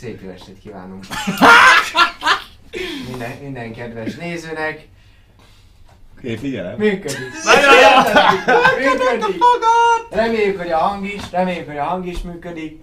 [0.00, 1.04] Szép jó estét kívánunk.
[3.08, 4.88] Minden, minden kedves nézőnek.
[6.22, 6.76] Én figyelem.
[6.78, 7.18] Működik.
[8.78, 9.42] Működik.
[10.10, 12.82] Reméljük, hogy a hang is, reméljük, hogy a hang is működik.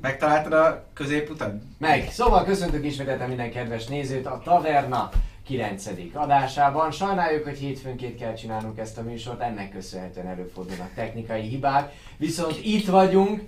[0.00, 1.54] Megtaláltad a középutat?
[1.78, 5.10] Meg, szóval köszöntök ismételten minden kedves nézőt a Taverna
[5.50, 5.90] 9.
[6.12, 6.90] adásában.
[6.90, 11.92] Sajnáljuk, hogy hétfőnként kell csinálnunk ezt a műsort, ennek köszönhetően előfordulnak technikai hibák.
[12.16, 13.42] Viszont itt vagyunk,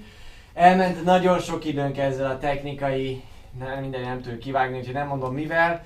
[0.54, 3.22] elment nagyon sok időnk ezzel a technikai,
[3.58, 5.84] nem, minden nem tudjuk kivágni, úgyhogy nem mondom mivel.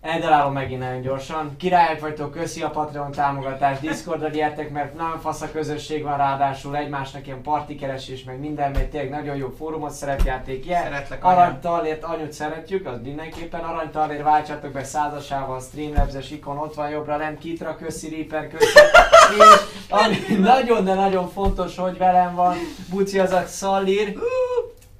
[0.00, 1.56] Eldarálom megint nagyon gyorsan.
[1.56, 6.76] Királyok vagytok, köszi a Patreon támogatást, Discordra gyertek, mert nagyon fasz a közösség van, ráadásul
[6.76, 10.82] egymásnak ilyen partikeresés, meg minden, mert tényleg nagyon jó fórumot, szerepjáték, yeah.
[10.82, 11.24] Szeretlek.
[11.24, 17.38] Aranytalért anyut szeretjük, az mindenképpen aranytalért váltsátok be százasával, Streamlabs-es ikon ott van jobbra lent,
[17.38, 18.78] Kitra, köszi Reaper, köszi.
[19.38, 22.56] És ami nagyon, de nagyon fontos, hogy velem van,
[22.90, 24.16] Buci az a Szallír,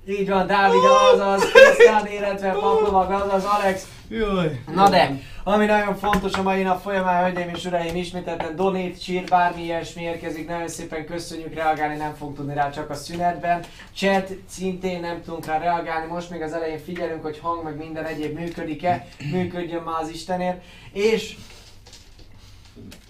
[0.09, 0.81] így van, Dávid
[1.13, 4.61] azaz, Krisztán, illetve Paplovag azaz, Alex, Jaj.
[4.75, 9.25] Na de, ami nagyon fontos a mai nap folyamán, hölgyeim és uraim, ismételten donate, cheer,
[9.25, 13.65] bármi ilyesmi érkezik, nagyon szépen köszönjük, reagálni nem fogunk tudni rá csak a szünetben.
[13.95, 18.05] Chat szintén nem tudunk rá reagálni, most még az elején figyelünk, hogy hang meg minden
[18.05, 20.63] egyéb működik-e, működjön már az Istenért.
[20.93, 21.37] És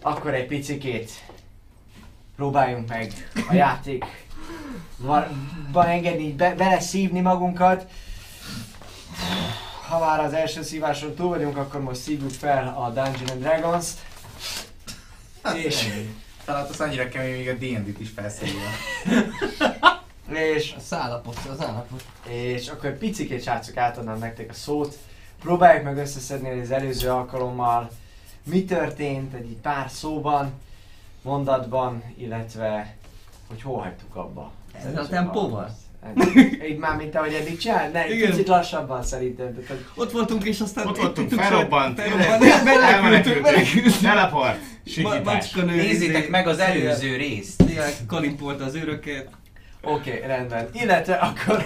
[0.03, 1.11] akkor egy picikét
[2.37, 3.13] próbáljunk meg
[3.49, 4.05] a játék
[5.73, 7.87] van engedni, be, beleszívni magunkat.
[9.91, 13.99] Ha már az első szíváson túl vagyunk, akkor most szívjuk fel a Dungeons and Dragons-t.
[15.55, 15.89] És,
[16.45, 18.69] Talán az annyira kemény, még a D&D-t is felszívja.
[20.55, 22.05] és, Az állapot, az állapot.
[22.29, 24.99] és akkor picikét srácok átadnám nektek a szót.
[25.41, 27.91] Próbáljuk meg összeszedni az előző alkalommal.
[28.43, 30.53] Mi történt egy pár szóban,
[31.23, 32.97] mondatban, illetve
[33.49, 34.51] hogy hol hagytuk abba.
[34.73, 35.77] Ez a tempóval?
[36.69, 37.89] Így már, mint ahogy eddig csinál?
[37.89, 38.31] Ne, egy Igen.
[38.31, 39.55] kicsit lassabban szerintem.
[39.67, 40.87] Tehát, Ott voltunk és aztán...
[40.87, 41.97] Ott voltunk, felrobbant.
[42.65, 43.97] menekültünk, menekültünk.
[44.03, 44.59] Teleport.
[44.87, 45.53] Sikítás.
[45.53, 47.65] Nézzétek meg az előző részt.
[47.67, 49.29] Tényleg kalimpolta az őröket.
[49.83, 50.69] Oké, okay, rendben.
[50.73, 51.65] Illetve akkor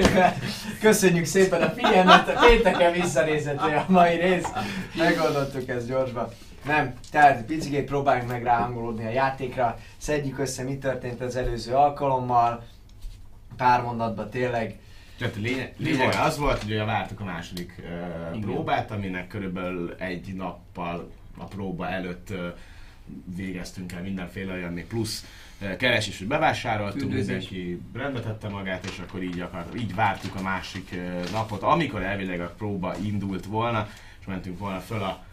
[0.80, 4.46] köszönjük szépen a figyelmet, pénteken visszanézhető a mai rész.
[4.96, 6.28] Megoldottuk ezt gyorsban.
[6.66, 12.62] Nem, tehát picikét próbáljunk meg ráhangolódni a játékra, szedjük össze, mi történt az előző alkalommal,
[13.60, 14.78] pár mondatban tényleg.
[15.18, 18.40] Tehát lényeg, lényeg az volt, hogy ugye vártuk a második uh, Igen.
[18.40, 22.38] próbát, aminek körülbelül egy nappal a próba előtt uh,
[23.36, 25.26] végeztünk el mindenféle olyan még plusz
[25.60, 27.26] uh, keresés, hogy bevásároltunk, Üldözés.
[27.26, 32.02] mindenki rendbe tette magát, és akkor így, akar, így vártuk a másik uh, napot, amikor
[32.02, 33.88] elvileg a próba indult volna,
[34.20, 35.24] és mentünk volna föl a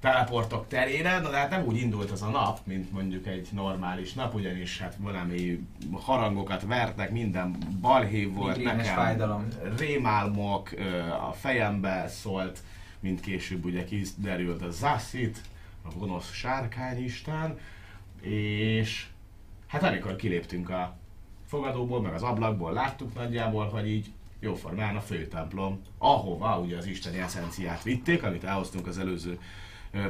[0.00, 4.12] teleportok terére, na de hát nem úgy indult az a nap, mint mondjuk egy normális
[4.12, 9.48] nap, ugyanis hát valami harangokat vertek, minden balhé volt Migrénes nekem, fájdalom.
[9.78, 10.70] rémálmok,
[11.28, 12.58] a fejembe szólt,
[13.00, 15.40] mint később ugye kiderült a Zassit,
[15.82, 17.58] a gonosz sárkányisten,
[18.20, 19.06] és
[19.66, 20.96] hát amikor kiléptünk a
[21.46, 27.18] fogadóból, meg az ablakból láttuk nagyjából, hogy így jóformán a főtemplom, ahova ugye az isteni
[27.18, 29.38] eszenciát vitték, amit elhoztunk az előző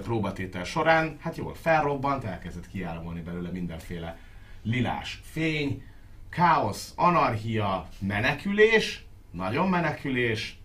[0.03, 4.19] próbatétel során, hát jól felrobbant, elkezdett kiáramolni belőle mindenféle
[4.63, 5.83] lilás fény,
[6.29, 10.59] káosz, anarchia, menekülés, nagyon menekülés.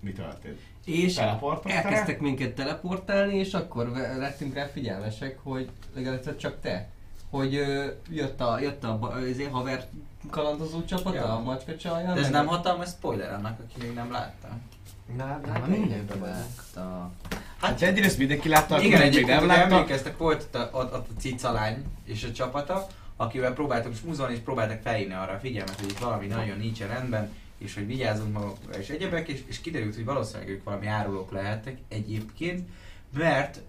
[0.00, 0.60] Mi történt?
[0.84, 1.16] És
[1.64, 6.88] elkezdtek minket teleportálni, és akkor lettünk rá figyelmesek, hogy legalább csak te,
[7.30, 9.84] hogy ö, jött a, jött a, ba- az én haver
[10.30, 11.34] kalandozó csapata, Ja.
[11.36, 12.14] a macska csajjal.
[12.14, 14.48] De ez nem hatalmas spoiler annak, aki még nem látta.
[15.16, 16.28] Na, Hát mindenki van.
[16.28, 17.10] látta.
[17.62, 19.74] Hát egyrészt mindenki látta, Igen, akkor még nem látta.
[19.74, 22.86] emlékeztek, volt a, ott a cicalány és a csapata,
[23.16, 27.32] akivel próbáltak smúzolni, és próbáltak felhívni arra a figyelmet, hogy itt valami nagyon nincsen rendben,
[27.58, 31.76] és hogy vigyázzunk magukra és egyebek, és, és kiderült, hogy valószínűleg ők valami árulók lehettek
[31.88, 32.68] egyébként,
[33.18, 33.60] mert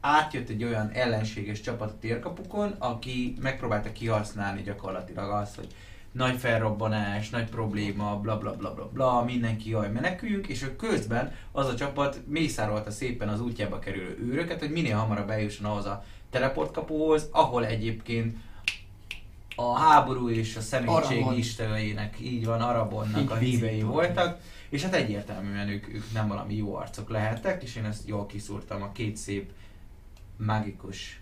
[0.00, 5.66] átjött egy olyan ellenséges csapat a térkapukon, aki megpróbálta kihasználni gyakorlatilag azt, hogy
[6.12, 11.34] nagy felrobbanás, nagy probléma, bla bla bla bla bla, mindenki jaj, meneküljünk, és ők közben
[11.52, 16.04] az a csapat mészárolta szépen az útjába kerülő őröket, hogy minél hamarabb eljusson ahhoz a
[16.30, 18.36] teleportkapuhoz, ahol egyébként
[19.56, 21.38] a háború és a személyiség Arabon.
[21.38, 23.68] isteneinek, így van, Arabonnak a Inquisitor.
[23.68, 28.08] hívei voltak, és hát egyértelműen ők, ők nem valami jó arcok lehettek, és én ezt
[28.08, 29.50] jól kiszúrtam a két szép
[30.36, 31.20] mágikus,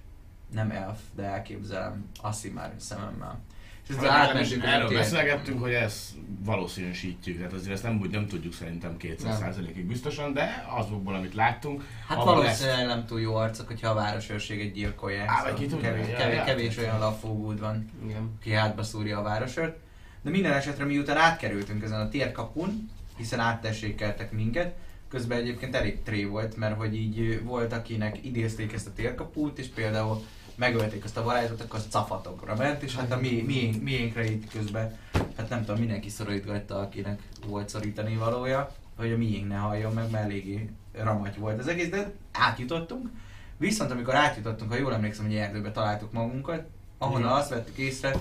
[0.53, 3.41] nem elf, de elképzelem Asimár szememmel.
[3.89, 6.11] És ez Legalábbis átmentünk Erről beszélgettünk, hogy ezt
[6.45, 11.85] valószínűsítjük, tehát azért ezt nem, úgy nem tudjuk szerintem 200%-ig biztosan, de azokból, amit láttunk,
[12.09, 15.29] Hát valószínűleg nem túl jó arcok, hogyha a városőrséget gyilkolják.
[15.29, 18.31] Á, szóval ki tudja, kevés, kevés, kevés olyan lapfogód van, Igen.
[18.41, 19.77] aki hátba szúrja a városőrt.
[20.23, 24.75] De minden esetre miután átkerültünk ezen a térkapun, hiszen áttessékeltek minket,
[25.09, 29.67] közben egyébként elég tré volt, mert hogy így volt, akinek idézték ezt a térkaput, és
[29.67, 30.23] például
[30.57, 34.51] megölték azt a varázslatot, akkor az cafatokra ment, és hát a mi, miénk, miénkre itt
[34.51, 34.97] közben,
[35.37, 40.11] hát nem tudom, mindenki szorítgatta, akinek volt szorítani valója, hogy a miénk ne halljon meg,
[40.11, 43.09] mert eléggé ramagy volt az egész, de átjutottunk.
[43.57, 46.63] Viszont amikor átjutottunk, ha jól emlékszem, hogy erdőbe találtuk magunkat,
[46.99, 48.15] ahonnan azt vettük észre,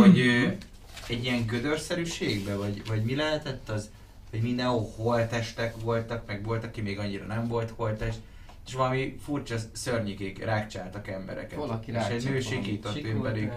[0.00, 0.18] hogy
[1.08, 3.90] egy ilyen gödörszerűségbe, vagy, vagy mi lehetett az,
[4.30, 8.18] hogy mindenhol holtestek voltak, meg volt, aki még annyira nem volt holtest,
[8.66, 11.58] és valami furcsa szörnyikék rákcsáltak embereket.
[11.58, 13.52] Valaki és egy nő sikított, én pedig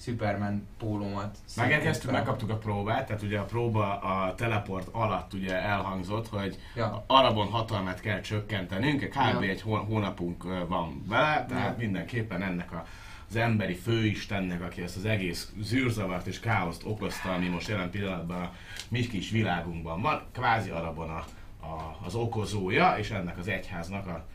[0.00, 1.38] Superman pólómat.
[1.56, 7.04] Megérkeztünk, megkaptuk a próbát, tehát ugye a próba a teleport alatt ugye elhangzott, hogy Ja.
[7.06, 9.14] Arabon hatalmát kell csökkentenünk, kb.
[9.14, 9.40] Ja.
[9.40, 11.84] egy hó- hónapunk van vele, tehát Ja.
[11.84, 12.86] mindenképpen ennek a
[13.28, 18.42] az emberi főistennek, aki ezt az egész zűrzavart és káoszt okozta, ami most jelen pillanatban
[18.42, 18.52] a
[18.88, 21.24] mi kis világunkban van, kvázi Arabon a,
[21.66, 24.26] a, az okozója, és ennek az egyháznak a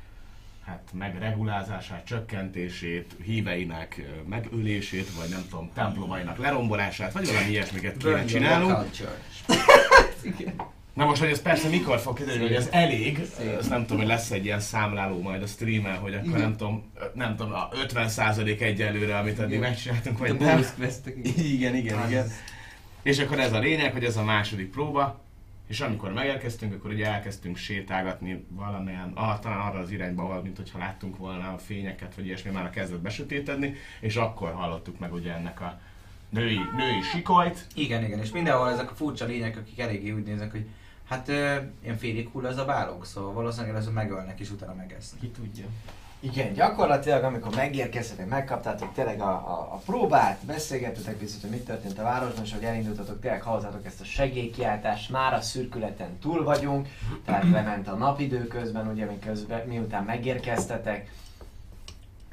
[0.65, 9.17] hát megregulázását, csökkentését, híveinek megölését, vagy nem tudom, templomainak lerombolását, vagy valami ilyesmiket kéne culture.
[10.93, 13.57] Na most, hogy ez persze mikor fog kiderülni, hogy ez elég, Szép.
[13.59, 16.91] ezt nem tudom, hogy lesz egy ilyen számláló majd a streamen, hogy akkor nem tudom,
[17.13, 19.69] nem tudom, a 50% egyelőre, amit eddig Igen.
[19.69, 20.65] megcsináltunk, A vagy nem.
[21.35, 22.27] Igen, igen, igen.
[23.01, 25.20] És akkor ez a lényeg, hogy ez a második próba,
[25.71, 30.57] és amikor megérkeztünk, akkor ugye elkezdtünk sétálgatni valamilyen, ah, talán arra az irányba, ahol, mint
[30.57, 35.33] hogyha láttunk volna a fényeket, vagy ilyesmi, már kezdett besötétedni, és akkor hallottuk meg ugye
[35.33, 35.79] ennek a
[36.29, 40.51] női, női sikolyt, Igen, igen, és mindenhol ezek a furcsa lények, akik eléggé úgy néznek,
[40.51, 40.65] hogy
[41.07, 41.27] hát
[41.81, 45.19] ilyen félig hull az a bálog, szóval valószínűleg először megölnek és utána megesznek.
[45.21, 45.65] Ki tudja.
[46.23, 51.99] Igen, gyakorlatilag amikor megérkeztetek, megkaptátok tényleg a, a, a próbát, beszélgettetek picit, hogy mit történt
[51.99, 56.87] a városban, és hogy elindultatok, tényleg hallottátok ezt a segélykiáltást, már a szürkületen túl vagyunk,
[57.25, 61.11] tehát lement a napidő közben, ugye miközben, miután megérkeztetek,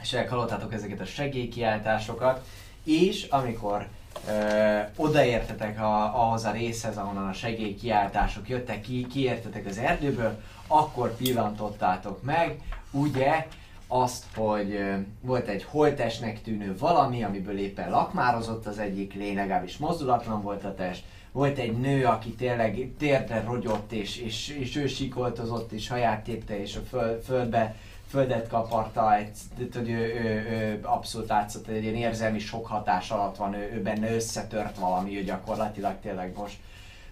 [0.02, 2.46] és hallottátok ezeket a segélykiáltásokat,
[2.84, 3.86] és amikor
[4.28, 11.16] ö, odaértetek a, ahhoz a részhez, ahonnan a segélykiáltások jöttek ki, kiértetek az erdőből, akkor
[11.16, 13.46] pillantottátok meg, ugye,
[13.88, 14.80] azt, hogy
[15.20, 20.74] volt egy holtesnek tűnő valami, amiből éppen lakmározott az egyik lény, legalábbis mozdulatlan volt a
[20.74, 26.24] test, volt egy nő, aki tényleg térdre rogyott, és, és, és ő sikoltozott, és haját
[26.24, 27.76] tépte, és a föl, földbe,
[28.08, 29.30] földet kaparta, egy,
[29.72, 33.72] hogy ő, ő, ő abszolút látszott, hogy egy ilyen érzelmi sok hatás alatt van, ő,
[33.74, 36.56] ő benne összetört valami, ő gyakorlatilag tényleg most,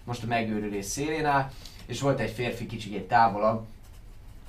[0.03, 1.51] most a megőrülés szélén áll,
[1.85, 3.65] és volt egy férfi kicsit távolabb,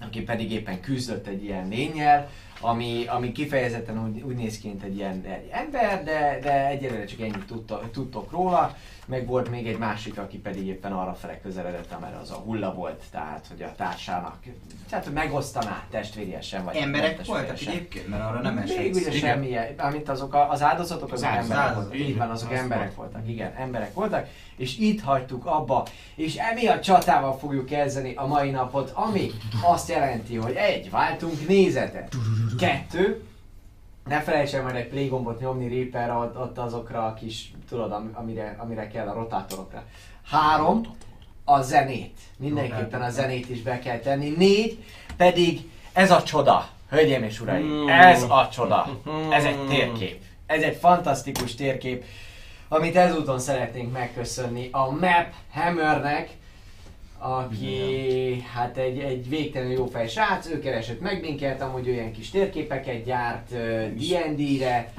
[0.00, 4.83] aki pedig éppen küzdött egy ilyen lényel, ami, ami kifejezetten úgy, úgy néz ki, mint
[4.83, 8.76] egy ilyen egy ember, de, de egyelőre csak ennyit tudta, tudtok róla,
[9.09, 12.75] meg volt még egy másik, aki pedig éppen arra fele közeledett, amerre az a hulla
[12.75, 14.37] volt, tehát hogy a társának,
[14.88, 18.95] tehát hogy megosztaná testvériesen, vagy Emberek voltak egyébként, mert arra nem Még esett.
[18.95, 19.12] ugye Igen.
[19.12, 21.99] semmi, amit azok a, az áldozatok, azok Az áldozat, emberek voltak.
[21.99, 23.12] Így van, azok az emberek volt.
[23.12, 23.29] voltak.
[23.31, 24.27] Igen, emberek voltak.
[24.57, 29.31] És itt hagytuk abba, és emiatt csatával fogjuk kezdeni a mai napot, ami
[29.62, 32.15] azt jelenti, hogy egy, váltunk nézetet.
[32.59, 33.23] Kettő,
[34.09, 38.57] ne felejtsen majd egy play gombot nyomni Reaper ott azokra a kis, tudod, am- amire,
[38.59, 39.85] amire kell a rotátorokra.
[40.25, 40.81] Három,
[41.45, 42.19] a zenét.
[42.39, 44.35] Mindenképpen a zenét is be kell tenni.
[44.37, 44.85] Négy,
[45.17, 46.69] pedig ez a csoda.
[46.91, 47.89] Hölgyeim és uraim, Mm.
[47.89, 48.89] ez a csoda.
[49.33, 50.23] Ez egy térkép.
[50.47, 52.05] Ez egy fantasztikus térkép,
[52.69, 56.29] amit ezúton szeretnénk megköszönni a Map Hammernek,
[57.19, 62.31] aki hát egy, egy végtelenül jó fej srác, ő keresett meg minket, amúgy olyan kis
[62.31, 63.49] térképeket gyárt
[63.95, 64.93] D&D-re,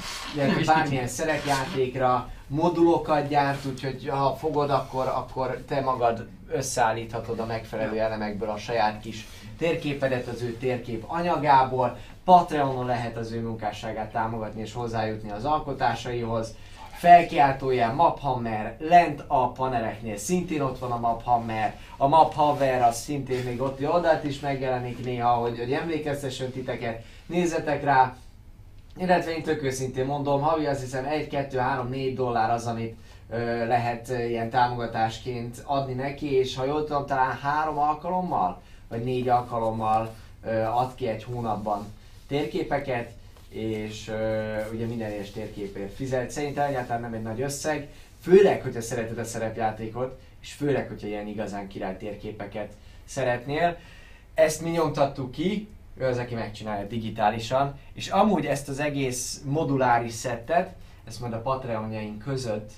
[0.66, 8.50] bármilyen szerepjátékra, modulokat gyárt, úgyhogy ha fogod, akkor, akkor te magad összeállíthatod a megfelelő elemekből
[8.50, 9.28] a saját kis
[9.58, 11.98] térképedet az ő térkép anyagából.
[12.24, 16.56] Patreonon lehet az ő munkásságát támogatni és hozzájutni az alkotásaihoz.
[16.92, 21.76] Felkiáltójel Maphammer, lent a paneleknél szintén ott van a Maphammer.
[21.98, 27.04] A Maphammer az szintén még ott oldalt is megjelenik néha, hogy, hogy emlékeztessen titeket.
[27.26, 28.16] Nézzetek rá,
[29.00, 32.96] illetve én tök őszintén mondom, havi azt hiszem 1, 2, 3, 4 dollár az, amit
[33.30, 39.28] ö, lehet ilyen támogatásként adni neki, és ha jól tudom, talán három alkalommal, vagy négy
[39.28, 40.14] alkalommal
[40.46, 41.86] ö, ad ki egy hónapban
[42.28, 43.12] térképeket,
[43.50, 46.30] és ö, ugye minden egyes térképért fizet.
[46.30, 47.88] Szerintem egyáltalán nem egy nagy összeg,
[48.22, 52.72] főleg, hogyha szereted a szerepjátékot, és főleg, hogyha ilyen igazán király térképeket
[53.06, 53.78] szeretnél.
[54.34, 55.68] Ezt mi nyomtattuk ki,
[56.00, 60.76] ő az, aki megcsinálja digitálisan, és amúgy ezt az egész moduláris szettet,
[61.08, 62.72] ezt majd a Patreonjaink között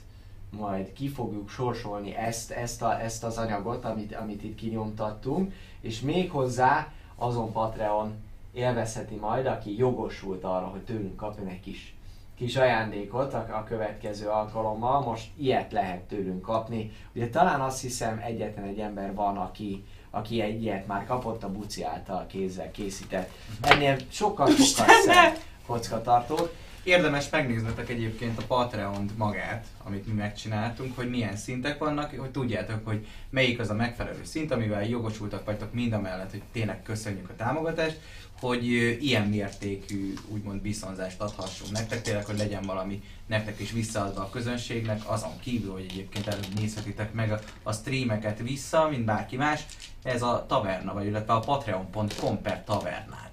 [0.58, 6.02] majd ki fogjuk sorsolni ezt, ezt, a, ezt az anyagot, amit, amit itt kinyomtattunk, és
[6.02, 8.14] még hozzá azon Patreon
[8.54, 11.96] élvezheti majd, aki jogosult arra, hogy tőlünk kapjon egy kis,
[12.36, 15.02] kis ajándékot a, a következő alkalommal.
[15.02, 16.92] Most ilyet lehet tőlünk kapni.
[17.16, 21.52] Ugye talán azt hiszem egyetlen egy ember van, aki, aki egy ilyet már kapott a
[21.52, 23.32] Buci által kézzel készített.
[23.62, 26.56] Ennél sokkal-sokkal szebb kockatartót.
[26.84, 32.86] Érdemes megnéznetek egyébként a patreon magát, amit mi megcsináltunk, hogy milyen szintek vannak, hogy tudjátok,
[32.88, 37.30] hogy melyik az a megfelelő szint, amivel jogosultak vagytok mind a mellett, hogy tényleg köszönjük
[37.30, 38.00] a támogatást,
[38.40, 38.66] hogy
[39.04, 45.02] ilyen mértékű úgymond viszonzást adhassunk nektek, tényleg, hogy legyen valami nektek is visszaadva a közönségnek,
[45.06, 49.62] azon kívül, hogy egyébként előbb nézhetitek meg a, a streameket vissza, mint bárki más,
[50.04, 53.32] ez a taverna, vagy illetve a patreon.com per tavernát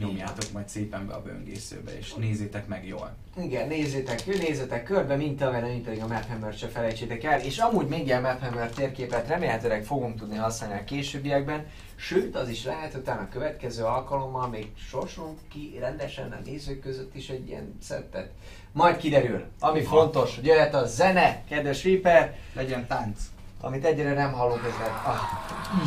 [0.00, 3.14] nyomjátok majd szépen be a böngészőbe, és nézzétek meg jól.
[3.42, 7.40] Igen, nézzétek, nézzétek körbe, mint a vele, mint pedig a Maphammer se felejtsétek el.
[7.40, 11.66] És amúgy ilyen Maphammer térképet remélhetőleg fogunk tudni használni a későbbiekben.
[11.96, 16.80] Sőt, az is lehet, hogy talán a következő alkalommal még sorsolunk ki rendesen a nézők
[16.80, 18.30] között is egy ilyen szettet.
[18.72, 19.44] Majd kiderül.
[19.60, 23.29] Ami fontos, hogy jöhet a zene, kedves Reaper, Legyen tánc!
[23.60, 25.06] Amit egyre nem hallunk, ez lehet.
[25.06, 25.20] Ah,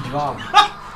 [0.05, 0.35] így van.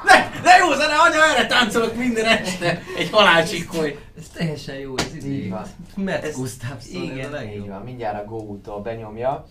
[0.03, 2.81] Ne, ne jó zene, anya, erre táncolok minden este!
[2.97, 3.97] Egy halálcsikoly!
[4.17, 5.49] Ez teljesen jó, ez Így idő.
[5.49, 5.65] van.
[6.07, 7.63] Ez- Gustafsson, ez a igen, legjobb.
[7.63, 9.45] Így van, mindjárt a Go-tól benyomja.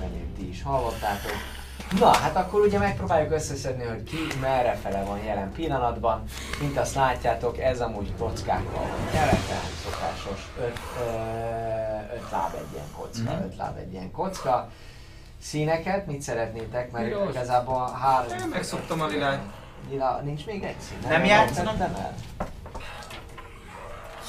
[0.00, 1.32] Remélem ti is hallottátok.
[1.98, 6.22] Na, hát akkor ugye megpróbáljuk összeszedni, hogy ki merre fele van jelen pillanatban.
[6.60, 11.10] Mint azt látjátok, ez amúgy kockákkal van jelen, tehát szokásos öt, ö,
[12.14, 13.42] öt láb egy ilyen kocka, Mhm.
[13.42, 14.68] öt láb egy ilyen kocka.
[15.42, 16.90] Színeket, mit szeretnétek?
[16.90, 17.28] Mert Piros.
[17.30, 18.38] igazából három...
[18.38, 19.40] Én megszoktam a lilát.
[19.90, 20.98] Lila, nincs még egy szín?
[21.08, 21.78] Nem játszanak?
[21.78, 22.14] Nem el.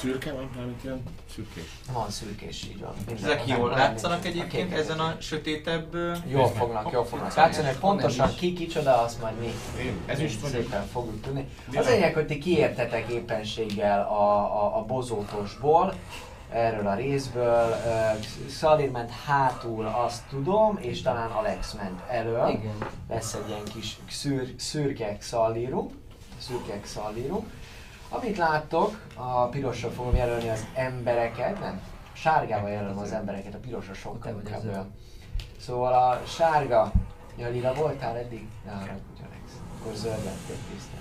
[0.02, 0.50] Szürke van?
[0.56, 1.02] Mármint ilyen
[1.34, 1.64] szürkés.
[1.92, 2.94] Van szürkés, így van.
[3.06, 5.94] Minden- Ezek jól látszanak egyébként ezen a sötétebb...
[6.26, 9.52] Jól fognak, jól fognak látszani, hogy pontosan ki kicsoda, azt majd mi
[10.06, 10.56] ezüst vagyok.
[10.62, 11.48] szépen fogjuk tudni.
[11.76, 14.22] Az lényeg, hogy ti kiértetek éppenséggel a,
[14.64, 15.94] a, a bozótosból,
[16.50, 17.76] erről a részből.
[17.86, 22.48] Uh, Szalir ment hátul, azt tudom, és talán Alex ment elől.
[22.48, 22.76] Igen.
[23.08, 25.90] Lesz egy ilyen kis szür, szürke szallírum,
[26.38, 27.50] szürke szallírum.
[28.14, 31.80] Amit láttok, a pirosra fogom jelölni az embereket, nem,
[32.12, 34.94] sárgával jelölöm az embereket, a pirosra sokkal inkább olyan.
[35.60, 36.92] Szóval a sárga,
[37.36, 38.48] ja, lila voltál eddig?
[38.64, 41.00] Ne haragudj Alex, akkor zöld lettél tisztán.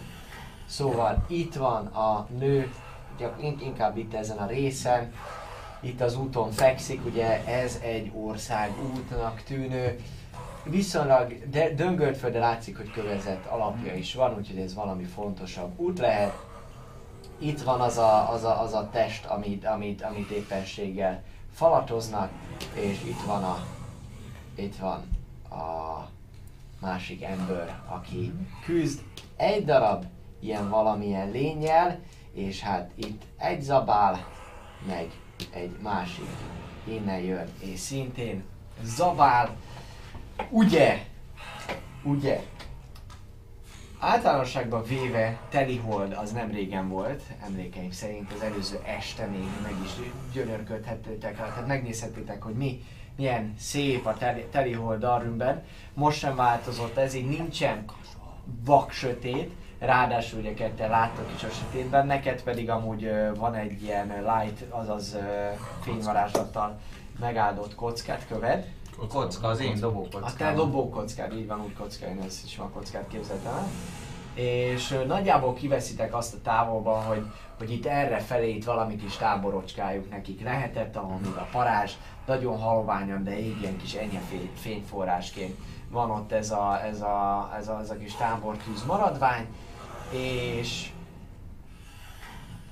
[0.68, 2.74] Szóval itt van a nő,
[3.60, 5.14] inkább itt ezen a részen,
[5.80, 10.00] itt az úton fekszik, ugye ez egy ország útnak tűnő,
[10.64, 15.80] viszonylag de döngölt föld, de látszik, hogy kövezett alapja is van, úgyhogy ez valami fontosabb
[15.80, 16.50] út lehet.
[17.42, 22.32] Itt van az a, az a, az a test, amit, amit, amit éppenséggel falatoznak,
[22.74, 23.66] és itt van a,
[24.56, 25.04] itt van
[25.60, 26.08] a
[26.82, 28.34] másik ember, aki
[28.66, 29.00] küzd
[29.36, 30.06] egy darab
[30.40, 32.00] ilyen valamilyen lényel,
[32.34, 34.26] és hát itt egy zabál,
[34.88, 35.12] meg
[35.54, 36.30] egy másik.
[36.84, 38.44] Innen jön, és szintén
[38.84, 39.56] zabál,
[40.50, 41.06] ugye,
[42.04, 42.44] ugye,
[44.04, 49.92] Általánosságban véve Telihold az nem régen volt, emlékeim szerint az előző este még meg is
[50.34, 52.84] gyönyörködhettétek, tehát megnézhettétek, hogy mi,
[53.16, 55.64] milyen szép a Teli- Telihold Darwinben.
[55.94, 57.86] Most sem változott ez, így nincsen
[58.66, 64.08] vak sötét, ráadásul ugye te láttok is a sötétben, neked pedig amúgy van egy ilyen
[64.08, 65.18] light, azaz
[65.82, 66.80] fényvarázslattal
[67.20, 68.68] megáldott kockát köved.
[69.08, 70.56] Kocka, az én A te dobókockám.
[70.56, 73.68] dobókockád, így van, úgy kocka, én ezt is van kockát képzeltem el.
[74.34, 77.26] És nagyjából kiveszitek azt a távolban, hogy,
[77.58, 80.44] hogy itt erre felé itt valamit is táborocskáljuk nekik.
[80.44, 81.92] Lehetett, ahol még a parázs
[82.26, 85.58] nagyon halványan, de égjen kis enyhe fény- fényforrásként.
[85.90, 89.46] Van ott ez a, ez a, ez a, ez a kis tábortűz maradvány,
[90.12, 90.91] és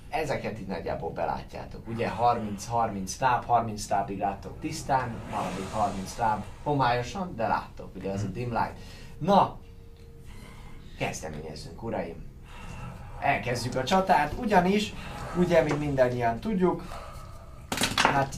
[0.09, 1.87] ezeket így nagyjából belátjátok.
[1.87, 8.23] Ugye 30-30 táb, 30 tábig láttok tisztán, maradék 30 táb homályosan, de láttok, ugye ez
[8.23, 8.77] a dim light.
[9.19, 9.57] Na,
[10.97, 12.27] kezdeményezzünk, uraim.
[13.19, 14.93] Elkezdjük a csatát, ugyanis,
[15.37, 16.83] ugye, mint mindannyian tudjuk,
[17.95, 18.35] hát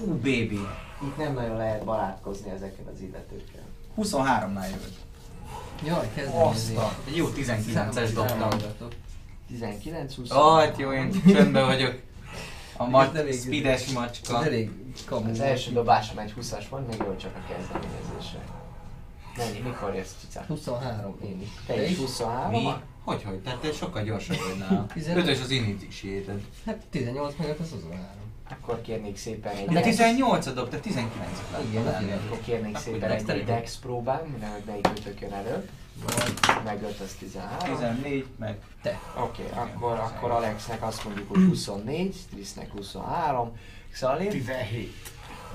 [0.00, 0.60] Ú, baby.
[1.02, 3.62] itt nem nagyon lehet barátkozni ezekkel az illetőkkel.
[3.96, 4.94] 23-nál jövök.
[5.84, 6.76] Jaj, kezdeményezés.
[7.06, 8.48] Egy jó 19-es dobtam.
[9.48, 9.80] Támogatok.
[9.82, 10.30] 19, 20.
[10.30, 11.94] Ó, hát jó, én csöndben vagyok.
[12.76, 14.44] A Ez ma- elég- speedes Ez macska.
[14.44, 14.70] elég
[15.06, 15.30] kamu.
[15.30, 18.38] Az első dobásom egy 20-as volt, még jó csak a kezdeményezésre.
[19.36, 20.44] Mennyi, mikor jössz cica?
[20.48, 21.48] 23 én is.
[21.66, 22.72] Te is 23 Mi?
[23.04, 23.38] Hogy, hogy?
[23.38, 24.86] Tehát te sokkal gyorsabb vagy nála.
[24.92, 25.22] Tizenöt.
[25.24, 26.40] Ötös az initiated.
[26.66, 28.00] Hát 18 meg az 23.
[28.50, 31.62] Akkor kérnék szépen egy De 18 dob, te 19 lett.
[31.70, 32.18] Igen.
[32.26, 35.68] Akkor kérnék szépen egy dex próbán, minden, hogy melyik ötök jön előbb.
[36.64, 37.58] Meg 5 az 13.
[37.74, 38.58] 14, meg
[39.22, 43.56] Oké, akkor, akkor Alexnek azt mondjuk, hogy 24, Trisznek 23,
[43.92, 44.94] Xalir, 17.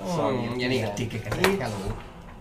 [0.06, 1.60] Xalir Hmm, ilyen értékeket 17.
[1.62, 1.76] hello.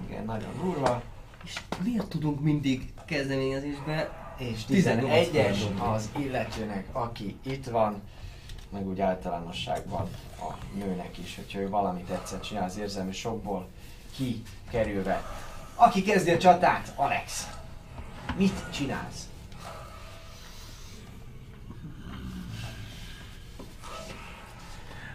[0.08, 1.02] Igen, nagyon durva.
[1.44, 1.54] És
[1.84, 5.80] miért tudunk mindig kezdeményezésbe És 18 11-es dobni.
[5.80, 8.02] az illetőnek, aki itt van,
[8.70, 10.08] meg úgy általánosságban
[10.38, 13.68] a nőnek is, hogyha ő valamit egyszer csinál az érzelmi sokból
[14.16, 15.22] kikerülve.
[15.74, 17.46] Aki kezdi a csatát, Alex.
[18.36, 19.28] Mit csinálsz?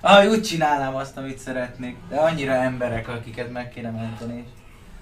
[0.01, 4.43] Ah, úgy csinálnám azt, amit szeretnék, de annyira emberek, akiket meg kéne menteni.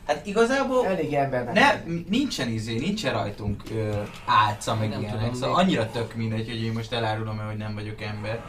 [0.07, 1.53] Hát igazából Elég embernek.
[1.53, 6.15] ne, nincsen izé, nincsen rajtunk ö, álca meg Nem ilyenek, tudom, szóval még- annyira tök
[6.15, 8.41] mindegy, hogy én most elárulom hogy nem vagyok ember,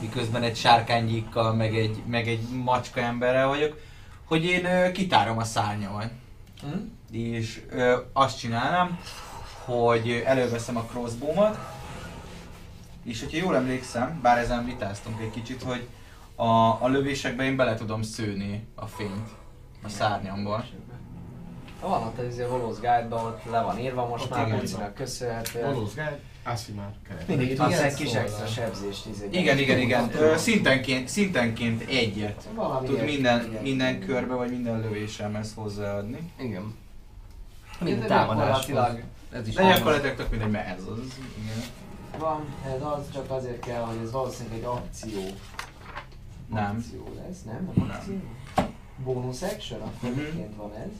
[0.00, 3.80] miközben egy sárkánygyíkkal, meg egy, meg egy macska emberrel vagyok,
[4.24, 6.10] hogy én ö, kitárom a szárnyamat.
[6.60, 6.68] Hm?
[7.10, 8.98] És ö, azt csinálnám,
[9.64, 11.58] hogy előveszem a crossbow-mat,
[13.04, 15.88] és hogyha jól emlékszem, bár ezen vitáztunk egy kicsit, hogy
[16.34, 19.28] a, a lövésekbe én bele tudom szőni a fényt
[19.82, 20.64] a szárnyamból.
[21.80, 24.58] Van ott az Hollows Guide-ban, ott le van írva most Ott már, igen.
[24.58, 25.74] Bocinak köszönhetően.
[25.74, 26.20] Valósz Guide,
[27.08, 27.28] keret.
[27.28, 29.28] Mindig tudsz egy kis extra sebzést izé.
[29.30, 30.10] Igen, igen, igen.
[30.14, 36.32] Ö, szintenként, szintenként egyet Valami tud minden, minden körbe vagy minden lövésemhez hozzáadni.
[36.38, 36.74] Igen.
[38.06, 38.66] Támadáshoz.
[38.66, 40.98] gyakorlatilag Ez is De gyakorlatilag tök mindegy, mert ez az.
[41.38, 41.64] Igen.
[42.18, 45.20] Van, ez az csak azért kell, hogy ez valószínűleg egy akció.
[46.46, 46.76] Nem.
[46.78, 47.70] Akció lesz, nem?
[47.74, 47.96] Nem Nem.
[47.96, 48.14] akció?
[49.04, 49.80] Bonus action?
[49.80, 50.90] Akkor miként van ez?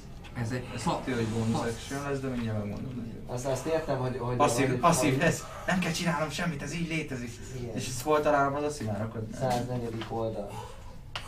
[0.43, 3.13] Ez egy Ez hat hogy bonus action lesz, de mindjárt megmondom.
[3.27, 4.17] Azt, azt értem, hogy...
[4.19, 7.31] hogy Passzív, hogy, passzív, hogy ez nem kell csinálnom semmit, ez így létezik.
[7.61, 7.77] Igen.
[7.77, 9.23] És ezt hol találom az asszimárokat?
[9.41, 10.05] 104.
[10.09, 10.51] oldal.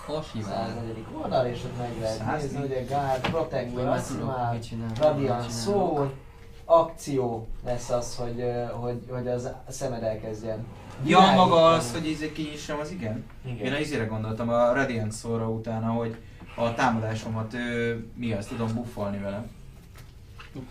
[0.07, 0.69] Hasivál.
[0.69, 1.05] 104.
[1.23, 2.43] oldal, és ott meg lehet 104.
[2.43, 3.31] nézni, ugye Guard,
[4.53, 5.63] mit csinálok, Radiant.
[5.63, 6.13] Soul,
[6.65, 10.67] akció lesz az, hogy, hogy, hogy az szemed elkezdjen.
[11.05, 11.77] Ja, maga világítani.
[11.77, 13.25] az, hogy izé kinyissam, az igen?
[13.45, 13.67] Igen.
[13.67, 16.17] Én a izére gondoltam, a Radiant szóra utána, hogy
[16.57, 19.45] a támadásomat ő, mi az, tudom buffolni vele.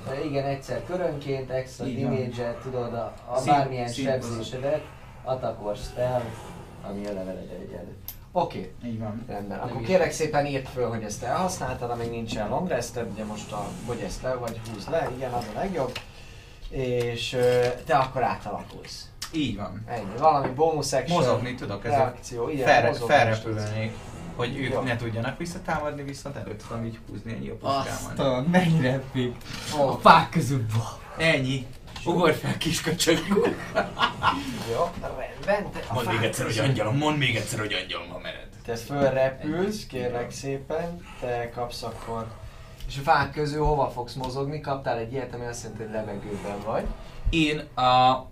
[0.07, 4.81] De igen, egyszer körönként, extra Így damage tudod, a, a Szín- bármilyen sebzésedet,
[5.23, 6.21] atakor spell,
[6.81, 7.95] ami a leveled egyenlő.
[8.31, 9.23] Oké, Így van.
[9.27, 9.59] rendben.
[9.59, 9.87] Akkor is.
[9.87, 13.99] kérlek szépen írd föl, hogy ezt elhasználtad, amíg nincsen long rested, ugye most a, hogy
[13.99, 15.91] ezt le, vagy húzd le, igen, az a legjobb.
[16.69, 17.29] És
[17.85, 19.05] te akkor átalakulsz.
[19.33, 19.83] Így van.
[19.87, 23.91] Ennyi, valami bonus action, Mozogni tudok, ezért reakció, igen, felrepülnék,
[24.35, 24.81] hogy ők Jó.
[24.81, 28.35] ne tudjanak visszatámadni, viszont előtt tudom így húzni ennyi a Azt puskámmal.
[28.35, 29.35] a mennyire epic.
[29.79, 30.65] Ó, A fák közül.
[31.17, 31.65] Ennyi.
[32.05, 33.17] Ugorj fel, kisköcsög!
[34.71, 34.89] Jó,
[35.45, 35.81] rendben.
[35.87, 38.47] A Mondd még egyszer, hogy angyalom, mondd még egyszer, hogy angyalom, ha mered.
[38.65, 42.27] Te fölrepülsz, kérlek szépen, te kapsz akkor...
[42.87, 44.61] És a fák közül hova fogsz mozogni?
[44.61, 46.85] Kaptál egy ilyet, ami azt jelenti, hogy levegőben vagy.
[47.29, 48.25] Én a,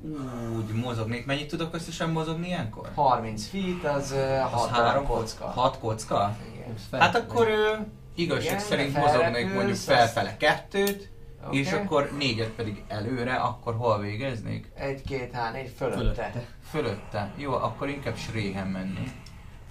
[0.56, 1.26] úgy mozognék.
[1.26, 2.90] Mennyit tudok összesen mozogni ilyenkor?
[2.96, 4.16] 30 feet, az,
[4.52, 5.46] 6 három kocka.
[5.46, 6.36] 6 kocka?
[6.54, 7.02] Igen.
[7.02, 11.10] Hát akkor ő, igazság Igen, szerint mozognék mondjuk felfele kettőt,
[11.50, 11.58] Oké.
[11.58, 14.72] és akkor négyet pedig előre, akkor hol végeznék?
[14.76, 15.98] Egy, két, három, négy, fölötte.
[16.00, 16.46] Fölötte.
[16.70, 17.32] Fölötte.
[17.36, 19.12] Jó, akkor inkább Sréhen menni.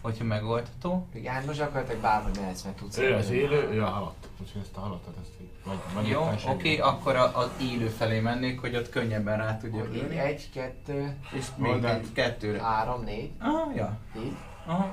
[0.03, 1.07] Hogyha megoldható.
[1.15, 2.99] Igen, hát most gyakorlatilag bárhogy mehetsz, mert tudsz.
[2.99, 4.29] Ő az élő, ő a halott.
[4.41, 6.77] Úgyhogy ezt a halottat ezt így, vagy, vagy Jó, oké, senki.
[6.79, 10.19] akkor a- az élő felé mennék, hogy ott könnyebben rá tudja ülni.
[10.19, 12.63] Egy, kettő, És még egy kettőre.
[12.63, 13.97] három, négy, Ah, ja.
[14.17, 14.37] így.
[14.67, 14.93] Aha.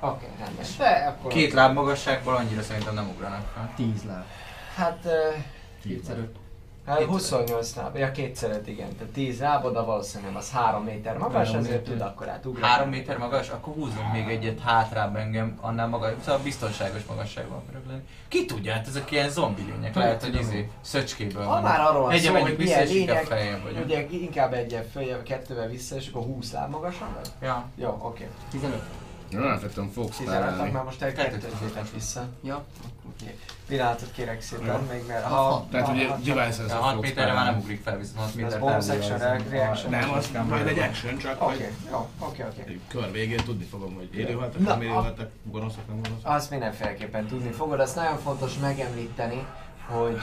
[0.00, 0.64] Oké, rendben.
[0.78, 1.32] Te akkor...
[1.32, 3.72] Két láb magasságból annyira szerintem nem ugranak fel.
[3.76, 4.24] 10 láb.
[4.76, 4.98] Hát...
[5.04, 5.12] Uh,
[5.82, 6.36] Kétszer öt.
[6.86, 7.12] Hát Kétszer.
[7.14, 8.96] 28 láb, ja kétszer öt, igen.
[8.96, 11.92] Tehát 10 lábod, de valószínűleg az 3 méter magas, Három ezért méter.
[11.92, 12.66] tud akkor átugrani.
[12.66, 17.86] Három méter magas, akkor húzzunk még egyet hátrább engem, annál magas, szóval biztonságos magasságban akarok
[17.88, 18.00] lenni.
[18.28, 22.18] Ki tudja, hát ezek ilyen zombi lények, lehet, hogy izé, szöcskéből Ha már arról van
[22.18, 23.28] szó, hogy milyen lények,
[23.62, 23.84] vagyok.
[23.84, 27.30] ugye inkább egyen följebb, kettővel vissza, és akkor 20 láb magasan vagy?
[27.48, 27.64] Ja.
[27.76, 28.28] Jó, oké.
[28.50, 28.82] 15.
[29.32, 30.70] Nem eltettem fogsz 15 találni.
[30.72, 32.26] már most lépett vissza.
[32.42, 32.64] Ja.
[33.14, 33.36] Oké.
[33.68, 34.92] Pillanatot kérek szépen, Jó.
[34.92, 35.66] még mert Ha- ha...
[35.70, 38.86] Tehát ugye ha- devices Ja, 6 méterre már nem ugrik fel, viszont 6 méter bonus
[38.86, 39.90] távol action, az- reaction.
[39.90, 42.80] Nem, az majd egy action, csak Oké, hogy jó, oké, oké.
[42.88, 46.30] kör végén tudni fogom, hogy élőhaltak, Na, nem élőhaltak, gonoszak, nem gonoszak.
[46.34, 49.46] Azt mindenféleképpen tudni fogod, azt nagyon fontos megemlíteni,
[49.92, 50.20] hogy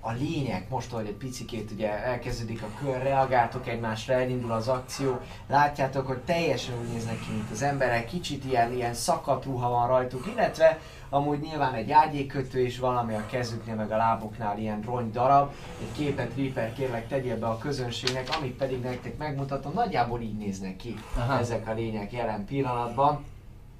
[0.00, 5.20] a lények most, hogy egy picikét ugye elkezdődik a kör, reagáltok egymásra, elindul az akció,
[5.46, 9.86] látjátok, hogy teljesen úgy néznek ki, mint az emberek, kicsit ilyen, ilyen szakadt ruha van
[9.86, 10.78] rajtuk, illetve
[11.08, 15.52] amúgy nyilván egy ágyékötő is valami a kezüknél, meg a lábuknál ilyen rongy darab.
[15.80, 20.76] Egy képet Reaper kérlek tegyél be a közönségnek, amit pedig nektek megmutatom, nagyjából így néznek
[20.76, 21.38] ki Aha.
[21.38, 23.24] ezek a lények jelen pillanatban.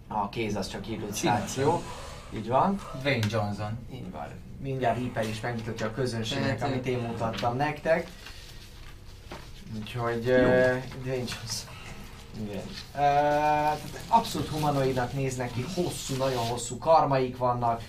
[0.09, 1.83] A kéz az csak illusztráció.
[2.35, 2.81] Így van.
[3.01, 3.79] Dwayne Johnson.
[3.93, 4.50] Így van.
[4.63, 8.09] Mindjárt Reaper is megmutatja a közönségnek, Tehát, amit én mutattam nektek.
[9.79, 10.31] Úgyhogy...
[10.31, 11.69] Uh, Johnson.
[12.43, 12.63] Igen.
[12.97, 17.83] Uh, abszolút humanoidnak néznek ki, hosszú, nagyon hosszú karmaik vannak,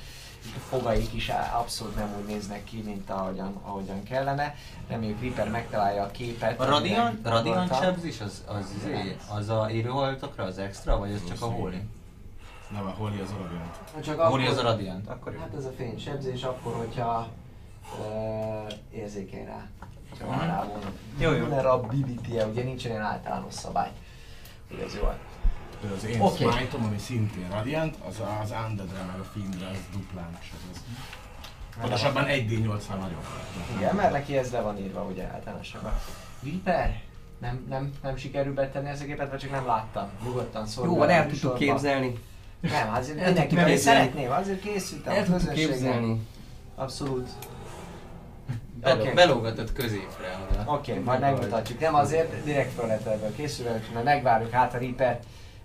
[0.43, 4.55] a fogaik is abszolút nem úgy néznek ki, mint ahogyan, ahogyan kellene.
[4.87, 6.59] Reméljük Reaper megtalálja a képet.
[6.59, 7.81] A Radiant, Radiant gondoltam.
[7.81, 11.81] sebzés az, az, izé, az a élőhaltokra az extra, vagy az csak a Holy?
[12.73, 14.03] Nem, a Holly az Radiant.
[14.03, 15.39] Csak A Holy akkor- az a Radiant, akkor jó.
[15.39, 17.27] Hát ez a fénysebzés akkor, hogyha
[17.99, 19.67] uh, érzékeny rá.
[20.25, 20.45] Van Mhm.
[20.47, 20.67] rá.
[21.17, 21.39] Jó, jó.
[21.39, 23.91] Vulnerability-e, ugye nincsen ilyen általános szabály.
[24.69, 25.03] Hogy ez jó.
[25.81, 26.51] De az én okay.
[26.51, 30.83] smite ami szintén Radiant, az az Undeadre meg a Fiendre, az duplán sebez.
[31.81, 33.23] Pontosabban 1d8-nál nagyobb.
[33.77, 35.93] Igen, mert neki ez le van írva ugye általánosabban.
[36.39, 37.01] Viper?
[37.39, 40.09] Nem, nem, nem sikerül betenni ezt a képet, vagy csak nem láttam.
[40.23, 40.87] Nyugodtan szólj.
[40.87, 42.19] Jó, van, a el tudtuk képzelni.
[42.61, 43.77] Nem, azért El mindenki, képzelni.
[43.77, 45.13] szeretném, azért készültem.
[45.13, 46.21] El a tudtuk képzelni.
[46.75, 47.29] Abszolút.
[48.81, 49.11] Beló, Oké.
[49.13, 50.71] Belógatott középre oda.
[50.71, 51.79] Oké, okay, majd megmutatjuk.
[51.79, 55.19] Nem azért, direkt föl lett ebből készülve, majd megvárjuk, hát a Reaper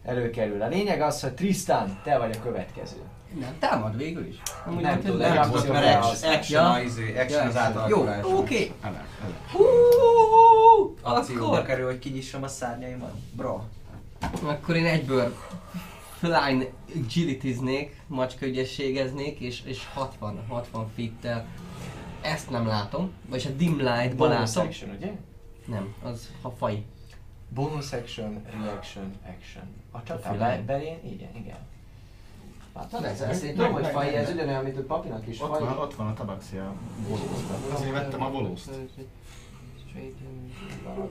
[0.04, 0.62] előkerül.
[0.62, 2.96] A lényeg az, hogy Tristan, te vagy a következő.
[3.40, 4.36] Nem, támad végül is.
[4.66, 6.72] Amúgy Nem nem tudom, nem Nem tudom, tudod, mert mert az- action, action, Ja.
[6.72, 8.24] a izé, action az Jó, átalakulás.
[8.24, 8.72] oké.
[8.82, 9.04] Elek.
[9.52, 9.64] Hú,
[11.02, 13.12] Akcióba Akkor, kerül, hogy kinyissam a szárnyaimat.
[13.32, 13.60] Bro.
[14.44, 15.34] akkor én egyből
[16.26, 16.72] flying
[17.04, 21.46] agilitiznék, macska ügyességeznék, és, és 60, 60 feet-tel
[22.20, 24.66] ezt nem látom, vagyis a dim light-ban Bonus látom.
[24.66, 25.12] action, ugye?
[25.66, 26.84] Nem, az a faj.
[27.48, 29.64] Bonus action, reaction, action.
[29.90, 31.56] A be- belén, igen, igen.
[32.74, 33.20] Látod ez?
[33.20, 35.60] Ezt én tudom, hogy faj, ez ugyanolyan, mint a papinak is Ott faj.
[35.60, 36.74] van, ott van a tabaxia
[37.08, 37.72] volózban.
[37.72, 38.30] Azért vettem a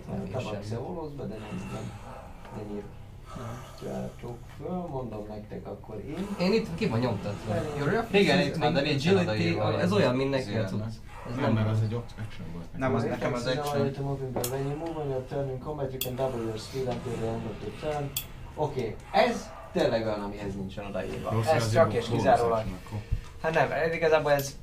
[0.09, 1.91] a tabaxia volózba, de nem tudom.
[2.55, 3.04] Nem írjátok
[4.57, 6.27] föl, mondom nektek akkor én.
[6.39, 7.55] Én itt ki van nyomtatva.
[8.11, 10.85] Igen, itt van, de and nincsen agility, Ez olyan, mint neki a.
[11.29, 11.93] Ez Nem, mert az egy
[12.25, 12.65] action volt.
[12.77, 13.91] Nem, az nekem az action.
[13.99, 16.57] Move in the- when you move on your turn in combat, you can double your
[16.57, 18.11] speed until the end of the turn.
[18.55, 21.33] Oké, ez tényleg olyan, amihez nincsen odaírva.
[21.53, 22.63] Ez csak és kizárólag.
[23.41, 24.55] Hát nem, ez igazából ez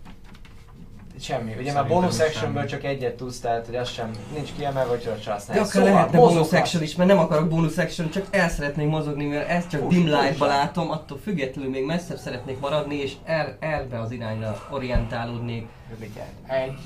[1.20, 1.54] semmi.
[1.58, 5.42] Ugye már bonus actionből csak egyet tudsz, tehát hogy az sem nincs kiemelve, a csász
[5.44, 9.24] Szóval Gyakran lehetne bonus action is, mert nem akarok bonus action, csak el szeretnék mozogni,
[9.24, 14.00] mivel ezt csak dim light-ba látom, attól függetlenül még messzebb szeretnék maradni, és el, elbe
[14.00, 15.66] az irányra orientálódnék.
[15.90, 16.32] Rövidjárt.
[16.46, 16.78] Egy.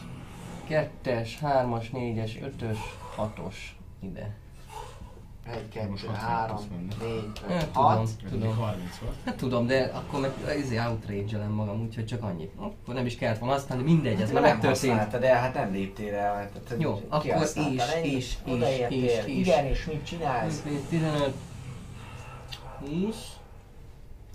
[0.68, 2.78] Kettes, hármas, négyes, ötös,
[3.16, 4.45] hatos ide.
[5.50, 7.12] Egy, Most kettő, 60 három, plusz menne.
[7.12, 8.08] négy, Hát, öt, tudom, hat.
[8.20, 8.56] Eddig tudom.
[8.56, 9.14] 30 volt.
[9.24, 12.52] Hát tudom, de akkor meg izé outrage magam, úgyhogy csak annyit.
[12.56, 14.74] Akkor nem is kellett volna használni, mindegy, ez Hát már nem
[15.22, 16.50] el, hát nem léptél el.
[16.52, 18.38] Tehát, Jó, akkor is, is, is,
[18.88, 19.26] is.
[19.26, 20.62] Igen, és mit csinálsz?
[20.88, 21.34] 15,
[22.80, 23.36] 20.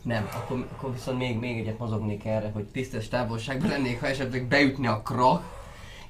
[0.04, 4.46] Nem, akkor, akkor viszont még, még egyet mozognék erre, hogy tisztes távolságban lennék, ha esetleg
[4.46, 5.44] beütni a krak,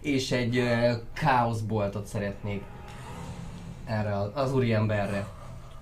[0.02, 2.64] és egy uh, káoszboltot szeretnék
[3.92, 5.28] erre az, úriemberre.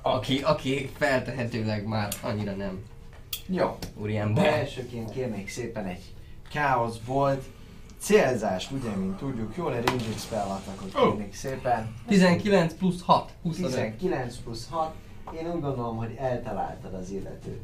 [0.01, 2.83] Aki, aki feltehetőleg már annyira nem
[3.47, 3.77] Jó.
[3.95, 4.45] úriember.
[4.45, 6.03] Elsőként kérnék szépen egy
[6.49, 7.43] Chaos Bolt
[7.99, 11.93] célzást, ugye, mint tudjuk, jól egy Ranging Spell attackot kérnék szépen.
[12.07, 13.71] 19 plusz 6, 25.
[13.71, 14.93] 19 plusz 6.
[15.39, 17.61] Én úgy gondolom, hogy eltaláltad az illetőt.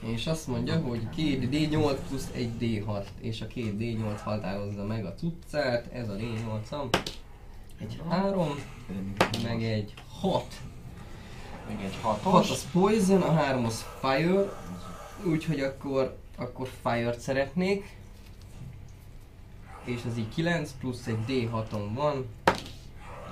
[0.00, 5.04] És azt mondja, hogy 2 D8 plusz 1 D6, és a 2 D8 határozza meg
[5.04, 6.98] a cuccát, ez a D8-am.
[7.84, 8.64] Egy 3,
[9.42, 10.44] meg egy 6.
[11.68, 12.50] Meg egy 6 hatos.
[12.50, 14.52] az Poison, a 3 az Fire,
[15.24, 17.96] úgyhogy akkor, akkor Fire-t szeretnék.
[19.84, 22.26] És az így 9 plusz egy D6-om van,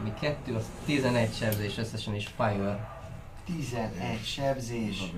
[0.00, 2.88] ami 2, az 11 sebzés összesen is Fire.
[3.44, 5.12] 11 sebzés.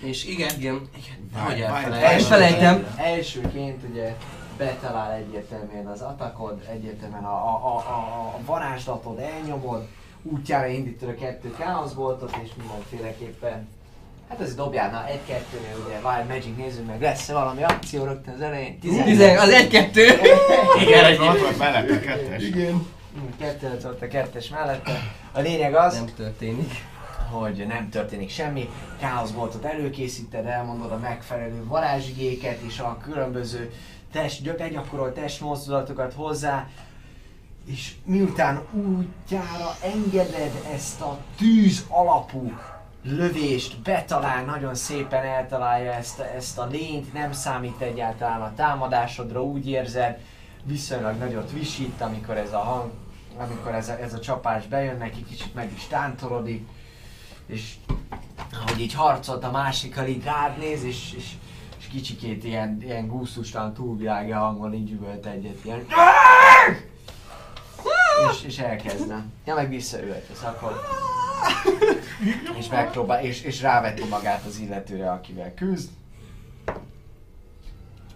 [0.00, 0.58] És Igen.
[0.58, 0.78] igen.
[0.92, 2.10] Hogy Várj, elfelejtem.
[2.10, 2.94] Elfelejtem.
[2.96, 4.16] Elsőként ugye
[4.58, 9.86] betalál egyértelműen az atakod, egyértelműen a, a, a, a, a varázslatod elnyomod,
[10.22, 13.68] útjára indítod a kettő káoszboltot és mindenféleképpen
[14.28, 18.34] Hát ez dobjál, na egy kettőnél ugye Wild Magic nézzük meg, lesz valami akció rögtön
[18.34, 18.78] az elején?
[18.78, 19.96] 10, az 1-2.
[20.82, 22.42] Igen, ott volt mellett a kettes.
[22.42, 22.86] Igen.
[23.38, 24.92] Kettő lett ott a kettes mellette.
[25.32, 26.72] A lényeg az, Nem történik.
[27.30, 28.68] hogy nem történik semmi,
[29.00, 33.72] káoszboltot előkészíted, elmondod a megfelelő varázsigéket és a különböző
[34.12, 36.68] test, begyakorol testmozdulatokat hozzá,
[37.66, 42.52] és miután útjára engeded ezt a tűz alapú
[43.02, 49.68] lövést, betalál, nagyon szépen eltalálja ezt, ezt a lényt, nem számít egyáltalán a támadásodra, úgy
[49.68, 50.18] érzed,
[50.64, 52.90] viszonylag nagyot visít, amikor ez a hang,
[53.36, 56.68] amikor ez a, ez a csapás bejön neki, kicsit meg is tántorodik,
[57.46, 57.74] és
[58.52, 61.32] ahogy így harcolt a másikkal, így rád néz, és, és
[61.88, 65.86] kicsikét ilyen, ilyen gusztustalan túlvilági hangon így üvölt egyet, ilyen
[68.30, 69.24] és, és elkezdne.
[69.44, 70.80] Ja, meg visszaültesz, akkor...
[72.58, 75.90] És megpróbál, és, és ráveti magát az illetőre, akivel küzd.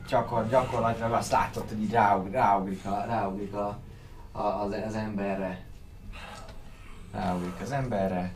[0.09, 3.79] Gyakor, gyakorlatilag azt látod, hogy így ráug, ráugrik, a, ráugrik a,
[4.33, 5.61] a, az, az emberre.
[7.13, 8.33] Ráugrik az emberre.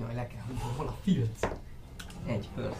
[0.00, 1.40] Jaj, le kell hol a filc?
[2.26, 2.76] Egy perc.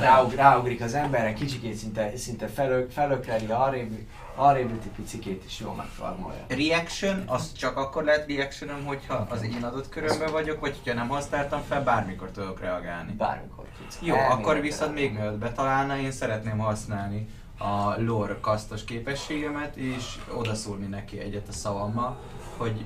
[0.00, 6.44] Ráug, ráugrik az emberre, kicsikét szinte, szinte felök, felökleli, arrébb, arrébb picikét, és jól megfarmolja.
[6.48, 11.08] Reaction, az csak akkor lehet reactionom, hogyha az én adott körömben vagyok, vagy hogyha nem
[11.08, 13.12] használtam fel, bármikor tudok reagálni.
[13.12, 13.98] Bármikor tudsz.
[14.00, 14.38] Jó, Elméletben.
[14.38, 21.18] akkor viszont még mielőtt betalálna, én szeretném használni a lore kasztos képességemet, és odaszúrni neki
[21.18, 22.16] egyet a szavammal,
[22.56, 22.84] hogy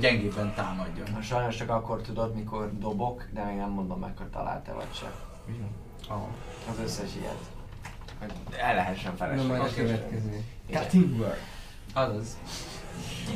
[0.00, 1.08] gyengébben támadjon.
[1.12, 4.92] Na, Sajnos csak akkor tudod, mikor dobok, de még nem mondom meg, hogy találta vagy
[4.92, 5.12] se.
[6.10, 6.26] Oh.
[6.70, 7.38] Az összes ilyet.
[8.18, 9.58] Hogy el lehessen Na felesleges.
[9.58, 10.44] majd a következő.
[10.66, 10.82] Igen.
[10.82, 11.38] Cutting word.
[11.92, 12.36] Azaz.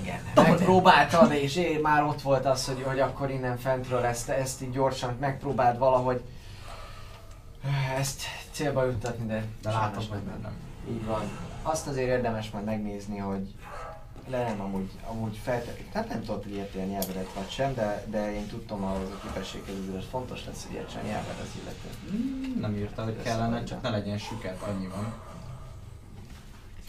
[0.03, 0.21] Igen.
[0.35, 4.71] Megpróbáltad, és én már ott volt az, hogy, hogy akkor innen fentről ezt, ezt így
[4.71, 6.23] gyorsan megpróbáld valahogy
[7.99, 10.53] ezt célba juttatni, de, De látom, hogy nem.
[10.91, 11.23] Így van.
[11.63, 13.55] Azt azért érdemes majd megnézni, hogy
[14.31, 18.35] nem amúgy, amúgy feltétlenül, tehát nem tudod, hogy érti a nyelvedet vagy sem, de, de
[18.35, 22.17] én tudtam az a képességhez, hogy fontos lesz, hogy értsen a nyelved az illető.
[22.17, 25.15] Mm, Nem írta, hogy kellene, csak ne legyen süket, annyi van.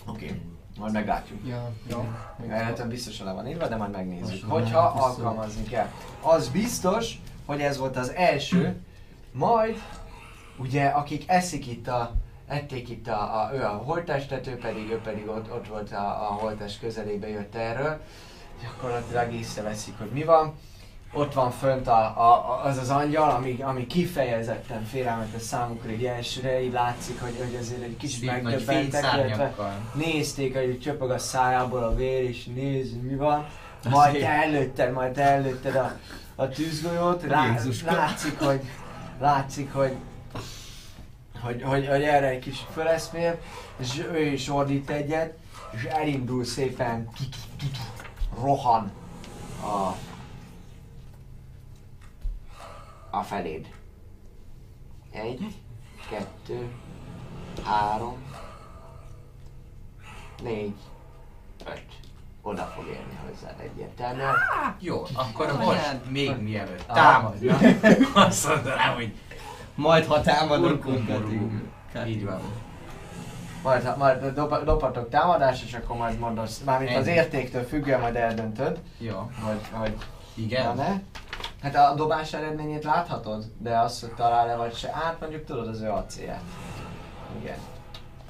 [0.05, 0.25] Oké.
[0.25, 0.41] Okay.
[0.77, 1.47] Majd meglátjuk.
[1.47, 2.07] Ja, Jó.
[2.43, 2.51] igen.
[2.51, 4.27] Elhetően biztosan le van írva, de majd megnézzük.
[4.29, 5.87] Most Hogyha alkalmazni kell.
[6.21, 8.81] Az biztos, hogy ez volt az első,
[9.31, 9.81] majd
[10.57, 12.13] ugye akik eszik itt a
[12.49, 16.29] ették itt a, a, ő a holttestet, ő pedig, ő pedig ott, ott volt a,
[16.29, 18.01] a holttest közelébe jött erről.
[18.61, 20.53] Gyakorlatilag észreveszik, hogy mi van.
[21.13, 26.61] Ott van fönt a, a, az az angyal, ami, ami kifejezetten félelmetes számukra egy elsőre,
[26.61, 29.53] így látszik, hogy, hogy azért egy kicsit megdöbbentek, illetve
[29.93, 33.45] nézték, hogy csöpög a szájából a vér, és néz, mi van.
[33.89, 35.97] Majd te előtted, majd te előtted a,
[36.35, 38.61] a tűzgolyót, lá, látszik, hogy,
[39.19, 39.95] látszik, hogy,
[41.41, 43.39] hogy, hogy, hogy erre egy kicsit föleszmél,
[43.77, 45.37] és ő is ordít egyet,
[45.71, 47.09] és elindul szépen,
[48.41, 48.91] rohan
[49.61, 49.95] a,
[53.17, 53.67] a feléd.
[55.11, 55.55] Egy,
[56.09, 56.71] kettő,
[57.63, 58.17] három,
[60.43, 60.77] négy,
[61.65, 61.85] öt.
[62.41, 64.35] Oda fog érni hozzád egyértelműen.
[64.79, 67.57] Jó, akkor most, még mielőtt támadna,
[68.13, 69.13] azt mondanám, hogy
[69.79, 70.83] Majd ha támadunk.
[70.83, 71.51] Cutting.
[72.07, 72.39] így van.
[73.63, 78.79] Majd, majd dob, dobhatok támadást, és akkor majd mondasz, mármint az értéktől függően majd eldöntöd,
[78.97, 79.95] Jó, hogy, hogy
[80.33, 80.65] igen.
[80.65, 81.01] van-e.
[81.61, 85.81] Hát a dobás eredményét láthatod, de azt, hogy talál-e vagy se, hát mondjuk tudod az
[85.81, 86.41] ő AC-ját.
[87.41, 87.57] Igen.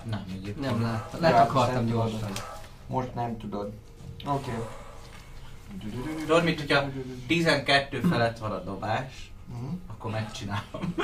[0.04, 0.60] Nem, egyébként.
[0.72, 1.22] Nem láttam.
[1.22, 2.32] Letakartam gyorsan.
[2.88, 3.72] Most nem tudod.
[4.28, 4.52] Oké.
[6.20, 6.84] Tudod mit, hogyha
[7.28, 9.74] 12 felett van a dobás, Mhm.
[10.00, 10.96] Akkor megcsinálom.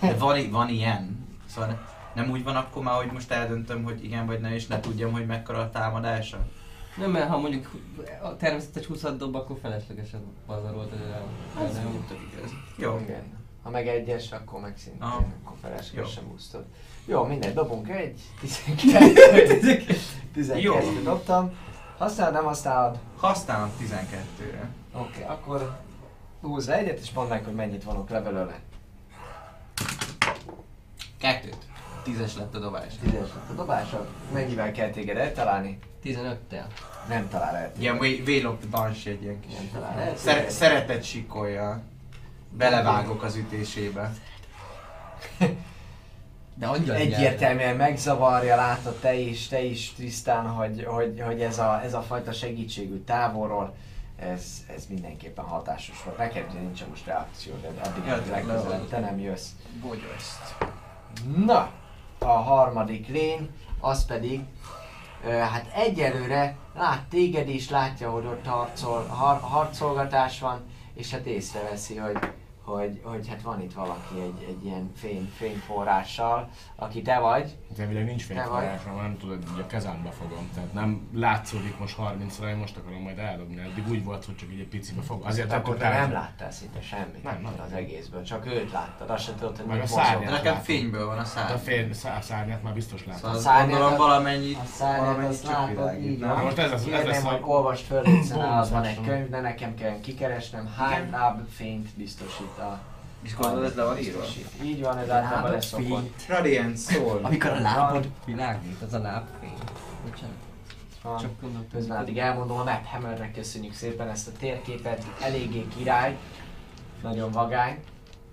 [0.00, 1.26] De van, van ilyen.
[1.46, 1.78] Szóval ne-
[2.22, 5.12] nem úgy van akkor már, hogy most eldöntöm, hogy igen vagy ne, és ne tudjam,
[5.12, 6.46] hogy mekkora a támadása.
[6.96, 7.70] Nem, mert ha mondjuk
[8.22, 11.26] a természetes 20 dob, akkor feleslegesen pazarolt ez el.
[11.64, 12.04] Ez Nem.
[12.08, 12.50] tök igaz.
[12.76, 12.98] Jó.
[13.02, 13.22] Igen.
[13.62, 15.16] Ha meg egyes, akkor meg szintén, Aha.
[15.16, 15.68] akkor Jó.
[15.68, 16.64] feleslegesen úsztad.
[17.04, 19.84] Jó, mindegy, dobunk egy, 12,
[20.32, 20.74] 12 Jó.
[21.04, 21.52] dobtam.
[21.98, 22.98] Használod, nem használod?
[23.16, 24.68] Használom 12-re.
[24.92, 25.78] Oké, okay, akkor
[26.46, 28.58] húzz le egyet, és mondd meg, hogy mennyit vonok le belőle.
[31.18, 31.58] Kettőt.
[32.02, 32.94] Tízes lett a dobás.
[33.02, 34.06] Tízes lett a dobása.
[34.32, 35.78] Mennyivel kell téged eltalálni?
[36.04, 36.64] 15-tel.
[37.08, 37.72] Nem talál el.
[37.78, 39.54] Ilyen Veil of the Banshee egy ilyen kis...
[39.54, 40.16] Nem talál el.
[40.16, 41.82] Szere- szeretett sikolja.
[42.50, 44.12] Belevágok az ütésébe.
[46.58, 51.80] De angyal Egyértelműen megzavarja, látod te is, te is tisztán, hogy, hogy, hogy ez, a,
[51.84, 53.74] ez a fajta segítségű távolról,
[54.16, 56.16] ez, ez mindenképpen hatásos volt.
[56.16, 59.48] Neked ugye nincsen most reakció, de addig legközelebb te nem jössz.
[59.82, 60.54] Bogyó ezt.
[61.44, 61.70] Na,
[62.18, 63.50] a harmadik lény,
[63.80, 64.40] az pedig,
[65.24, 71.26] ö, hát egyelőre lát téged is, látja, hogy ott harcol, har, harcolgatás van, és hát
[71.26, 72.18] észreveszi, hogy,
[72.66, 77.56] hogy, hogy hát van itt valaki egy, egy ilyen fény, fényforrással, aki te vagy.
[77.76, 80.50] De elvileg nincs fényforrásom, nem tudod, hogy a kezembe fogom.
[80.54, 83.60] Tehát nem látszódik most 30-ra, én most akarom majd eldobni.
[83.60, 85.22] Eddig úgy volt, hogy csak így egy picibe fog.
[85.24, 87.52] Azért Tehát akkor te nem láttál szinte semmit Nem, nem.
[87.66, 90.30] az egészből, csak őt láttad, azt sem tudod, hogy Meg a szárnyat.
[90.30, 91.58] Nekem fényből van a A szár.
[91.58, 93.20] fél szá- szárnyat már biztos látom.
[93.20, 96.42] Szóval azt szárnyat- gondolom valamennyit, A szárnyat csak látod, világít.
[96.42, 98.02] Most ez az- ez lesz a- hogy olvasd föl,
[98.70, 102.78] van egy könyv, de nekem kell kikeresnem, hány láb fényt biztosít a...
[103.22, 104.24] És gondolod, ez le van írva?
[104.62, 105.86] Így van, ez általában leszokott.
[105.86, 106.12] fény.
[106.36, 107.20] Radiant Soul.
[107.22, 109.52] Amikor a lábad világít, az a lábfény.
[110.04, 110.34] Bocsánat,
[111.02, 111.16] Van.
[111.18, 111.70] csak gondoltam.
[111.72, 116.16] Közben addig elmondom, a Map Hammernek köszönjük szépen ezt a térképet, eléggé király,
[117.02, 117.78] nagyon vagány,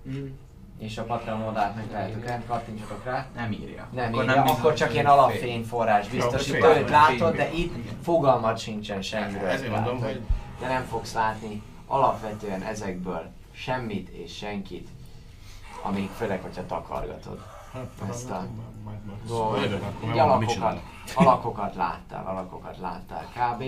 [0.10, 0.26] Mm,
[0.80, 3.26] és a Patreon oldalt meg lehetünk rend, kattintsatok rá.
[3.36, 3.88] Nem írja.
[3.92, 5.14] Nem Akkor írja, akkor, biztos, csak ilyen fény.
[5.14, 6.78] alapfényforrás biztosít, fény.
[6.78, 9.48] őt látod, de itt fogalmat sincsen semmiről.
[9.50, 10.22] Ezért mondom, hogy
[10.60, 14.90] De nem fogsz látni alapvetően ezekből semmit és senkit,
[15.82, 17.46] amíg főleg, hogyha takargatod.
[18.10, 18.48] Ezt a
[19.28, 19.82] dolgot.
[20.14, 20.82] Alakokat,
[21.16, 23.64] alakokat láttál, alakokat láttál kb.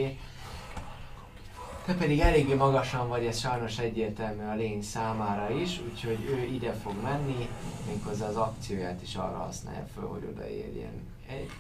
[1.86, 6.72] Te pedig eléggé magasan vagy, ez sajnos egyértelmű a lény számára is, úgyhogy ő ide
[6.72, 7.50] fog menni,
[7.88, 11.08] méghozzá az akcióját is arra használja föl, hogy odaérjen.
[11.28, 11.52] Egy,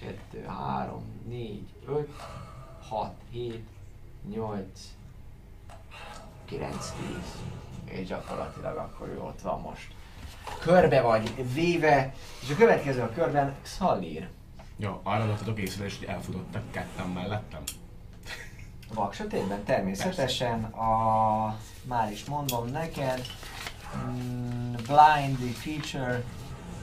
[0.00, 2.10] kettő, három, négy, öt,
[2.88, 3.66] hat, hét,
[4.28, 4.80] nyolc,
[6.46, 7.32] kilenc, tíz.
[7.84, 9.86] És gyakorlatilag akkor ő ott van most.
[10.60, 14.28] Körbe vagy véve, és a következő a körben Xalír.
[14.76, 17.62] Jó, arra vettetek észre, és hogy elfutottak ketten mellettem.
[18.94, 21.58] Vaksötétben természetesen a...
[21.82, 23.20] Már is mondom neked.
[23.96, 26.22] Mm, blindly feature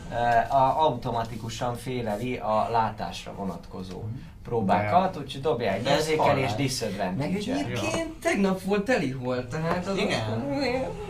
[0.10, 4.04] eh, a, automatikusan féleli a látásra vonatkozó
[4.44, 6.56] próbákat, úgyhogy dobjál egy érzékelés halál.
[6.56, 10.46] Meg disadvantage egyébként tegnap volt teli volt, tehát az Igen.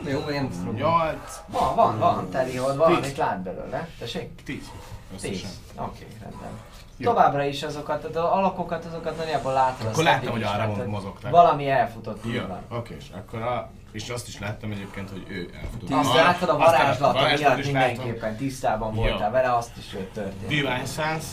[0.08, 0.76] Jó, nem tudom.
[0.76, 3.88] Nyolc, Van, van, van, teli hold, valamit lát belőle.
[4.00, 4.30] Tessék?
[4.46, 4.72] tíz.
[5.22, 5.60] Tíz.
[5.78, 6.50] Oké, rendben.
[6.98, 7.10] Jó.
[7.12, 9.88] Továbbra is azokat, az alakokat, azokat nagyjából látod.
[9.88, 11.32] Akkor láttam, hogy arra mozogtak.
[11.32, 12.78] Valami elfutott, Ja, van.
[12.80, 15.92] oké, és akkor a, és azt is láttam egyébként, hogy ő elfutott.
[15.92, 19.02] Azt Ah, láttad a varázslatot miatt mindenképpen tisztában Jó.
[19.02, 20.48] voltál vele, azt is hogy történt.
[20.48, 21.28] Divine Sense,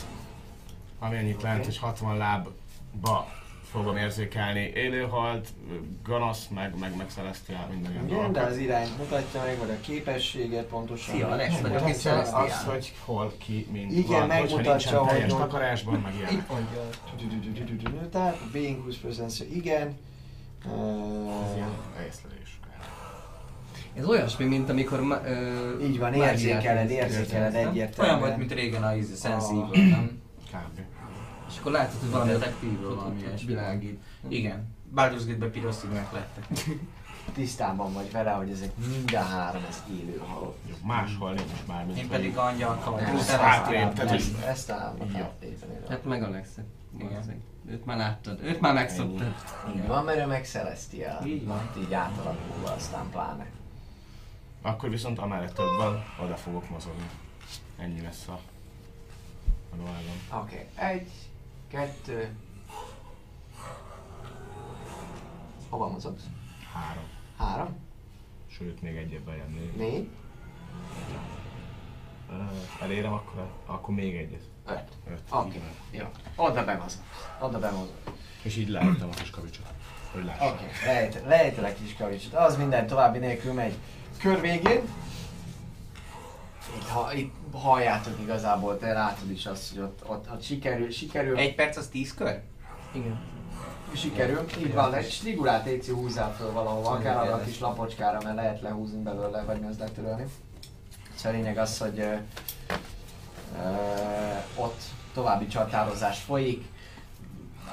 [1.00, 3.28] ami annyit jelent, hogy 60 lábba
[3.70, 5.48] fogom érzékelni élőhalt,
[6.04, 9.80] gonosz, meg, meg, meg celestiál, minden ilyen Igen, de az irányt mutatja meg, vagy a
[9.80, 11.14] képességet pontosan.
[11.14, 11.28] Szia,
[11.62, 12.44] vagyok, és Celestiál.
[12.44, 16.46] Az, hogy hol, ki, mint Igen, van, megmutatja, nincsen hogy teljes hol- takarásban, meg ilyen.
[18.10, 19.98] Tehát a being whose presence, igen.
[21.44, 21.70] Ez ilyen
[22.08, 22.60] észlelés.
[23.94, 28.16] Ez olyasmi, mint amikor ma, ö, így van, érzékeled, érzékeled egyértelműen.
[28.16, 29.46] Olyan volt, mint régen a Sense.
[29.48, 30.22] Evil, nem?
[30.50, 30.80] Kb.
[31.48, 34.02] És akkor látod, hogy valami detektívről valami világít.
[34.28, 34.76] Igen.
[34.94, 36.46] Baldur's Gate-be piros színek lettek.
[37.34, 40.58] Tisztában vagy vele, hogy ezek mind a három, ez élő halott.
[40.68, 43.20] Jó, máshol nincs már, mint Én pedig angyalka vagyok.
[43.20, 44.10] hát én- tehát,
[44.46, 45.46] ezt, átlépeni.
[45.88, 46.64] Hát meg Alexet.
[46.98, 47.10] Igen.
[47.10, 47.42] Igen.
[47.68, 48.40] Őt már láttad.
[48.42, 49.34] Őt már megszoktad.
[49.76, 51.26] Így van, mert ő meg Celestial.
[51.26, 51.70] Így van.
[51.78, 53.46] Így átalakulva, aztán pláne.
[54.62, 57.10] Akkor viszont amellett több van, oda fogok mozogni.
[57.78, 58.40] Ennyi lesz a, a.
[59.72, 60.90] Oké, okay.
[60.90, 61.10] egy,
[61.68, 62.36] kettő.
[65.68, 66.24] Hova mozogsz?
[66.72, 67.04] Három.
[67.36, 67.76] Három,
[68.46, 69.72] Sőt, még egyet bejönni.
[69.76, 70.08] négy,
[72.30, 72.34] Ö,
[72.82, 74.42] Elérem akkor, akkor még egyet.
[74.66, 74.88] öt.
[75.10, 75.20] Öt.
[75.30, 75.68] Oké, Igen.
[75.90, 76.44] jó.
[76.44, 77.02] Oda bemozog.
[77.40, 77.94] Oda bemozog.
[78.42, 79.66] És így leálltam a kis kavicsot.
[80.12, 80.46] Hogy lássam.
[80.48, 80.94] Oké, okay.
[80.94, 82.34] lejt, lejtelek kis kavicsot.
[82.34, 83.74] Az minden további nélkül megy.
[84.18, 84.82] Kör végén.
[86.76, 91.36] Itt, ha, itt halljátok igazából, te látod is azt, hogy ott, ott, ott sikerül, sikerül.
[91.36, 92.40] Egy perc az tíz kör?
[92.92, 93.20] Igen.
[93.94, 98.18] Sikerül, így van, egy strigulát Éci húzzál föl valahova, Szóval akár arra a kis lapocskára,
[98.22, 100.24] mert lehet lehúzni belőle, vagy mi az letörölni.
[101.14, 102.14] Szóval a lényeg az, hogy ö,
[103.58, 103.72] ö,
[104.54, 104.80] ott
[105.14, 106.64] további csatározás folyik,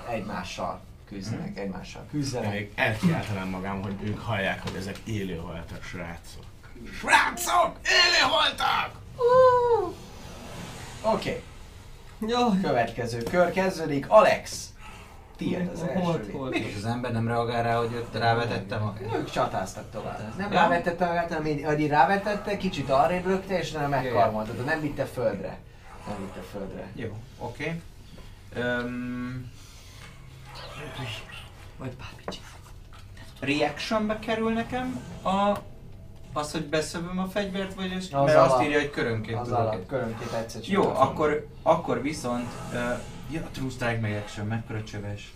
[0.10, 2.52] egymással küzdenek, egymással Én küzdenek.
[2.52, 6.44] még elkiáltanám magam, hogy ők hallják, hogy ezek élőholtak srácok.
[7.00, 7.76] Srácok!
[7.84, 8.92] Élőholtak!
[11.02, 11.44] Oké,
[12.20, 12.62] Jaj.
[12.62, 14.06] következő kör kezdődik.
[14.10, 14.70] Alex,
[15.38, 16.32] tiéd az első.
[16.32, 16.50] hol?
[16.50, 19.16] Mégis az ember nem reagál rá, hogy ott rávetette magát?
[19.16, 20.38] Ők csatáztak tovább.
[20.38, 20.60] Nem Ja.
[20.60, 24.82] rávetette magát, hanem így, hogy így rávetette, kicsit arrébb lökte, és nem megkarmolta, de nem
[24.82, 25.58] vitte földre.
[26.08, 26.88] Nem vitte földre.
[26.96, 27.82] Jó, oké.
[28.54, 29.52] Öm,
[31.78, 32.40] Vagy bármit
[33.40, 35.58] reactionbe kerül nekem a,
[36.34, 38.64] az, hogy beszövöm a fegyvert, vagy az, Az mert azt alatt.
[38.66, 39.60] írja, hogy körönként Az tudok.
[39.60, 42.48] alatt körönként egyszer Jó, akkor, akkor viszont...
[42.74, 42.80] Uh,
[43.32, 45.34] ja, True Strike meg Action, mekkora csöves.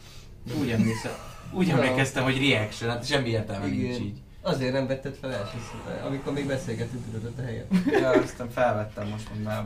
[0.59, 1.11] Úgy emlékszem.
[1.51, 3.77] Úgy emlékeztem, hogy reaction, hát semmi értelme Igen.
[3.79, 4.21] nincs így.
[4.41, 7.65] Azért nem vetted fel első szóval, amikor még beszélgettünk tudod a helyen.
[7.85, 9.65] Ja, aztán felvettem most, már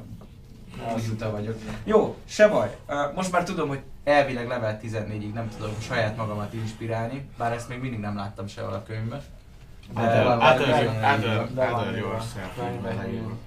[0.95, 1.57] úgy uta vagyok.
[1.83, 2.75] Jó, se baj.
[3.15, 7.79] Most már tudom, hogy elvileg level 14-ig nem tudom saját magamat inspirálni, bár ezt még
[7.79, 9.21] mindig nem láttam sehol a könyvben.
[9.95, 10.59] Hát,
[11.73, 12.59] Other, yourself.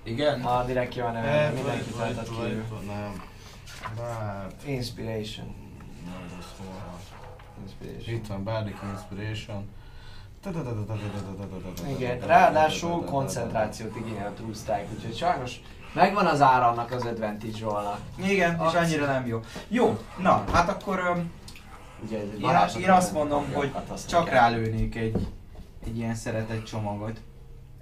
[0.03, 0.43] Igen?
[0.43, 2.65] Ha direkt ki van Eh, neve, mindenki vagy- kívül.
[2.87, 3.23] Nem.
[3.97, 4.47] Bár...
[4.65, 5.55] Inspiration.
[6.05, 6.45] Nem, az?
[7.63, 8.15] Inspiration.
[8.15, 9.69] Itt van, Bardic Inspiration.
[11.89, 15.61] Igen, ráadásul koncentrációt igényel a True Strike, úgyhogy sajnos
[15.95, 17.99] megvan az ára annak az advantage rollnak.
[18.17, 19.41] Igen, és annyira nem jó.
[19.69, 21.25] Jó, na, hát akkor
[22.05, 25.29] Ugye én, én azt mondom, hogy hát csak rálőnék egy,
[25.89, 27.21] egy ilyen szeretett csomagot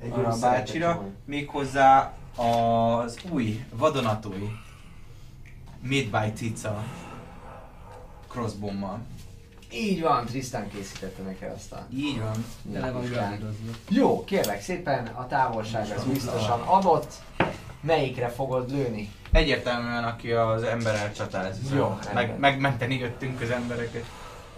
[0.03, 1.11] Egy arra bácsira, csomag.
[1.25, 4.51] méghozzá az új vadonatúj
[5.81, 6.85] Midby cica
[8.29, 8.99] crossbommal.
[9.73, 12.45] Így van, Tristan készítette neked azt a Így van.
[12.73, 13.57] Tele van.
[13.89, 17.15] Jó, kérlek szépen, a távolság az biztosan adott.
[17.81, 19.11] Melyikre fogod lőni?
[19.33, 21.53] Egyértelműen, aki az ember elcsatál.
[21.75, 24.05] Jó, meg, megmenteni jöttünk az embereket.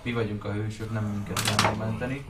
[0.02, 2.24] Mi vagyunk a hősök, nem minket kell megmenteni.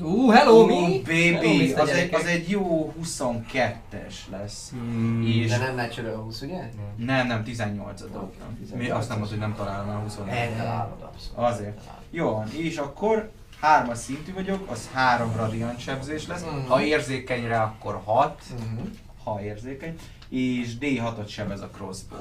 [0.00, 0.74] Ú, hello, Ó, mi?
[0.74, 1.78] Hello, baby, Mr.
[1.80, 4.70] az egy, az egy jó 22-es lesz.
[4.70, 6.70] Hmm, És De nem natural 20, ugye?
[6.96, 8.58] nem, nem, 18-at dobtam.
[8.74, 8.94] Mi 18-as.
[8.96, 11.38] azt nem mondod, hogy nem találom el 20 Eltalálod abszolút.
[11.52, 11.80] Azért.
[12.10, 13.30] Jó van, és akkor
[13.60, 16.42] hármas szintű vagyok, az három radiant sebzés lesz.
[16.42, 16.66] Mhm.
[16.66, 18.86] Ha érzékeny rá, akkor 6, Mhm.
[19.24, 19.96] ha érzékeny.
[20.28, 22.18] És D6-ot sebez a crossbow.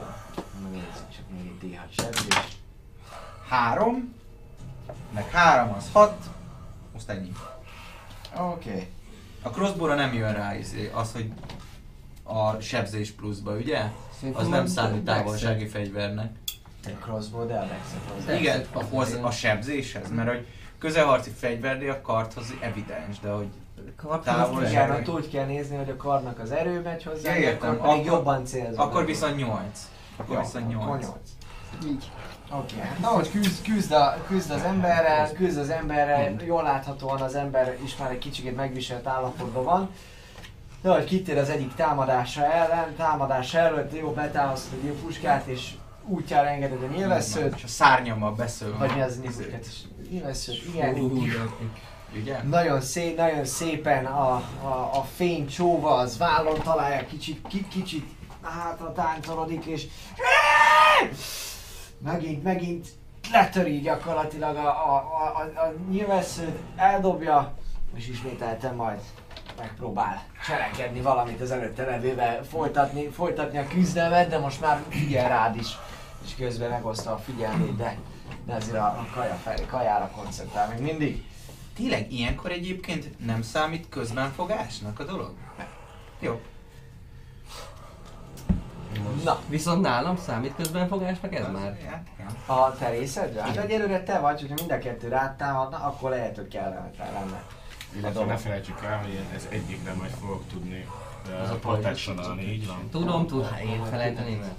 [0.72, 2.58] Nézzük csak még egy D6 sebzés.
[3.50, 4.14] 3,
[5.14, 6.14] meg 3 az 6,
[6.94, 7.32] most ennyi.
[8.38, 8.70] Oké.
[8.70, 8.88] Okay.
[9.42, 11.32] A crossbow-ra nem jön rá izé, az, hogy
[12.24, 13.82] a sebzés pluszba, ugye?
[14.20, 16.32] Szerintem Az nem a számít távolsági fegyvernek.
[16.86, 22.54] Egy crossbow, de a dexet Igen, ahhoz a sebzéshez, mert hogy közelharci fegyvernél a karthoz
[22.62, 23.48] evidens, de hogy
[23.96, 24.72] Kart- Távolság.
[24.72, 27.70] Igen, ott úgy kell nézni, hogy a karnak az erő megy hozzá, Ja, értem.
[27.72, 28.84] akkor Akkor- jobban célzol.
[28.86, 29.90] akkor viszont 8.
[30.18, 31.08] Akkor viszont 8.
[31.86, 32.12] Így.
[32.58, 32.90] Oké, okay.
[33.02, 37.78] na hogy küzd, küzd, a, küzd az emberrel, küzd az emberrel, jól láthatóan az ember
[37.84, 39.90] is már egy kicsit megviselt állapotban van.
[40.82, 45.70] De hogy kitér az egyik támadása ellen, támadása előtt jó betámasztod egy puskát és
[46.06, 47.56] útjára engeded a nyilvesszőt.
[47.56, 48.78] És a szárnyammal beszél.
[48.78, 50.10] Vagy mi az puskát is?
[50.10, 50.96] Nyilvesszőt, igen.
[52.16, 52.42] Ugye?
[52.44, 58.06] Nagyon szép, nagyon szépen a, a, a fény csóva az vállon találja, kicsit, ki, kicsit
[58.42, 59.86] hátra táncorodik, és
[62.04, 62.88] megint, megint
[63.32, 67.54] letöri gyakorlatilag a, a, a, a, nyilvesszőt, eldobja,
[67.96, 69.00] és ismételten majd
[69.58, 75.56] megpróbál cselekedni valamit az előtte levővel, folytatni, folytatni a küzdelmet, de most már figyel rád
[75.56, 75.68] is,
[76.26, 77.98] és közben megoszta a figyelmét, de,
[78.46, 81.24] de azért a, a kaja felé, kajára koncentrál még mindig.
[81.76, 85.34] Tényleg ilyenkor egyébként nem számít közbenfogásnak a dolog?
[86.20, 86.42] Jó.
[89.24, 91.78] Na, Viszont nálam számít közbenfogásnak ez már.
[91.90, 93.42] Hát, a te részedre?
[93.42, 97.44] Hát egyelőre te vagy, hogyha mind a kettő rád támadna, akkor lehet, hogy kellene lenne.
[97.98, 100.88] Illetve ne felejtsük el, hogy ez egyikre majd fogok tudni
[101.44, 102.90] Az a uh, protection így van.
[102.92, 104.56] Tudom, tudom, hát én felejteném el.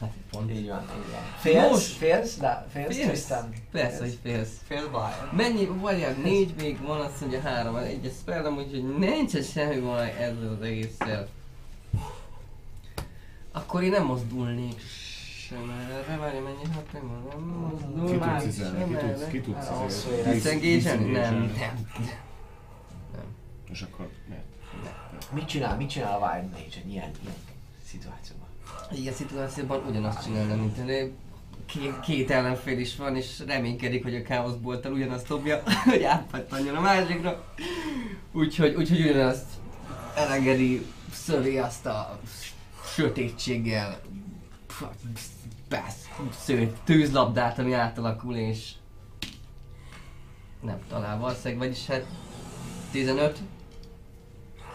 [0.00, 0.50] Hát pont.
[0.50, 1.22] Így van, így van.
[1.38, 1.70] Félsz?
[1.70, 1.96] Most?
[1.96, 2.36] Félsz?
[2.36, 3.06] De, félsz, Félsz?
[3.06, 3.52] Tristan?
[3.72, 4.50] Persze, hogy félsz.
[4.66, 5.10] Fél baj.
[5.36, 10.56] Mennyi, várjál, négy még van, azt mondja három, egyes spellem, úgyhogy nincs semmi baj ezzel
[10.58, 11.28] az egésszel.
[13.52, 14.80] Akkor én nem mozdulnék
[15.48, 18.94] sem erre, várj, mennyi hat nem van, nem mozdul Ki már tudsz izelni, sem ki
[19.06, 19.30] tudsz, erre.
[19.30, 21.02] ki tudsz disz- Disengage-en?
[21.02, 21.86] Nem, disengage-en.
[23.14, 23.24] nem.
[23.70, 24.44] És akkor miért?
[25.32, 27.34] Mit csinál, mit csinál a Wild Mage egy ilyen, ilyen
[27.86, 28.46] szituációban?
[28.92, 31.12] Ilyen szituációban ugyanazt csinálna, mint ő.
[31.66, 36.76] Két, két ellenfél is van, és reménykedik, hogy a Chaos Bolttal ugyanazt dobja, hogy átpattanjon
[36.76, 37.44] a másikra.
[38.32, 39.46] Úgyhogy, úgyhogy ugyanazt
[40.16, 42.18] elengedi, szövi azt a
[42.94, 44.00] sötétséggel
[45.68, 48.72] besz, sző, tűzlabdát, ami átalakul, és
[50.60, 52.04] nem talál valószínűleg, vagyis hát
[52.90, 53.38] 15.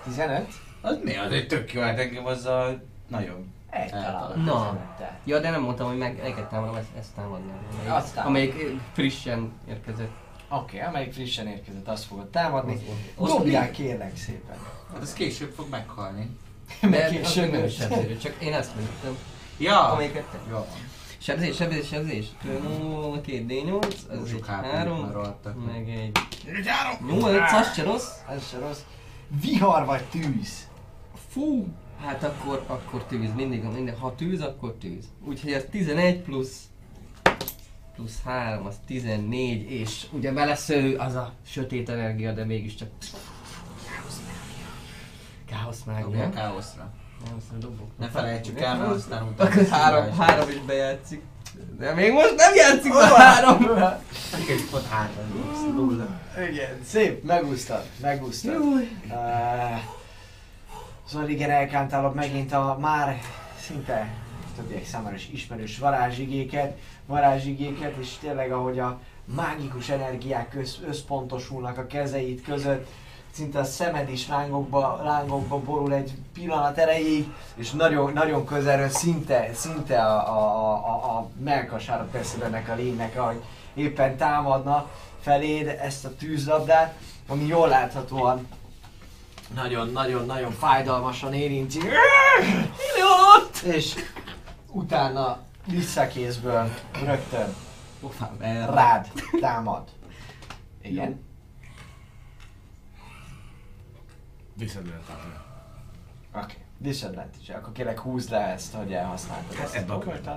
[0.04, 0.48] 15?
[0.82, 1.16] Az mi?
[1.16, 3.54] Az egy tök jó, hát engem az a nagyon.
[3.70, 4.34] Egy Na.
[4.36, 5.10] 15-tel.
[5.24, 7.58] Ja, de nem mondtam, hogy meg egyet támadom, ezt, ezt támadnám.
[7.72, 8.32] Amelyik, Azt támadom.
[8.32, 10.12] amelyik frissen érkezett.
[10.50, 12.80] Oké, okay, amelyik frissen érkezett, azt fogod támadni.
[13.18, 14.58] Dobjál kérlek szépen.
[14.94, 16.38] Hát az később fog meghalni.
[16.82, 17.76] Meg De később nem is.
[17.76, 19.18] sebző, csak én ezt mondtam.
[19.58, 19.92] Ja!
[19.92, 20.40] Amelyiket te.
[20.50, 20.68] Jó.
[21.18, 22.26] Sebzés, sebzés, sebzés.
[22.84, 25.12] Ó, Két D8, Jó ez egy három,
[25.66, 26.18] meg egy...
[27.08, 28.08] Nyolc, az se rossz.
[28.30, 28.80] Ez se rossz.
[29.42, 30.68] Vihar vagy tűz?
[31.30, 31.68] Fú!
[32.02, 35.06] Hát akkor, akkor tűz, mindig, mindig, ha tűz, akkor tűz.
[35.24, 36.70] Úgyhogy ez 11 plusz
[37.96, 42.90] plusz 3, az 14, és ugye belesző az a sötét energia, de mégiscsak
[45.62, 46.30] Káosz mágia.
[46.30, 46.92] káoszra.
[47.26, 47.98] Nem, dobok.
[47.98, 49.68] Ne felejtsük el, mert aztán utána...
[49.70, 51.22] Három, három is bejátszik.
[51.78, 53.68] De még most nem játszik a három!
[54.48, 55.76] Egy pont három.
[55.76, 56.08] Nulla.
[56.52, 58.56] Igen, szép, megúsztad, megúsztad.
[58.56, 58.82] Uh,
[61.08, 63.22] szóval igen, elkántálok megint a már
[63.60, 64.14] szinte
[64.56, 69.00] többiek számára is ismerős varázsigéket, varázsigéket, és tényleg ahogy a
[69.36, 72.88] mágikus energiák össz, összpontosulnak a kezeid között,
[73.36, 79.50] szinte a szemed is lángokba, lángokba borul egy pillanat erejéig, és nagyon, nagyon közelről szinte,
[79.54, 84.90] szinte a, a, a, a, melkasára teszed ennek a lénynek, ahogy éppen támadna
[85.22, 86.96] feléd ezt a tűzlabdát,
[87.28, 88.48] ami jól láthatóan
[89.56, 91.80] nagyon-nagyon-nagyon fájdalmasan érinti.
[93.64, 93.96] És
[94.72, 96.70] utána visszakézből
[97.04, 97.56] rögtön
[98.74, 99.84] rád támad.
[100.82, 101.35] Igen.
[104.58, 105.44] Disadvantage.
[106.32, 106.44] Oké.
[106.44, 106.56] Okay.
[106.78, 107.54] Disadvantage.
[107.56, 110.30] Akkor kérlek húzd le ezt, hogy elhasználtad ezt a ebbe a dolgot.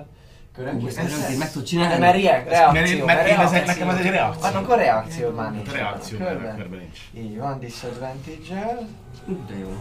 [0.55, 1.99] Hú, ezt Körönként meg tud De csinálni?
[1.99, 4.43] mert reak- reakció, mert én ezek nekem ez egy reakció.
[4.43, 5.67] Hát akkor reakciód már nincs.
[5.67, 6.55] A reakció körben.
[6.55, 6.99] körben nincs.
[7.13, 8.87] Így van, disadvantage-el.
[9.47, 9.77] De jó.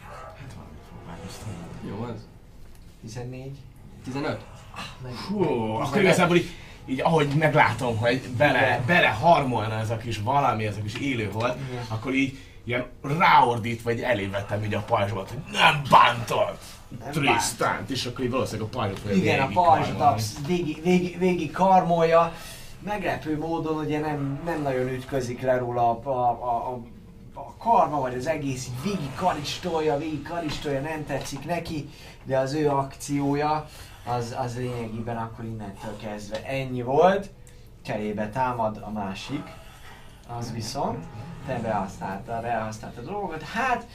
[0.00, 1.88] Hát valamit fog változtatni.
[1.88, 2.26] Jó az.
[3.00, 3.58] 14.
[4.04, 4.44] 15?
[5.28, 5.42] Hú,
[5.74, 6.50] akkor igazából így,
[6.86, 11.30] így ahogy meglátom, hogy bele, bele harmolna ez a kis valami, ez a kis élő
[11.30, 11.84] volt, Igen.
[11.88, 12.86] akkor így ilyen
[13.18, 16.58] ráordítva, vagy elévettem így a pajzsomat, hogy nem bántod
[17.00, 21.50] Nem Tristánt, és akkor így valószínűleg a pajzsot Igen, a pajzsot absz- végig, végig, végig
[21.50, 22.32] karmolja.
[22.84, 26.80] Meglepő módon ugye nem, nem nagyon ütközik le róla a, a, a, a,
[27.34, 31.88] a karma, vagy az egész így végig karistolja, végig karistolja, nem tetszik neki,
[32.24, 33.68] de az ő akciója
[34.04, 37.30] az, az lényegében akkor innentől kezdve ennyi volt.
[37.82, 39.50] Cserébe támad a másik,
[40.38, 41.04] az viszont
[41.46, 43.42] te behasználtad, elhasználtad a dolgot.
[43.42, 43.86] Hát,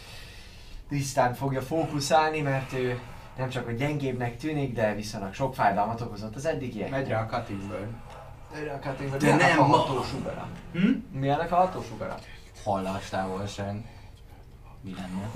[0.90, 3.00] tisztán fogja fókuszálni, mert ő
[3.38, 6.90] nem csak hogy gyengébbnek tűnik, de viszonylag sok fájdalmat okozott az eddigiek.
[6.90, 7.62] Megy rá a cutting.
[8.56, 9.18] Őre a kategória.
[9.18, 9.76] De Milyennek nem a ma.
[9.78, 10.48] hatósugara?
[10.72, 10.90] Hm?
[11.12, 12.16] Milyennek a hatósugara?
[12.64, 13.84] Hallás távolság.
[14.82, 15.30] Mi lenne?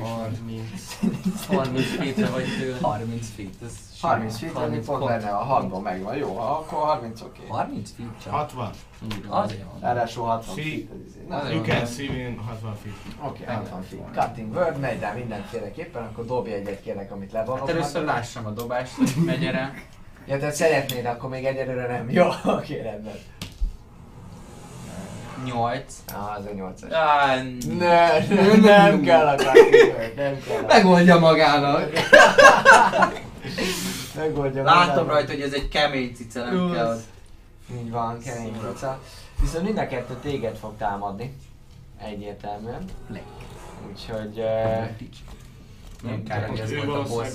[0.00, 0.98] 30.
[1.46, 2.78] 30 feetre vagy tőle.
[2.80, 6.16] 30 feet, ez 30 feet, ami 30 pont benne a hangban megvan.
[6.16, 7.40] Jó, akkor 30 oké.
[7.48, 8.32] 30 feet csak.
[8.32, 8.70] 60.
[9.04, 9.42] Így van.
[9.42, 9.80] Azért van.
[9.80, 10.88] Ráadásul 60 Sí.
[11.28, 11.52] feet.
[11.52, 12.94] You can see me in 60 feet.
[13.28, 14.02] Oké, 60 feet.
[14.26, 17.58] Cutting word, megy rá mindenféleképpen, akkor dobj egyet kérlek, amit levonok.
[17.58, 19.74] Hát először lássam a dobást, hogy megy erre.
[20.26, 22.10] Ja, tehát szeretnéd, akkor még egyelőre nem.
[22.10, 23.14] Jó, oké, rendben.
[25.44, 25.94] 8.
[26.14, 27.42] Ah, az a 8 Ah,
[27.78, 29.34] Ne, nem, nem kell a
[30.16, 30.62] nem kell.
[30.66, 31.90] Megoldja magának.
[34.16, 37.00] Megoldja Látom rajta, hogy ez egy kemény cica, nem Jó, kell.
[37.72, 39.00] Így van, kemény koca.
[39.40, 41.34] Viszont mind a kettő téged fog támadni.
[42.02, 42.84] Egyértelműen.
[43.08, 43.22] Lek.
[43.90, 44.38] Úgyhogy...
[44.38, 45.06] Uh,
[46.02, 47.28] Nem kár, hogy ez volt a boss.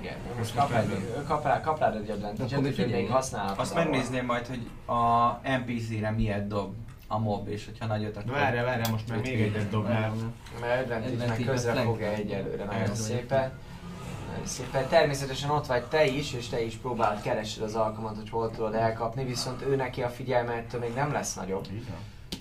[0.00, 3.58] igen, most kap, egy, ő kap, rá, kap rád egy advantage úgyhogy még használhatod.
[3.58, 6.74] Azt megnézném majd, hogy a NPC-re miért dob
[7.08, 8.32] a mob, és hogyha nagyot akkor...
[8.32, 10.12] Várjál, várjál, most már még egyet dobnál.
[10.60, 11.88] Mert advantage meg Advantage közre a flank.
[11.88, 13.52] fogja egyelőre, nagyon szépen.
[14.44, 14.88] Szépen.
[14.88, 18.74] Természetesen ott vagy te is, és te is próbálod keresed az alkalmat, hogy hol tudod
[18.74, 21.66] elkapni, viszont ő neki a figyelme ettől még nem lesz nagyobb,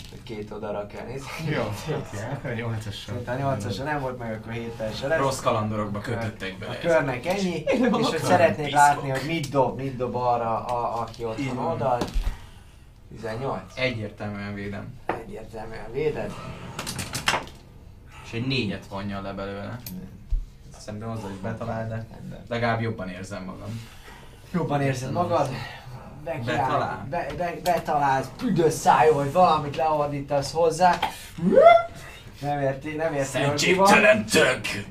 [0.09, 1.29] hogy két oldalra kell nézni.
[1.49, 1.61] Jó,
[1.95, 3.13] oké, akkor 8-assal.
[3.13, 5.19] Mint a 8 nem volt meg, akkor 7 se lesz.
[5.19, 6.71] Rossz kalandorokba kötöttek bele.
[6.71, 11.23] A körnek ennyi, és hogy szeretnéd látni, hogy mit dob, mit dob arra, a, aki
[11.23, 11.65] ott van.
[11.65, 12.11] oldalt.
[13.15, 13.61] 18.
[13.75, 14.99] Egyértelműen védem.
[15.05, 16.33] Egyértelműen véded.
[18.23, 19.79] És egy négyet vonja le belőle.
[20.87, 22.05] Szerintem azzal is betalál, de
[22.47, 23.81] legalább jobban érzem magam.
[24.53, 25.49] Jobban érzed magad.
[26.23, 27.07] Bekiáll, Betalál.
[27.09, 30.99] Be, be, betalálsz, büdös szájú, hogy valamit leordítasz hozzá.
[32.41, 33.89] Nem érti, nem érti, hogy mi van.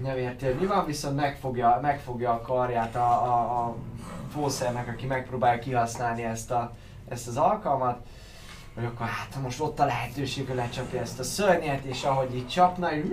[0.03, 3.77] Nem érti, hogy mi van, viszont megfogja, megfogja a karját a, a, a
[4.33, 6.73] fószernek, aki megpróbálja kihasználni ezt, a,
[7.09, 8.07] ezt az alkalmat.
[8.75, 12.49] Hogy akkor hát most ott a lehetőség, hogy lecsapja ezt a szörnyet, és ahogy így
[12.49, 13.13] csapna, így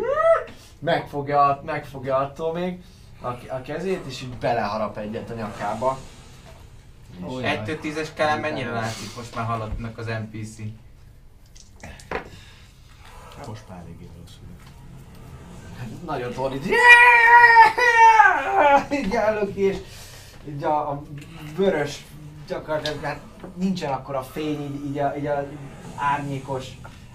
[0.84, 2.84] megfogja, megfogja attól még
[3.22, 5.98] a, a kezét, és így beleharap egyet a nyakába.
[7.28, 7.58] Ó, jaj.
[7.58, 10.58] 1 10-es skálán mennyire látszik most már halottnak az NPC?
[13.48, 14.44] Most már eléggé rosszul.
[16.06, 16.66] Nagyon tordít.
[18.92, 19.78] Így állok ki, és
[20.48, 21.04] így a, a
[21.56, 22.06] vörös
[22.48, 23.20] gyakorlatilag hát
[23.56, 25.48] nincsen akkor a fény, így, így, a, így a
[25.96, 26.68] árnyékos,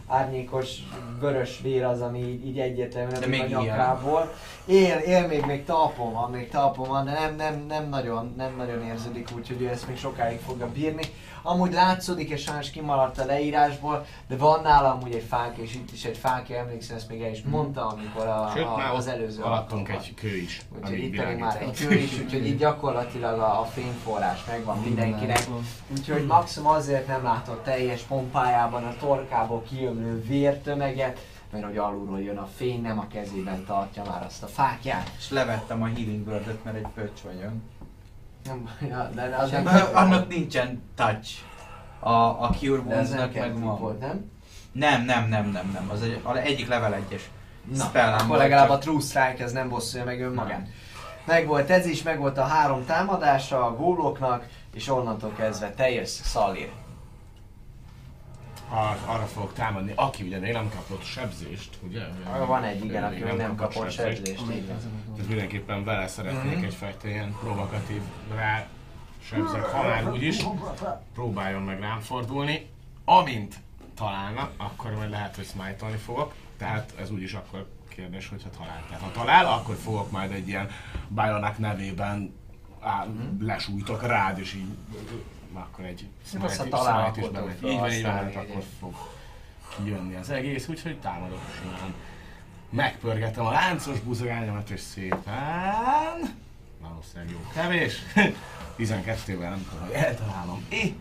[0.09, 0.77] árnyékos
[1.21, 3.63] vörös vér az, ami így, egyértelműen a még ilyen.
[3.63, 4.33] nyakából.
[4.65, 8.55] Él, él még, még talpon van, még talpon van, de nem, nem, nem, nagyon, nem
[8.57, 11.03] nagyon érződik, úgyhogy ő ezt még sokáig fogja bírni.
[11.43, 15.93] Amúgy látszódik, és sajnos kimaradt a leírásból, de van nála amúgy egy fák, és itt
[15.93, 19.43] is egy fákja, emlékszem, ezt még el is mondta, amikor a, Sőt, a, az előző
[19.43, 23.61] alattunk egy kő is, Úgyhogy itt pedig már egy kő is, úgyhogy így gyakorlatilag a,
[23.61, 25.47] a fényforrás megvan mindenkinek.
[25.99, 31.19] Úgyhogy maximum azért nem látott teljes pompájában a torkából kiömlő vértömeget,
[31.53, 35.11] mert hogy alulról jön a fény, nem a kezében tartja már azt a fákját.
[35.19, 37.53] És levettem a healing word mert egy pöcs vagyok.
[38.49, 41.31] Nem, ja, de az nem, Annak, annak nincsen touch.
[42.01, 43.79] A, a Cure nem Wounds-nak meg van.
[43.79, 44.31] volt, nem?
[44.73, 45.91] Nem, nem, nem, nem, nem.
[45.93, 47.31] Az egy, a egyik level egyes.
[47.77, 50.67] Na, Spell akkor legalább csak- a True Strike ez nem bosszulja meg önmagát.
[51.25, 55.91] Meg volt ez is, meg volt a három támadása a góloknak, és onnantól kezdve te
[55.91, 56.71] jössz, Szalir.
[58.71, 62.01] Ar- arra fogok támadni, aki ugye még nem kapott sebzést, ugye?
[62.47, 64.31] Van egy, igen, aki még nem kapott sebzést.
[64.51, 64.77] így van.
[65.15, 66.65] Tehát mindenképpen vele szeretnék Mhm.
[66.65, 68.01] egyfajta ilyen provokatív
[68.35, 68.67] rá
[69.23, 70.45] sebzek, ha már úgyis
[71.15, 72.67] próbáljon meg rám fordulni.
[73.05, 73.55] Amint
[73.95, 76.35] találna, akkor majd lehet, hogy smite fogok.
[76.59, 78.85] Tehát ez úgyis akkor kérdés, hogyha talál.
[78.89, 80.71] Tehát ha talál, akkor fogok majd egy ilyen
[81.09, 82.35] Bionak nevében
[82.81, 83.07] á,
[83.41, 84.67] lesújtok rád, és így
[85.53, 86.09] akkor egy
[86.69, 87.65] talál, is bemegy.
[87.65, 88.95] Így van, így van, hát akkor fog
[89.77, 91.95] kijönni az egész, úgyhogy támadok simán.
[92.71, 96.37] Megpörgetem a láncos buzogányomat, és szépen...
[96.81, 97.99] Valószínűleg jó kevés.
[98.79, 100.67] 12-vel nem tudom, hogy eltalálom.
[100.69, 100.95] É,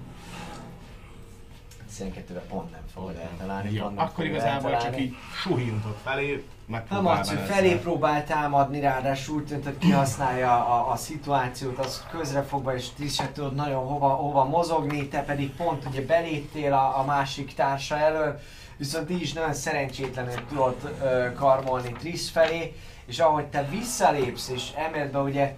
[1.99, 3.73] 12-re pont nem fogod eltalálni.
[3.73, 8.23] jó, pont nem akkor igazából csak így suhintok felé, Nem megpróbálom az, hogy felé próbál
[8.23, 13.55] támadni, ráadásul úgy tűnt, hogy kihasználja a, a szituációt, az közrefogva, és ti se tudod
[13.55, 18.39] nagyon hova, hova mozogni, te pedig pont ugye beléptél a, a másik társa elől,
[18.77, 22.75] viszont így is nagyon szerencsétlenül tudod ö, karmolni Triss felé,
[23.05, 25.55] és ahogy te visszalépsz, és emelve ugye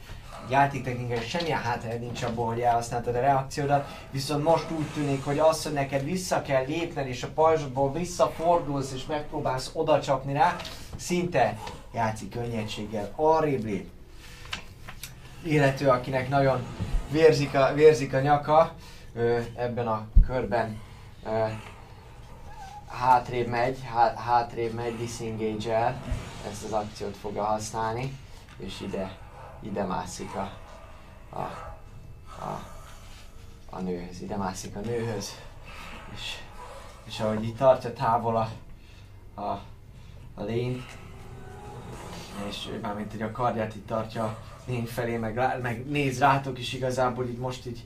[0.49, 5.63] játéktechnikai semmilyen hátrány nincs abból, hogy elhasználtad a reakciódat, viszont most úgy tűnik, hogy az,
[5.63, 10.55] hogy neked vissza kell lépned, és a pajzsból visszafordulsz, és megpróbálsz oda csapni rá,
[10.95, 11.57] szinte
[11.93, 13.87] játszik könnyedséggel, arrébb lép.
[15.43, 16.65] Illető, akinek nagyon
[17.11, 18.73] vérzik a, vérzik a nyaka,
[19.13, 20.81] ö, ebben a körben
[21.25, 21.45] ö,
[22.87, 26.01] hátrébb megy, há, hátrébb megy, disengage-el,
[26.51, 28.17] ezt az akciót fogja használni,
[28.57, 29.17] és ide,
[29.61, 30.51] ide mászik a,
[31.29, 31.39] a,
[32.43, 32.63] a,
[33.69, 35.35] a nőhöz, ide mászik a nőhöz,
[36.13, 36.37] és,
[37.03, 38.49] és ahogy itt tartja távol a,
[39.41, 39.61] a,
[40.35, 40.97] a lényt,
[42.47, 46.19] és ő már mint hogy a kardját itt tartja a lény felé, meg, meg néz
[46.19, 47.85] rátok is igazából így most így,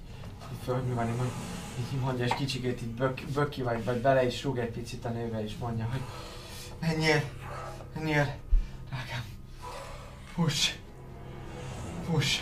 [0.52, 4.58] így fölnyúlni, így, így mondja, és kicsikét így bök, böki vagy, vagy bele is rúg
[4.58, 6.02] egy picit a nőbe, és mondja, hogy
[6.80, 7.22] menjél,
[7.94, 8.36] menjél,
[8.90, 9.24] drágám,
[10.34, 10.72] fuss,
[12.12, 12.40] fuss.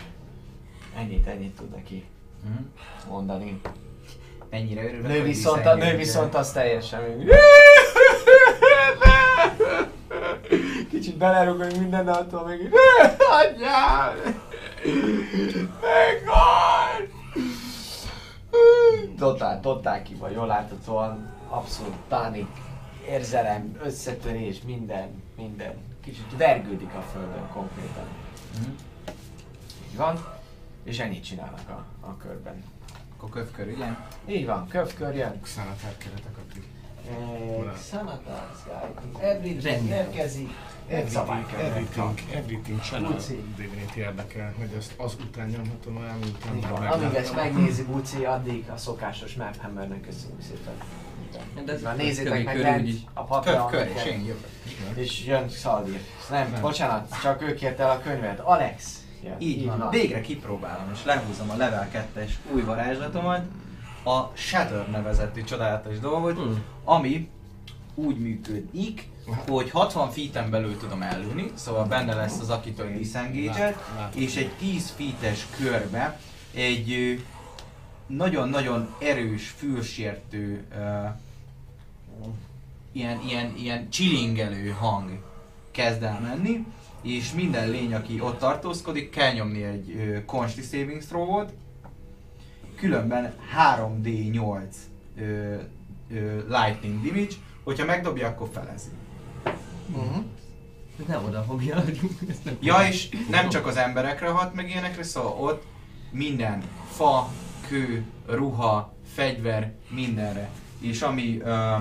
[0.97, 2.05] Ennyit, ennyit tud neki
[2.43, 2.63] Mhm.
[3.09, 3.61] mondani.
[4.49, 7.29] Mennyire örülök, Nő viszont, a nő viszont az teljesen még...
[10.89, 12.69] Kicsit belerugok minden attól még...
[13.17, 14.13] Adjál!
[15.81, 17.07] Meghal!
[19.17, 22.47] Totál, totál ki vagy, jól láthatóan abszolút pánik,
[23.09, 25.73] érzelem, összetörés, minden, minden.
[26.03, 28.03] Kicsit vergődik a földön konkrétan.
[28.59, 28.69] Mhm.
[29.91, 30.25] Így van.
[30.83, 32.63] És ennyit csinálnak a, a körben.
[33.17, 33.87] Akkor kövkör, ugye?
[34.27, 35.41] Így van, kövkör jön.
[35.41, 36.69] Xanatar keretek, akik
[37.09, 39.23] Eh, Xanatar Sky.
[39.25, 40.49] Everything érkezik.
[40.87, 43.15] Everything, everything, everything channel.
[43.55, 46.91] Divinity érdekel, hogy ezt az után nyomhatom el, miután már.
[46.91, 50.73] Amíg ezt megnézi Buci, addig a szokásos Map Hammernek köszönjük szépen.
[51.65, 52.95] De ez Na, nézzétek meg úgyis.
[53.13, 54.47] a Patreon és én jövök.
[54.95, 55.99] és jön Szaldir.
[56.29, 56.61] Nem, Nem.
[56.61, 58.39] bocsánat, csak ő kérte el a könyvet.
[58.39, 59.35] Alex jön.
[59.39, 59.89] Így van.
[59.89, 63.45] Végre kipróbálom, és lehúzom a level 2-es új varázslatomat,
[64.03, 66.63] a Shatter nevezetű csodálatos dolgot, Hmm.
[66.83, 67.29] ami
[67.95, 69.07] úgy működik,
[69.47, 73.75] hogy 60 feet-en belül tudom ellőni, szóval benne lesz az akitől disengage
[74.15, 76.19] és egy 10 feet-es körbe
[76.53, 77.19] egy
[78.07, 81.05] nagyon-nagyon erős, fülsértő, ö,
[82.91, 85.09] ilyen, ilyen, ilyen chillingelő hang
[85.71, 86.65] kezd el menni,
[87.01, 91.53] és minden lény, aki ott tartózkodik, kell nyomni egy ö, Consti Savings throw-ot,
[92.75, 94.61] különben 3D8
[95.17, 95.55] ö,
[96.11, 97.33] ö, Lightning Damage,
[97.63, 98.89] hogyha megdobja, akkor felezi.
[99.91, 100.23] Uh-huh.
[100.99, 101.83] Ez nem oda fogja.
[102.59, 105.63] Ja, és nem csak az emberekre hat meg ilyenekre, szóval ott
[106.11, 107.29] minden fa,
[107.67, 110.49] kő, ruha, fegyver, mindenre.
[110.79, 111.75] És ami ö,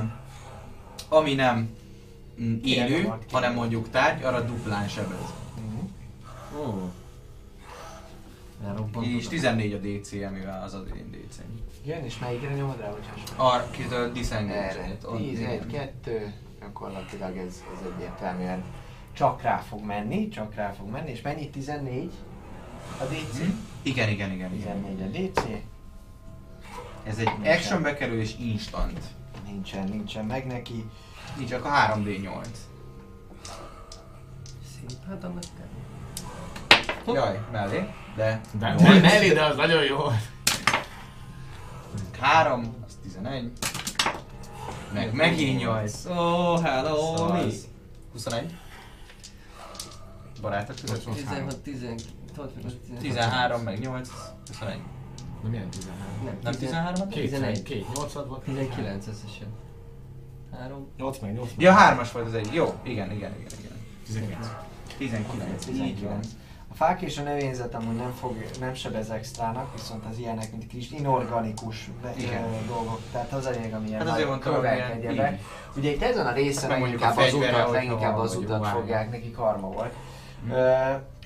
[1.08, 1.70] ami nem
[2.64, 5.34] élő, hanem mondjuk tárgy, arra duplán sebez.
[6.59, 6.91] Ó.
[8.66, 9.07] Elrobbant.
[9.07, 11.38] És 14 a DC, mivel az az én dc
[11.84, 13.20] Igen, és melyikre nyomod rá, bocsáss?
[13.36, 14.97] A kitől disengage Erre.
[15.16, 18.64] 10, 1, 2, gyakorlatilag ez, ez egyértelműen
[19.12, 21.51] csak rá fog menni, csak rá fog menni, és mennyi?
[21.51, 22.11] 14
[23.01, 23.38] a DC?
[23.38, 23.51] Hm?
[23.82, 24.82] Igen, igen, igen, igen.
[24.82, 25.45] 14 a DC,
[27.03, 29.01] Ez egy action bekerül és instant.
[29.47, 30.84] nincsen, nincsen meg neki.
[31.40, 32.44] Így csak a 3D8.
[34.74, 37.14] Szép, hát annak kell.
[37.14, 37.88] Jaj, mellé.
[38.16, 39.98] De De nem elé, de az nagyon jó.
[42.20, 43.52] 3, az 11.
[44.92, 46.04] Meg megint 8.
[46.06, 47.48] Oh, hello, Szóval mi?
[47.48, 47.68] az
[48.12, 48.54] 21.
[50.40, 51.04] Barátok között.
[51.14, 51.84] 16, 10,
[53.00, 54.08] 13, meg 8,
[54.46, 54.80] 21.
[55.42, 55.98] Nem ilyen 13.
[56.24, 57.62] Nem, Nem 13 Két, 11.
[57.62, 58.42] két, 8 volt.
[58.42, 59.48] 19 összesen.
[60.59, 60.88] 3.
[60.96, 61.66] 8 meg 8 meg.
[61.66, 62.48] Ja, 3-as volt az egy.
[62.53, 63.76] Jó, igen, igen, igen, igen.
[64.07, 64.46] 19.
[64.98, 66.01] 19, így 19.
[66.01, 66.20] van.
[66.72, 70.66] A fák és a növényzet amúgy nem, fog, nem sebez extrának, viszont az ilyenek, mint
[70.66, 72.66] kis inorganikus Igen.
[72.66, 75.32] dolgok, tehát az a lényeg, ami ilyen Hát azért mondtam, hogy kövek, egyebek.
[75.32, 75.38] így.
[75.76, 79.68] Ugye itt ezen a részen leginkább a az utat, leginkább az utat fogják, neki karma
[79.68, 79.94] volt.
[80.44, 80.51] Hm.
[80.51, 80.70] Ö,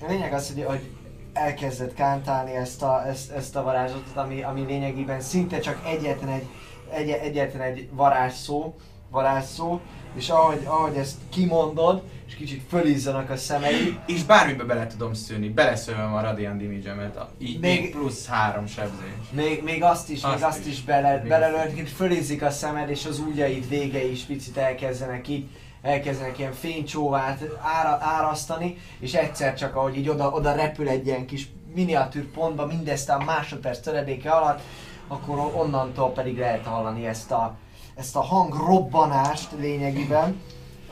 [0.01, 0.89] a lényeg az, hogy, hogy
[1.33, 6.47] elkezdett kántálni ezt a, ezt, ezt a varázslatot, ami, ami lényegében szinte csak egyetlen egy,
[6.89, 8.73] egy, egyetlen egy varázsszó,
[9.15, 9.79] varázsszó,
[10.15, 15.49] és ahogy, ahogy ezt kimondod, és kicsit fölizzanak a szemeid, És bármibe bele tudom szőni,
[15.49, 19.07] beleszővem a Radiant Damage-emet, a- így Még- még plusz 3 sebzés.
[19.31, 20.73] Még, még azt is, Azt még azt is.
[20.73, 25.45] is, bele, belelőtt, fölizzik a szemed, és az ujjaid végei is picit elkezdenek így,
[25.81, 31.25] elkezdenek ilyen fénycsóvát ára, árasztani, és egyszer csak ahogy így oda, oda repül egy ilyen
[31.25, 34.59] kis miniatűr pontba, mindezt a másodperc töredéke alatt,
[35.07, 37.55] akkor onnantól pedig lehet hallani ezt a,
[37.95, 40.41] ezt a hangrobbanást lényegében.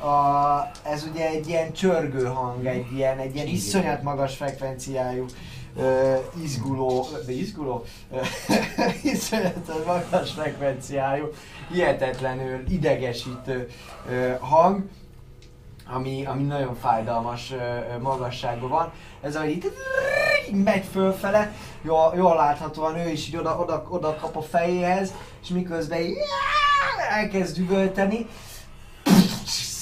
[0.02, 5.26] A, ez ugye egy ilyen csörgő hang, egy ilyen, egy ilyen iszonyat magas frekvenciájú
[5.78, 7.84] ö, izguló, de izguló?
[9.14, 11.30] Iszonyat magas frekvenciájú,
[11.72, 13.70] hihetetlenül idegesítő
[14.10, 14.84] ö, hang,
[15.94, 17.54] ami, ami nagyon fájdalmas
[18.02, 18.92] magasságban van.
[19.22, 19.72] Ez ahogy itt
[20.50, 25.14] így megy fölfele, jól, jól láthatóan ő is így oda, oda, oda kap a fejéhez,
[25.42, 26.16] és miközben így
[27.10, 28.28] elkezd üvölteni,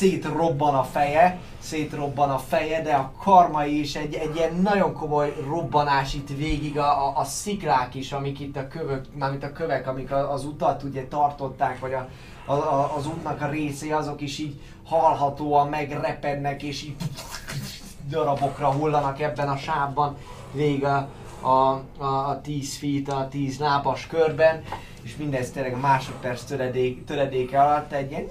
[0.02, 5.34] szétrobban a feje, szétrobban a feje, de a karmai is egy, egy ilyen nagyon komoly
[5.48, 9.88] robbanás itt végig, a, a, a sziklák is, amik itt a kövök, mármint a kövek,
[9.88, 12.08] amik a, az utat ugye tartották, vagy a,
[12.46, 14.60] a, a, az útnak a részé, azok is így
[14.92, 16.96] hallhatóan megrepednek, és így
[18.10, 20.18] darabokra hullanak ebben a sávban
[20.52, 21.10] végig a,
[21.42, 21.50] a,
[21.98, 24.64] a, a 10 feet, a 10 lábas körben,
[25.02, 28.26] és mindez tényleg másodperc töredék, töredéke alatt egy ilyen.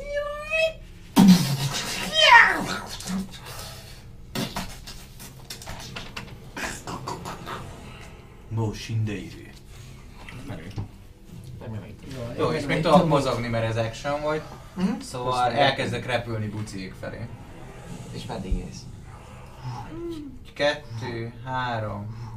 [10.46, 11.94] Nem elég.
[12.38, 14.42] Jó, és még tudok mozogni, mert ez action volt.
[14.74, 15.00] Mhm.
[15.00, 15.66] Szóval Köszönöm.
[15.66, 17.26] elkezdek repülni buciék felé.
[18.12, 18.82] És meddig ész?
[20.54, 22.28] Kettő, három.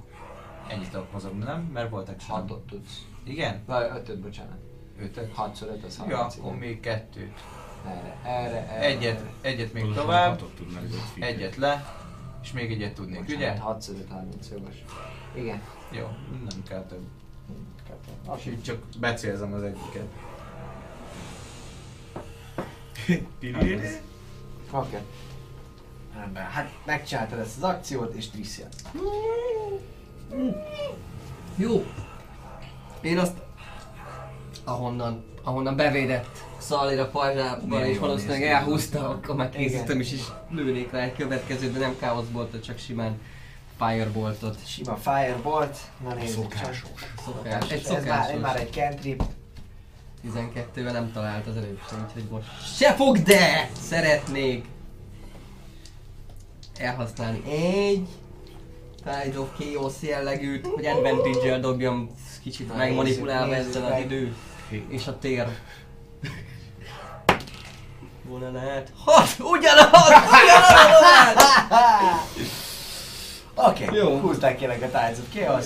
[0.67, 1.61] Ennyit tudok mozogni, nem?
[1.73, 2.39] Mert volt action.
[2.39, 3.01] Hatot tudsz.
[3.23, 3.61] Igen?
[3.65, 4.57] Vagy ötöt, bocsánat.
[4.99, 5.35] Ötöt.
[5.35, 6.35] 6 szor 5 az 30.
[6.35, 7.39] Ja, akkor még kettőt.
[7.87, 8.85] Erre, erre, erre.
[8.85, 11.29] Egyet, egyet még Pontosan tovább, öt feet.
[11.29, 11.85] egyet le,
[12.43, 13.57] és még egyet tudnék, ugye?
[13.59, 14.73] 6 szor 5 30 jogos.
[15.35, 15.61] Igen.
[15.91, 16.07] Jó,
[16.49, 17.05] nem kell több.
[17.87, 18.33] Kettő.
[18.37, 20.07] És így csak becélzem az egyiket.
[23.39, 23.79] Piri.
[24.71, 24.97] Oké.
[26.15, 26.43] Rendben.
[26.43, 28.65] Hát megcsináltad ezt az akciót, és Tricia.
[31.55, 31.85] Jó.
[33.01, 33.37] Én azt,
[34.63, 40.91] ahonnan, ahonnan bevédett Szalira pajzsában, Milyen és valószínűleg elhúzta, akkor már készítem is, és lőnék
[40.91, 43.21] rá egy következőt, de nem káoszboltot, csak simán
[43.77, 44.67] fireboltot.
[44.67, 45.77] Sima Firebolt.
[46.03, 46.57] Na nézzük csak.
[46.59, 47.13] Szokásos.
[47.25, 47.71] Szokás.
[47.71, 48.41] Egy Ez már, ez szokásos.
[48.41, 49.23] már egy cantrip.
[50.25, 54.65] 12-vel nem talált az előbb sem, úgyhogy most se fog, de szeretnék
[56.77, 58.07] elhasználni egy
[59.03, 62.09] Tide of Chaos jellegűt, hogy advantage-el dobjam
[62.43, 64.35] kicsit Na, megmanipulálva nézzük, ezzel az idő
[64.87, 65.47] és a tér.
[68.23, 68.91] Volna lehet.
[68.97, 69.29] Hat!
[69.39, 69.91] Ugyanaz!
[69.91, 71.43] Ugyanaz!
[73.67, 74.07] Oké, Jó.
[74.07, 74.19] okay.
[74.19, 75.65] húzták kérlek a Tides of Chaos.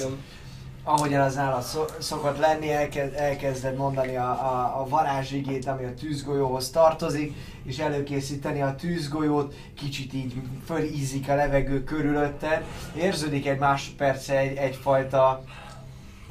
[0.90, 6.70] Ahogyan az szo- szokott lenni, elkezd, elkezded mondani a, a, a varázsigét, ami a tűzgolyóhoz
[6.70, 7.34] tartozik,
[7.64, 10.34] és előkészíteni a tűzgolyót, kicsit így
[10.66, 12.64] fölízik a levegő körülötted.
[12.96, 15.44] Érződik egy másodperce egy, egyfajta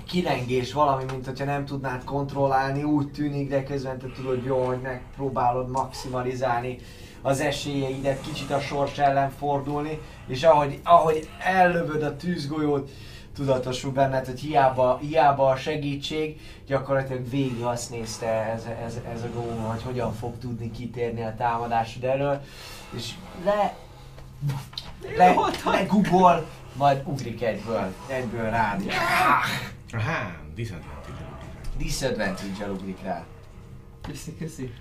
[0.07, 4.81] kilengés valami, mint hogyha nem tudnád kontrollálni, úgy tűnik, de közben te tudod jó, hogy
[4.81, 6.79] megpróbálod maximalizálni
[7.23, 12.91] az esélyeidet, kicsit a sors ellen fordulni, és ahogy, ahogy ellövöd a tűzgolyót,
[13.37, 19.29] tudatosul benned, hogy hiába, hiába a segítség, gyakorlatilag végig azt nézte ez, ez, ez a
[19.35, 22.41] góm, hogy hogyan fog tudni kitérni a támadásod elől,
[22.91, 23.11] és
[23.45, 23.77] le,
[25.17, 25.35] le,
[25.65, 28.83] le Google, majd ugrik egyből, egyből rád.
[29.93, 31.27] Aha, disadvantage.
[31.77, 33.25] Disadvantage-el ugrik rá.
[34.03, 34.73] Köszi, köszi.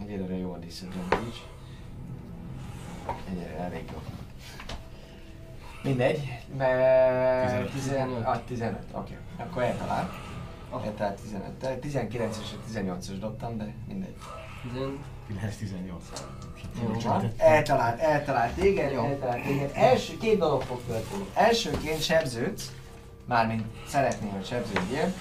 [0.00, 1.40] Egyelőre jó a disadvantage.
[3.28, 4.19] Egyelőre elég jó.
[5.82, 7.70] Mindegy, mert 15.
[7.72, 9.16] 15, ah, 15, oké.
[9.36, 10.10] Akkor eltalál.
[10.84, 11.80] Eltalál 15.
[11.80, 14.14] 19 és 18-os dobtam, de mindegy.
[14.62, 14.98] Tizen...
[15.30, 15.92] 9-18.
[16.82, 17.32] Jó van.
[17.36, 19.04] Eltalált, eltalált téged, Jó.
[19.04, 19.70] eltalált téged.
[19.74, 21.24] Első, két dolog fog történni.
[21.34, 22.72] Elsőként sebződsz,
[23.24, 25.12] mármint szeretném, hogy sebződjél.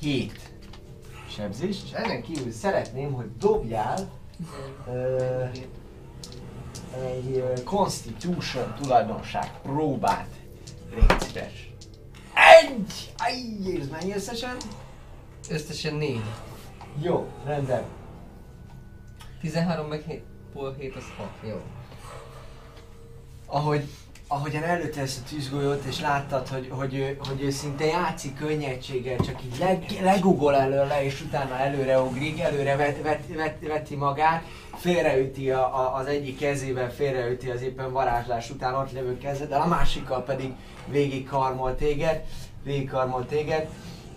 [0.00, 0.40] 7
[1.28, 4.10] sebzés, és ezen kívül szeretném, hogy dobjál
[4.88, 5.44] ö,
[6.94, 10.28] egy Constitution tulajdonság próbát.
[10.94, 11.70] Légy szíves.
[12.34, 13.12] Egy!
[13.18, 14.56] Ajj, ez mennyi összesen?
[15.50, 16.22] Összesen négy.
[17.00, 17.82] Jó, rendben.
[19.40, 20.22] 13 meg 7,
[20.52, 21.60] pol 7 az 6, jó.
[23.46, 23.88] Ahogy,
[24.26, 29.18] ahogyan előtte ezt a tűzgolyót, és láttad, hogy, hogy, ő, hogy ő szinte játszik könnyedséggel,
[29.18, 34.44] csak így leg, legugol előle, és utána előre ugrik, előre vet, vet, vet, veti magát,
[34.82, 39.66] félreüti a, a, az egyik kezével, félreüti az éppen varázslás után ott levő kezeddel, a
[39.66, 40.52] másikkal pedig
[40.86, 42.24] végig karmol téged,
[42.62, 43.68] végig karmol téged,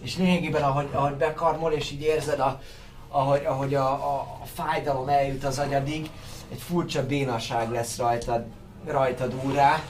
[0.01, 2.61] és lényegében ahogy, ahogy bekarmol, és így érzed, a,
[3.09, 6.09] ahogy, ahogy a, a, a fájdalom eljut az agyadig,
[6.51, 8.45] egy furcsa bénaság lesz rajtad,
[8.86, 9.82] rajtad úrá,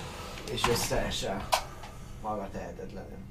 [0.51, 1.47] és összeesel.
[2.21, 3.24] Maga tehetetlenül.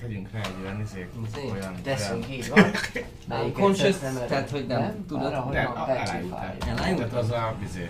[0.00, 1.50] Tegyünk rá egy olyan izét, Izé?
[1.52, 1.74] olyan...
[1.82, 2.64] Teszünk, olyan- így van.
[4.02, 4.26] Elő?
[4.28, 5.24] tehát hogy nem tudod?
[5.26, 5.88] Arra, hogy Nem, van.
[5.88, 6.56] Elájultál?
[6.74, 7.86] Tehát az a izé.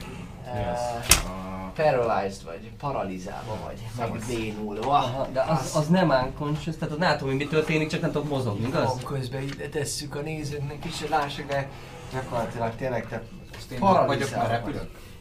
[1.27, 1.73] A...
[1.75, 4.27] Paralyzed vagy, paralizálva vagy, meg Szavasz.
[4.27, 4.93] bénulva.
[4.93, 8.29] Aha, de az, az nem unconscious, tehát nem tudom, hogy mi történik, csak nem tudok
[8.29, 8.85] mozogni, igaz?
[8.85, 11.69] Van közben ide tesszük a nézőknek is, hogy lássák, de
[12.13, 13.23] gyakorlatilag tényleg te
[13.71, 14.29] én vagyok,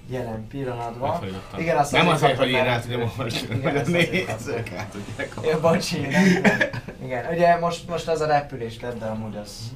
[0.10, 1.24] Jelen pillanatban.
[1.58, 2.68] Igen, azt Nem azért, hogy én el.
[2.68, 6.44] át tudjam olvasni, a azt azért nézők át tudják Ja, bocsi, nem.
[7.04, 9.72] Igen, ugye most, most az a repülés lett, de amúgy az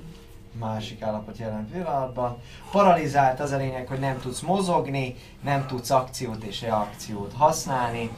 [0.60, 2.38] másik állapot jelen pillanatban.
[2.72, 8.10] Paralizált az a lényeg, hogy nem tudsz mozogni, nem tudsz akciót és reakciót használni,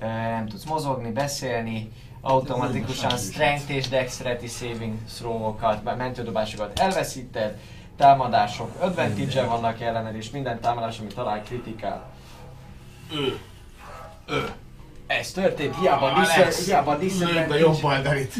[0.00, 1.90] nem tudsz mozogni, beszélni,
[2.20, 7.58] automatikusan strength és dexterity saving throw-okat, mentődobásokat elveszíted,
[7.96, 12.12] támadások advantage vannak ellened, és minden támadás, ami talál kritikál.
[13.12, 13.38] Ő.
[14.28, 14.48] Ő.
[15.06, 18.34] Ez történt, hiába, Alex, hiába lőd a jobb oldalit.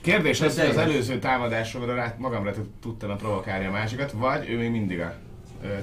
[0.00, 4.56] Kérdés az, hogy az előző támadásomra rá, magamra tud- tudtam provokálni a másikat, vagy ő
[4.56, 5.14] még mindig a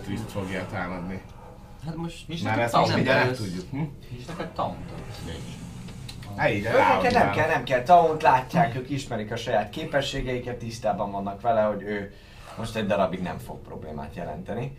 [0.06, 1.22] Twist fogja támadni.
[1.86, 2.28] Hát most...
[2.28, 3.70] Nincs Már neked ezt mindjárt tudjuk.
[3.70, 3.78] Hm?
[4.10, 4.91] Nincs neked taunt?
[6.38, 11.11] Hát így, Őket nem kell, nem kell taunt, látják, ők ismerik a saját képességeiket, tisztában
[11.11, 12.13] vannak vele, hogy ő
[12.57, 14.77] most egy darabig nem fog problémát jelenteni.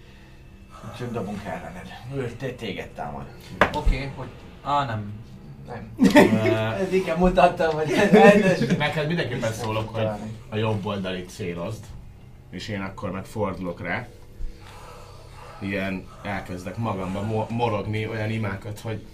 [0.93, 1.89] Úgyhogy dobunk ellened.
[2.15, 3.25] Ő te téged támad.
[3.75, 4.29] Oké, hogy...
[4.63, 5.13] Á, nem.
[5.67, 5.95] Nem.
[6.81, 8.59] Ez inkább mutattam, hogy rendes.
[8.79, 10.09] Neked mindenképpen szólok, hogy
[10.49, 11.85] a jobb oldalit célozd,
[12.51, 14.07] és én akkor meg fordulok rá.
[15.59, 19.05] Ilyen elkezdek magamba mo- morogni olyan imákat, hogy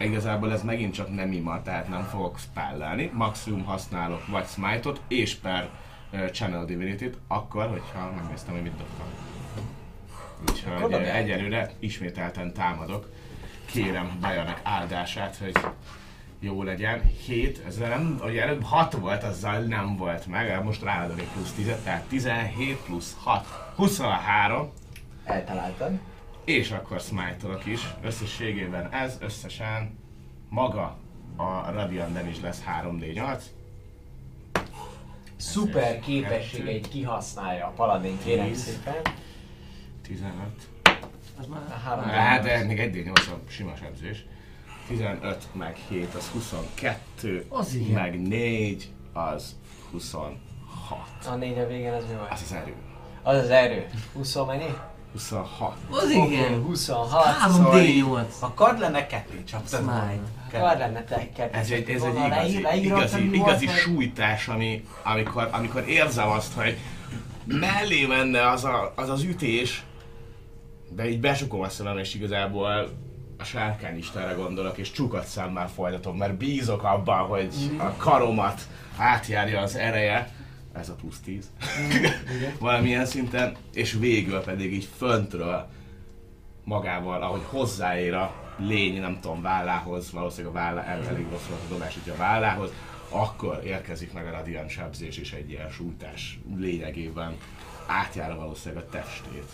[0.00, 3.10] igazából ez megint csak nem ima, tehát nem fogok spellelni.
[3.14, 5.70] Maximum használok vagy smite-ot és per
[6.12, 9.06] uh, channel divinity-t, akkor, hogyha megnéztem, hogy mit dobtam.
[10.48, 13.10] Úgyhogy uh, egyelőre ismételten támadok.
[13.64, 15.56] Kérem Bajanek áldását, hogy
[16.40, 17.02] jó legyen.
[17.26, 21.52] 7, ezzel nem, ugye előbb 6 volt, azzal nem volt meg, most ráadom egy plusz
[21.52, 24.72] 10 tehát 17 plusz 6, 23,
[25.24, 25.98] Eltaláltad.
[26.44, 27.80] És akkor smite is.
[28.02, 29.98] Összességében ez összesen
[30.48, 30.98] maga
[31.36, 33.42] a Radiant Damage lesz 3D8.
[35.36, 39.02] Szuper képességeit kihasználja a paladin, kérem szépen.
[40.02, 40.32] 15.
[41.38, 41.80] Az már...
[41.84, 44.24] Három Hát de még 1D8 a sima sebzés.
[44.86, 47.92] 15 meg 7 az 22, Az igen.
[47.92, 49.56] meg 4 az
[49.90, 50.38] 26.
[51.26, 52.30] A négy a végén az mi volt?
[52.30, 52.74] Az az erő.
[53.22, 53.86] Az az erő.
[54.12, 54.74] 20 mennyi?
[55.12, 55.76] 26.
[55.90, 56.62] Az igen!
[56.62, 57.24] 26.
[57.24, 58.22] 3 D8!
[58.40, 59.80] a kard lenne ketté csaptad.
[59.80, 60.20] Smite.
[60.52, 61.58] Kar lenne te kettő.
[61.58, 66.78] Ez egy, ez egy igazi, leír- igazi, igazi sújtás, ami, amikor, amikor érzem azt, hogy
[67.44, 69.82] mellé menne az, a, az az ütés,
[70.88, 72.88] De így besukom a szemem, és igazából
[73.38, 78.60] a sárkányistára gondolok, és csukat szemmel folytatom, mert bízok abban, hogy a karomat
[78.96, 80.30] átjárja az ereje,
[80.72, 81.50] ez a plusz 10,
[82.58, 85.68] valamilyen szinten, és végül pedig így föntről
[86.64, 91.60] magával, ahogy hozzáér a lény, nem tudom, vállához, valószínűleg a vállá, el- elég rossz volt
[91.64, 92.70] a dobás, hogy a vállához,
[93.08, 97.36] akkor érkezik meg a radiant sebzés és egy ilyen sújtás lényegében
[97.86, 99.48] átjár valószínűleg a testét.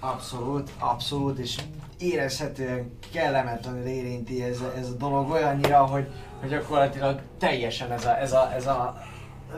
[0.00, 1.58] Abszolút, abszolút, és
[1.98, 6.06] érezhetően kellemetlenül érinti ez, ez a dolog olyannyira, hogy,
[6.40, 9.02] hogy gyakorlatilag teljesen ez a, ez a, ez a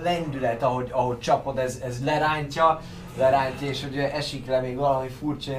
[0.03, 2.80] lendület, ahogy, ahogy csapod, ez, ez lerántja,
[3.16, 5.53] lerántja, és hogy esik le még valami furcsa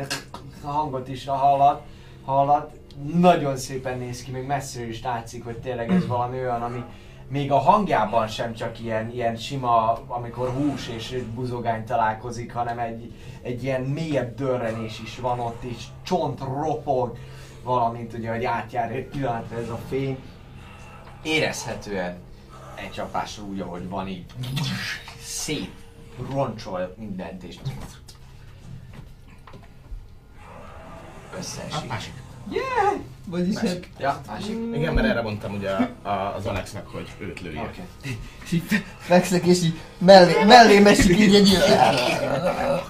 [0.63, 1.81] a hangot is hallat,
[2.25, 2.71] hallat.
[3.13, 6.83] Nagyon szépen néz ki, még messziről is látszik, hogy tényleg ez valami olyan, ami
[7.27, 13.13] még a hangjában sem csak ilyen, ilyen sima, amikor hús és buzogány találkozik, hanem egy,
[13.41, 17.17] egy ilyen mélyebb dörrenés is van ott, és csont ropog,
[17.63, 20.17] valamint ugye, hogy átjár egy pillanatra ez a fény.
[21.23, 22.17] Érezhetően
[22.75, 24.25] egy csapásra úgy, ahogy van így
[25.23, 25.71] szét
[26.31, 27.55] roncsol mindent, és
[31.37, 31.87] összeesik.
[31.87, 32.13] Másik.
[33.25, 33.89] Vagyis hát, Másik.
[33.97, 34.57] Ja, másik.
[34.73, 37.61] Igen, mert erre mondtam ugye a- a- az Alexnek, hogy őt lője.
[37.61, 37.81] Oké.
[37.99, 38.19] Okay.
[38.43, 41.95] és így fe- fekszek, és így mellé, mellé esik így egy ilyen.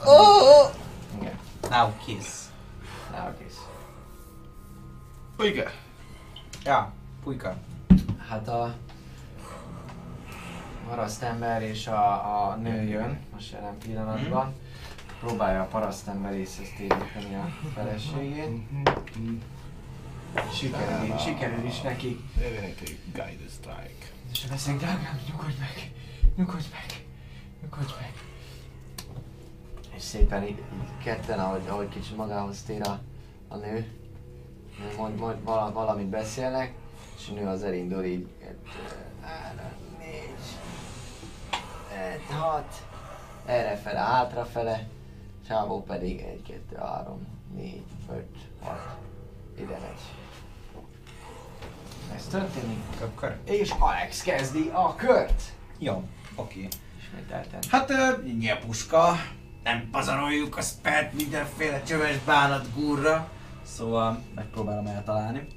[0.05, 0.69] Oh!
[1.19, 1.33] Igen.
[1.69, 2.27] Now kiss.
[3.11, 3.57] Na, kész.
[5.39, 5.71] Igen.
[6.63, 6.91] Ja,
[7.23, 7.55] pulyka.
[8.29, 8.73] Hát a
[10.87, 14.53] parasztember és a, a nő jön most jelen pillanatban.
[15.19, 18.67] Próbálja a parasztember észhez téríteni a feleségét.
[20.53, 22.19] Sikerül, sikerül is neki.
[22.61, 24.05] Egy guide strike.
[24.31, 25.91] És veszek, drágám, nyugodj meg!
[26.35, 27.05] Nyugodj meg!
[27.61, 28.13] Nyugodj meg!
[29.95, 32.99] És szépen így, így ketten, ahogy, ahogy kicsit magához tér a,
[33.47, 33.91] a nő,
[34.97, 36.73] mond, mond, vala, valamit beszélnek,
[37.17, 40.33] és a nő az elindul így, kettő, három, négy,
[42.03, 42.85] öt, hat,
[43.45, 44.87] errefele, hátrafele,
[45.47, 48.97] Csávó pedig egy, kettő, három, négy, öt, hat,
[49.57, 50.01] ide megy.
[52.15, 52.83] Ez történik.
[53.01, 53.37] Akkor.
[53.43, 55.41] És Alex kezdi a kört.
[55.77, 56.03] Jó,
[56.35, 56.67] oké.
[56.99, 57.59] Ismételten.
[57.69, 59.15] Hát, ö, nyepuska.
[59.63, 63.31] Nem pazaroljuk a spelt mindenféle csöves bánat gurra.
[63.63, 65.47] Szóval megpróbálom eltalálni.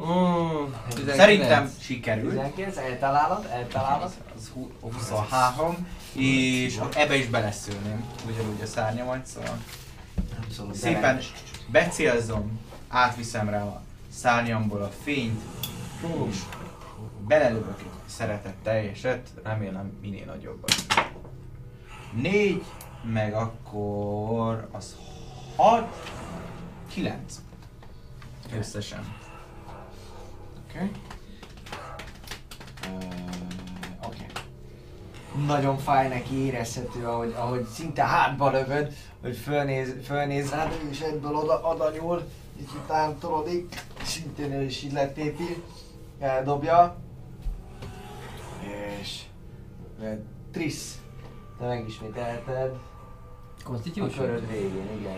[0.00, 1.16] Mm, 19.
[1.16, 2.30] Szerintem sikerült.
[2.32, 4.10] 19, eltalálod, eltalálod.
[4.36, 9.58] Az hu- 23, és ebbe is beleszülném, ugyanúgy a szárnyamat, szóval
[10.44, 10.74] Abszolút.
[10.74, 11.20] szépen
[11.66, 13.82] becélzom, átviszem rá a
[14.12, 15.40] szárnyamból a fényt,
[16.30, 16.36] és
[17.26, 20.74] belelövök egy szeretett teljeset, remélem minél nagyobbat.
[22.12, 22.64] Négy,
[23.02, 24.96] meg akkor az
[25.56, 26.10] hat,
[26.92, 27.34] kilenc.
[28.58, 29.18] Összesen.
[30.74, 30.78] Oké.
[30.78, 30.90] Okay.
[34.06, 34.26] Oké.
[35.46, 38.92] Nagyon fáj neki, érezhető, ahogy, ahogy szinte hátba lövöd,
[39.22, 42.28] hogy fölnéz, fölnéz rád, és egyből oda, oda nyúl,
[42.60, 45.62] így tántorodik, szintén ő is így letépi,
[46.18, 46.96] eldobja,
[49.00, 49.22] és
[50.52, 50.98] Trisz,
[51.58, 54.26] te megismételted a Constitution?
[54.26, 55.16] köröd végén, igen.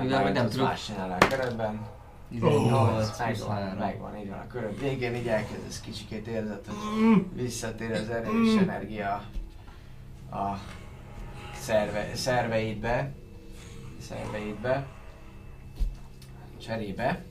[0.00, 0.66] Mivel meg nem tudok.
[0.66, 1.97] más a körödben.
[2.30, 3.78] 18 plusz megvan, 3.
[3.78, 4.38] megvan, így van.
[4.38, 9.24] A köröd végén így elkezdesz kicsikét érzed, hogy visszatér az erő és energia
[10.30, 10.58] a
[11.54, 13.12] szerve, szerveidbe,
[14.00, 14.86] szerveidbe,
[16.62, 17.24] cserébe.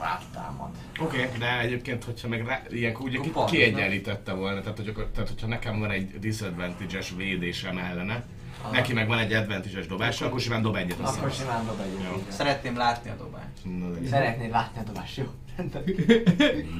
[0.00, 0.70] Rátámad.
[1.00, 5.28] Oké, okay, de egyébként, hogyha meg rá, ilyenkor ugye kiegyenlítette volna, tehát, hogy, akkor- tehát
[5.28, 8.24] hogyha nekem van egy disadvantage-es védésem ellene,
[8.72, 12.12] neki meg van egy advantage-es dobása, akkor simán dob egyet Akkor simán dob Jó.
[12.12, 12.32] egyet.
[12.32, 13.46] Szeretném látni a dobást.
[13.64, 15.24] No, Szeretnéd látni a dobást, jó?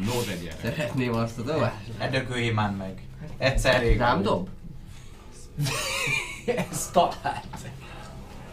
[0.04, 0.56] No, de gyere.
[0.62, 2.10] Szeretném azt a dobást.
[2.10, 3.02] Dögölj már meg.
[3.38, 3.98] Egyszer rég.
[3.98, 4.48] Rám dob?
[6.70, 7.68] Ez talált.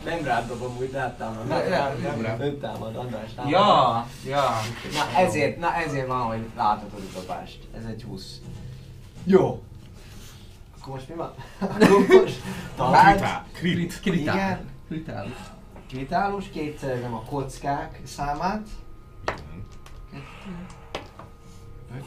[0.06, 1.48] Nem rád dobom, úgy rátámad.
[1.48, 2.38] Nem, nem, nem, nem.
[2.38, 3.52] nem támad, András támad.
[3.52, 4.42] Ja, ja.
[4.94, 7.60] Na ezért, na ezért van, hogy láthatod a dobást.
[7.78, 8.40] Ez egy 20.
[9.24, 9.62] Jó.
[10.84, 11.34] Akkor most mi van?
[11.60, 12.42] Akkor most
[12.76, 13.20] talált.
[13.20, 14.00] Kritál, krit.
[14.00, 14.36] Kritál.
[14.36, 14.70] Igen.
[14.88, 15.38] Kritálus.
[15.88, 18.68] Kritálus, kétszerezem a kockák számát.
[21.96, 22.04] Öt.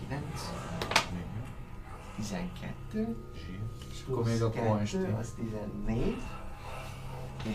[0.00, 0.40] Kilenc.
[2.16, 3.16] Tizenkettő.
[3.92, 4.96] És akkor még a konsti.
[4.96, 6.16] kettő, Az 14.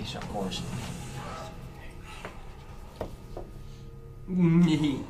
[0.03, 0.63] És a konsti.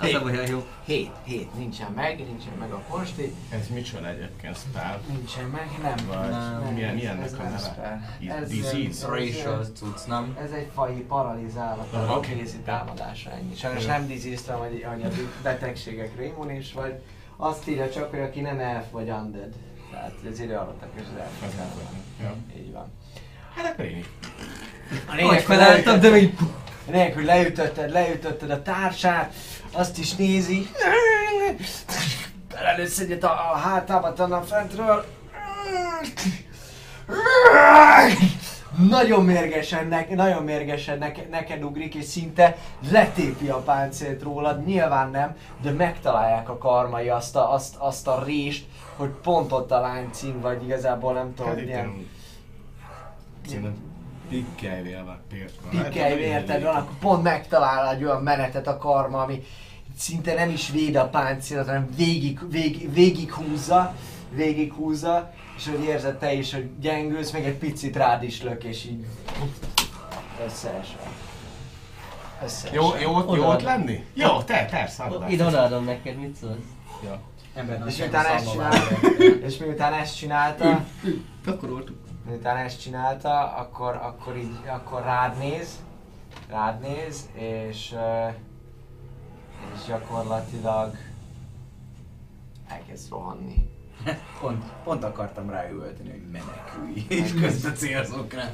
[0.00, 0.66] Az a baj, jó.
[0.84, 5.00] 7, 7, nincsen meg, nincsen meg a konsti, Ez micsoda egyébként spell?
[5.08, 5.94] nincsen meg, nem.
[6.06, 8.18] Vagy nem, milyen, ez- milyennek ez a nem neve?
[8.40, 9.06] Ez, Disease?
[9.06, 10.36] Racial cucc, nem?
[10.42, 12.14] Ez egy fai paralizálva, Aha.
[12.14, 13.54] a kézi támadásra ennyi.
[13.54, 15.08] Sajnos nem disease hogy, hogy a
[15.42, 16.94] betegségekre immunis vagy.
[17.36, 19.52] Azt írja csak, hogy aki nem elf vagy undead.
[19.90, 21.42] Tehát az idő alaptak és az elf.
[21.42, 22.58] Ez.
[22.58, 22.92] Így van.
[23.56, 24.04] Hát akkor én.
[25.06, 26.34] A Hogy lényeg, hogy felálltam, de még...
[26.92, 29.34] Hogy leütötted, leütötted a társát,
[29.72, 30.68] azt is nézi.
[32.52, 35.04] Belelősz egyet a, a hátába tannan fentről.
[38.88, 42.56] Nagyon mérgesen, ne, nagyon mérgesen neke, neked ugrik, és szinte
[42.90, 44.64] letépi a páncélt rólad.
[44.64, 48.66] Nyilván nem, de megtalálják a karmai azt a, azt, azt a rést,
[48.96, 52.06] hogy pont ott a láncin, vagy igazából nem tudom, Hát milyen
[53.46, 53.92] ilyen...
[54.28, 55.82] Pikkelvél például.
[55.84, 59.42] pikkelj érted van, akkor pont megtalál egy olyan menetet a karma, ami
[59.98, 63.94] szinte nem is véd a páncélat, hanem végig, végig, végig húzza,
[64.34, 68.64] végig húzza, és hogy érzed te is, hogy gyengülsz, meg egy picit rád is lök,
[68.64, 69.06] és így
[70.46, 71.12] összeesel.
[72.44, 72.74] Összeesel.
[72.80, 74.04] Jó, jó, ott- jó ott lenni?
[74.14, 75.10] Jó, te, persze.
[75.28, 76.54] Ide odaadom neked, mit szólsz?
[77.04, 77.20] Ja.
[77.54, 78.94] Ember És miután ezt csinálta,
[79.46, 80.84] és miután ezt csinálta,
[81.44, 81.96] Gyakoroltuk.
[82.24, 85.82] Miután ezt csinálta, akkor, akkor így, akkor rád néz,
[86.48, 88.28] rád néz, és, ö,
[89.74, 90.96] és gyakorlatilag
[92.68, 93.72] elkezd rohanni.
[94.40, 98.50] Pont, pont akartam ráüvölteni, hogy menekülj, és közben célzok rá.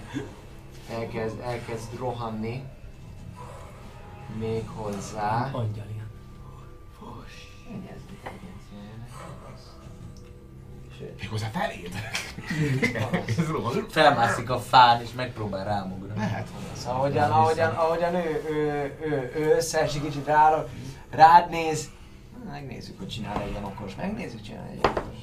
[0.91, 2.63] Elkezd, elkezd rohanni,
[4.39, 5.51] még hozzá.
[5.53, 5.90] Angyali.
[11.01, 11.91] Sőt, Méghozzá feléd.
[13.91, 16.19] Felmászik a fán, és megpróbál rámugrani.
[16.19, 16.49] Lehet.
[16.77, 20.69] Szóval ahogyan, ahogyan, ahogyan ő, ő, ő, ő összeesik kicsit rád,
[21.11, 21.89] rád néz,
[22.51, 25.19] megnézzük, hogy csinál egy ilyen okos, megnézzük, csinál egy ilyen okos.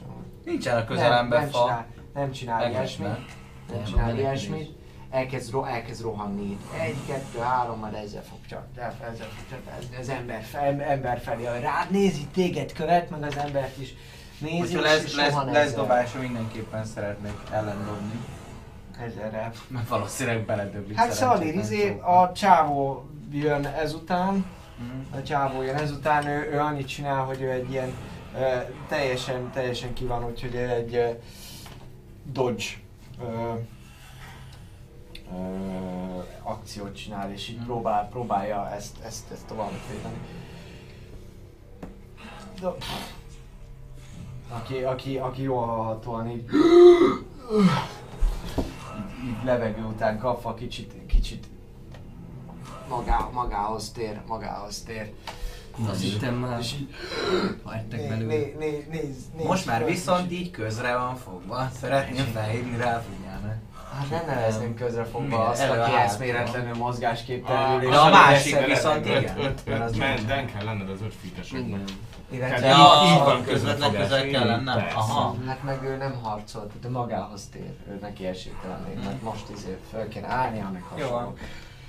[0.46, 1.60] Nincsen a nem, közelemben nem fa.
[1.64, 3.26] csinál, nem csinál ilyesmit, nem.
[3.70, 4.70] nem Nem, csinál ilyesmit,
[5.10, 6.58] elkezd, ro- elkezd rohanni.
[6.80, 11.20] Egy, kettő, három, majd ezzel fog csak, ezzel fog csak, ez, ez ember, fel, ember
[11.20, 13.94] felé, rád nézi, téged követ, meg az embert is
[14.40, 18.20] nézi, Hogyha lesz, lesz, lesz dobása, mindenképpen szeretnék ellendobni.
[19.06, 19.52] Ezerrel.
[19.68, 24.46] Mert valószínűleg beledöblik Hát Szalir, izé, a csávó jön ezután,
[24.80, 25.18] Mhm.
[25.20, 27.94] a csávó jön ezután, ő, ő annyit csinál, hogy ő egy ilyen
[28.36, 28.58] ö,
[28.88, 31.10] teljesen, teljesen ki van, úgyhogy egy ö,
[32.32, 32.64] dodge
[33.22, 33.54] ö,
[35.34, 35.38] ö,
[36.42, 37.66] akciót csinál, és így Mhm.
[37.66, 40.18] próbál, próbálja ezt, ezt, ezt tovább védeni.
[42.60, 42.84] Do-
[44.50, 46.44] aki, aki, aki jól hallhatóan így,
[48.96, 51.48] így, így levegő után kapva kicsit, kicsit
[52.90, 55.12] magá, magához tér, magához tér.
[55.90, 56.90] Azt hittem már, És így
[57.64, 58.34] hagytak né, belőle.
[58.34, 59.06] né, né, néz,
[59.36, 61.70] néz Most már viszont így közre van fogva.
[61.80, 63.58] Szeretném felhívni rá figyelmet.
[63.98, 69.24] Hát nem nevezném közrefogva azt, aki eszméletlenül mozgásképtelenül de a másik viszont igen.
[69.66, 71.82] Mert az öt, nem- men, den kell lenned az öt feet-eseknek.
[72.30, 72.48] Igen.
[72.48, 74.78] Illetve Tehát Ja, így- a van közvetlen közel kell lennem?
[74.96, 75.36] Aha.
[75.48, 79.46] Hát meg ő nem harcol, tehát ő magához tér, ő neki esélytelen még, mert most
[79.56, 81.34] izé föl kéne állnia, meg hasonló.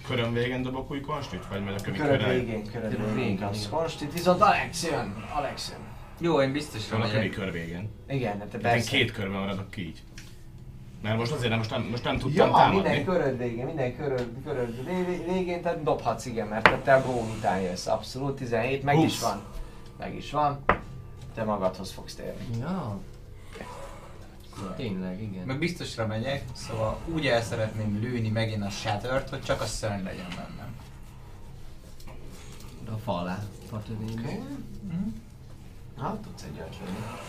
[0.07, 1.47] Körön végén dobok új konstit?
[1.51, 2.35] Vagy meg a kövi Köröd körön?
[2.35, 5.81] végén, Köröd végén kapsz konstit, viszont Alex jön, Alex jön.
[6.21, 7.31] Jó, én biztosra Van a megyek.
[7.31, 7.91] kör végén.
[8.09, 8.91] Igen, de te Én persze.
[8.91, 10.03] két körben maradok ki így.
[11.03, 12.81] Mert most azért nem, most nem, most nem tudtam Ja, támadni.
[12.89, 17.25] minden köröd végén, minden köröd, köröd vég- végén, tehát dobhatsz, igen, mert te a gól
[17.39, 19.21] után jössz, abszolút, 17, meg is Húsz.
[19.23, 19.43] van.
[19.99, 20.65] Meg is van.
[21.35, 22.59] Te magadhoz fogsz térni.
[22.59, 23.01] Ja.
[24.77, 25.47] Tényleg, igen.
[25.47, 30.03] Meg biztosra megyek, szóval úgy el szeretném lőni megint a shattert, hogy csak a szörny
[30.03, 30.77] legyen bennem.
[32.93, 33.39] A fa alá.
[33.69, 34.19] Fa tövény.
[34.19, 34.43] Oké.
[34.81, 35.09] Mhm.
[35.97, 36.63] Na, tudsz egy.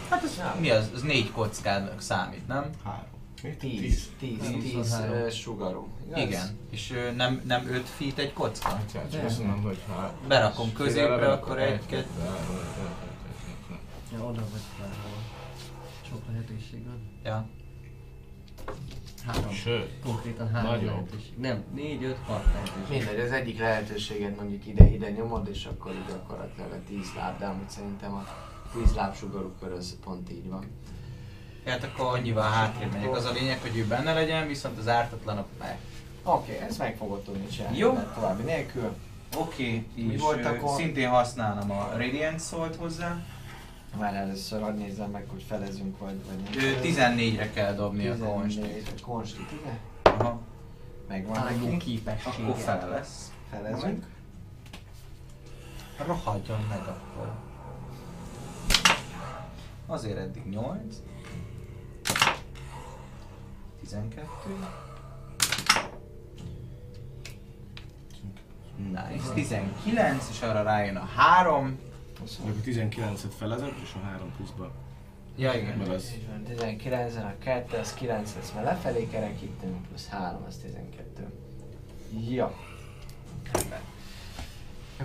[0.10, 0.90] Hát ez mi az?
[0.94, 2.70] Az négy kockának számít, nem?
[2.84, 3.09] Három.
[3.44, 3.56] Mi?
[3.58, 4.62] 10, 10, Tíz.
[4.64, 5.16] 10 Huszonhárom.
[5.16, 5.88] ö, sugarú.
[6.10, 6.22] igaz?
[6.22, 6.58] Igen.
[6.72, 8.70] És nem, nem 5 feet egy kocka?
[8.70, 8.96] Hát,
[9.26, 10.14] azt mondom, hogy ha...
[10.28, 12.24] Berakom középre, akkor egy, kettő.
[14.14, 15.22] Ja, oda vagy valahol.
[16.10, 17.02] Sok lehetőség van.
[17.24, 17.48] Ja.
[19.26, 19.52] Három.
[19.52, 20.86] Sőt, Konkrétan három Nagyon.
[20.94, 21.34] lehetőség.
[21.38, 22.98] Nem, négy, öt, hat lehetőség.
[23.08, 27.40] Mindegy, az egyik lehetőséget mondjuk ide, ide nyomod, és akkor így gyakorlatilag a 10 láb,
[27.40, 28.26] de amúgy szerintem a
[28.84, 30.66] 10 láb sugarú kör az pont így van.
[31.70, 33.16] Hát akkor annyival hátrébb megyek.
[33.16, 35.78] Az a lényeg, hogy ő benne legyen, viszont az ártatlanok meg.
[36.24, 37.78] Oké, okay, ezt meg fogod tudni csinálni.
[37.78, 37.94] Jó.
[37.94, 38.96] tehát További nélkül.
[39.38, 40.76] Oké, Mi és volt akkor?
[40.76, 43.18] szintén használom a Radiant szólt hozzá.
[43.98, 46.64] Már először hadd nézzem meg, hogy felezünk vagy, vagy nem.
[46.64, 47.20] Ő felezünk.
[47.20, 49.02] 14-re kell dobni a 14, konstit.
[49.02, 49.78] a konstit, igen?
[50.02, 50.40] Aha.
[51.08, 51.78] Megvan neki.
[51.78, 52.44] képessége.
[52.44, 53.32] Akkor fel lesz.
[53.50, 54.06] Felezünk.
[56.06, 57.34] Rohadjon meg akkor.
[59.88, 60.96] Azért eddig 8.
[63.90, 64.28] 12.
[68.78, 69.34] Nice.
[69.34, 71.80] 19, és arra rájön a 3.
[72.46, 74.72] Meg a 19-et felezed, és a 3 pluszba.
[75.38, 75.78] Ja igen.
[75.78, 76.14] Meg az.
[76.16, 81.32] Így van, 19 a 2, az 9 lesz, mert lefelé kerekítünk, plusz 3, az 12.
[82.30, 82.54] Ja.
[83.52, 83.82] Rendben.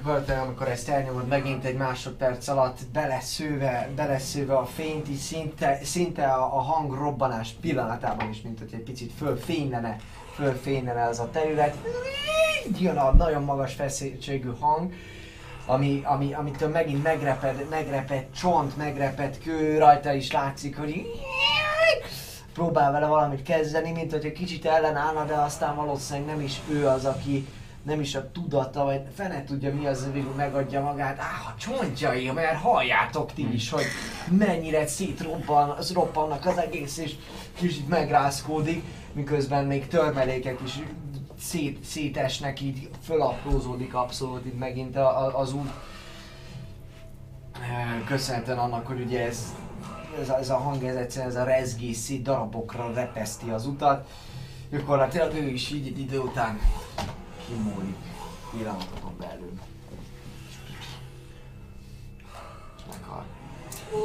[0.02, 6.26] Te, amikor ezt elnyomod megint egy másodperc alatt, beleszőve, beleszőve a fényt, így szinte, szinte
[6.26, 9.96] a, a hang robbanás pillanatában is, mint hogy egy picit fölfénylene,
[10.34, 11.76] fölfénylene az a terület.
[12.66, 14.92] Így jön a nagyon magas feszültségű hang,
[15.66, 21.06] ami, ami, amitől megint megreped, megreped csont, megreped kő, rajta is látszik, hogy
[22.54, 26.86] próbál vele valamit kezdeni, mint hogy egy kicsit ellenállna, de aztán valószínűleg nem is ő
[26.86, 27.46] az, aki
[27.84, 31.18] nem is a tudata, vagy fene tudja mi az, végül megadja magát.
[31.18, 33.84] Á, a csontjai, mert halljátok ti is, hogy
[34.28, 37.14] mennyire szétrobban, az roppannak az egész, és
[37.54, 40.78] kicsit megrázkódik, miközben még törmelékek is
[41.40, 45.70] szét, szétesnek, így fölaprózódik abszolút itt megint a, a, az út.
[48.06, 49.54] Köszönhetően annak, hogy ugye ez,
[50.20, 54.08] ez, ez a hang, ez egyszerűen ez a rezgés szét darabokra repeszti az utat.
[54.70, 56.58] Gyakorlatilag ő is így egy idő után
[57.46, 57.96] kimúlik
[58.50, 59.52] pillanatokon belül.
[62.90, 63.24] Meghal.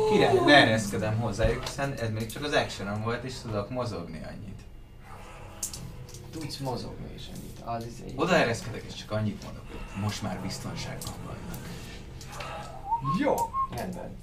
[0.10, 4.60] Király, leereszkedem hozzájuk, hiszen ez még csak az actionom volt, és tudok mozogni annyit.
[6.32, 7.60] Tudsz mozogni is ennyit.
[7.64, 8.14] Az is egy...
[8.16, 11.68] Oda ereszkedek, és csak annyit mondok, hogy most már biztonságban vannak.
[13.20, 13.36] Jó,
[13.72, 14.18] rendben.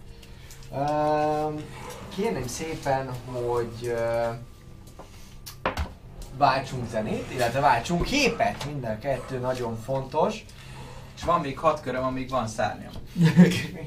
[0.70, 1.64] Um,
[2.08, 4.34] kérném szépen, hogy uh,
[6.36, 8.64] váltsunk zenét, illetve váltsunk képet.
[8.66, 10.44] Minden a kettő nagyon fontos.
[11.16, 12.92] És van még hat köröm, amíg van szárnyam.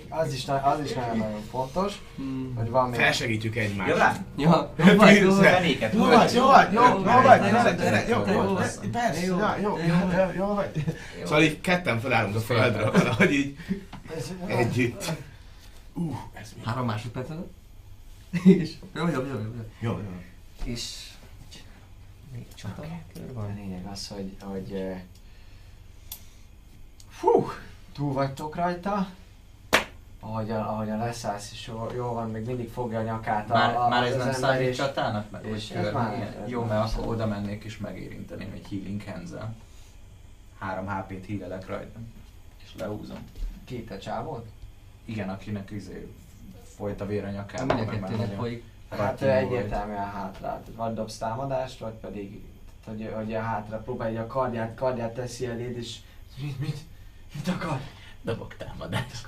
[0.09, 1.93] Az is, az is nagyon-nagyon fontos,
[2.55, 2.99] hogy van még...
[2.99, 4.19] Felsegítjük egymást.
[4.35, 4.49] Jó?
[4.49, 5.79] Ja, jó vagy, jó vagy.
[5.93, 7.41] Jó vagy, jó vagy, jó, jó vagy,
[8.07, 8.55] Jó, jó, jó, jó, jó, jó.
[8.91, 9.37] persze, Jó.
[9.37, 9.95] jó, jó, Jó.
[10.17, 10.83] jó, jó vagy.
[11.23, 13.57] Szóval így ketten felállunk a földre, valahogy így
[14.45, 15.11] együtt.
[15.93, 16.15] Uh?
[16.65, 17.51] Három másodperc alatt.
[18.43, 19.33] És jó, jó, jó, jó.
[19.33, 19.63] jó.
[19.79, 20.21] Jó, jó.
[20.63, 21.08] És...
[22.63, 24.35] Még csata kör A lényeg az, hogy...
[24.43, 25.01] hogy eh,
[27.09, 27.47] Fú,
[27.93, 29.07] túl vagytok rajta.
[30.19, 33.87] Ahogyan, ahogyan leszállsz, és jól, jól van, még mindig fogja a nyakát a, Már, a,
[33.87, 35.31] már ez nem számít csatának?
[35.31, 36.33] Meg, és ez kör, már- ilyen?
[36.33, 39.29] ez Jó, mert akkor oda mennék és megérinteném egy healing hands
[40.59, 41.99] 3 HP-t hílelek rajta.
[42.63, 43.27] És lehúzom.
[43.65, 44.47] Két a csávot?
[45.05, 46.13] Igen, akinek izé
[46.63, 48.63] folyt a vér a Nem nyakában, mind a kettőnek folyik.
[48.89, 49.31] Hát volt.
[49.31, 50.39] egyértelműen hátra.
[50.39, 52.48] Tehát Vagy dobsz támadást, vagy pedig
[52.89, 55.95] hogy, hogy a hátra próbálja a kardját, kardját teszi eléd, és
[56.41, 56.77] mit, mit,
[57.35, 57.79] mit akar?
[58.21, 59.27] Dobok támadást.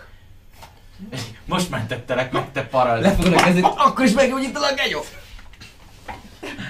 [1.46, 3.00] Most mentettelek meg, te paral.
[3.00, 5.00] Lefogod a kezét, akkor is meggyógyítalak, genyó!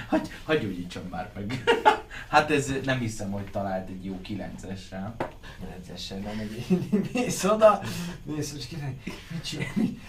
[0.07, 1.63] Hagy, hagyj gyógyítsam már meg.
[2.29, 5.11] hát ez nem hiszem, hogy talált egy jó 9-essel.
[5.69, 6.65] Rendszeresen nem egy
[7.13, 7.81] mész oda,
[8.23, 9.99] mész, és király, mit csinál, mit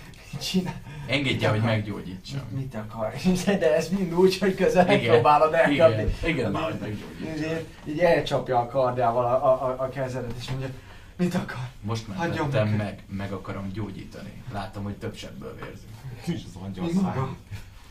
[0.40, 2.40] csinál, Engedje, hogy meggyógyítsam.
[2.50, 3.14] mit, mit akar?
[3.58, 4.96] De ez mind úgy, hogy közben Igen.
[4.98, 6.28] megpróbálod Igen, elkapni.
[6.28, 7.50] igen, már hogy meggyógyítsam.
[7.56, 10.68] Így, így elcsapja a kardjával a, a, a, a kezedet, és mondja,
[11.16, 11.68] mit akar?
[11.80, 12.76] Most Hagyjon mentettem meg.
[12.76, 14.42] meg, meg akarom gyógyítani.
[14.52, 15.88] Látom, hogy több sebből vérzik.
[16.22, 17.36] Kis az angyal Mi maga?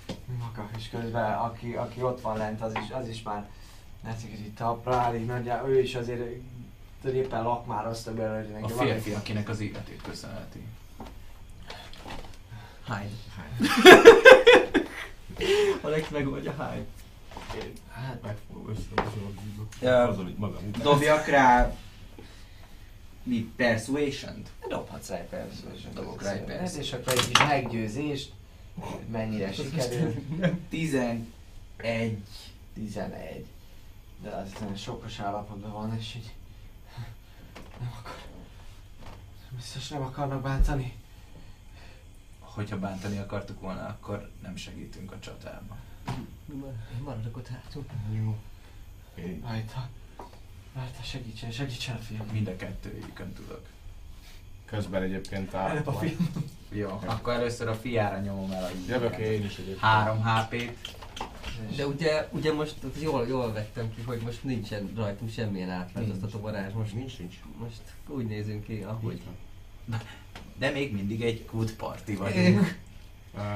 [0.08, 0.70] Mi maga?
[0.78, 3.50] És közben aki, aki ott van lent, az is, az is már
[4.04, 6.22] látszik, hogy itt talpra áll, így nagyjá, ő is azért
[7.06, 10.62] éppen lakmározta belőle, A férfi, akinek az életét köszönheti.
[12.88, 13.20] Hány.
[15.82, 16.86] Alex megoldja hány.
[17.92, 20.08] Hát meg fogom összehozni Ja.
[20.08, 20.82] azon itt magam után.
[20.82, 21.76] Dobjak rá...
[23.24, 23.52] Mi?
[23.56, 24.50] Persuasion-t?
[24.68, 25.94] Dobhatsz rá egy persuasion.
[25.94, 26.82] Dobok rá egy persuasion.
[26.82, 28.34] És akkor egy kis meggyőzést,
[29.12, 30.14] mennyire sikerül.
[30.70, 31.24] 11.
[32.74, 33.46] 11.
[34.22, 36.34] De az nagyon sokos állapotban van, és így
[37.80, 38.16] nem akar.
[39.56, 40.94] Biztos nem akarnak bántani.
[42.54, 45.78] Hogyha bántani akartuk volna, akkor nem segítünk a csatában.
[47.04, 47.86] Maradok ott hátul.
[48.16, 48.38] Jó.
[49.16, 49.88] Én- Rajta.
[50.76, 52.26] Rajta segítsen, segítsen a fiam.
[52.32, 53.66] Mind a kettőjükön tudok.
[54.66, 55.98] Közben egyébként Előbb a a...
[56.00, 56.30] fiam.
[56.70, 59.80] Jó, akkor először a fiára nyomom el a Jövök én is egyébként.
[59.80, 60.96] 3 HP-t.
[61.76, 66.74] De ugye, ugye most jól, jól vettem ki, hogy most nincsen rajtunk semmilyen átváltoztató varázs.
[66.74, 67.36] Most, Nincs, nincs.
[67.58, 69.22] most úgy nézünk ki, ahogy.
[70.62, 72.78] De még mindig egy good party vagyunk.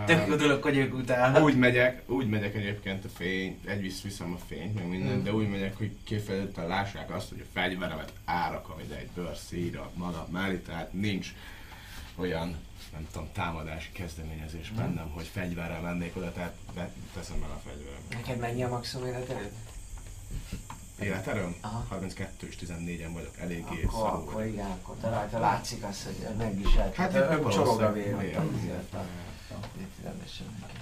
[0.06, 1.44] Tök jó dolog, hogy ők utálnak.
[1.44, 5.24] Úgy megyek, úgy megyek egyébként a fény, egy visz viszem a fényt, meg minden, Mm.
[5.24, 10.26] de úgy megyek, hogy kifejezetten lássák azt, hogy a fegyveremet árakom ide egy bőrszíra magam
[10.32, 11.34] mellé, tehát nincs
[12.16, 12.56] olyan,
[12.92, 14.76] nem tudom, támadási kezdeményezés Mm.
[14.76, 18.02] bennem, hogy fegyverrel mennék oda, tehát be- teszem meg a fegyverem.
[18.10, 19.52] Neked mennyi a maximum életerőd?
[21.00, 21.56] Életerőm?
[21.62, 21.86] Aha.
[21.90, 26.36] 32 és 14-en vagyok, eléggé Akkor, szarul akkor igen, akkor te rajta látszik az, hogy
[26.38, 26.96] megviselt.
[26.96, 28.40] Hát meg csorog a vér.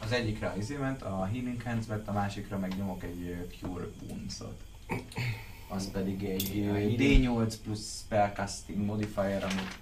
[0.01, 3.85] Az egyikre az izé ment, a Healing Hands vett, a másikra meg nyomok egy Cure
[4.01, 4.61] Wounds-ot.
[5.67, 9.79] Az pedig egy ö, D8 plusz Spellcasting modifier, amit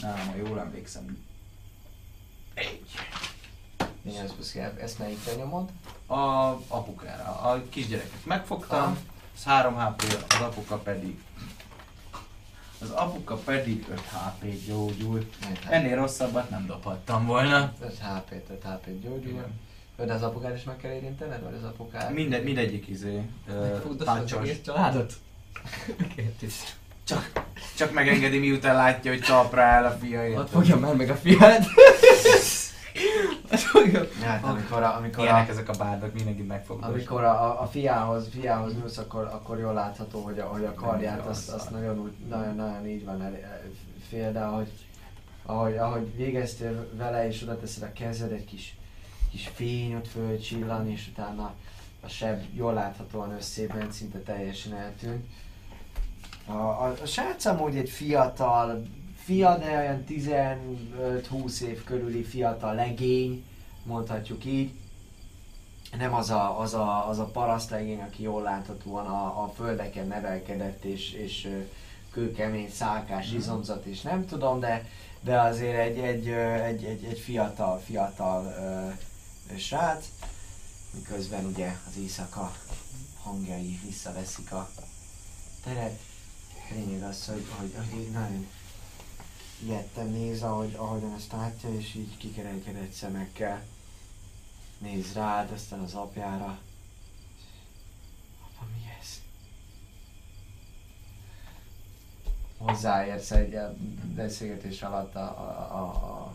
[0.00, 1.24] nálam, ha jól emlékszem,
[4.04, 4.74] ez plusz kell.
[4.78, 5.70] Ezt melyikre nyomod?
[6.06, 7.40] a apukára.
[7.40, 8.96] A kisgyereket megfogtam, Aha.
[9.40, 11.18] Az 3 HP, az apuka pedig
[12.82, 15.26] az apuka pedig 5 HP gyógyul.
[15.68, 17.72] Ennél rosszabbat nem dobhattam volna.
[17.82, 19.30] 5 HP, 5 HP gyógyul.
[19.30, 19.60] Igen.
[19.96, 22.12] De az apukát is meg kell érintened, vagy az apukát?
[22.12, 25.12] Minde, mindegyik izé, ö, Megfogdod az egész családot?
[27.04, 27.30] Csak,
[27.76, 30.24] csak megengedi miután látja, hogy talpra áll a fia.
[30.26, 30.38] érted?
[30.38, 31.64] Ott fogja már meg a fiát.
[33.48, 34.00] Fogja.
[34.22, 36.82] Hát amikor a, amikor Ilyenek a, ezek a bárdok, mindenkit megfog.
[36.82, 41.26] amikor a, a, fiához, fiához nyúlsz, akkor, akkor jól látható, hogy a, hogy a karját
[41.26, 43.62] azt, azt nagyon, úgy, nagyon, nagyon így van el-
[44.08, 44.70] fél, de ahogy,
[45.42, 48.76] ahogy, ahogy végeztél vele és oda teszed a kezed, egy kis,
[49.30, 51.54] kis fény ott fölcsillan, és utána
[52.00, 55.26] a seb jól láthatóan összében szinte teljesen eltűnt.
[56.46, 58.82] A, a, a srác amúgy egy fiatal,
[59.30, 63.44] fia, de olyan 15-20 év körüli fiatal legény,
[63.82, 64.72] mondhatjuk így.
[65.98, 70.84] Nem az a, az a, az a parasztlegény, aki jól láthatóan a, a földeken nevelkedett,
[70.84, 71.48] és, és
[72.12, 74.88] kőkemény, szálkás, izomzat, és nem tudom, de,
[75.20, 80.04] de azért egy, egy, egy, egy, egy fiatal, fiatal ö, srác,
[80.94, 82.52] miközben ugye az éjszaka
[83.22, 84.70] hangjai visszaveszik a
[85.64, 85.98] teret.
[86.70, 88.46] Lényeg az, hogy, hogy, hogy nagyon
[89.64, 93.62] ilyetten néz, ahogy, ahogyan ezt látja, és így kikerekedett szemekkel
[94.78, 96.58] néz rád, aztán az apjára.
[98.42, 99.20] Apa, mi ez?
[102.58, 103.74] Hozzáérsz egy a
[104.14, 106.34] beszélgetés alatt a, a, a, a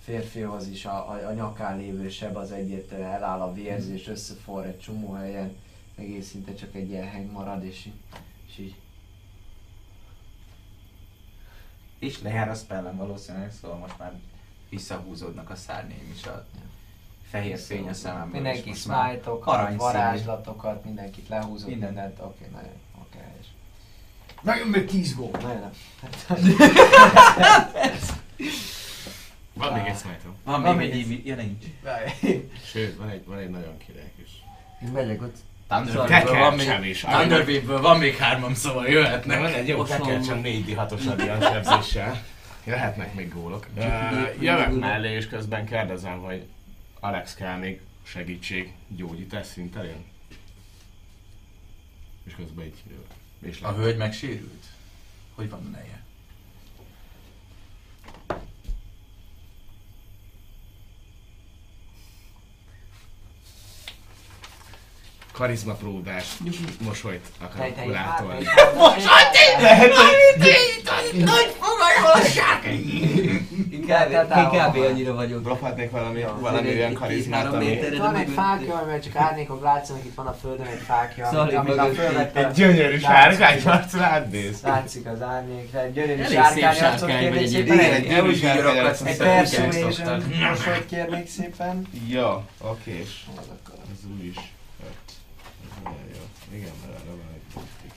[0.00, 4.80] férfihoz is, a, a, a nyakán lévő seb az egyértelműen eláll a vérzés, összeforr egy
[4.80, 5.56] csomó helyen,
[5.96, 7.92] egész szinte csak egy ilyen heng marad, és, így-
[12.02, 14.12] és És lejár a spellem valószínűleg, szóval most már
[14.68, 16.46] visszahúzódnak a szárnyaim is a
[17.30, 18.32] fehér fény a szememből.
[18.32, 21.92] és Mindenki smite-okat, varázslatokat, mindenkit lehúzott, Minden.
[21.92, 23.46] mindent, oké, nagyon, oké, helyes.
[24.42, 25.72] Nagyon meg 10 gól, nagyon nem.
[29.54, 31.64] Van még egy smite Van, Van még egy ja nincs.
[32.64, 34.44] Sőt, van egy, van egy nagyon király is.
[34.82, 35.36] Én megyek ott.
[35.72, 36.96] Thunderwave-ből van még.
[36.96, 39.38] Thunderwave-ből van még hármam, szóval jöhetnek.
[39.38, 42.22] Van egy jó tekercsem 4 6 os adian sebzéssel.
[42.64, 43.66] Jöhetnek még gólok.
[44.40, 46.46] Jövök mellé és közben kérdezem, hogy
[47.00, 50.04] Alex kell még segítség gyógyítás szinterén?
[52.26, 53.06] És közben így jövök.
[53.42, 54.64] És A hölgy megsérült?
[55.34, 56.01] Hogy van a neje?
[65.32, 66.36] Karizma próbás,
[66.80, 68.44] mosolyt akarok Tejtej, kurátolni.
[73.70, 75.42] Inkább, inkább annyira vagyok.
[75.42, 77.80] Dobhatnék valami, Ja, valami olyan egy karizmát, ami...
[77.98, 81.84] van egy fákja, amivel csak árnyékok látszanak, itt van a földön egy fákja, amit, a
[81.94, 82.46] fölvette.
[82.46, 84.60] Egy gyönyörű sárkány arc rád néz.
[84.62, 87.78] Látszik az árnyék, egy gyönyörű sárkány arcot kérnék szépen.
[87.78, 89.00] Egy, gyönyörű sárkány arc.
[89.00, 91.86] egy persuasion mosolyt kérnék szépen.
[92.08, 93.06] Jó, oké,
[93.92, 94.36] Az úgy is.
[94.82, 95.12] öt.
[95.64, 96.56] Ez nagyon jó.
[96.56, 97.90] Igen, mert arra van egy punktig.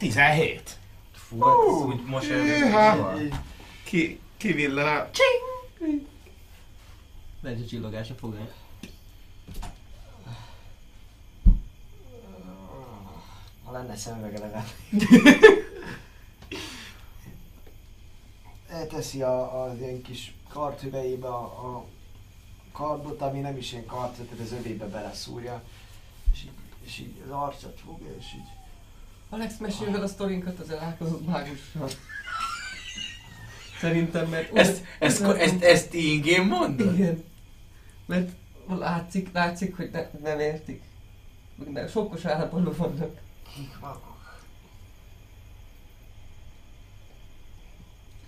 [0.00, 0.78] 17.
[1.12, 2.00] Fú, hát ez úgy
[3.02, 3.32] hogy
[3.84, 5.10] Ki, ki villan a...
[7.40, 8.48] Megy a csillogás a fogán.
[13.64, 14.66] Ha lenne szemüvege legalább.
[18.68, 21.84] Elteszi a, az ilyen kis karthüvelyébe a, a
[22.72, 25.62] kardot, ami nem is ilyen kard, tehát az övébe beleszúrja.
[26.32, 26.50] És így,
[26.84, 28.59] és így az arcot fogja, és így
[29.32, 31.88] Alex, mesélj el a sztorinkat az elálkozott mágussal.
[33.78, 34.56] Szerintem, mert...
[34.56, 36.94] Ezt, ezt, ezt, ezt ingén mondod?
[36.94, 37.24] Igen.
[38.06, 38.30] Mert
[38.68, 40.82] látszik, látszik, hogy ne, nem értik.
[41.56, 43.18] De sokkos állapotban vannak.
[43.54, 44.10] kik maguk.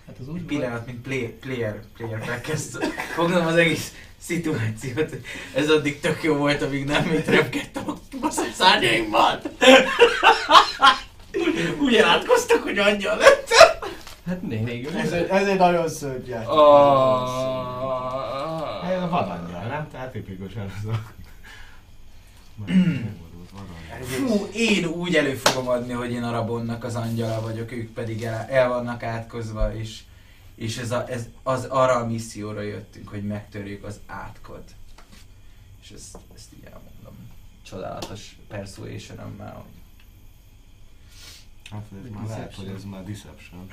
[0.05, 2.83] Hát az Egy úgy pillanat, mint play, player, player elkezd
[3.15, 3.93] fognom az egész
[4.25, 5.09] szituációt.
[5.09, 5.21] hogy
[5.53, 9.41] Ez addig tök jó volt, amíg nem még röpkedtem a baszott szárnyaimmal.
[11.81, 13.49] Úgy elátkoztak, hogy angyal lett.
[14.27, 16.49] Hát még Ez egy, ez egy nagyon szörny játék.
[16.49, 17.29] Oh.
[18.89, 19.87] Ez a vadangyal, nem?
[19.91, 20.99] Tehát tipikusan ez a...
[24.01, 28.45] Fú, én úgy elő fogom adni, hogy én Arabonnak az angyala vagyok, ők pedig el,
[28.49, 29.99] el vannak átkozva, és,
[30.63, 34.71] és ez, a, ez az arra a misszióra jöttünk, hogy megtörjük az átkot.
[35.81, 37.29] És ezt, ezt így elmondom.
[37.65, 39.81] Csodálatos persuasion-ömmel, hogy
[41.71, 43.67] Hát ez már lehet, hogy ez már deception.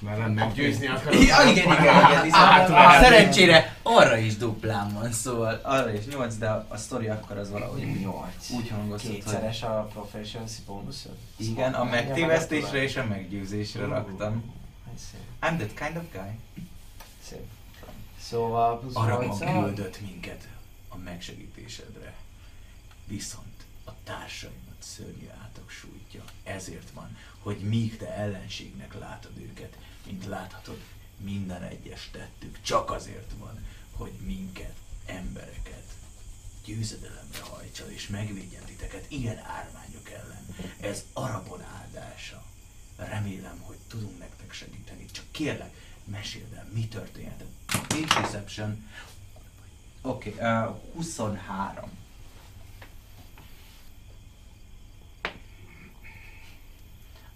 [0.00, 1.22] Mert nem meggyőzni akarod.
[1.22, 2.30] Ja, igen, igen, igen, igen.
[2.30, 3.00] Hát, Ah.
[3.02, 8.00] Szerencsére arra is duplán van, szóval arra is 8, de a, sztori akkor az valahogy
[8.00, 8.50] Nyolc.
[8.50, 11.16] úgy hangozott, hogy Kétszeres a proficiency bónuszod?
[11.36, 14.60] igen, a megtévesztésre és a meggyőzésre raktam.
[14.94, 15.20] Ez szép.
[15.40, 16.64] I'm that kind of guy.
[17.22, 17.46] Szép.
[18.20, 20.48] Szóval plusz Arabon 8 küldött minket
[20.88, 22.14] a megsegítésedre.
[23.06, 26.24] Viszont a társaimat szörnyű átok sújtja.
[26.42, 30.80] Ezért van, hogy míg te ellenségnek látod őket, mint láthatod,
[31.16, 35.82] minden egyes tettük csak azért van, hogy minket, embereket
[36.64, 40.46] győzedelemre hajtsa és megvédjen titeket ilyen ármányok ellen.
[40.80, 42.42] Ez Arabon áldása.
[42.96, 45.06] Remélem, hogy tudunk nektek segíteni.
[45.12, 45.74] Csak kérlek,
[46.04, 47.44] meséld el, mi történt.
[47.88, 48.88] Page Deception.
[50.02, 51.90] Oké, okay, uh, 23.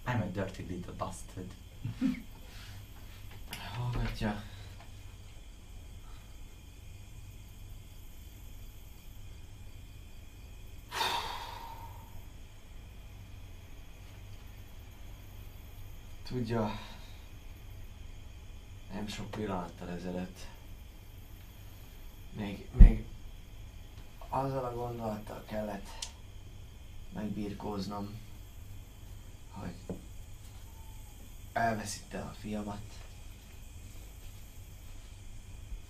[0.05, 1.51] I'm a dirty little bastard.
[3.75, 4.43] Hallgatja.
[16.37, 16.79] Tudja,
[18.93, 20.39] nem sok pillanattal ezelőtt.
[22.33, 23.05] Még, még
[24.29, 25.87] azzal a gondolattal kellett
[27.13, 28.19] megbírkóznom,
[29.51, 29.73] hogy
[31.53, 32.93] elveszítte a fiamat,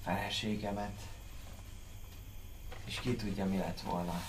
[0.04, 1.02] feleségemet,
[2.86, 4.22] és ki tudja mi lett volna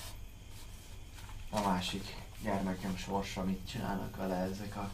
[1.51, 4.91] a másik gyermekem sorsa, mit csinálnak vele ezek a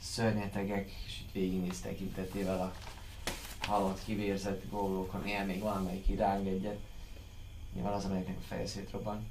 [0.00, 2.74] szörnyetegek, és itt végignéz tekintetével a
[3.66, 6.78] halott, kivérzett góblókon, él még valamelyik iráng egyet.
[7.74, 9.26] Nyilván az, amelyiknek a feje szétrobban.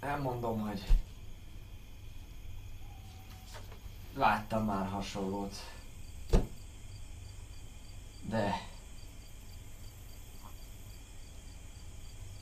[0.00, 0.82] Elmondom, hogy
[4.14, 5.54] láttam már hasonlót.
[8.28, 8.52] De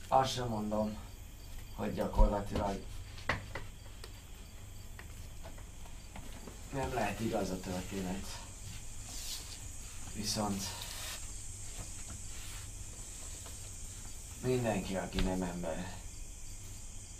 [0.07, 0.97] azt sem mondom,
[1.75, 2.83] hogy gyakorlatilag
[6.73, 8.41] nem lehet igaz a történet.
[10.15, 10.63] Viszont
[14.43, 15.95] mindenki, aki nem ember,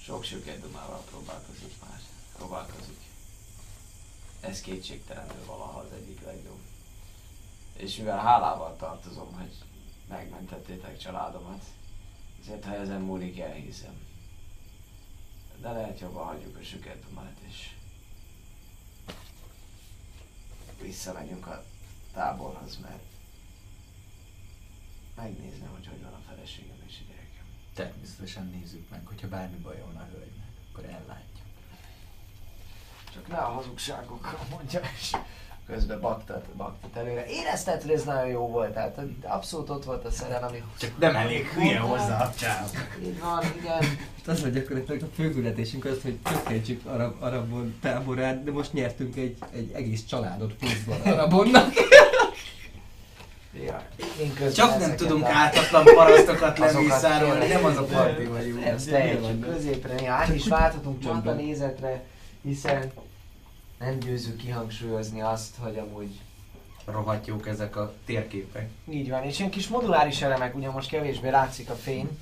[0.02, 0.26] sok
[0.62, 2.02] dumával próbálkozik már.
[2.38, 3.00] Próbálkozik.
[4.40, 6.62] Ez kétségtelenül valaha az egyik legjobb.
[7.74, 9.54] És mivel hálával tartozom, hogy
[10.08, 11.64] megmentettétek családomat,
[12.42, 14.02] ezért ha ezen múlik, elhiszem.
[15.62, 17.70] De lehet jobban hagyjuk a süketumát, és
[20.84, 21.64] visszamegyünk a
[22.14, 23.04] táborhoz, mert
[25.16, 27.46] megnézném, hogy hogy van a feleségem és a gyerekem.
[27.74, 31.44] Természetesen nézzük meg, hogyha bármi baj van a hölgynek, akkor ellátja.
[33.14, 35.16] Csak ne a hazugságokkal mondja, és
[35.68, 37.26] közben baktat, baktat előre.
[37.28, 40.52] Érezted, hogy ez nagyon jó volt, tehát abszolút ott volt a szerelem.
[40.80, 42.70] Csak nem elég hülye hozzá a csáv.
[43.04, 43.80] Így van, igen.
[44.18, 49.16] Hát az, hogy gyakorlatilag a főküldetésünk az, hogy csökkentsük arab, arabon táborát, de most nyertünk
[49.16, 51.74] egy, egy egész családot pluszban arabonnak.
[53.66, 53.82] Ja,
[54.56, 58.64] Csak nem tudunk a- ártatlan parasztokat lemészárolni, nem az a parti vagyunk.
[58.66, 61.24] Ezt tehetjük középre, ja, át is válthatunk Csöndben.
[61.24, 62.04] csata nézetre,
[62.44, 62.92] hiszen
[63.84, 66.20] nem győzünk kihangsúlyozni azt, hogy amúgy
[66.86, 68.70] Rohadt jók ezek a térképek.
[68.90, 69.24] így van.
[69.24, 72.20] És ilyen kis moduláris elemek, ugye most kevésbé látszik a fény,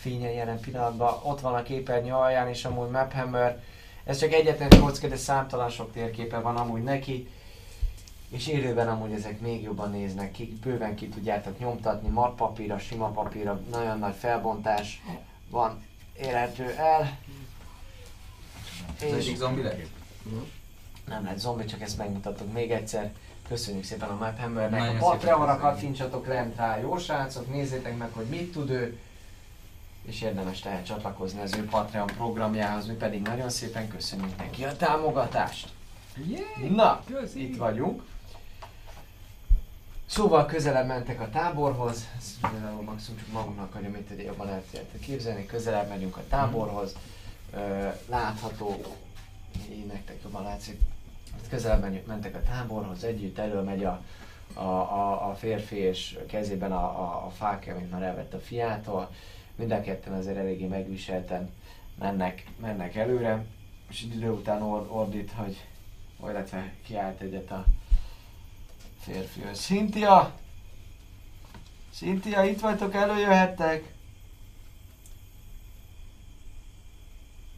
[0.00, 3.62] fényen jelen pillanatban, ott van a képernyő alján, és amúgy Maphammer,
[4.04, 7.28] ez csak egyetlen kocka, de számtalan sok térképe van amúgy neki,
[8.28, 13.08] és élőben amúgy ezek még jobban néznek ki, bőven ki tudjátok nyomtatni, matt papírra, sima
[13.08, 15.02] papírra, nagyon nagy felbontás
[15.50, 15.84] van
[16.20, 17.18] érhető el.
[19.00, 19.86] Az egyik zombi lett?
[21.08, 23.12] Nem lett zombi, csak ezt megmutatok még egyszer.
[23.48, 25.02] Köszönjük szépen a Map Hammernek.
[25.02, 28.98] A Patreonra kattintsatok lent rá, jó srácok, nézzétek meg, hogy mit tud ő.
[30.02, 34.76] És érdemes tehát csatlakozni az ő Patreon programjához, mi pedig nagyon szépen köszönjük neki a
[34.76, 35.68] támogatást.
[36.70, 37.02] Na,
[37.34, 38.02] itt vagyunk.
[40.06, 45.46] Szóval közelebb mentek a táborhoz, ezt például maximum csak magunknak hogy jobban el tudjátok képzelni,
[45.46, 46.96] közelebb megyünk a táborhoz,
[48.08, 48.84] látható,
[49.70, 50.80] így nektek jobban látszik,
[51.50, 54.02] közelebb menjünk, mentek a táborhoz, együtt elő megy a,
[54.54, 59.10] a, a, a férfi, és kezében a, a, a fákja, amit már elvett a fiától,
[59.54, 61.50] mind a ketten azért eléggé megviselten
[61.98, 63.44] mennek, mennek előre,
[63.88, 65.66] és idő után or, ordít, hogy,
[66.22, 67.64] illetve kiállt egyet a
[68.98, 70.38] férfi, hogy Cynthia!
[71.92, 73.92] Cynthia, itt vagytok, előjöhettek!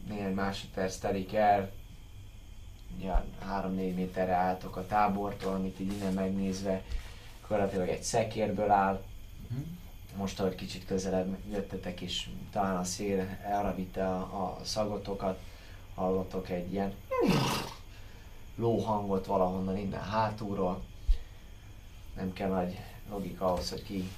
[0.07, 1.71] Néhány másodperc telik el,
[2.97, 3.11] ugye
[3.51, 6.83] 3-4 méterre álltok a tábortól, amit így innen megnézve
[7.41, 9.03] gyakorlatilag egy szekérből áll.
[10.15, 15.39] Most, ahogy kicsit közelebb jöttetek, és talán a szél arra vitte a, a szagotokat,
[15.95, 16.93] hallottok egy ilyen
[18.55, 20.83] lóhangot valahonnan innen hátulról.
[22.15, 22.79] Nem kell nagy
[23.09, 24.09] logika ahhoz, hogy ki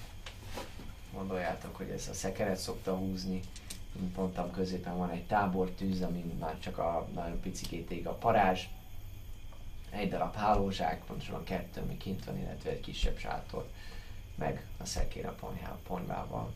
[1.14, 3.42] gondoljátok, hogy ez a szekeret szokta húzni.
[3.92, 8.64] Mint mondtam, középen van egy tábortűz, amin már csak a nagyon picikét ég a parázs.
[9.90, 13.70] Egy darab hálózsák, pontosabban kettő, ami kint van, illetve egy kisebb sátor.
[14.36, 16.54] Meg a szekér a ponyhá- ponyvával.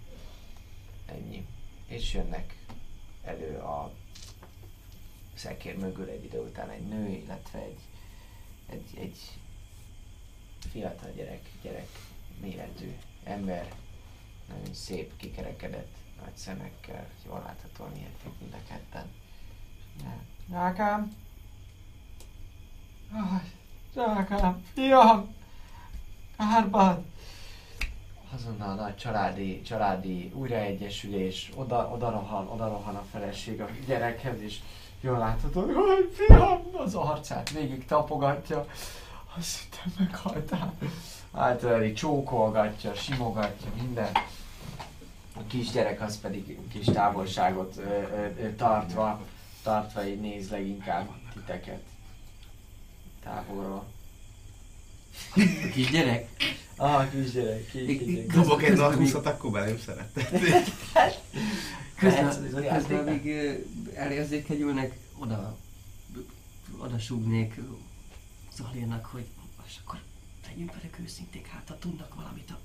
[1.05, 1.45] Ennyi.
[1.87, 2.55] És jönnek
[3.23, 3.91] elő a
[5.33, 7.79] szekér mögül egy idő után egy nő, illetve egy,
[8.69, 9.17] egy, egy
[10.71, 11.87] fiatal gyerek, gyerek
[12.41, 13.73] méretű ember,
[14.47, 19.05] nagyon szép, kikerekedett, nagy szemekkel, jól láthatóan ilyették mind a ketten.
[20.49, 21.15] Rákám!
[23.93, 24.63] Rákám!
[24.73, 25.35] Fiam!
[26.37, 27.05] Kárban!
[28.33, 34.41] Azonnal a nagy családi, családi újraegyesülés, oda, oda, rohan, oda rohan a feleség a gyerekhez,
[34.41, 34.59] és
[35.01, 38.65] jól látható, hogy fiam, az arcát végig tapogatja.
[39.37, 40.73] Azt hittem meghaltál.
[41.31, 44.11] Általában csókolgatja, simogatja, minden.
[45.35, 49.25] A kisgyerek az pedig kis távolságot ö, ö, ö, tartva,
[49.63, 51.81] tartva így néz leginkább titeket
[53.23, 53.85] távolról.
[55.35, 56.29] A kisgyerek?
[56.75, 58.31] Ah, a kisgyerek, kis, kisgyerek.
[58.33, 59.77] Dobok egy Közben narkuszot, akkor belém.
[61.95, 63.53] Közben, Lehetsz, közben amíg ö,
[63.95, 65.57] elérzékenyülnek, oda,
[66.77, 67.59] oda súgnék
[68.55, 69.25] Zalérnak, hogy
[69.61, 69.99] most akkor
[70.47, 72.59] legyünk velük őszinték, hát ha tudnak valamit, a-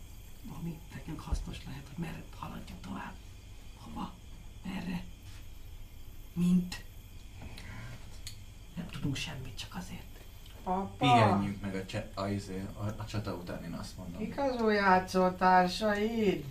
[1.08, 3.12] nekünk hasznos lehet, hogy merre haladjunk tovább.
[3.80, 4.12] Hova?
[4.64, 5.04] Merre?
[6.32, 6.84] Mint?
[8.76, 10.06] Nem tudunk semmit, csak azért.
[10.62, 14.18] Papa, Pihenjünk meg a, cse- a, izé, a, a csata után, én azt mondom.
[14.18, 16.44] kik az új játszótársaid?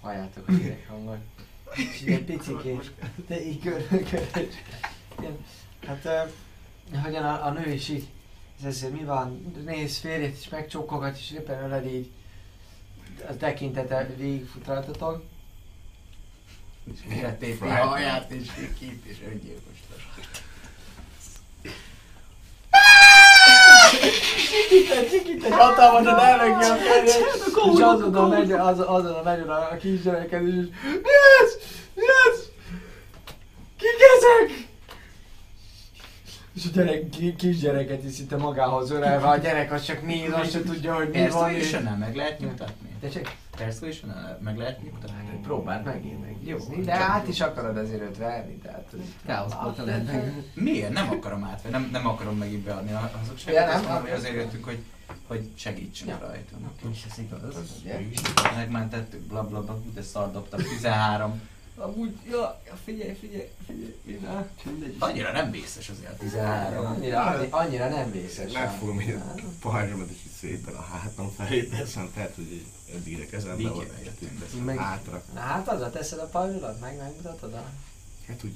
[0.00, 1.18] Halljátok a gyerek hangot.
[1.76, 2.92] És egy picikét,
[3.26, 4.54] de így körülködés.
[5.18, 5.44] Igen.
[5.86, 8.08] Hát, uh, hogyan a, a nő is így,
[8.58, 12.10] ez ezért mi van, néz férjét is megcsókolgat, és éppen öled így
[13.28, 15.22] a tekintete végigfutráltatok.
[17.10, 18.48] Életépi a haját és
[18.78, 19.80] kit és öngyilkos
[25.10, 27.42] sikít egy hatalmasat elnöki a férjét,
[27.74, 31.56] és azonnal megy, az, azonnal megy a kisgyerekhez, és mi ez?
[31.94, 32.38] Mi ez?
[33.76, 34.68] Kik ezek?
[36.54, 40.50] És a gyerek, ki- kisgyereket is szinte magához ölelve, a gyerek az csak néz, azt
[40.50, 41.50] se tudja, hogy mi van.
[41.50, 42.88] és- persuasion meg lehet nyugtatni?
[43.00, 45.40] De csak persuasion meg lehet nyugtatni?
[45.42, 46.36] próbáld meg én meg.
[46.44, 48.92] Jó, de át is akarod azért őt verni, tehát...
[50.06, 50.44] meg.
[50.54, 50.92] Miért?
[50.92, 53.54] Nem akarom átvenni, nem, nem akarom megint beadni azok sem.
[53.54, 53.70] Ja, nem?
[53.70, 54.78] nem, mondom, hogy azért jöttünk, hogy,
[55.26, 56.18] hogy segítsünk Ja.
[56.20, 56.56] rajta.
[56.92, 57.54] És ez igaz?
[58.56, 61.40] Megmentettük, bla bla bla, de szar dobtam, 13.
[61.80, 64.96] Amúgy, ja, figyelj, figyelj, figyelj, figyelj, mindegy.
[64.98, 66.86] Annyira nem vészes azért a 13.
[66.86, 68.52] Annyira, annyi- annyira nem vészes.
[68.52, 73.26] Megfogom így a pajzsomat, és így szépen a hátam felé teszem, tehát, hogy így eddigre
[73.26, 73.70] kezembe
[74.40, 75.22] teszem Meg- hátra.
[75.34, 77.64] Na hát azzal teszed a pajzsodat, meg megmutatod a
[78.26, 78.54] Hát úgy,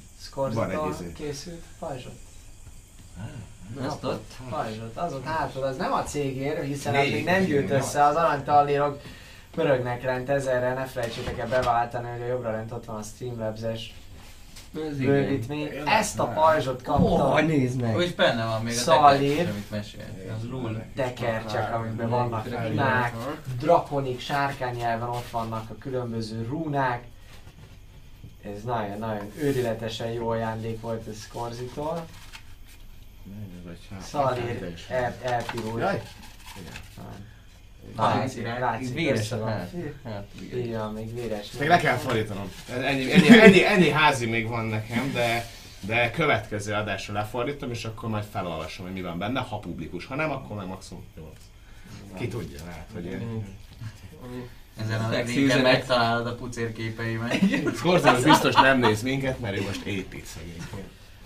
[0.55, 1.13] Van egy izé.
[1.13, 2.19] készült pajzsot.
[3.81, 4.33] Azt ott.
[4.51, 8.17] Pajzsot, az ott hátul, az nem a cégér, hiszen az Még, nem gyűlt össze, az
[8.17, 9.01] aranytallérok
[9.55, 13.95] pörögnek rend ezerre, ne felejtsétek el beváltani, hogy a jobbra rend ott van a Streamlabs-es
[14.89, 15.13] Ez igen.
[15.13, 15.71] bővítmény.
[15.87, 17.33] Ezt a pajzsot kapta.
[17.33, 17.95] Ó, nézd meg!
[17.95, 19.29] Hogy benne van még a Szalír.
[19.37, 20.31] tekercs, amit mesélt.
[20.37, 20.83] Az lul.
[20.95, 23.15] tekercsek, amikben vannak rúnák,
[23.59, 27.05] drakonik, sárkánynyelven ott vannak a különböző rúnák.
[28.55, 32.07] Ez nagyon-nagyon őrületesen jó ajándék volt ez Scorzitól.
[34.01, 35.81] Szalír el, elpirult.
[35.81, 36.03] Jaj!
[36.03, 36.13] Látszik,
[36.55, 37.34] Véres
[37.97, 39.71] látszik Véres a hát.
[40.05, 40.59] Hát, igen.
[40.59, 41.51] Igen, még véres.
[41.59, 42.53] Még le kell fordítanom.
[42.71, 45.47] Ennyi, ennyi, ennyi, ennyi házi még van nekem, de
[45.87, 50.07] De következő adásra lefordítom, és akkor majd felolvasom, hogy mi van benne, ha publikus.
[50.07, 51.29] Ha nem, akkor meg maximum 8.
[52.19, 53.45] Ki tudja, lehet, hogy én...
[54.81, 57.39] Ezen a linken megtalálod a pucér képeimet.
[57.77, 60.63] Scorsese biztos nem néz minket, mert ő most épít szegény.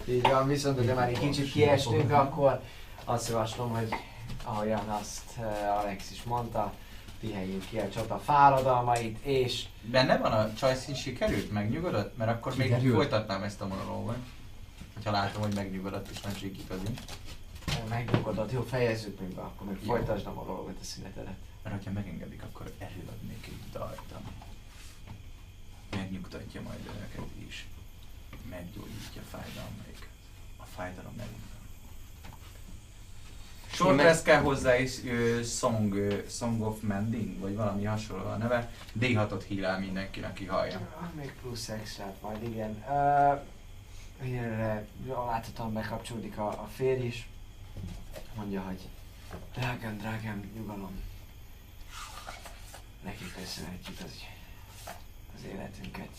[0.09, 2.61] Így van, viszont hogyha már egy kicsit kiestünk, akkor
[3.05, 3.89] azt javaslom, hogy
[4.49, 6.73] ahogyan azt eh, Alex is mondta,
[7.21, 11.51] pihenjünk ki a csata fáradalmait, és Benne van a csajszín sikerült?
[11.53, 12.17] Megnyugodott?
[12.17, 12.95] Mert akkor még Sikerült.
[12.95, 14.17] folytatnám ezt a monológot.
[14.95, 16.33] Hogyha látom, hogy megnyugodott és nem
[17.67, 19.95] eh, megnyugodott, jó, fejezzük még be, akkor még Jó.
[19.95, 21.37] folytasd a monológot a szünetedet.
[21.63, 24.33] Mert hogyha megengedik, akkor előadnék egy dalt, ami
[25.91, 27.67] megnyugtatja majd önöket is.
[28.51, 30.09] Meggyógyítja fájdalmaikat.
[30.57, 31.48] A fájdalom megnyugtat.
[33.79, 38.37] Short rest kell hozzá is ö, song, ö, song of Mending, vagy valami hasonló a
[38.37, 38.71] neve.
[39.01, 40.81] D6-ot hílál mindenki, aki hallja.
[41.01, 42.85] Ah, Még plusz extrát majd, igen.
[42.89, 47.29] Uh, ilyenre jól láthatóan bekapcsolódik a, a férj is.
[48.35, 48.89] Mondja, hogy
[49.55, 51.03] drágám, drágám, nyugalom.
[53.05, 54.13] Neki köszönhetjük az,
[55.37, 56.11] az életünket.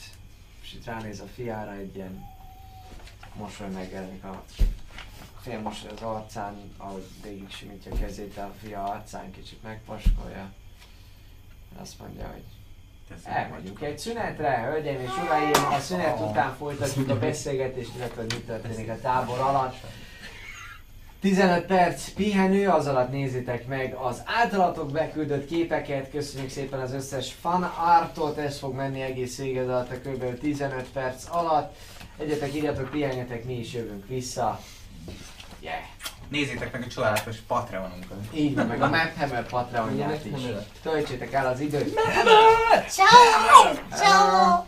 [0.61, 2.25] És itt ránéz a fiára, egy ilyen
[3.33, 4.43] mosoly megjelenik a
[5.49, 10.51] fél mosoly az arcán, ahogy végig simítja a kezét a fia arcán, kicsit megpaskolja.
[11.81, 12.43] Azt mondja, hogy
[13.23, 18.41] Elmegyünk egy szünetre, hölgyeim és uraim, a szünet után folytatjuk a beszélgetést, illetve hogy mi
[18.41, 19.75] történik a tábor alatt.
[21.19, 27.33] 15 perc pihenő, az alatt nézzétek meg az általatok beküldött képeket, köszönjük szépen az összes
[27.33, 30.39] fan artot, ez fog menni egész végig ez alatt a kb.
[30.39, 31.75] 15 perc alatt.
[32.17, 34.59] Egyetek, írjatok, pihenjetek, mi is jövünk vissza.
[35.59, 35.75] Yeah.
[36.29, 38.17] Nézzétek meg a csodálatos Patreonunkat.
[38.33, 40.41] Így van, meg a Map Hammer Patreonját is.
[40.81, 41.99] Töltsétek el az időt.
[42.87, 43.73] Ciao!
[43.95, 44.65] Ciao!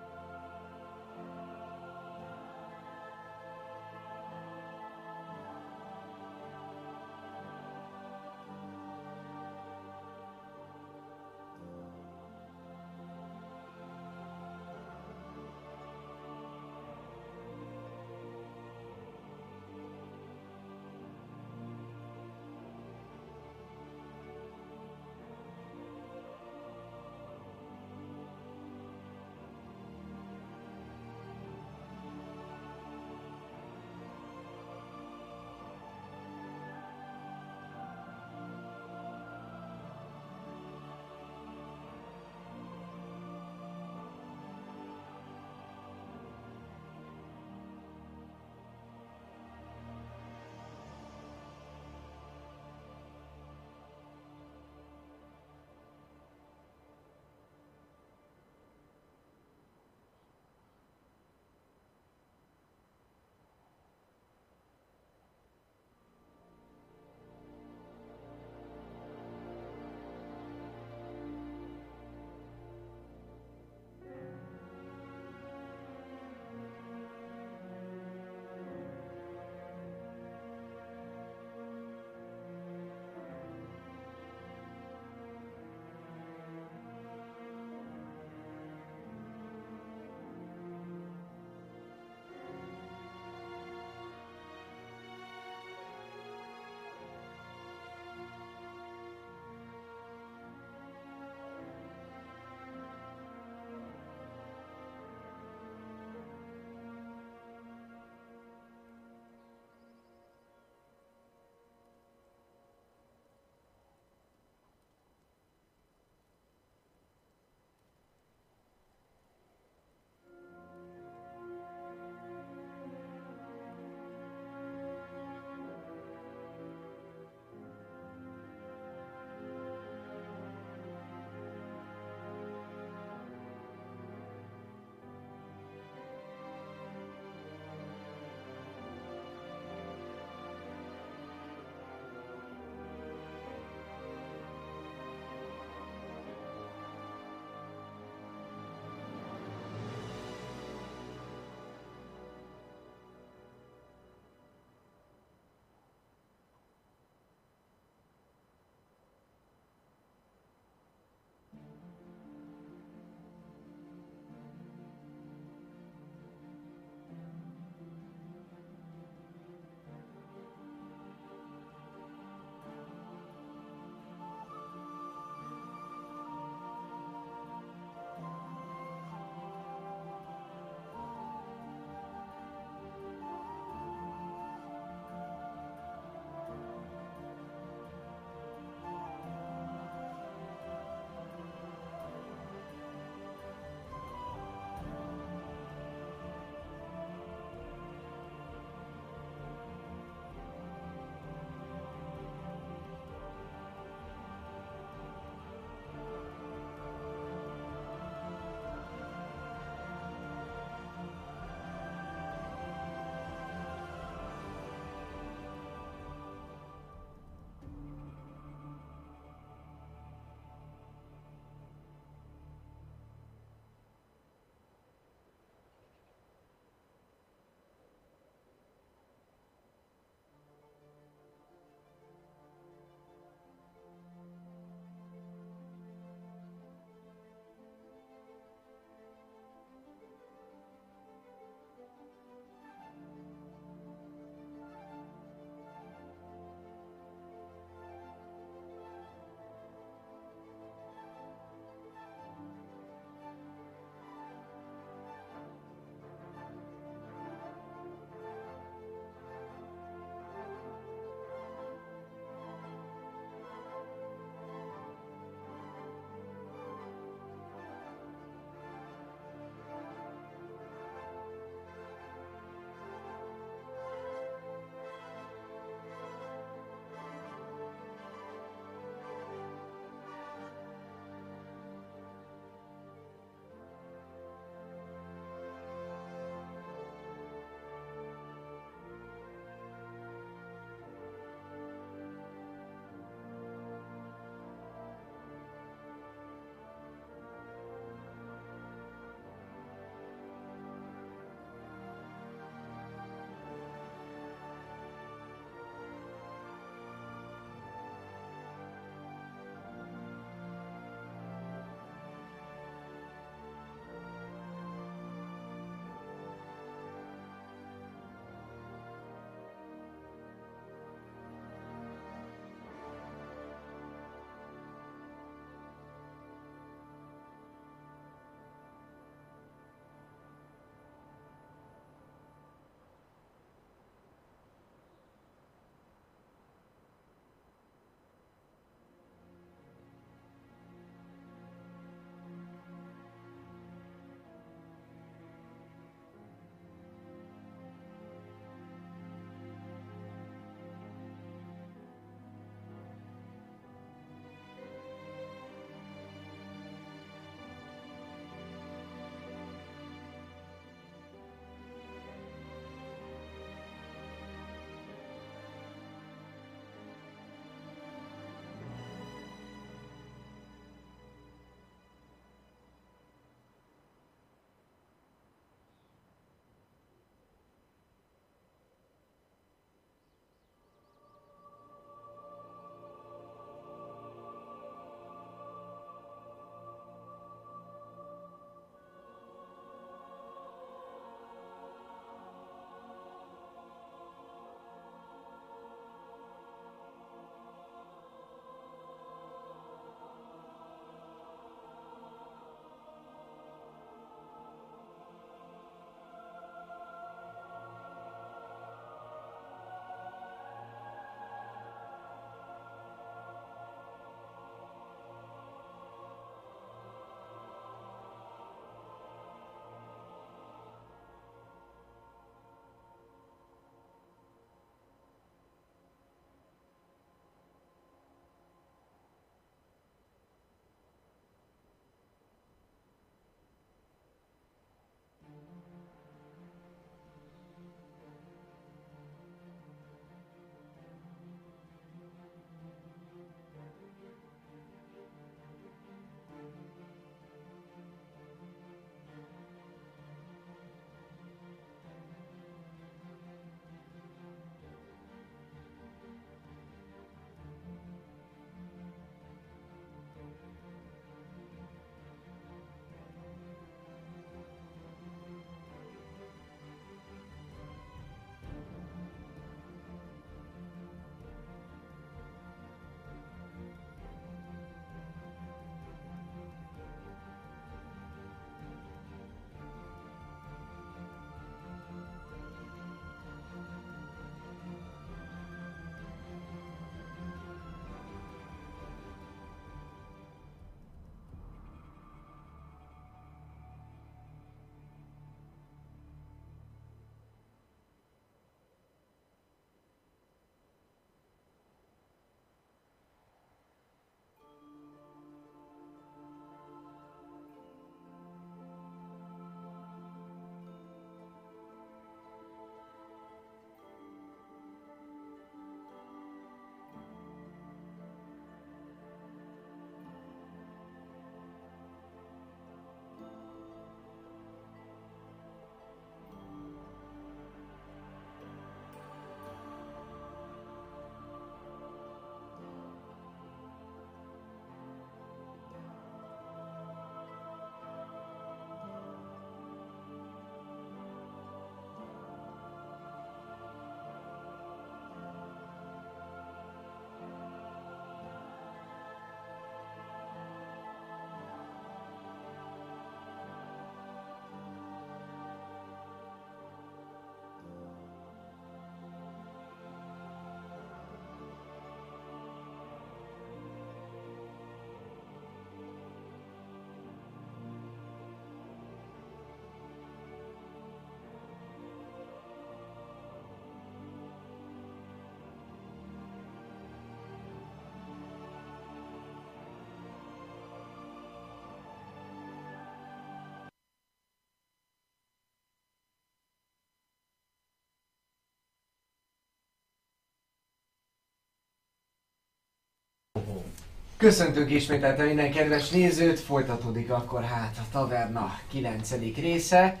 [594.18, 599.10] Köszöntünk ismételten minden kedves nézőt, folytatódik akkor hát a taverna 9.
[599.34, 600.00] része.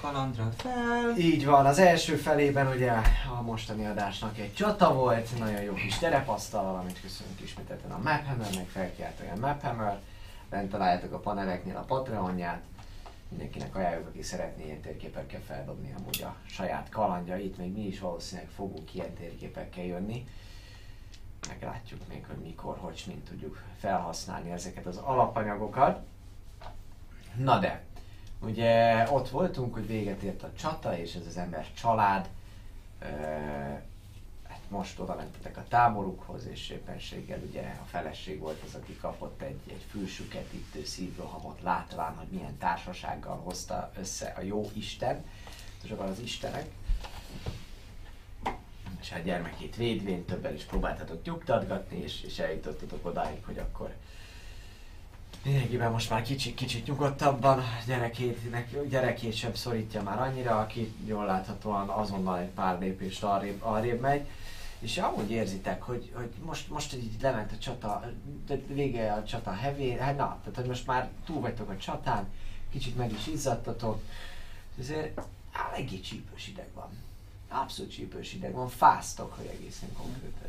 [0.00, 1.14] Kalandra fel.
[1.18, 2.90] Így van, az első felében ugye
[3.38, 8.68] a mostani adásnak egy csata volt, nagyon jó kis terepasztal, amit köszönjük ismételten a Maphammernek,
[8.68, 10.00] felkiáltója a Maphammer.
[10.50, 12.62] Bent találjátok a paneleknél a Patreonját.
[13.28, 18.50] Mindenkinek ajánljuk, aki szeretné ilyen térképekkel feldobni amúgy a saját kalandjait, még mi is valószínűleg
[18.56, 20.26] fogunk ilyen térképekkel jönni.
[21.64, 26.00] Meglátjuk még, hogy mikor, hogy, mint tudjuk felhasználni ezeket az alapanyagokat.
[27.36, 27.82] Na de,
[28.44, 32.28] Ugye ott voltunk, hogy véget ért a csata, és ez az ember család.
[32.98, 33.06] Ö,
[34.48, 39.42] hát most oda mentetek a táborukhoz, és éppenséggel ugye a feleség volt az, aki kapott
[39.42, 45.24] egy, egy fülsüket ittő szívrohamot, látván, hogy milyen társasággal hozta össze a jó Isten,
[45.86, 46.70] sokan az Istenek.
[49.10, 53.94] A gyermekét védvén többen is próbáltatok nyugtatgatni, és, és eljutottatok odáig, hogy akkor
[55.44, 58.38] Lényegében most már kicsit, kicsit nyugodtabban, gyerekét,
[58.88, 64.26] gyerekét sem szorítja már annyira, aki jól láthatóan azonnal egy pár lépést arrébb, arrébb megy.
[64.78, 68.12] És amúgy érzitek, hogy, hogy most, most így lement a csata,
[68.46, 72.28] de vége a csata hevé, hát na, tehát hogy most már túl vagytok a csatán,
[72.70, 74.02] kicsit meg is izzadtatok,
[74.76, 75.20] és ezért
[75.70, 77.03] eléggé csípős ideg van.
[77.62, 80.44] Abszolút csípős ideg van, fáztok, hogy egészen konkrétan.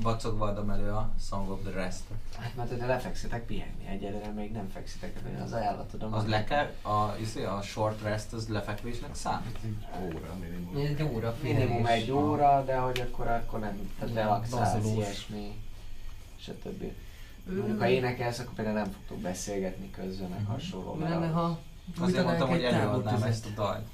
[0.00, 2.02] Vacogva adom elő a Song of the rest
[2.38, 6.12] Hát mert hogyha lefekszitek pihenni, egyelőre még nem fekszitek, de az ajánlatodom.
[6.12, 9.58] Az le kell, a, izé, a short rest az lefekvésnek számít?
[10.04, 10.76] Óra minimum.
[10.76, 15.60] Egy óra Minimum egy óra, de hogy akkor, akkor nem, tehát relaxálsz, ilyesmi,
[16.40, 16.84] stb.
[17.56, 20.92] Mondjuk, ha énekelsz, akkor például nem fogtok beszélgetni közben, meg hasonló.
[20.94, 23.86] Mi mert lenne, az- ha Azért mondtam, hogy egy előadnám ezt a dalt.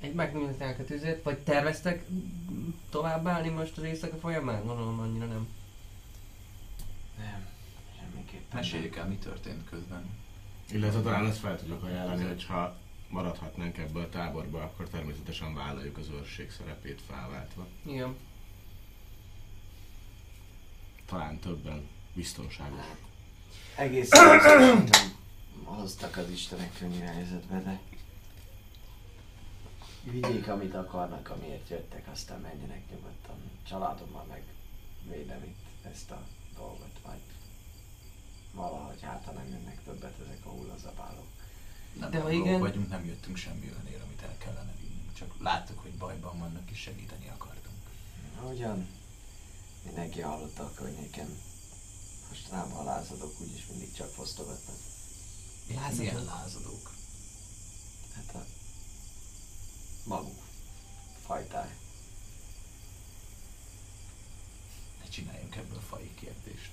[0.00, 2.04] Egy megnyújtanák a tüzet, vagy terveztek
[2.90, 4.64] tovább állni most az éjszaka folyamán?
[4.64, 5.48] Gondolom annyira nem.
[7.18, 7.46] Nem,
[7.98, 8.58] semmiképpen.
[8.58, 10.18] Meséljük el, mi történt közben.
[10.72, 12.76] Illetve talán ezt fel tudok ajánlani, hogy ha
[13.08, 17.66] maradhatnánk ebbe a táborba, akkor természetesen vállaljuk az őrség szerepét felváltva.
[17.82, 18.16] Igen.
[21.06, 22.98] Talán többen biztonságosak.
[23.76, 24.88] Egészen
[25.64, 27.80] hoztak az Istenek könnyű helyzetbe, de
[30.02, 33.36] vigyék, amit akarnak, amiért jöttek, aztán menjenek nyugodtan.
[33.68, 34.42] Családommal meg
[35.08, 36.22] védem itt ezt a
[36.56, 37.20] dolgot, majd
[38.52, 41.28] valahogy hát, ha nem jönnek többet ezek a hullazabálók.
[42.00, 45.14] Nem De ha dolgok igen- vagyunk, nem jöttünk semmi olyanért, amit el kellene vinnünk.
[45.14, 47.76] Csak láttuk, hogy bajban vannak és segíteni akartunk.
[48.52, 48.86] Ugyan,
[49.84, 51.38] mindenki hallotta a környéken.
[52.28, 54.76] Most nem halázadok, úgyis mindig csak fosztogatnak.
[55.76, 56.90] Hát ilyen lázadók.
[58.14, 58.44] Hát a
[60.04, 60.42] maguk
[61.26, 61.76] fajtáj.
[65.02, 66.70] Ne csináljunk ebből fai kérdést.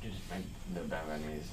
[0.00, 1.46] Kicsit meg döbbenve néz.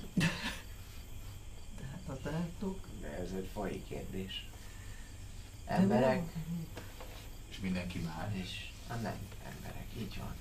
[1.77, 2.88] Tehát azt láttuk.
[3.01, 4.45] De ez egy fai kérdés.
[5.65, 6.23] Emberek
[7.49, 8.35] És mindenki már.
[8.35, 10.35] és a nem emberek, így van.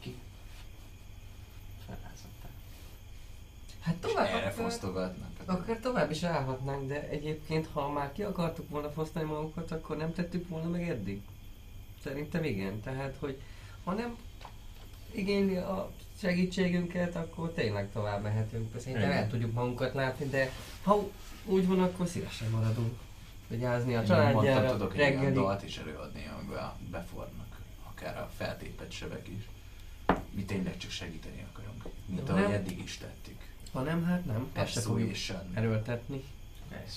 [0.00, 0.18] Ki
[1.86, 2.50] felázották.
[3.82, 5.30] Hát tovább, erre akkor, fosztogatnak.
[5.46, 10.12] akkor tovább is állhatnánk, de egyébként ha már ki akartuk volna fosztani magunkat, akkor nem
[10.12, 11.20] tettük volna meg eddig.
[12.02, 13.40] Szerintem igen, tehát hogy
[13.84, 14.16] ha nem
[15.10, 18.80] igényli a segítségünket, akkor tényleg tovább mehetünk.
[18.80, 20.50] Szerintem el tudjuk magunkat látni, de
[20.82, 21.08] ha
[21.44, 22.98] úgy van, akkor szívesen maradunk.
[23.48, 27.60] Vigyázni a Mondtam, családjára, tudok egy olyan dalt is előadni, amiben befornak.
[27.90, 29.48] Akár a feltépett sebek is.
[30.30, 31.84] Mi tényleg csak segíteni akarunk.
[32.06, 33.31] Mint ahogy eddig is tettük.
[33.72, 34.50] Ha nem, hát nem.
[34.56, 35.16] Azt se fogjuk
[35.54, 36.24] erőltetni.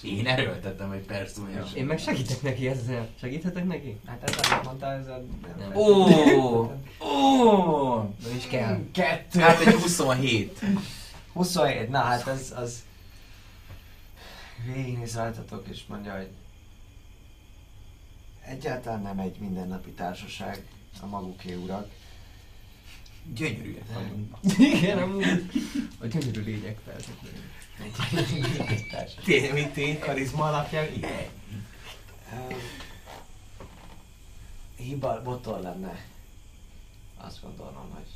[0.04, 1.68] Én erőltettem egy persuasion.
[1.76, 3.08] Én meg segítek neki ezzel.
[3.20, 4.00] Segíthetek neki?
[4.06, 5.24] Hát ez amit mondta, ez a...
[5.58, 5.76] Nem.
[5.76, 6.04] Ó!
[7.00, 7.96] Ó!
[7.98, 8.80] Nem is kell.
[8.92, 9.40] Kettő.
[9.40, 10.62] Hát egy 27.
[11.34, 12.84] 27, na hát ez az...
[14.74, 16.30] Végignéz rajtatok és mondja, hogy
[18.46, 20.66] egyáltalán nem egy mindennapi társaság
[21.02, 21.90] a maguké urak.
[23.34, 24.36] Gyönyörűek vagyunk.
[24.60, 25.24] Igen, amúgy.
[26.00, 27.42] A gyönyörű lények feltétlenül.
[29.26, 31.26] Tény, mint tény, karizma alapján, igen.
[32.34, 32.58] Öm,
[34.76, 36.06] Hiba botor lenne.
[37.18, 38.08] Azt gondolom, hogy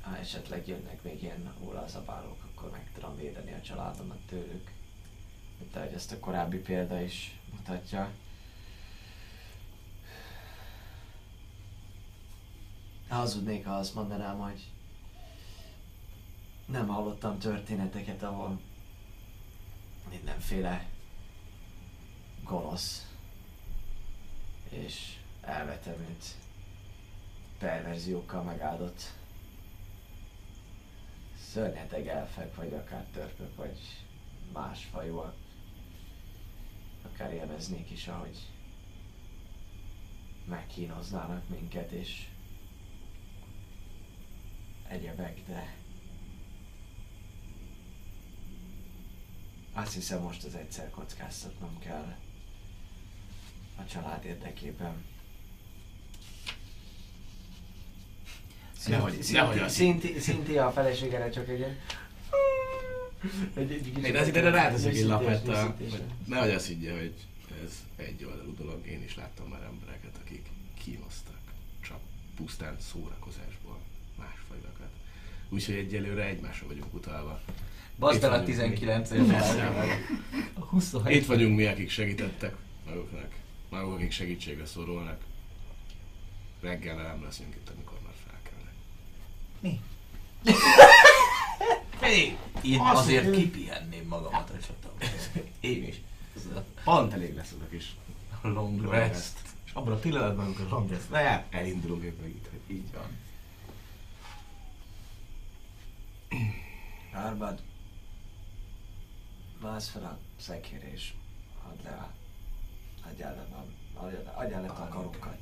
[0.00, 4.70] ha esetleg jönnek még ilyen ólazabálók, akkor meg tudom védeni a családomat tőlük.
[5.58, 8.10] Mint ahogy ezt a korábbi példa is mutatja.
[13.10, 14.70] Hazudnék, ha azt mondanám, hogy
[16.66, 18.60] nem hallottam történeteket, ahol
[20.10, 20.88] mindenféle
[22.44, 23.08] gonosz
[24.68, 26.24] és elvetem őt
[27.58, 29.02] perverziókkal megáldott
[31.38, 33.78] szörnyeteg elfek, vagy akár törpök, vagy
[34.52, 35.34] más fajúak.
[37.02, 38.38] Akár élveznék is, ahogy
[40.44, 42.28] megkínoznának minket, és
[44.90, 45.74] egyebek, de
[49.72, 52.16] azt hiszem most az egyszer kockáztatnom kell
[53.76, 55.04] a család érdekében.
[58.88, 61.60] Nehogy- Szinti, nehogy Szinti, azt- Szinti, Szinti a feleségére csak egy
[64.04, 65.06] Én azért erre ráteszek egy
[65.90, 67.14] hogy nehogy azt higgye, hogy
[67.64, 68.86] ez egy oldalú dolog.
[68.86, 70.46] Én is láttam már embereket, akik
[70.84, 71.38] kínoztak.
[71.80, 71.98] Csak
[72.36, 73.59] pusztán másfajlakat.
[75.50, 77.40] Úgyhogy egyelőre egymásra vagyunk utalva.
[77.98, 78.46] Baszd el a vagyunk.
[78.56, 79.10] 19
[80.54, 81.16] A 27.
[81.16, 82.54] Itt vagyunk mi, akik segítettek
[82.86, 83.28] maguknak.
[83.68, 85.20] Maguk, akik segítségre szorulnak.
[86.60, 88.74] Reggel nem leszünk itt, amikor már felkelnek.
[92.62, 94.98] Én Azt azért mondja- kipihenném magamat a csatában.
[95.60, 96.00] Én is.
[96.84, 97.94] Pont elég lesz az a kis
[98.42, 99.12] Long rest.
[99.12, 99.38] rest.
[99.64, 103.16] És abban a pillanatban, amikor long rest lejár, elindulunk éppen itt, hogy így van.
[107.12, 107.62] Árpád,
[109.60, 111.12] mász fel a szekére és
[111.68, 112.12] add le a...
[113.08, 115.38] Adjál le, a- adjál- le a takarókat.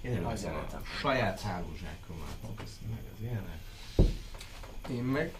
[0.00, 2.58] Én Hagyjál a saját hálózsákomat, meg
[3.14, 3.60] az ilyenek.
[4.90, 5.34] Én meg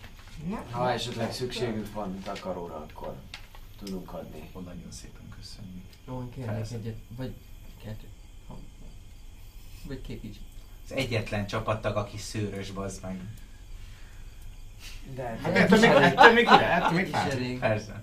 [0.71, 3.17] Ha esetleg szükségünk van takaróra, akkor
[3.79, 4.51] tudunk adni.
[4.55, 5.85] Ó, nagyon szépen köszönjük.
[6.09, 6.75] Ó, kérnék Persze.
[6.77, 7.35] egyet, vagy
[7.83, 8.07] kettő.
[8.47, 8.59] Ha-
[9.87, 10.37] Vagy két is.
[10.85, 13.21] Az egyetlen csapattag, aki szőrös, bazd meg.
[15.15, 17.59] De Hát ettől még, ettől még ettől még Is.
[17.59, 18.03] Persze.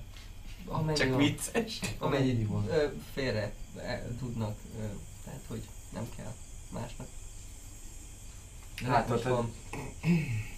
[0.67, 1.17] Amennyi Csak van.
[1.17, 1.79] vicces.
[1.99, 4.83] Amennyit ö, félre e, tudnak, ö,
[5.25, 5.61] tehát hogy
[5.93, 6.33] nem kell
[6.73, 7.07] másnak.
[8.81, 9.51] De Hát most ott van.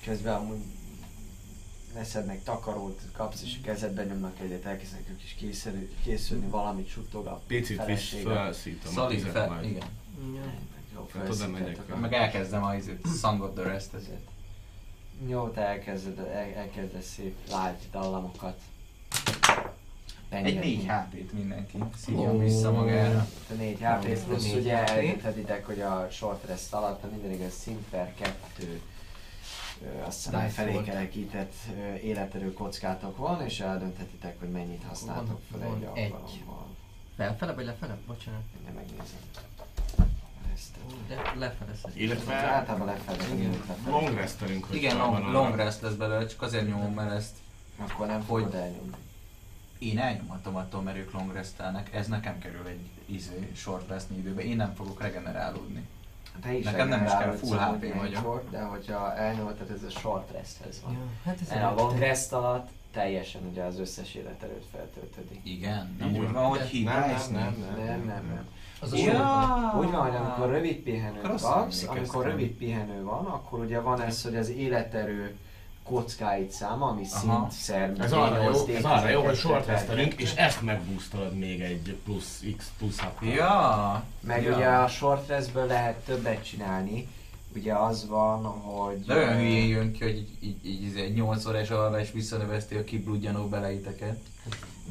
[0.03, 0.61] közben amúgy
[1.93, 7.25] leszednek takarót, kapsz és a kezedbe nyomnak egyet, elkezdenek ők is készülni, készülni valamit suttog
[7.25, 8.23] a Picit felesége.
[8.33, 9.65] felszítom tüzet fel, majd.
[9.69, 9.87] igen.
[10.35, 10.53] Ja.
[10.95, 12.73] Jó, Oda felszítettek Meg elkezdem a
[13.41, 14.27] of the Rest ezért.
[15.25, 18.59] Jó, te elkezded, el, elkezdesz szép lágy dallamokat.
[20.29, 20.75] Egy pengetni.
[20.75, 22.39] 4 HP-t mindenki szívjon Ó.
[22.39, 23.27] vissza magára.
[23.49, 24.89] A 4 HP plusz ugye HP.
[24.89, 28.81] eldönthetitek, hogy a short rest alatt a minden igaz szint per 2
[30.05, 35.83] azt hiszem Dice felékelekített ö, életerő kockátok van, és eldönthetitek, hogy mennyit használtok fel egy
[35.83, 36.65] alkalommal.
[37.15, 37.97] Felfele vagy lefele?
[38.07, 38.41] Bocsánat.
[38.53, 39.19] Mindjárt megnézem.
[41.07, 41.91] De lefele szerintem.
[42.05, 43.33] Illetve Általában lefelé.
[43.37, 43.49] Igen.
[43.51, 43.91] lefelé.
[43.91, 47.35] long restelünk, hogy Igen, long, long rest lesz belőle, csak azért nyomom, mert ezt
[47.89, 48.95] Akkor nem Hogy- fogod elnyomni.
[49.77, 51.93] én elnyomhatom attól, mert ők long restelnek.
[51.93, 54.43] Ez nekem kerül egy izé, short restni időbe.
[54.43, 55.87] Én nem fogok regenerálódni.
[56.41, 58.21] Te is Nekem nem is kell, full HP egy vagyok.
[58.23, 60.93] sor, De hogyha elnyomod, tehát ez a short resthez van.
[60.93, 65.39] Ja, hát ez A long rest alatt teljesen ugye az összes életerőt feltöltödik.
[65.43, 66.45] Igen, nem úgy van.
[66.45, 67.29] hogy Dice, nem, nem.
[67.31, 67.85] nem.
[67.85, 68.47] Nem, nem, nem.
[68.79, 68.97] Az a.
[68.97, 69.73] Ja.
[69.79, 74.01] úgy van, hogy amikor rövid pihenőt Akkor kapsz, amikor rövid pihenő van, akkor ugye van
[74.01, 75.35] ez, hogy az életerő
[75.83, 77.47] kockáit száma, ami Aha.
[77.49, 80.61] szint szer, Ez arra jó, D8, ez arra jó, hogy D12, short restelünk, és ezt
[80.61, 84.03] megboostolod még egy plusz X plusz 6 Ja.
[84.19, 84.55] Meg ja.
[84.55, 87.07] ugye a short restből lehet többet csinálni.
[87.55, 89.05] Ugye az van, hogy...
[89.05, 92.75] De olyan hülyén jön ki, hogy így, így, így, így egy 8 órás alvás visszanöveszti
[92.75, 94.19] a kibludjanó beleiteket.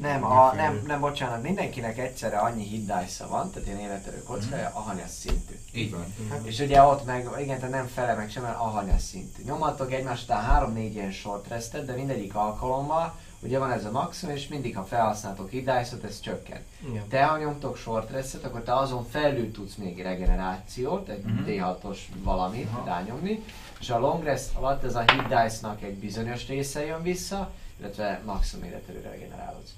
[0.01, 5.09] Nem, a, nem, nem, bocsánat, mindenkinek egyszerre annyi dice van, tehát ilyen életerő kockája, ahanyas
[5.09, 5.59] szintű.
[5.73, 6.05] Így van.
[6.43, 9.43] És ugye ott meg, igen, tehát nem fele meg sem, mert ahanyas szintű.
[9.43, 14.35] Nyomadtok egymás után 3-4 ilyen short restet, de mindegyik alkalommal, ugye van ez a maximum,
[14.35, 16.59] és mindig ha felhasználtok hit dice-ot, ez csökken.
[16.89, 17.07] Igen.
[17.07, 21.43] Te ha nyomtok short restet, akkor te azon felül tudsz még regenerációt, egy Mhm.
[21.47, 23.43] D6-os valamit rányomni,
[23.79, 28.21] és a long rest alatt ez a hit dice-nak egy bizonyos része jön vissza, illetve
[28.25, 29.71] maximum életerőre regenerálódsz.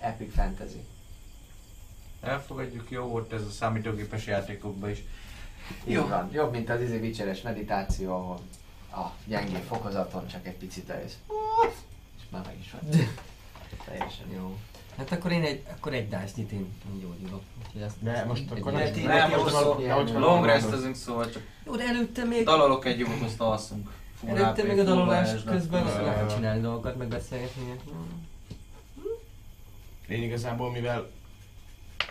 [0.00, 0.84] Epic Fantasy.
[2.20, 5.02] Elfogadjuk, jó volt ez a számítógépes játékokban is.
[5.84, 6.06] Jó.
[6.06, 6.28] van.
[6.32, 8.40] Jobb, mint az izé vicseres meditáció, ahol
[8.92, 11.14] a gyengé fokozaton csak egy picit eljössz.
[12.16, 12.90] És már meg is van.
[13.86, 14.56] Teljesen jó.
[14.96, 16.66] Hát akkor én egy, akkor egy dice nyit én
[17.00, 17.42] gyógyulok.
[17.98, 22.24] De most akkor nem- Nem, jó most szó, long restezünk, szóval csak Jó, de előtte
[22.24, 22.44] még...
[22.44, 23.90] dalalok egy jót, azt alszunk.
[24.26, 27.76] Előtte még a dalolás közben full- lehet csinálni dolgokat, meg beszélgetni.
[30.10, 31.10] Én igazából, mivel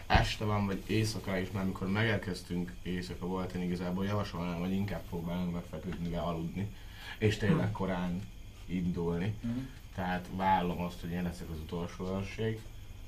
[0.08, 5.02] este van, vagy éjszaka is, már amikor megérkeztünk, éjszaka volt, én igazából javasolnám, hogy inkább
[5.10, 6.76] próbálunk megfeküdni, mivel aludni,
[7.18, 8.22] és tényleg korán
[8.66, 9.36] indulni.
[9.42, 9.58] Mhm.
[9.96, 12.60] Tehát vállom azt, hogy én leszek az utolsó őrség,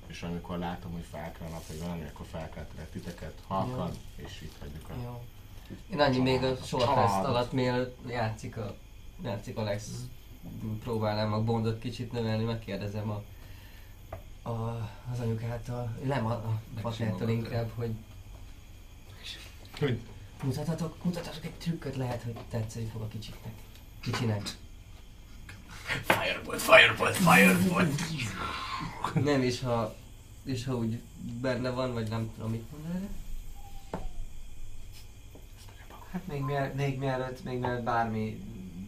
[0.08, 4.90] és amikor látom, hogy felkel nap, vagy valami, akkor felkeltek titeket halkan, és itt hagyjuk
[4.90, 4.94] a...
[5.04, 5.24] Jó.
[5.92, 7.26] Én annyi még a Család.
[7.26, 8.76] alatt, mielőtt játszik a,
[9.24, 9.90] játszik Alex,
[10.84, 13.24] próbálnám a bondot kicsit növelni, megkérdezem a,
[14.42, 14.50] a,
[15.12, 17.92] az anyukától, nem a, a patától inkább, hogy
[19.80, 20.00] Hogy?
[20.44, 23.54] mutathatok, mutathatok egy trükköt, lehet, hogy tetszeni fog a kicsiknek.
[24.02, 24.42] Kicsinek.
[26.04, 28.02] Firebolt, firebolt, firebolt!
[29.24, 29.96] Nem, és ha,
[30.44, 31.02] és ha úgy
[31.42, 33.10] benne van, vagy nem tudom mit mond erre.
[36.12, 38.44] Hát még, miel, még mielőtt, még mielőtt bármi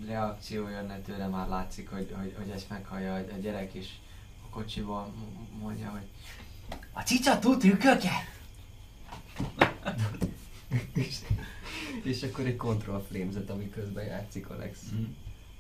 [0.08, 3.90] reakció jönne tőle, már látszik, hogy, hogy, hogy ezt meghallja a, a gyerek, és
[4.60, 6.06] m- mondja, hogy
[6.92, 8.12] a cica tud trükköket?
[10.94, 11.16] és,
[12.04, 14.80] és akkor egy control flamezet, ami közben játszik Alex.
[14.92, 15.04] Mhm.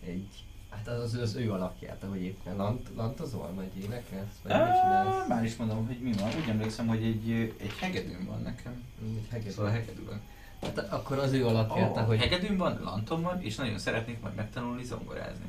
[0.05, 0.27] Egy,
[0.69, 5.27] hát az az, az ő alakját, ahogy éppen lant, lantozol, vagy énekelsz, vagy mit csinálsz?
[5.27, 6.27] Már is mondom, hogy mi van.
[6.41, 8.83] Úgy emlékszem, hogy egy, egy hegedűm van nekem.
[9.01, 9.49] Egy hegedű.
[9.49, 10.21] Szóval hegedű van.
[10.61, 12.19] Hát akkor az ő alakját, Oh, ahogy...
[12.19, 15.45] hegedűm van, lantom van, és nagyon szeretnék majd megtanulni zongorázni.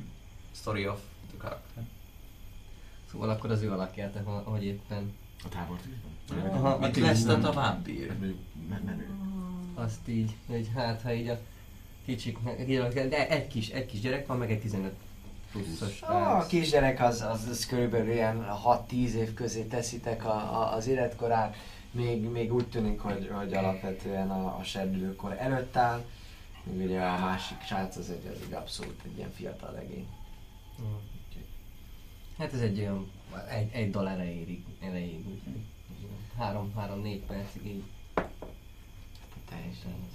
[0.54, 1.00] Story of
[1.30, 1.82] the character.
[3.14, 5.12] Szóval akkor az ő alakját, ahogy éppen
[5.44, 6.50] A tábortűzben?
[6.50, 8.12] Aha, Mit hát lesz a vámpír?
[8.68, 9.08] Men- menő.
[9.74, 11.38] azt így, hogy hát ha így a
[12.04, 12.38] kicsik,
[13.08, 14.94] de egy kis, egy kis gyerek van, meg egy 15
[15.50, 16.46] pluszos A srác.
[16.46, 21.56] kisgyerek az, az, az körülbelül ilyen 6-10 év közé teszitek a, a, az életkorát,
[21.90, 26.04] még, még úgy tűnik, hogy, hogy alapvetően a, a serdülőkor előtt áll,
[26.62, 30.06] míg ugye a másik srác az egy, az egy abszolút egy ilyen fiatal legény.
[30.82, 31.13] Mm.
[32.38, 33.10] Hát ez egy olyan,
[33.48, 35.62] egy, egy doll erejéig, erejéig, úgyhogy
[36.38, 37.84] három, három, négy percig így.
[39.48, 40.08] Teljesen.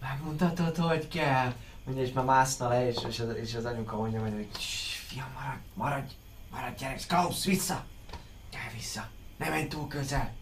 [0.00, 1.54] Megmutatod, hogy kell?
[1.84, 4.96] Mondja, és már mászna le, és, és, az, és az anyuka mondja majd, hogy "Ssss,
[4.96, 6.12] fiam, maradj, maradj,
[6.50, 7.84] maradj gyerek, Scouse, vissza!
[8.50, 10.32] Gyere vissza, ne menj túl közel!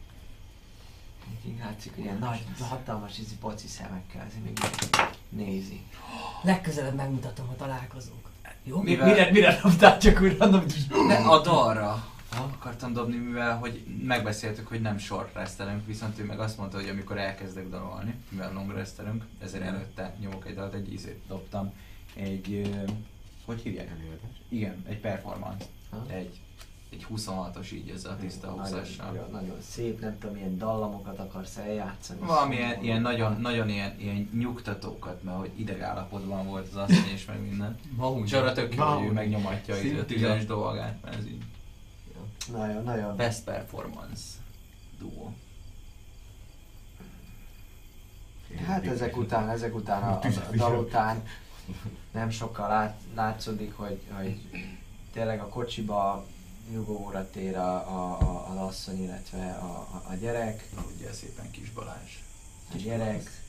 [1.47, 4.59] Így látszik, hogy ilyen nagy, hatalmas izi poci szemekkel, azért még
[5.35, 5.81] nézi.
[6.43, 8.29] Legközelebb megmutatom, ha találkozunk.
[8.65, 8.83] Jó?
[8.83, 10.65] Mivel- Mire, mire dobtál csak úgy random?
[11.09, 16.41] De a dalra akartam dobni, mivel hogy megbeszéltük, hogy nem short restelünk, viszont ő meg
[16.41, 20.93] azt mondta, hogy amikor elkezdek dalolni, mivel long restelünk, ezért előtte nyomok egy dalt, egy
[20.93, 21.73] ízét dobtam.
[22.15, 22.73] Egy,
[23.45, 23.89] hogy hívják?
[23.91, 24.37] Előadás.
[24.49, 25.65] Igen, egy performance.
[25.91, 26.05] Ha?
[26.09, 26.41] Egy,
[26.95, 29.07] egy 26-os így ezzel a tiszta nagyon, húzással.
[29.07, 32.21] nagyon, nagyon szép, nem tudom, milyen dallamokat akarsz eljátszani.
[32.21, 37.41] Valamilyen ilyen nagyon, nagyon ilyen, ilyen nyugtatókat, mert hogy idegállapotban volt az asszony és meg
[37.41, 37.79] minden.
[38.25, 41.43] És arra tök jó, hogy ő megnyomatja a tüzes dolgát, mert ez így
[42.53, 43.17] Nagyon, nagyon.
[43.17, 44.23] best performance
[44.99, 45.31] duo.
[48.67, 51.23] Hát ezek után, ezek után a, a dal után
[52.13, 54.41] nem sokkal lát, látszódik, hogy, hogy
[55.13, 56.27] tényleg a kocsiba
[56.71, 60.69] nyugovóra tér a, a, a, az asszony, illetve a, a, a gyerek.
[60.75, 62.13] Na ugye szépen kis Balázs.
[62.75, 63.43] A gyerek,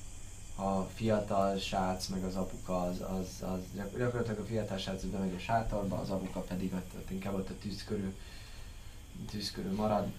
[0.55, 5.33] a fiatal srác, meg az apuka, az, az, az gyak- gyakorlatilag a fiatal srác bemegy
[5.35, 8.15] a sátorba, az apuka pedig ott, ott inkább ott a tűz körül,
[9.29, 10.11] tűz körül marad.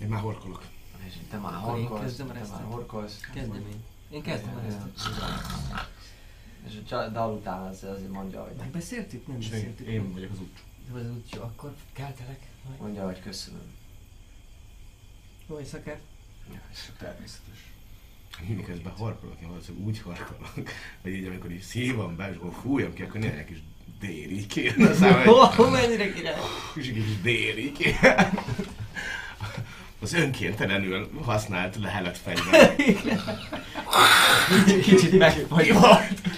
[0.00, 0.64] Én már horkolok.
[1.06, 3.20] És te már horkolsz, te már horkolsz.
[3.34, 3.82] Kezdem én.
[4.10, 4.78] Én kezdem el ezt.
[6.66, 9.26] És a dal után az, azért mondja, hogy Megbeszéltük?
[9.26, 9.86] Nem beszéltük.
[9.86, 10.38] én vagyok az
[10.94, 12.40] Az úgy jó, akkor keltelek.
[12.68, 12.80] Majd.
[12.80, 13.74] mondja, hogy köszönöm.
[15.48, 16.00] Jó éjszakát.
[16.98, 17.58] Természetes.
[18.46, 20.70] Mindig közben horkolok, én valószínűleg úgy horkolok,
[21.02, 23.58] hogy így amikor így szívom be, és akkor fújom ki, akkor néha egy kis
[24.00, 26.38] dél így kéne a egy Ó, mennyire király!
[26.74, 28.32] kis, kis dél így kéne.
[30.00, 32.76] Az önkéntelenül használt lehelet fegyver.
[34.82, 35.72] Kicsit megfagy.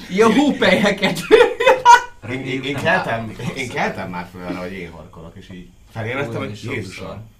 [0.08, 1.20] Jó húpelyeket!
[2.30, 6.36] Én, én, én, keltem, én keltem már föl arra, hogy én horkolok, és így felébredtem,
[6.36, 7.30] Olyan hogy Jézusom.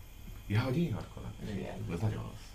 [0.46, 1.30] Ja, hogy én horkolok.
[1.54, 1.74] Igen.
[1.92, 2.46] Ez nagyon rossz.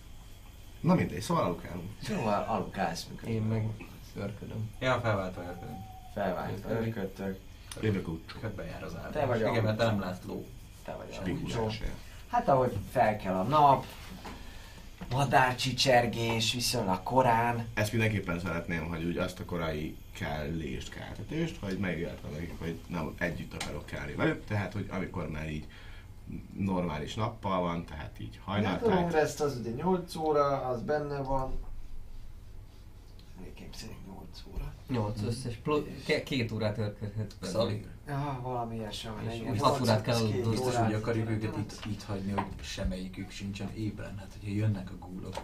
[0.80, 1.90] Na mindegy, szóval alukálunk.
[2.04, 3.68] Szóval alukálsz, mikor Én meg
[4.14, 4.70] szörködöm.
[4.80, 5.86] Ja, felváltva elködöm.
[6.14, 7.40] felvált, örködtök,
[7.82, 8.22] Jövök úgy.
[8.41, 9.10] Ködbe jár az áll.
[9.12, 10.45] Te vagy Igen, mert te nem látsz ló.
[10.86, 11.72] te vagy a.
[12.32, 13.86] Hát ahogy felkel a nap,
[15.12, 22.31] madárcsicsergés viszonylag korán, Ezt mindenképpen szeretném, hogy úgy azt a korai kellést, keltetést, hogy megértem
[22.31, 25.68] nekik, hogy nem együtt akarok kelni velük, tehát hogy amikor már így
[26.57, 28.94] normális nappal van, tehát így hajnaltájt.
[28.94, 31.60] Longrest az ugye 8 óra, az benne van.
[33.44, 34.73] Végképp szerint 8 óra.
[34.89, 35.84] Nyolc összes, plusz,
[36.26, 37.35] két órát örködhet.
[37.41, 37.85] Szali.
[38.07, 39.30] Ja, valami ilyesmi van.
[39.30, 39.52] És igen.
[39.52, 40.49] úgy hat Nyolc, órát kell aludni.
[40.49, 44.18] Biztos, hogy akarjuk őket itt, itt hagyni, hogy semmelyikük sincsen ébren.
[44.18, 45.35] Hát, hogyha jönnek a gúlok,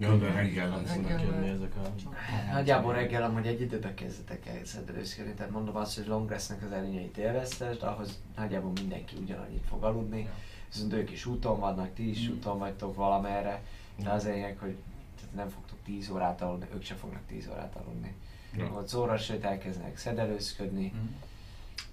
[0.00, 2.10] Jó, de reggel nem fognak jönni ezek a...
[2.52, 7.16] Nagyjából reggel amúgy egy időben kezdetek el szedelőzködni, tehát mondom azt, hogy Longressnek az előnyeit
[7.16, 10.28] élvezted, ahhoz nagyjából mindenki ugyanannyit fog aludni,
[10.72, 13.62] viszont ők is úton vannak, ti is úton vagytok valamerre,
[13.96, 14.76] de az lényeg, hogy
[15.16, 18.14] tehát nem fogtok 10 órát aludni, ők sem fognak 10 órát aludni.
[18.56, 18.72] Ja.
[18.72, 20.92] Ott óra sőt elkezdenek szedelőzködni,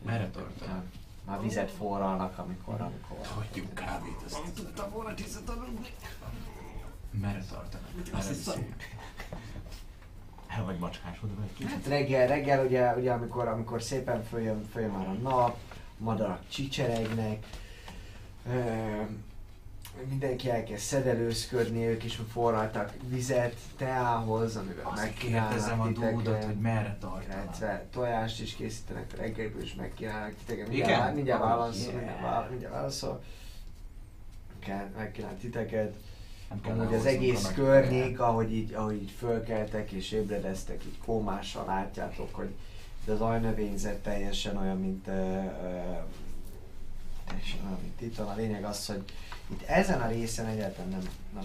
[0.06, 0.68] Merre tartanak?
[0.68, 0.84] Ja,
[1.26, 3.18] már vizet forralnak, amikor, amikor...
[3.36, 4.41] Hagyjuk kávét, ezt
[7.22, 7.90] Merre tartanak?
[8.12, 8.52] Merre viszi?
[10.48, 11.72] El vagy macskásodva egy kicsit?
[11.72, 15.58] Hát reggel, reggel ugye, ugye amikor, amikor szépen följön, följön már a nap,
[15.98, 17.46] madarak csicseregnek,
[20.10, 26.98] mindenki elkezd szedelőzködni, ők is forraltak vizet teához, amivel Azt megkínálnak a dúdot, hogy merre
[27.00, 27.44] tartanak.
[27.44, 30.74] illetve tojást is készítenek reggelből, és megkínálnak titeket.
[30.74, 30.88] Igen?
[30.88, 31.96] Mindjárt, mindjárt Oh, válaszol, yeah.
[31.96, 33.24] mindjárt válaszol, mindjárt válaszol.
[34.98, 35.96] Megkínál titeket.
[36.50, 41.66] Nem kell Hogy az egész környék, ahogy így, ahogy így fölkeltek és ébredeztek, így kómással
[41.66, 42.50] látjátok, hogy
[43.06, 46.04] de az ajnövényzet teljesen olyan, mint, uh, uh,
[47.28, 48.28] teljesen olyan, mint itt van.
[48.28, 49.04] A lényeg az, hogy
[49.48, 51.42] itt ezen a részen egyáltalán nem, na,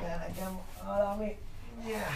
[0.00, 1.36] kell nekem valami,
[1.86, 2.08] yeah.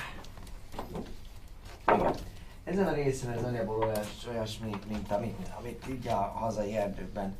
[2.64, 7.36] Ezen a részen ez nagyjából olyas, olyasmi, mint amit, amit így a hazai erdőkben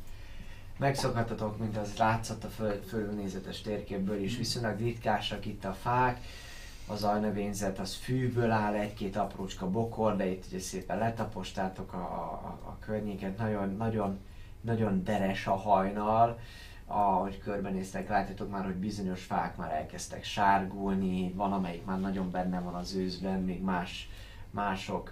[0.77, 4.37] megszokhattatok, mint az látszott a föl, fölülnézetes térképből is.
[4.37, 6.19] Viszonylag ritkásak itt a fák,
[6.87, 12.59] az ajnövényzet az fűből áll, egy-két aprócska bokor, de itt ugye szépen letapostátok a, a,
[12.67, 14.19] a környéket, nagyon, nagyon,
[14.61, 16.39] nagyon deres a hajnal,
[16.87, 22.59] ahogy körbenéztek, látjátok már, hogy bizonyos fák már elkezdtek sárgulni, van amelyik már nagyon benne
[22.59, 24.09] van az őszben, még más,
[24.51, 25.11] mások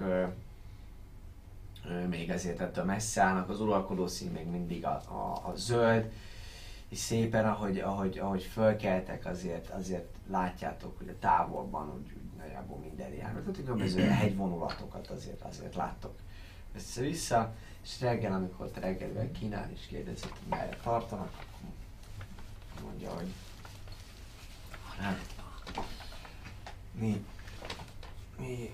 [2.10, 6.12] még ezért ettől messze állnak, az uralkodó szín még mindig a, a, a zöld,
[6.90, 12.78] és szépen, ahogy, ahogy, ahogy fölkeltek, azért, azért látjátok, hogy a távolban úgy, úgy nagyjából
[12.78, 13.32] minden jár.
[13.32, 16.14] Tehát különböző hegyvonulatokat azért, azért láttok.
[16.76, 17.54] Össze-vissza,
[17.84, 21.46] és reggel, amikor te kínál és kérdezett, hogy merre tartanak,
[22.84, 23.34] mondja, hogy
[24.98, 25.20] hát,
[27.00, 27.26] mi,
[28.40, 28.72] mi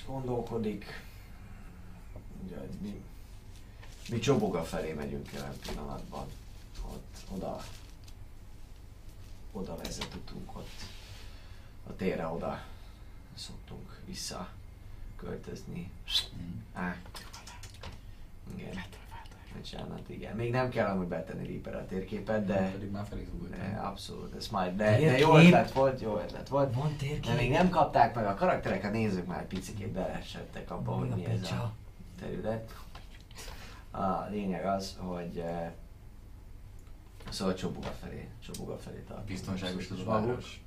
[0.00, 0.84] kicsit gondolkodik,
[2.44, 3.04] ugye, mi,
[4.08, 6.26] mi Csoboga felé megyünk jelen pillanatban.
[6.92, 7.64] Ott, oda,
[9.52, 10.80] oda vezet utunk, ott
[11.86, 12.64] a térre oda
[13.34, 14.48] szoktunk vissza
[15.16, 15.90] költözni.
[16.72, 16.96] Á,
[18.56, 18.84] igen.
[19.56, 20.36] Bocsánat, igen.
[20.36, 24.48] Még nem kell amúgy betenni Reaper a térképet, de, Pedig már felé de abszolút, ez
[24.48, 25.18] majd, de, de Térkép?
[25.18, 26.74] jó ötlet volt, jó ötlet volt.
[26.74, 27.52] Van De még térkép?
[27.52, 31.42] nem kapták meg a karakterek, a nézők már egy picikét belesettek abba, hogy Mi ez
[31.50, 31.72] a
[32.20, 32.74] terület.
[33.90, 35.72] A lényeg az, hogy eh,
[37.30, 39.24] szóval Csobuga felé, Csobuga felé tart.
[39.24, 40.60] Biztonságos az a város.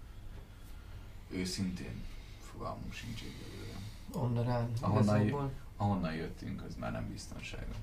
[1.29, 2.03] Őszintén
[2.51, 3.77] fogalmunk sincs egyelőre.
[4.13, 5.51] Onderán, Ahonnan igazából.
[5.77, 7.75] Ahonnan jöttünk, az már nem biztonságos.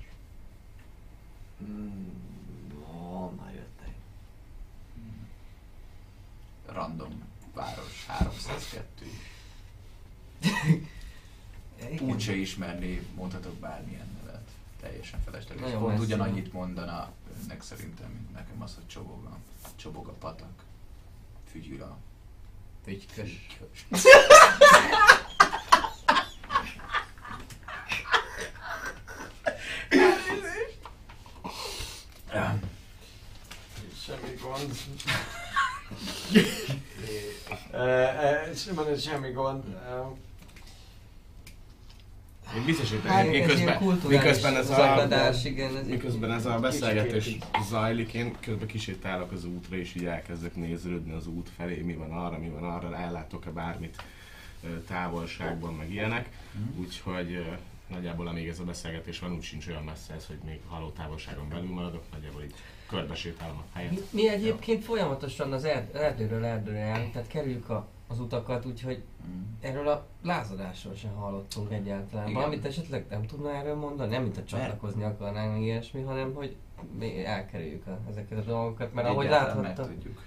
[2.85, 3.93] Honnan jöttek?
[6.65, 7.23] Random
[7.53, 9.05] város, 302.
[11.89, 12.09] Igen.
[12.09, 14.49] Úgy se ismerni, mondhatok bármilyen nevet.
[14.81, 15.63] Teljesen felesleges.
[15.63, 17.11] Nagyon Pont ugyanannyit mondana
[17.41, 19.37] önnek szerintem, mint nekem az, hogy csoboga.
[19.75, 20.63] Csoboga patak.
[21.51, 21.97] Fügyüra.
[22.83, 23.47] Fügykös.
[34.05, 34.71] Semmi gond.
[38.55, 39.63] Semmi, semmi gond.
[42.55, 44.75] Én biztos, hogy Hát, miközben, miközben ez a,
[45.43, 47.37] igen, ez miközben ez a beszélgetés
[47.69, 52.11] zajlik, én közben kisétálok az útra, és így elkezdek néződni az út felé, mi van
[52.11, 54.03] arra, mi van arra, ellátok-e bármit
[54.63, 56.29] ö, távolságban, meg ilyenek.
[56.79, 57.43] Úgyhogy ö,
[57.91, 61.49] nagyjából amíg ez a beszélgetés van, úgy sincs olyan messze ez, hogy még haló távolságon
[61.49, 62.53] belül maradok, nagyjából így
[62.87, 64.11] körbesétálom a helyet.
[64.11, 69.41] Mi, egyébként folyamatosan az erd, erdőről erdőre járunk, tehát kerüljük a, az utakat, úgyhogy Mm.
[69.59, 72.25] erről a lázadásról sem hallottunk egyáltalán.
[72.27, 72.35] Igen.
[72.39, 74.11] Valamit esetleg nem tudná erről mondani?
[74.11, 76.55] Nem, mint a csatlakozni akarnánk, meg ilyesmi, hanem hogy
[76.99, 79.81] mi elkerüljük a, ezeket a dolgokat, mert ahogy Egyáltalán láthatta...
[79.89, 80.21] megtudjuk,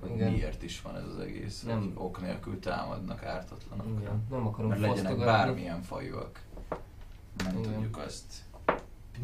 [0.00, 0.32] hogy Igen.
[0.32, 1.78] miért is van ez az egész, Nem.
[1.78, 1.92] nem.
[1.94, 4.00] ok nélkül támadnak ártatlanokra.
[4.00, 6.40] Igen, nem akarunk Mert legyenek bármilyen fajúak.
[7.36, 7.72] Nem Igen.
[7.72, 8.42] tudjuk azt.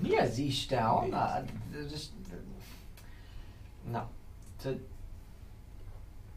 [0.03, 0.87] Mi az Isten?
[0.87, 1.45] Honnan?
[3.91, 4.09] Na,
[4.63, 4.79] szóval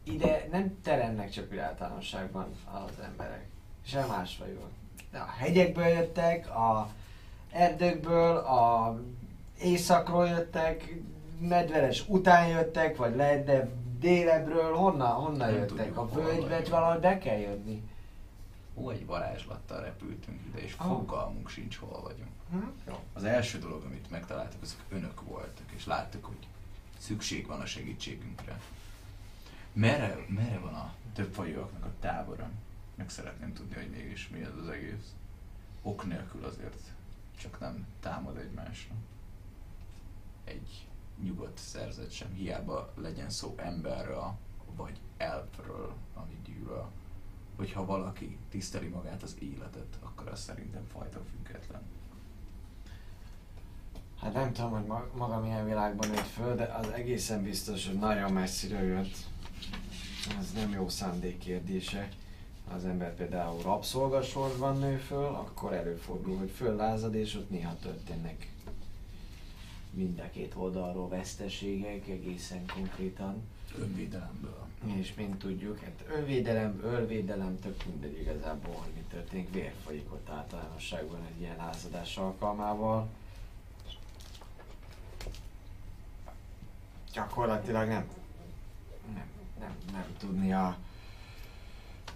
[0.04, 3.46] ide nem teremnek csak úgy általánosságban az emberek.
[3.86, 4.70] Sem más vagyok.
[5.12, 6.90] De a hegyekből jöttek, a
[7.52, 9.00] erdőkből, a
[9.62, 10.94] éjszakról jöttek,
[11.40, 13.70] medveres után jöttek, vagy lehet, de
[14.00, 15.68] Délebről honnan, honnan Nem jöttek?
[15.86, 17.84] tudjuk, A völgybe valahogy be kell jönni.
[18.76, 22.32] Ó, egy varázslattal repültünk ide, és fogalmunk sincs, hol vagyunk.
[22.52, 22.58] Hm?
[22.88, 23.04] Jó.
[23.14, 26.48] Az első dolog, amit megtaláltak, azok önök voltak, és láttuk, hogy
[26.98, 28.60] szükség van a segítségünkre.
[29.74, 32.50] Merre, merre van a több fajúaknak a tábora?
[32.96, 35.14] Meg szeretném tudni, hogy mégis mi ez az egész.
[35.82, 36.92] Ok nélkül azért
[37.38, 38.96] csak nem támad egymásra.
[40.44, 40.88] Egy
[41.24, 44.34] nyugodt szerzet sem, hiába legyen szó emberről,
[44.76, 46.90] vagy elfről, ami gyűlöl.
[47.56, 51.82] Hogyha valaki tiszteli magát az életet, akkor az szerintem fajta független.
[54.20, 58.00] Hát nem tudom, hogy ma- maga milyen világban nőtt föl, de az egészen biztos, hogy
[58.00, 59.16] nagyon messziről jött.
[60.40, 62.10] Ez nem jó szándék kérdése.
[62.68, 68.54] Ha az ember például rabszolgasorban nő föl, akkor előfordul, hogy föllázad, és ott néha történnek
[69.94, 73.42] mind a két oldalról veszteségek egészen konkrétan.
[73.78, 74.63] Önvédelemből.
[74.86, 80.30] És mint tudjuk, hát önvédelem, ölvédelem, tök mindegy igazából, hogy mi történik, vér folyik ott
[80.30, 83.08] általánosságban egy ilyen lázadás alkalmával.
[87.14, 88.08] Gyakorlatilag nem,
[89.14, 89.28] nem,
[89.60, 90.78] nem, nem tudni a,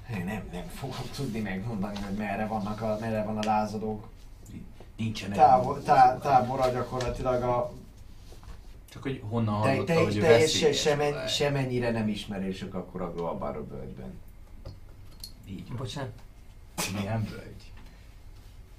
[0.09, 4.09] nem, nem, fogom tudni megmondani, hogy merre vannak a, merre van a lázadók.
[4.95, 7.71] Nincsen tábor, tá, tábora gyakorlatilag a
[8.89, 13.13] Csak hogy honnan te, hallotta, te, hogy teljesen veszélyes semen, semennyire nem ismerősök akkor a
[13.13, 14.19] Gloabáro völgyben.
[15.49, 15.77] Így van.
[15.77, 16.11] Bocsánat.
[16.93, 17.71] Milyen völgy?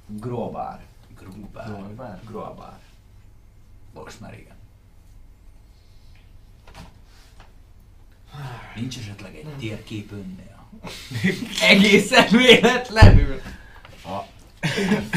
[0.07, 0.85] Grobár.
[1.19, 1.67] Grubár.
[1.67, 2.21] Grobár?
[2.25, 2.81] Grobár.
[3.95, 4.57] Most már igen.
[8.77, 10.69] Nincs esetleg egy térkép önnél?
[11.71, 13.41] Egészen véletlenül.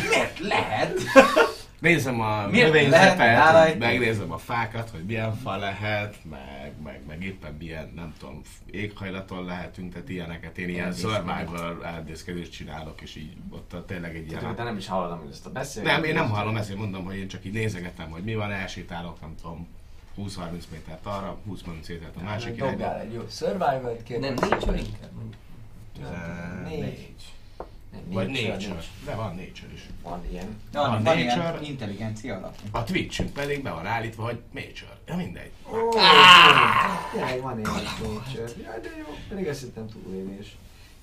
[0.10, 1.00] Miért lehet?
[1.82, 7.02] Nézem a Miért lehet nála növényzetet, megnézem a fákat, hogy milyen fa lehet, meg, meg,
[7.08, 8.41] meg éppen milyen, nem tudom,
[8.72, 10.58] éghajlaton lehetünk, tehát ilyeneket.
[10.58, 14.56] Én ilyen survival eldészkedést csinálok, és így ott a- tényleg egy ilyen...
[14.56, 15.99] de nem is hallom hogy ezt a beszélgetést.
[16.02, 19.22] Nem, én nem hallom, ezért mondom, hogy én csak így nézegetem, hogy mi van, elsétálok,
[19.22, 19.68] nem tudom,
[20.18, 22.99] 20-30 métert arra, 20 métert a másik Dobjál irányba.
[22.99, 24.40] egy jó survival-t kérlek.
[24.40, 25.10] Nem, nature inkább.
[26.64, 27.14] Négy.
[28.08, 28.70] Vagy nature nature.
[28.74, 28.86] nincs.
[29.06, 29.82] De van nature is.
[30.04, 30.62] Van ilyen.
[30.72, 31.66] Van, Van van ilyen nature.
[31.68, 32.56] intelligencia alapú.
[32.72, 34.98] A Twitchünk pedig be van állítva, hogy nature.
[35.08, 35.52] Ja, mindegy.
[37.14, 38.62] Tényleg van ilyen nature.
[38.62, 39.16] Ja, de jó.
[39.30, 40.56] Pedig azt hittem túlélés.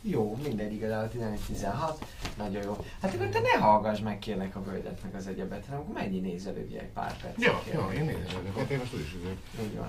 [0.02, 1.10] Jó, mindegy, igazából
[1.52, 1.94] 11-16.
[2.36, 2.84] Nagyon jó.
[3.02, 6.18] Hát akkor te ne hallgass meg kérlek a völgyet meg az egyebet, hanem akkor mennyi
[6.18, 7.44] nézelődj egy pár percet.
[7.44, 8.52] Jó, jó, én nézem.
[8.56, 9.36] Hát én most úgyis üzök.
[9.62, 9.88] Így van.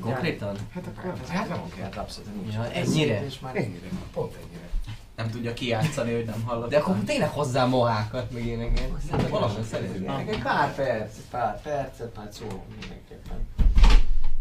[0.00, 0.56] Konkrétan?
[0.72, 2.54] Hát akkor Hát nem kell, abszolút nincs.
[2.54, 3.24] Ja, Ez ennyire?
[3.24, 4.68] És már ennyire, pont ennyire.
[5.16, 6.70] Nem tudja kijátszani, hogy nem hallott.
[6.70, 8.90] De akkor tényleg hozzá mohákat, meg ilyeneket.
[9.28, 10.02] Valahol szeretném.
[10.02, 13.46] Neked egy pár perc, pár percet már szólunk mindenképpen.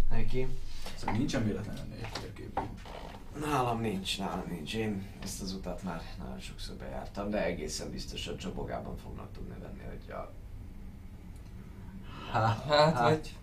[0.10, 0.47] Neki.
[0.95, 2.60] Szóval nincsen véletlen ennél egy térkép.
[3.45, 4.73] Nálam nincs, nálam nincs.
[4.76, 9.56] Én ezt az utat már nagyon sokszor bejártam, de egészen biztos, hogy Csobogában fognak tudni
[9.61, 10.31] venni, hogy a...
[12.31, 13.35] Hát, Hát, vagy...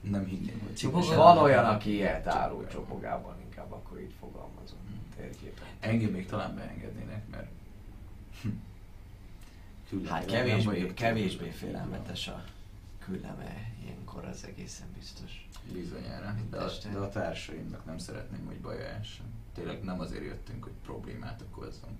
[0.00, 4.78] Nem hinném, hogy Van olyan, aki ilyet árul Csobogában, inkább akkor így fogalmazom
[5.16, 5.64] térképen.
[5.80, 7.48] Engem még talán beengednének, mert...
[8.42, 8.48] hm,
[9.88, 12.44] különben Hát kevésbé, kevésbé félelmetes a
[12.98, 15.48] külleme, ilyenkor az egészen biztos.
[15.72, 19.26] Bizonyára, de a, de a társaimnak nem szeretném, hogy baja essen.
[19.54, 21.98] Tényleg nem azért jöttünk, hogy problémát okozzon.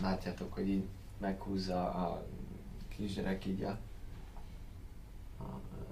[0.00, 0.84] Látjátok, hogy így
[1.18, 2.26] meghúzza a
[2.88, 3.78] kisgyerek így a,
[5.38, 5.42] a,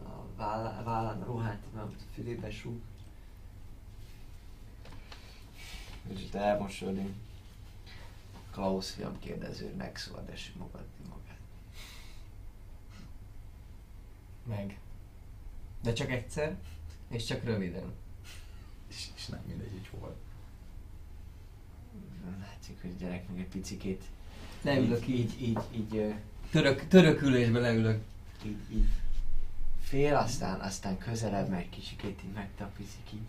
[0.08, 2.80] a vállán, ruhát, nem fülébe súg.
[6.14, 7.08] Kicsit elmosodik.
[8.50, 11.38] Klaus fiam kérdező megszólal, de simogatni magát.
[14.44, 14.78] Meg.
[15.82, 16.56] De csak egyszer,
[17.08, 17.92] és csak röviden.
[18.88, 20.16] És, és nem mindegy, hogy hol.
[22.40, 24.04] Látszik, hogy a gyerek meg egy picikét
[24.62, 25.18] Leülök így.
[25.18, 26.14] így, így, így,
[26.50, 28.02] Török, törökülésbe leülök.
[28.44, 28.88] így, így
[29.82, 33.28] fél, aztán, aztán közelebb megy kicsikét, így megtapizik így.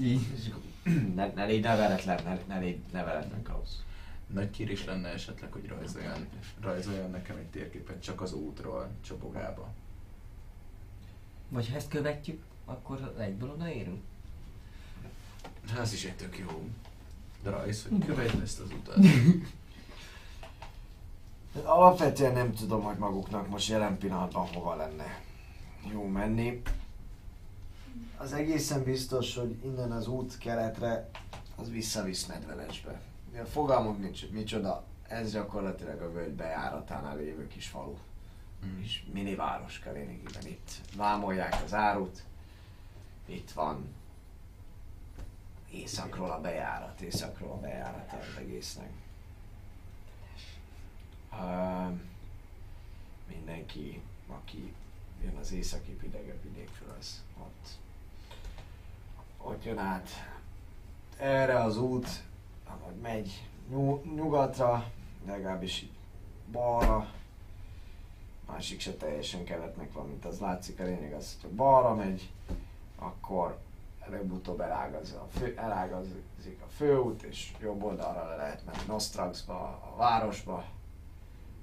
[0.00, 0.26] Így.
[0.36, 0.50] És
[1.14, 3.68] Ne, ne légy neveletlen, ne, ne légy neveletlen, Klaus.
[4.26, 6.28] Nagy kérés lenne esetleg, hogy rajzoljon,
[6.60, 9.68] rajzoljon nekem egy térképet csak az útról, Csobogába.
[11.48, 14.02] Vagy ha ezt követjük, akkor egyből odaérünk.
[15.68, 16.68] Hát Ez is egy tök jó
[17.42, 19.04] rajz, hogy követd ezt az utat.
[21.64, 25.26] Alapvetően nem tudom, hogy maguknak most jelen pillanatban hova lenne
[25.90, 26.62] jó menni.
[28.16, 31.10] Az egészen biztos, hogy innen az út keletre
[31.56, 33.00] az visszavisz Medvelesbe.
[33.42, 34.84] A fogalmunk nincs, hogy micsoda.
[35.08, 37.96] Ez gyakorlatilag a völgy bejáratánál lévő kis falu.
[38.66, 38.80] Mm.
[38.82, 42.22] És mini városka lényegében itt vámolják az árut,
[43.26, 43.94] itt van
[45.70, 48.90] északról a bejárat, északról a bejárat az egésznek.
[51.32, 51.92] Uh,
[53.28, 54.72] mindenki, aki
[55.22, 57.68] jön az északi idegebb vidékről, az ott,
[59.38, 60.08] ott jön át.
[61.18, 62.08] Erre az út,
[62.66, 64.92] ahogy megy nyug- nyugatra,
[65.26, 65.86] legalábbis
[66.52, 67.12] balra,
[68.46, 70.80] másik se teljesen keletnek van, mint az látszik.
[70.80, 72.30] A lényeg az, hogy balra megy,
[72.98, 73.58] akkor
[74.00, 79.94] előbb-utóbb elágaz a fő, elágazik a főút, és jobb oldalra le lehet menni Nostraxba, a
[79.96, 80.64] városba,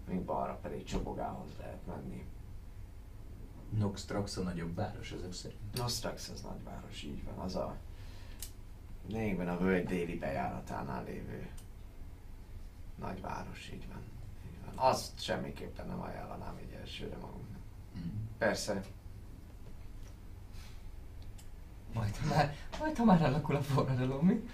[0.08, 2.26] míg balra pedig Csobogához lehet menni.
[3.78, 5.60] Noxtrax a nagyobb város ezek szerint.
[5.76, 7.76] Nostrax az nagyváros, így van, az a
[9.08, 11.48] lényegben a völgy déli bejáratánál lévő
[13.00, 14.02] nagyváros, így van.
[14.46, 14.86] Így van.
[14.90, 17.62] Azt semmiképpen nem ajánlanám így elsőre magunknak.
[17.98, 18.10] Mm.
[18.38, 18.84] Persze,
[21.96, 24.50] Majd ha már, majd ha már alakul a forradalom, mi?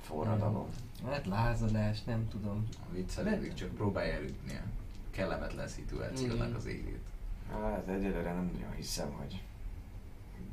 [0.00, 0.68] forradalom.
[1.06, 2.68] Hát lázadás, nem tudom.
[2.90, 4.62] A viccelődik, csak próbálja elütni a
[5.10, 6.54] kellemetlen szituációnak Igen.
[6.54, 7.06] az élét.
[7.52, 9.42] Hát egyelőre nem nagyon hiszem, hogy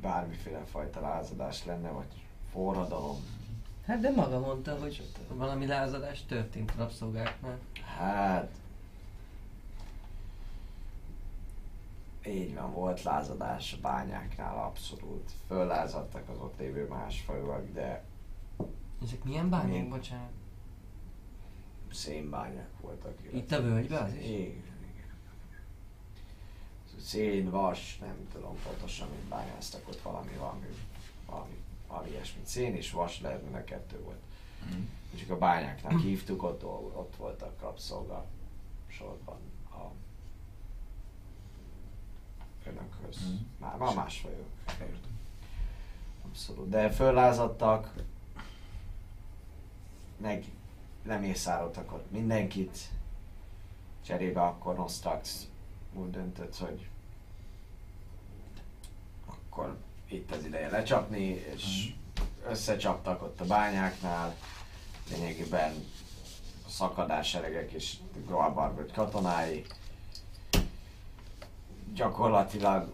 [0.00, 3.16] bármiféle fajta lázadás lenne, vagy forradalom.
[3.86, 7.58] Hát de maga mondta, hogy valami lázadás történt a rabszolgáknál.
[7.98, 8.50] Hát...
[12.26, 15.30] Így van, volt lázadás a bányáknál abszolút.
[15.46, 18.04] Föllázadtak az ott lévő más fajúak, de
[19.02, 19.88] Ezek milyen bányák, Milyen?
[19.88, 20.30] bocsánat?
[21.92, 23.18] szénbányák voltak.
[23.32, 24.24] Itt a völgyben az is?
[24.28, 24.65] Igen.
[27.06, 30.66] Szén, vas, nem tudom pontosan, mit bányáztak ott valami, valami,
[31.26, 32.46] valami, valami ilyesmit.
[32.46, 34.20] Szén és vas lehet, mind a kettő volt.
[34.74, 34.84] Mm.
[35.18, 38.24] Csak a bányáknál hívtuk, ott, ott voltak rabszolga
[38.86, 39.38] sorban
[39.70, 39.90] a
[42.68, 43.16] önökhöz.
[43.16, 43.34] Mhm.
[43.58, 44.46] Már, már más vagyok.
[46.24, 46.68] Abszolút.
[46.68, 47.92] De föllázadtak,
[50.16, 50.44] meg
[51.04, 52.78] lemészároltak ott mindenkit.
[54.04, 55.48] Cserébe akkor Nostrax
[55.92, 56.88] úgy döntött, hogy
[59.56, 59.76] akkor
[60.08, 61.92] itt az ideje lecsapni, és
[62.48, 64.36] összecsaptak ott a bányáknál.
[65.10, 65.72] Lényegében
[66.66, 67.96] a szakadás seregek és
[68.26, 69.64] Groabarböt katonái.
[71.94, 72.92] Gyakorlatilag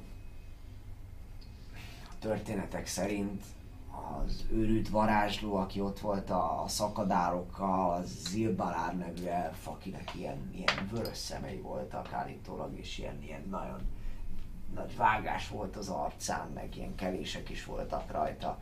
[2.09, 3.43] a történetek szerint
[4.25, 10.89] az őrült varázsló, aki ott volt a szakadárokkal, az Zilbalár nevű elf, akinek ilyen, ilyen
[10.91, 13.81] vörös szemei voltak állítólag, és ilyen, ilyen nagyon
[14.75, 18.59] nagy vágás volt az arcán, meg ilyen kelések is voltak rajta.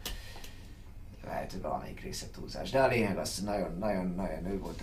[1.24, 2.70] Lehet, hogy valamelyik része túlzás.
[2.70, 4.82] De a lényeg az, hogy nagyon, nagyon, nagyon ő volt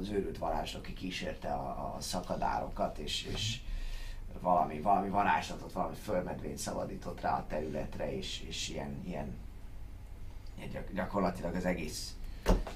[0.00, 3.60] az, őrült varázsló, aki kísérte a, a szakadárokat, és, és
[4.40, 9.36] valami, valami varázslatot, valami fölmedvényt szabadított rá a területre, és, és ilyen, ilyen,
[10.56, 12.12] ilyen gyak, gyakorlatilag az egész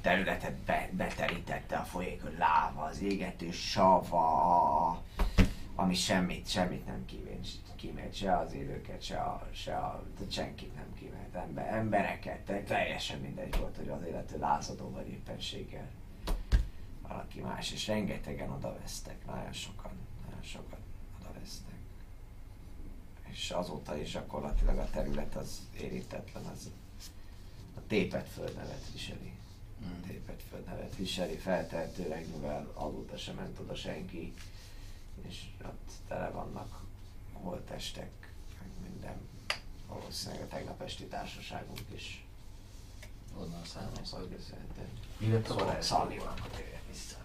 [0.01, 5.03] területet be, beterítette a folyékony láva, az égető sav, a, a,
[5.83, 7.47] ami semmit, semmit nem kímélt,
[7.77, 12.63] kímélt se az élőket, se, a, se a, tehát senkit nem kímélt, ember, embereket, te,
[12.63, 15.91] teljesen mindegy volt, hogy az élető lázadó vagy éppenséggel
[17.09, 19.93] valaki más, és rengetegen odavesztek, nagyon sokan,
[20.25, 20.79] nagyon sokan
[21.21, 21.75] odavesztek.
[23.31, 26.71] És azóta is gyakorlatilag a terület az érintetlen, az
[27.77, 29.33] a tépet földnevet viseli.
[29.85, 30.03] Mm.
[30.07, 34.35] Tépet földnevet viseli, feltehetőleg, mivel azóta sem ment oda senki,
[35.29, 36.81] és ott tele vannak
[37.33, 38.11] holtestek,
[38.59, 39.17] meg minden.
[39.89, 42.25] Valószínűleg a tegnap esti társaságunk is
[43.39, 44.03] Onnan származik.
[45.35, 45.81] a Szóval?
[45.81, 47.17] Szaldi van, akkor térjen vissza.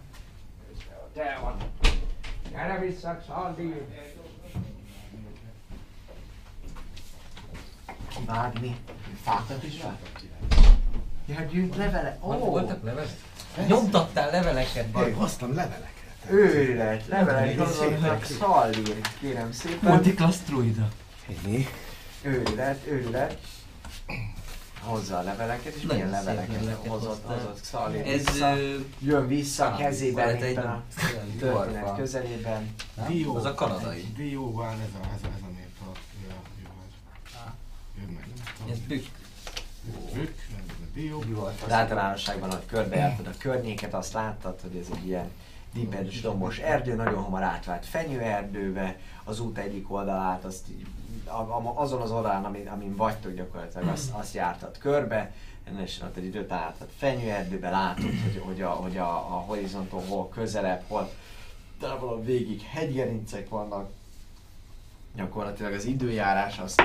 [1.14, 1.58] Te van.
[2.50, 3.74] Gyere vissza, Szaldi!
[8.08, 8.78] Kivágni?
[9.22, 10.26] Fákat is vágott?
[11.26, 12.18] Ja, gyűjt levele.
[12.22, 13.10] Ó, voltak levelek?
[13.68, 14.96] Nyomtattál leveleket?
[14.96, 15.97] Hey, hoztam leveleket.
[16.32, 18.82] Őrület, levelek hozottak Szaldi,
[19.20, 19.92] kérem szépen.
[19.92, 20.88] Montiklas druida.
[21.28, 21.68] Ennyi.
[22.22, 23.38] Őrület, őrület.
[24.82, 28.26] Hozza a leveleket, és milyen leveleket leveleket hozott, hozott Szaldi Ez...
[28.26, 28.54] vissza.
[29.00, 30.84] Jön vissza Ah, kezében, éppen a
[31.40, 32.76] történet közelében.
[33.08, 33.36] Dió.
[33.36, 34.14] Az a kanadai.
[34.16, 36.70] Dióval ez a, ez a, ez a nép a, jó.
[37.98, 38.28] Jön meg.
[38.72, 39.06] Ez bükk.
[40.14, 41.24] Bükk, a dió.
[41.66, 45.30] Az általánosságban, hogy körbejártad a környéket, azt láttad, hogy ez egy ilyen
[45.78, 50.66] dípedes dombos erdő, nagyon hamar átvált fenyőerdőbe, az út egyik oldalát, azt
[51.76, 55.34] azon az oldalán, amin, amin vagytok gyakorlatilag, azt, azt jártad körbe,
[55.84, 60.30] is ott egy időt átad fenyőerdőbe, látod, hogy, hogy, a, hogy a, a horizonton hol
[60.30, 61.10] közelebb, hol
[61.80, 63.90] Távolabb végig hegygerincek vannak.
[65.16, 66.76] Gyakorlatilag az időjárás az,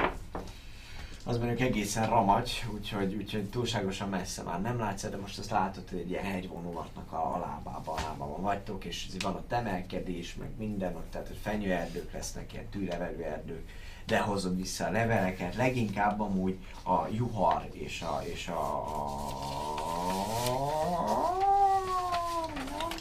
[1.25, 5.89] az mondjuk egészen ramagy, úgyhogy, úgyhogy túlságosan messze már nem látsz, de most azt látod,
[5.91, 10.49] hogy egy ilyen hegyvonulatnak a, a lábában, a lábában vagytok, és van ott emelkedés, meg
[10.59, 13.69] minden, ott, tehát hogy fenyőerdők lesznek, ilyen tűlevelő erdők,
[14.07, 18.85] de hozom vissza a leveleket, leginkább amúgy a juhar és a, és a,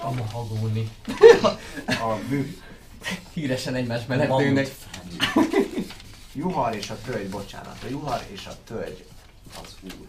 [0.03, 0.90] A mahagóni.
[1.88, 2.58] a bű,
[3.33, 4.67] Híresen egymás mellett dőnek.
[6.42, 9.06] juhar és a tölgy, bocsánat, a juhar és a tölgy
[9.64, 10.08] az úr.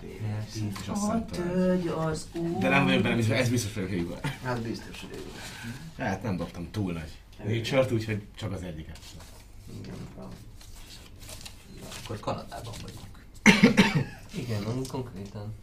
[0.00, 0.72] Tévés.
[0.82, 1.44] És azt mondtam.
[1.48, 2.58] tölgy az úr.
[2.58, 4.18] De nem vagyok benne biztos, ez biztos vagyok hívva.
[4.44, 6.02] Hát biztos, hogy ő.
[6.02, 7.16] Hát nem dobtam túl nagy.
[7.44, 8.98] Nature-t, úgyhogy csak az egyiket.
[9.80, 10.28] Igen, van.
[12.04, 13.24] Akkor Kanadában vagyunk.
[14.34, 15.54] Igen, amúgy konkrétan.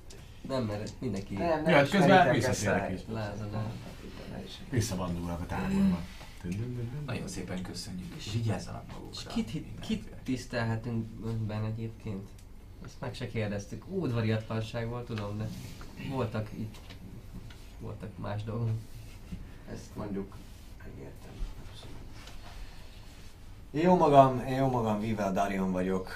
[0.47, 2.93] Nem, mert mindenki Nem, nem Ja, közben ismeritek ezt visszatérek el.
[2.93, 3.01] is.
[3.11, 3.71] lázadál.
[4.31, 4.51] Ne is.
[4.69, 5.99] Visszavandulnak a táborba.
[7.05, 9.31] Nagyon szépen köszönjük, és vigyázzanak És magukra.
[9.33, 10.21] kit, hit, kit mindenféle.
[10.23, 12.27] tisztelhetünk önben egyébként?
[12.85, 13.83] Ezt meg se kérdeztük.
[13.87, 15.47] Udvariatlanság volt, tudom, de
[16.09, 16.77] voltak itt,
[17.79, 18.69] voltak más dolgok.
[19.71, 20.35] Ezt mondjuk
[20.83, 21.31] megértem.
[23.71, 26.11] Jó magam, én jó magam, Vivel Darion vagyok.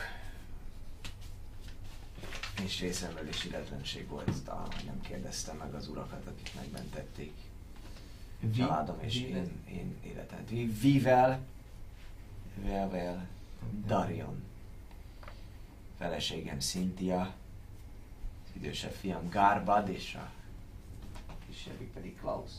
[2.63, 7.33] És részemről is illetlenség volt, hogy nem kérdeztem meg az urakat, akik megmentették.
[8.55, 10.49] Családom és én, én életet.
[10.49, 11.39] Vi- Vivel,
[12.55, 13.27] Vivel,
[13.85, 14.43] Darion.
[15.97, 17.19] Feleségem Cynthia,
[18.45, 20.29] az idősebb fiam Garbad és a
[21.47, 22.51] kisebbik pedig Klaus.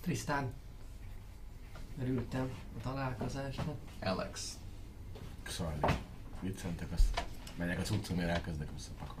[0.00, 0.52] Trisztán.
[2.00, 3.76] Örültem a találkozásnak.
[4.00, 4.58] Alex.
[5.48, 5.80] Szalni.
[6.40, 7.24] Viccentek, azt
[7.56, 9.16] megyek a cuccomért, elkezdek visszapakolni.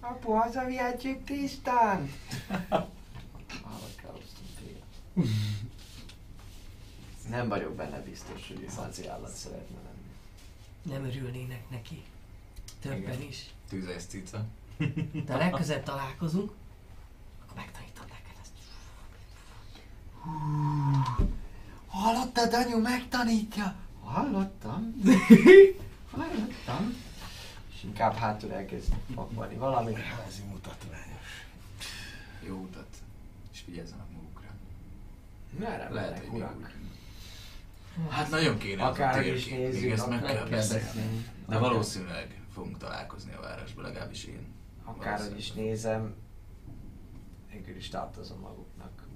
[0.00, 2.10] Apu, hazavihetjük tisztán!
[7.28, 9.96] Nem vagyok benne biztos, hogy ő hazi állat szeretne lenni.
[10.82, 12.02] Nem örülnének neki.
[12.80, 13.22] Többen Igen.
[13.22, 13.50] is.
[13.68, 14.44] Tűzes cica.
[15.24, 16.52] De ha legközelebb találkozunk,
[17.42, 18.52] akkor megtanítom neked ezt.
[21.86, 23.74] Hallottad, anyu megtanítja?
[24.04, 24.94] Hallottam.
[26.10, 26.94] Hallottam.
[27.78, 29.98] És inkább hátul elkezd pakolni valamit.
[30.26, 31.46] Ez mutatványos.
[32.46, 32.86] Jó utat.
[33.52, 34.48] És vigyázzanak magukra.
[35.58, 36.76] Merre Lehet, hogy urak?
[38.08, 41.26] Hát nagyon kéne az a Akárhogy is nézzük, még ezt meg kell beszélni.
[41.46, 44.54] De valószínűleg fogunk találkozni a városban, legalábbis én.
[44.84, 46.14] Akárhogy is nézem,
[47.52, 49.06] végül is tartozom maguknak.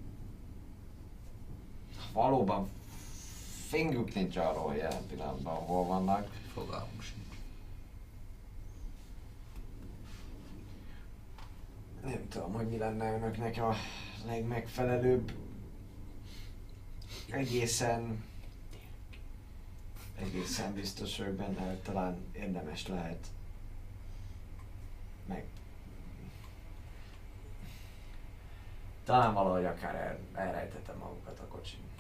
[2.12, 2.68] Valóban
[3.68, 6.28] fingük nincs arról, jelen pillanatban hol vannak.
[6.54, 7.21] Fogalmunk sincs.
[12.04, 13.74] Nem tudom, hogy mi lenne önöknek a
[14.26, 15.32] legmegfelelőbb.
[17.30, 18.24] Egészen...
[20.18, 23.26] Egészen biztos vagyok benne, hogy talán érdemes lehet
[25.26, 25.44] meg...
[29.04, 31.91] Talán valahogy akár el, elrejtettem magukat a kocsin.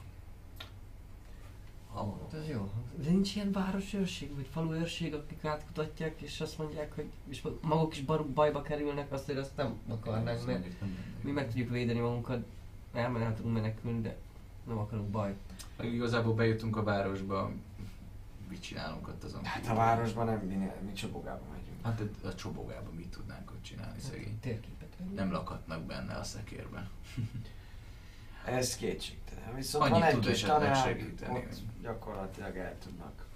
[1.94, 2.70] Hát ez jó.
[2.96, 8.02] De nincs ilyen városőrség, vagy faluőrség, akik átkutatják, és azt mondják, hogy és maguk is
[8.02, 11.70] bar- bajba kerülnek, azt, hogy azt nem akarnánk, mert mondjuk, nem lenne mi meg tudjuk
[11.70, 12.44] védeni magunkat,
[12.92, 14.16] elmenhetünk menekülni, de
[14.66, 15.36] nem akarunk bajt.
[15.76, 17.50] Ha Igazából bejutunk a városba,
[18.48, 19.44] mit csinálunk ott azon?
[19.44, 21.84] Hát a városban nem, mi, mi csobogában megyünk.
[21.84, 24.38] Hát a, a csobogában mit tudnánk ott csinálni, szegény?
[24.40, 24.88] Térképet.
[25.14, 26.88] Nem lakhatnak benne a szekérben.
[28.44, 29.54] Ez kétségtelen.
[29.54, 30.96] Viszont Annyit van egy kis tanár,
[31.28, 33.26] ott gyakorlatilag el tudnak,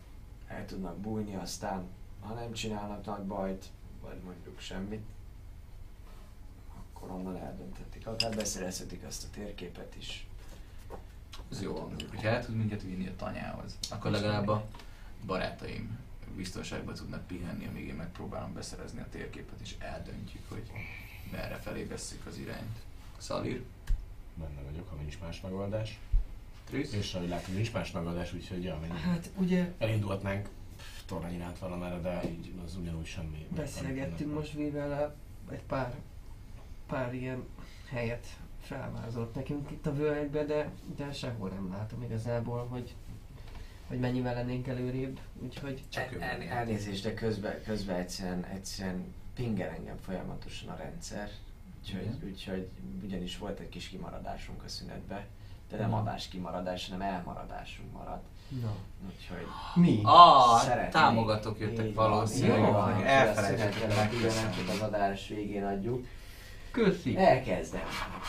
[0.46, 1.86] el tudnak bújni, aztán
[2.20, 3.64] ha nem csinálnak nagy bajt,
[4.02, 5.04] vagy mondjuk semmit,
[6.74, 8.06] akkor onnan eldönthetik.
[8.06, 10.26] Akár beszerezhetik azt a térképet is.
[11.50, 12.10] Ez jó hangzik.
[12.10, 14.66] Hogyha el tud minket vinni a tanyához, akkor legalább a
[15.26, 15.98] barátaim
[16.36, 20.70] biztonságban tudnak pihenni, amíg én megpróbálom beszerezni a térképet, és eldöntjük, hogy
[21.32, 22.78] merre felé vesszük az irányt.
[23.18, 23.64] Szalír,
[24.38, 25.98] Benne vagyok, ha nincs más megoldás.
[26.64, 29.00] Trisz, És ahogy látom, nincs más megoldás, úgyhogy ja, menjünk.
[29.00, 30.48] Hát ugye Elindulhatnánk
[31.06, 33.46] torony iránt valamerre, de így az ugyanúgy semmi.
[33.56, 35.16] beszélgettünk most Vivel
[35.50, 35.94] egy pár,
[36.86, 37.44] pár ilyen
[37.88, 38.26] helyet
[38.60, 42.94] felvázolt nekünk itt a völgybe, de, de sehol nem látom igazából, hogy,
[43.86, 49.68] hogy mennyivel lennénk előrébb, úgyhogy Csak El, el, elnézést, de közben, közben egyszerűen, egyszerűen pingel
[49.68, 51.30] engem folyamatosan a rendszer.
[51.86, 52.20] Úgyhogy, Igen.
[52.30, 52.68] úgyhogy
[53.04, 55.26] ugyanis volt egy kis kimaradásunk a szünetbe.
[55.70, 55.98] De nem Mhm.
[55.98, 58.24] adás kimaradás, hanem elmaradásunk maradt.
[58.62, 58.72] na.
[59.06, 60.00] Úgyhogy Mi?
[60.02, 60.90] Ah, Szeretnék.
[60.92, 62.58] támogatók jöttek valószínűleg.
[62.58, 64.54] Jó, van, elfelejtettem szünetet ugye nem megköszönni.
[64.56, 66.06] csak az adás végén adjuk.
[66.70, 67.16] Köszi.
[67.16, 67.82] Elkezdem.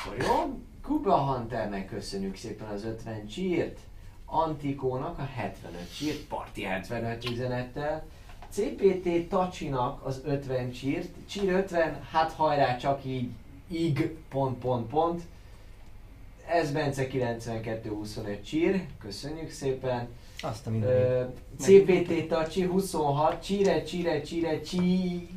[0.05, 0.59] Akkor jó?
[0.81, 3.79] Kuba Hunternek köszönjük szépen az 50 csírt.
[4.25, 8.05] Antikónak a 75 csírt, Parti 75 üzenettel.
[8.49, 13.29] CPT Tacsinak az 50 csírt, csír 50, hát hajrá csak így,
[13.67, 15.21] ig, pont, pont, pont.
[16.47, 20.07] Ez Bence 92-25 csír, köszönjük szépen.
[20.41, 20.89] Azt a minden.
[20.89, 21.23] Ö,
[21.59, 25.27] CPT Tacsi 26, csíre, csíre, csíre, csí...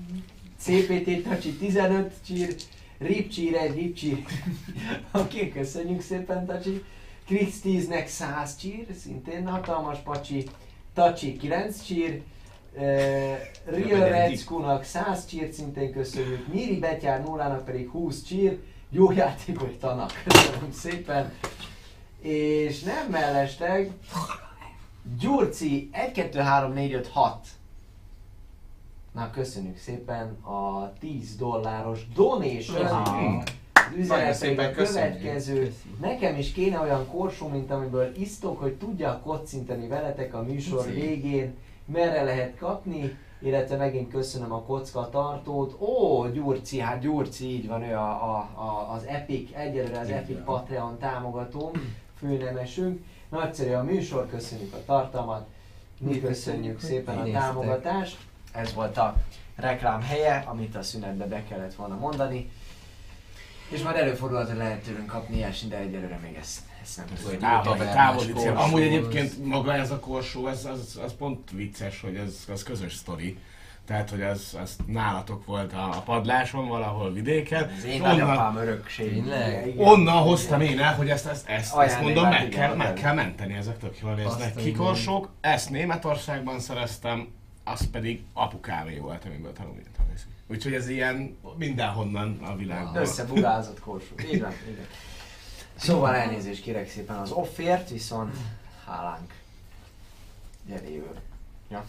[0.59, 2.57] CPT Tacsi 15 csír,
[2.99, 4.25] Rip csíre, Rip csír.
[5.23, 6.85] Oké, köszönjük szépen Tacsi.
[7.27, 10.47] Krisztíznek 100 csír, szintén hatalmas pacsi.
[10.95, 12.23] Tacsi 9 csír.
[12.75, 14.09] Real.
[14.09, 18.59] Redskunak 100 csírt szintén köszönjük, Miri Betyár nullának pedig 20 csír,
[18.91, 21.33] jó játékot tanak, köszönöm szépen.
[22.21, 23.91] És nem mellesleg,
[25.19, 27.47] Gyurci 1, 2, 3, 4, 5, 6.
[29.13, 33.45] Na, köszönjük szépen a 10 dolláros donation
[34.33, 35.19] szépen pedig a köszönjük.
[35.19, 35.75] következő.
[36.01, 41.55] Nekem is kéne olyan korsó, mint amiből isztok, hogy tudjak kocintani veletek a műsor végén.
[41.93, 45.81] Merre lehet kapni, illetve megint köszönöm a kocka tartót.
[45.81, 50.45] Ó, Gyurci, hát Gyurci, így van, ő a, a, a, az Epic, egyelőre az Epic.
[50.45, 51.71] Patreon támogatóm,
[52.19, 53.05] főnemesünk.
[53.29, 55.47] Nagyszerű a műsor, köszönjük a tartalmat.
[55.99, 58.19] Mi köszönjük szépen a támogatást.
[58.53, 59.17] Ez volt a
[59.57, 62.51] reklám helye, amit a szünetbe be kellett volna mondani.
[63.69, 66.61] És már előfordulhat, hogy lehet tőlünk kapni ilyesmi, de egyelőre még ezt,
[66.99, 67.91] ezt Vagy tudjuk.
[67.91, 68.57] Távoli, cél.
[68.57, 72.63] Amúgy az- egyébként maga ez a korsó, ez, az, az pont vicces, hogy ez, az
[72.63, 73.39] közös sztori.
[73.87, 77.73] Tehát, hogy ez, ez nálatok volt a, a padláson valahol vidéken.
[77.77, 79.17] Az én Onnan- nagyapám örökség.
[79.17, 79.73] Igen.
[79.77, 82.91] Onnan hoztam én el, hogy ezt, ezt, ezt, ezt Ajándékát, mondom, meg igen, kell, meg
[82.91, 83.03] igen.
[83.03, 84.77] kell menteni, ezek tök jól néznek Azt a ki mindenit.
[84.77, 85.29] korsók.
[85.41, 87.29] Ezt Németországban szereztem,
[87.65, 89.89] az pedig apukávé volt, amiből tanultam.
[90.51, 92.97] Úgyhogy ez ilyen mindenhonnan a világban.
[92.97, 94.07] Összebugázott korsó.
[94.17, 94.53] Van, igen.
[95.81, 98.35] Szóval elnézést kérek szépen az offért, viszont
[98.87, 99.33] hálánk.
[100.69, 101.15] Gyeréül.
[101.71, 101.85] Ja.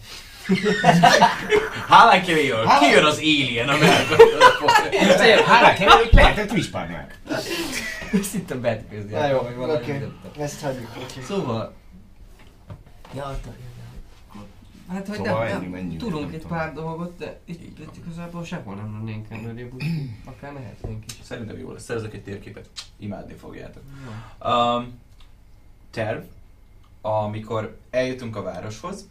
[1.88, 5.44] Hálán kivéjön, ki jön az alien a melkasodból?
[5.46, 7.06] Hálá kell, lehetett Twispárnál.
[8.12, 9.12] Ezt hittem betközni.
[9.12, 9.38] Na jó,
[9.74, 10.08] oké.
[10.38, 10.88] Ezt hagyjuk.
[11.26, 11.74] Szóval...
[13.14, 13.71] Ja, azt a-
[14.88, 16.56] Hát, hogy Szóval nem, nem, menjünk, tudunk nem egy tudom.
[16.56, 21.18] pár dolgot, de itt, itt igazából sehol nem lennénk előrébb, úgyhogy akár mehetnénk is.
[21.22, 22.68] Szerintem jó lesz, szerzek egy térképet.
[22.96, 23.82] Imádni fogjátok.
[24.44, 25.00] Um,
[25.90, 26.22] terv,
[27.00, 29.08] amikor eljutunk a városhoz,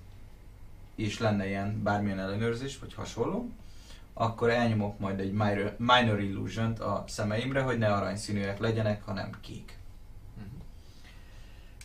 [0.95, 3.50] és lenne ilyen bármilyen ellenőrzés, vagy hasonló,
[4.14, 9.77] akkor elnyomok majd egy minor, minor illusion a szemeimre, hogy ne aranyszínűek legyenek, hanem kék.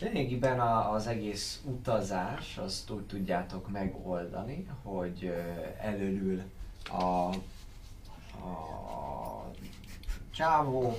[0.01, 5.39] Lényegében az egész utazás, azt úgy tudjátok megoldani, hogy ö,
[5.81, 6.43] elölül
[6.91, 7.29] a,
[8.47, 9.51] a
[10.31, 10.97] csávó,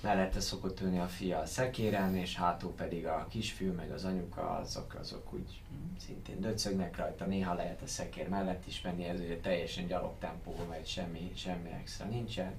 [0.00, 4.50] mellette szokott ülni a fia a szekéren, és hátul pedig a kisfiú meg az anyuka,
[4.50, 5.60] azok, azok úgy
[6.06, 10.66] szintén döcögnek rajta, néha lehet a szekér mellett is menni, ez ugye teljesen gyalog tempóban
[10.66, 12.52] megy, semmi, semmi extra nincsen.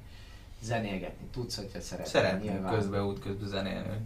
[0.61, 2.51] Zenélgetni tudsz, hogyha szeretnél.
[3.05, 3.99] Út közben zenélni,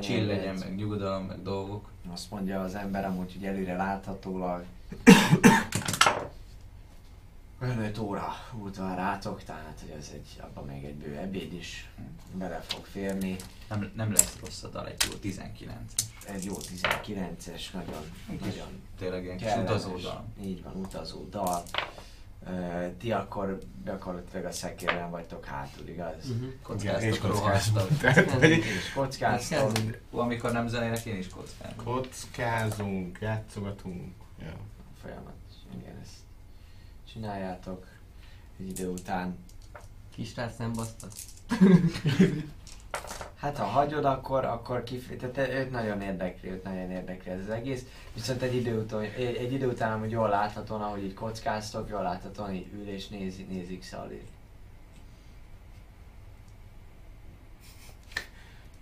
[0.00, 1.90] chill legyen, meg nyugodalom, meg dolgok.
[2.12, 4.64] Azt mondja az ember amúgy, hogy előre láthatólag
[7.60, 11.90] 5 óra út van rátok, tehát hogy ez egy, abban még egy bő ebéd is
[12.34, 13.36] bele fog férni.
[13.68, 15.92] Nem, nem lesz rossz a dal, egy jó 19
[16.26, 18.02] Egy jó 19-es, nagyon,
[18.40, 20.24] nagyon Tényleg ilyen kis utazó dal.
[20.42, 21.62] Így van, utazó dal.
[22.46, 26.14] Ö, ti akkor gyakorlatilag a szekérben vagytok hátul, igaz?
[26.22, 26.28] És
[26.62, 27.88] Kockáztok, rohasztok.
[28.42, 29.72] És kockáztok.
[30.10, 31.84] Amikor nem zenélek, én is kockázom.
[31.84, 34.14] kockázunk, játszogatunk.
[34.40, 34.52] Ja.
[35.02, 35.34] folyamat.
[35.80, 36.12] Igen, ezt
[37.12, 37.86] csináljátok
[38.60, 39.36] egy idő után.
[40.14, 41.06] Kisrác nem baszta?
[43.42, 45.16] Hát ha hagyod, akkor, akkor kif...
[45.16, 47.84] Tehát te- őt nagyon érdekli, őt nagyon érdekli ez az egész.
[48.14, 52.54] Viszont egy idő után, egy, idő után amúgy jól láthatóan, ahogy így kockáztok, jól láthatóan
[52.54, 54.22] így ül és nézi, nézik Szali.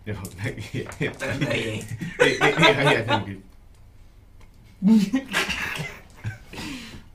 [0.04, 0.64] Jó, meg.
[0.98, 3.42] Néha ilyet így.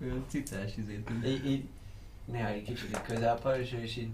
[0.01, 1.09] Olyan cicás izét.
[1.25, 1.67] Így, így
[2.25, 4.11] néha egy kicsit közel és ő is így...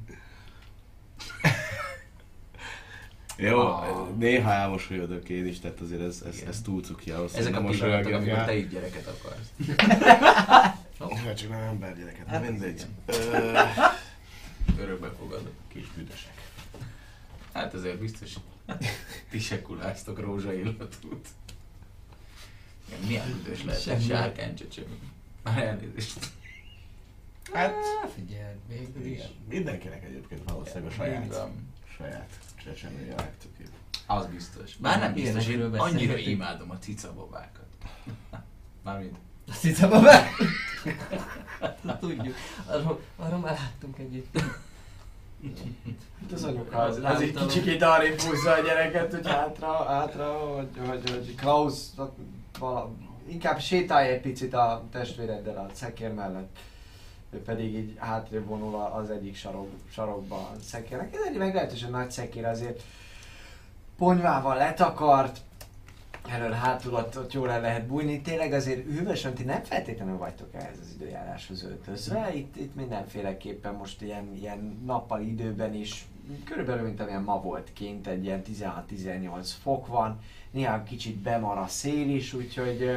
[3.42, 4.10] Jó, Ah.
[4.18, 7.72] néha elmosolyodok én is, tehát azért ez, ez, ez túl cuki ahhoz, Ezek a nem
[7.72, 9.52] pillanatok, amikor te így gyereket akarsz.
[11.26, 12.86] Hát csak nem ember gyereket, Hát hát mindegy.
[14.80, 15.54] Örökbe fogadok.
[15.68, 16.52] Kis büdösek.
[17.54, 18.34] Hát ezért biztos
[19.30, 21.28] ti se kuláztok rózsaillatút.
[23.08, 24.04] Milyen büdös lehet egy Semmi.
[24.04, 24.86] sárkány csöcsöm.
[25.44, 26.20] Már elnézést.
[27.54, 27.74] Hát,
[28.16, 29.22] Figyelj, végül is.
[29.50, 31.48] Mindenkinek egyébként valószínűleg a saját,
[31.98, 32.30] saját
[32.64, 33.70] csecsemője legtökébb.
[34.08, 34.76] Az biztos.
[34.76, 37.68] Bár nem biztos, én annyira imádom a cicababákat.
[38.84, 39.18] Mármint.
[39.82, 41.68] A!
[41.82, 42.36] Na, tudjuk.
[42.66, 44.40] Arra, arra már láttunk együtt.
[46.22, 50.34] Hát az anyuka az, Nem az egy kicsikét arrébb húzza a gyereket, hogy hátra, hátra,
[50.34, 51.76] hogy, hogy, hogy Klaus
[52.60, 52.92] vala,
[53.28, 56.58] inkább sétálj egy picit a testvéreddel a szekér mellett.
[57.34, 61.14] Ő pedig így hátrébb vonul az egyik sarok, sarokba a szekérnek.
[61.14, 62.84] Ez egy meglehetősen nagy szekér azért.
[63.98, 65.42] Ponyvával letakart,
[66.28, 68.22] elől hátul ott, ott jól el lehet bújni.
[68.22, 72.34] Tényleg azért hűvösön ti nem feltétlenül vagytok ehhez az időjáráshoz öltözve.
[72.34, 76.06] Itt, itt mindenféleképpen most ilyen, ilyen nappali időben is,
[76.46, 78.42] körülbelül mint amilyen ma volt kint, egy ilyen
[78.92, 80.20] 16-18 fok van.
[80.52, 82.90] Néha kicsit bemar a szél is, úgyhogy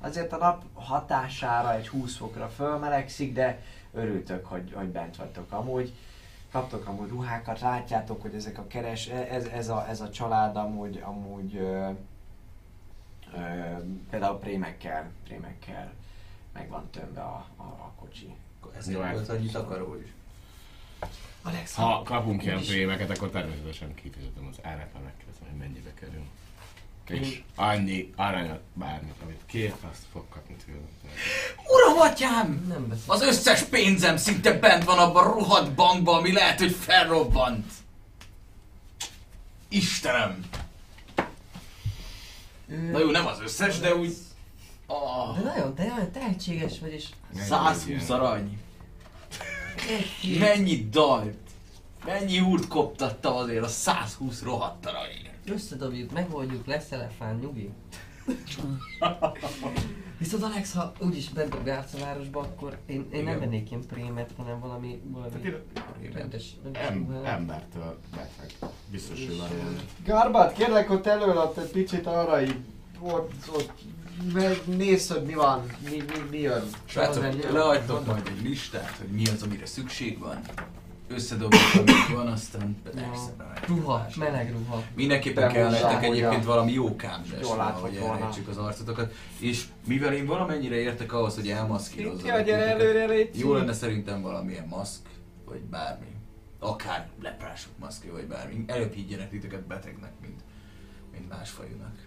[0.00, 3.62] azért a nap hatására egy 20 fokra fölmelegszik, de
[3.92, 5.92] örültök, hogy, hogy bent vagytok amúgy.
[6.50, 11.02] Kaptok amúgy ruhákat, látjátok, hogy ezek a keres, ez, ez, a, ez a család amúgy,
[11.04, 11.90] amúgy ö,
[13.34, 13.38] Ö,
[14.10, 15.92] például prémekkel, prémekkel
[16.52, 18.34] meg van tömve a, a, a kocsi.
[18.76, 20.12] Ezért Jó, volt hát- annyi takaró is.
[21.42, 26.22] Alex, Ha kapunk ilyen prémeket, akkor természetesen kifizetem az árát, megkérdezem, hogy mennyibe kerül.
[27.08, 30.88] És annyi aranyat, bármit, amit kér, azt fog kapni tőlem.
[31.68, 32.64] Uram atyám!
[32.68, 33.04] Nem beszél.
[33.06, 37.72] Az összes pénzem szinte bent van abban a rohadt bankban, ami lehet, hogy felrobbant.
[39.68, 40.44] Istenem!
[42.68, 44.16] Ő- Na jó, nem az összes, de úgy...
[44.86, 47.04] Oh, De nagyon, te nagyon tehetséges vagy, és
[47.38, 48.58] 120 arany.
[50.38, 51.36] Mennyi dalt.
[52.04, 55.27] Mennyi úrt koptattam azért a 120 rohadt aranyért.
[55.48, 57.70] Összedobjuk, megoldjuk, lesz elefán, nyugi.
[60.18, 64.60] Viszont Alex, ha úgyis bent a városba, akkor én, én nem vennék ilyen prémet, hanem
[64.60, 65.30] valami, valami
[66.12, 68.70] rendes, rendes Em, embertől beteg.
[68.90, 69.76] Biztos, hogy van ilyen.
[70.04, 72.56] Garbát, kérlek ott elől ott egy picit arra így,
[73.00, 73.72] ott, ott
[74.32, 76.62] meg nézd, hogy mi van, mi, mi, mi jön.
[76.84, 80.40] Srácok, Azért- leadtok majd egy listát, hogy mi az, amire szükség van.
[81.08, 83.34] Összedobjuk, amit van, aztán persze.
[83.66, 84.82] Ruha, meleg ruha.
[84.94, 89.14] Mindenképpen kell nektek egyébként valami jó kámzsás, Jól látható hogy elrejtsük az arcotokat.
[89.38, 93.38] És mivel én valamennyire értek ahhoz, hogy Itt elmaszkírozzam ja, gyere előre, Réci.
[93.38, 95.00] jó lenne szerintem valamilyen maszk,
[95.44, 96.06] vagy bármi.
[96.58, 98.64] Akár leprások maszkja, vagy bármi.
[98.66, 100.40] Előbb higgyenek titeket betegnek, mint,
[101.12, 102.06] mint másfajúnak.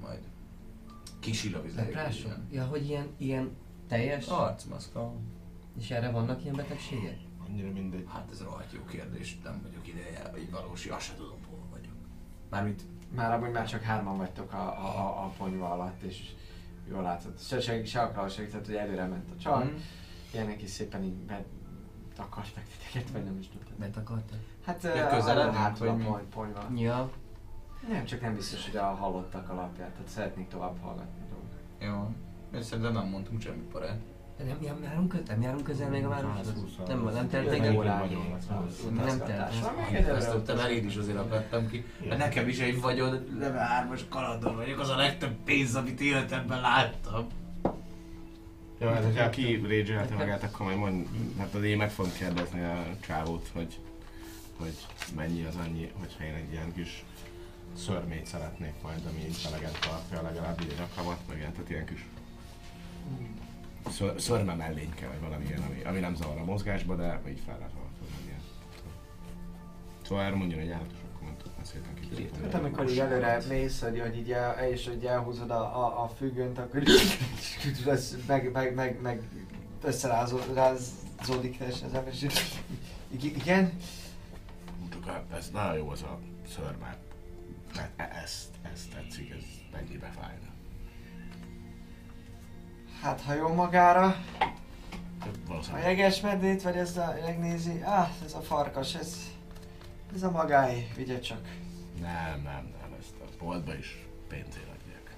[0.00, 0.20] Majd
[1.20, 1.94] kisilavizeljük.
[1.94, 2.36] Leprások?
[2.50, 3.56] Ja, hogy ilyen, ilyen
[3.88, 4.26] teljes?
[4.26, 4.94] Arcmaszk.
[4.96, 5.12] ah.
[5.80, 7.16] És erre vannak ilyen betegségek?
[7.48, 8.04] Annyira mindegy.
[8.08, 11.92] Hát ez rohadt jó kérdés, nem vagyok ideje, vagy valósi, azt sem tudom, hol vagyok.
[12.50, 12.82] Mármint
[13.14, 16.32] Már amúgy már csak hárman vagytok a, a, a, a ponyva alatt, és
[16.90, 17.40] jól látod.
[17.40, 19.64] Se, se, se akar segített, hogy előre ment a csaj.
[19.64, 19.74] Mhm.
[20.32, 21.44] Ilyenek is szépen így be
[22.14, 23.74] takartak titeket, vagy nem is tudtam.
[23.78, 24.38] Betakartak?
[24.64, 26.04] Hát Ja, hátul a vagy mi?
[26.04, 26.66] pony- ponyva.
[26.76, 27.10] Ja.
[27.88, 31.60] Nem, csak nem biztos, hogy a halottak alapját, tehát szeretnék tovább hallgatni dolgokat.
[31.78, 32.14] Jó.
[32.54, 34.00] Én szerintem nem mondtunk semmi parát.
[34.38, 36.46] Nem, nem járunk közel, nem járunk közel még a városhoz?
[36.46, 38.64] 120 Nem, nem telt Jön még egy Nagyon nem.
[38.66, 39.58] az Nem utazgatás.
[39.58, 39.60] telt.
[39.60, 41.84] Van még egy Ezt előre több eléd is azért akartam ki.
[42.08, 46.60] Mert nekem is egy vagyon, leve hármas kalandor vagyok, az a legtöbb pénz, amit életemben
[46.60, 47.26] láttam.
[48.78, 51.06] Jó, hát hogyha ki rage magát, akkor majd mond,
[51.38, 53.78] hát azért én meg fogom kérdezni a csávót, hogy,
[54.58, 54.74] hogy
[55.16, 57.04] mennyi az annyi, hogyha én egy ilyen kis
[57.76, 62.06] szörmét szeretnék majd, ami intelligent alapja legalább így nyakamat, meg ilyen, tehát ilyen kis
[63.90, 67.56] ször, szörme mellényke, vagy valami ilyen, ami, ami nem zavar a mozgásba, de így fel
[67.58, 68.24] lehet alkalmazni.
[68.26, 68.40] ilyen.
[70.06, 70.92] Szóval erre mondjon egy állatos.
[72.42, 76.08] Hát amikor így előre mész, hogy, hogy így el, és hogy elhúzod a, a, a
[76.08, 77.00] függönt, akkor így
[77.84, 79.22] lesz, meg, meg, meg, meg
[79.82, 83.72] összerázódik ez és így- így- igen,
[84.80, 86.18] Mutogat, ez nagyon jó az a
[86.54, 86.96] szörme.
[87.96, 90.52] E- Ezt, ezt tetszik, ez mennyibe fájna.
[93.04, 94.16] Hát ha jó magára,
[95.72, 99.16] a jeges medvét, vagy ez a, megnézi, ah, ez a farkas, ez,
[100.14, 101.40] ez a magáé, vigye csak.
[102.00, 105.14] Nem, nem, nem, ezt a boltba is pénzért adják.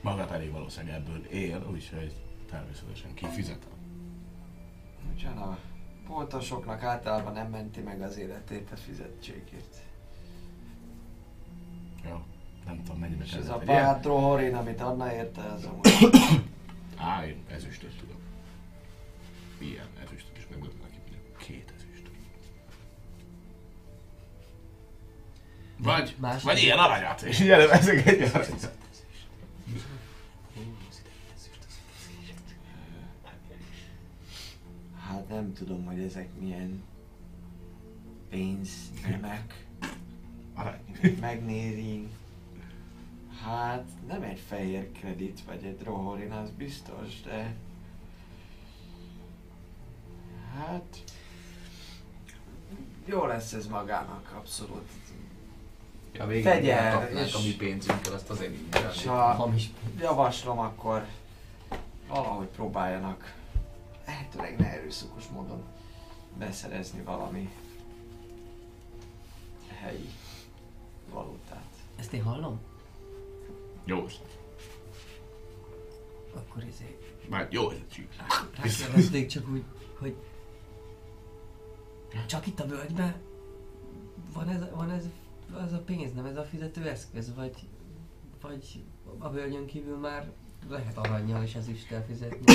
[0.00, 2.14] Maga pedig valószínűleg ebből él, úgyhogy
[2.50, 3.78] természetesen kifizetem.
[5.14, 5.58] Ugyan a
[6.08, 9.76] boltosoknak általában nem menti meg az életét a fizetségét.
[12.08, 12.20] Jó,
[12.66, 13.82] nem tudom mennyibe És ez a egy ilyen.
[13.82, 15.88] bátró horin, amit adna érte, az amúgy
[17.00, 18.20] Á, én ezüstöt tudok.
[19.58, 22.10] Ilyen ezüstöt is megmondom neki, hogy két ezüstöt.
[25.78, 28.78] Vagy, Más- vagy ilyen aranyat, és így előveszek egy aranyat.
[35.08, 36.82] Hát nem tudom, hogy ezek milyen
[38.30, 39.66] pénznemek.
[40.54, 40.80] Arany.
[41.20, 42.08] Megnézni.
[43.44, 47.54] Hát nem egy fehér kredit, vagy egy rohorin, az biztos, de...
[50.58, 51.02] Hát...
[53.04, 54.88] Jó lesz ez magának, abszolút.
[56.12, 59.14] Ja, végén Fegyel, és- a mi pénzünkkel, azt azért így És nem.
[59.14, 59.70] ha Hamis.
[59.98, 61.06] javaslom, akkor
[62.08, 63.34] valahogy próbáljanak
[64.06, 65.62] lehetőleg ne erőszakos módon
[66.38, 67.50] beszerezni valami
[69.80, 70.10] helyi
[71.10, 71.68] valutát.
[71.98, 72.60] Ezt én hallom?
[73.90, 74.06] Jó,
[76.34, 76.98] Akkor izé.
[77.28, 78.08] már jó, ez a csík.
[78.56, 79.64] Rákérdezték csak úgy,
[79.98, 80.16] hogy
[82.26, 83.14] csak itt a völgyben
[84.32, 85.04] van ez, van ez,
[85.52, 87.54] az a pénz, nem ez a fizetőeszköz, vagy,
[88.40, 88.84] vagy
[89.18, 90.30] a völgyön kívül már
[90.68, 92.54] lehet aranyjal és ezüsttel fizetni.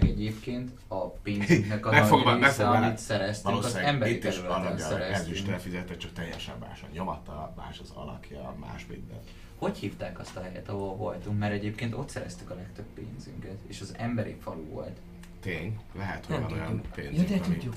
[0.00, 4.78] Meg egyébként a pénzünknek a Megfog- nagy része, amit szereztünk, az emberi itt is aranyal
[4.78, 5.26] szereztünk.
[5.28, 9.18] ezüsttel fizetett, csak teljesen más a nyomata, más az alakja, más minden.
[9.58, 11.38] Hogy hívták azt a helyet, ahol voltunk?
[11.38, 14.96] Mert egyébként ott szereztük a legtöbb pénzünket, és az emberi falu volt.
[15.40, 16.84] Tény, lehet, hogy Nem van olyan tudjuk.
[16.96, 17.74] Ja, pénzünk, de tudjuk.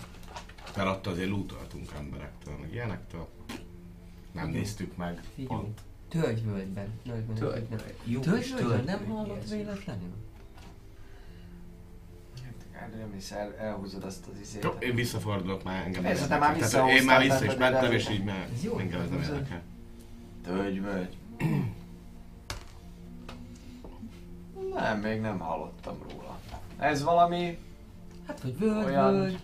[0.75, 3.27] Mert ott azért lootoltunk emberektől, meg ilyenektől.
[4.31, 4.59] Nem Igen.
[4.59, 5.21] néztük meg.
[5.35, 5.59] Figyelj.
[5.59, 5.79] Pont.
[6.09, 6.99] Tölgyvölgyben.
[7.03, 7.79] Tölgyvölgyben.
[8.21, 10.13] Tölgyvölgyben nem hallott véletlenül?
[12.79, 14.63] Hát nem hisz el, elhúzod azt az izét.
[14.63, 16.03] Jó, én visszafordulok már engem.
[16.03, 16.55] Persze, nem te már.
[16.57, 19.27] Tehát én már vissza is mentem, és így már Ez jó, engem ez nem ez-
[19.29, 19.61] érdekel.
[20.43, 21.17] Tölgy, völgy.
[24.73, 26.39] Nem, még nem hallottam róla.
[26.77, 27.57] Ez valami,
[28.27, 29.39] Hát, hogy völgy, Olyan- völgy,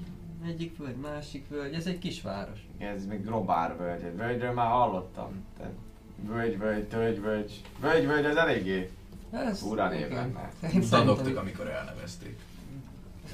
[0.45, 2.59] egyik völgy, másik völgy, ez egy kisváros.
[2.77, 4.03] ez még Grobár völgy.
[4.03, 5.43] Egy Völgyről már hallottam.
[5.57, 5.73] Tehát
[6.22, 7.61] völgy, völgy, tölgy, völgy.
[7.80, 8.91] Völgy, völgy, az eléggé
[9.31, 10.11] Ez, fura név igen.
[10.15, 10.49] lenne.
[10.61, 12.39] Én szerintem- Dadogtak, amikor elnevezték.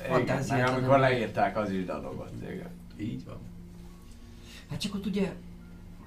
[0.05, 2.41] Igen, Fantáziát nem amikor leírták, az is dadogott.
[2.41, 2.69] Igen.
[2.99, 3.38] Így van.
[4.69, 5.31] Hát csak ott ugye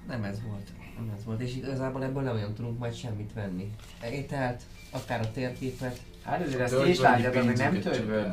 [0.08, 0.72] nem ez volt.
[0.96, 3.70] Nem ez volt, és igazából ebből nem olyan tudunk majd semmit venni.
[4.12, 6.00] Ételt, akár a térképet.
[6.24, 7.80] Hát azért ezt Tölgyvölgyi is látjátok, hogy nem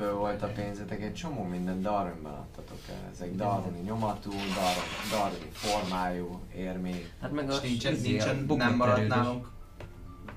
[0.01, 0.13] el.
[0.13, 3.09] volt a pénzetek, egy csomó mindent Darwinban adtatok el.
[3.11, 7.13] Ezek Darwini nyomatú, Dar- Darwini formájú, érmék.
[7.21, 9.47] Hát meg a És nincsen, izé, nincsen nem maradt nálunk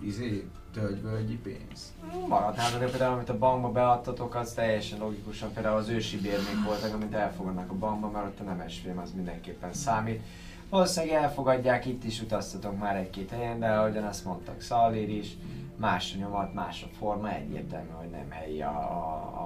[0.01, 1.93] izé, tölgyvölgyi pénz.
[2.29, 5.53] Maradt nálunk, de például amit a bankba beadtatok, az teljesen logikusan.
[5.53, 9.13] Például az ősi bérmék voltak, amit elfogadnak a bankba, mert ott a nemes film az
[9.15, 10.23] mindenképpen számít.
[10.69, 15.37] Valószínűleg elfogadják, itt is utaztatok már egy-két helyen, de ahogyan azt mondtak Szalír is,
[15.77, 19.45] más a nyomat, más a forma, egyértelmű, hogy nem helyi a, a,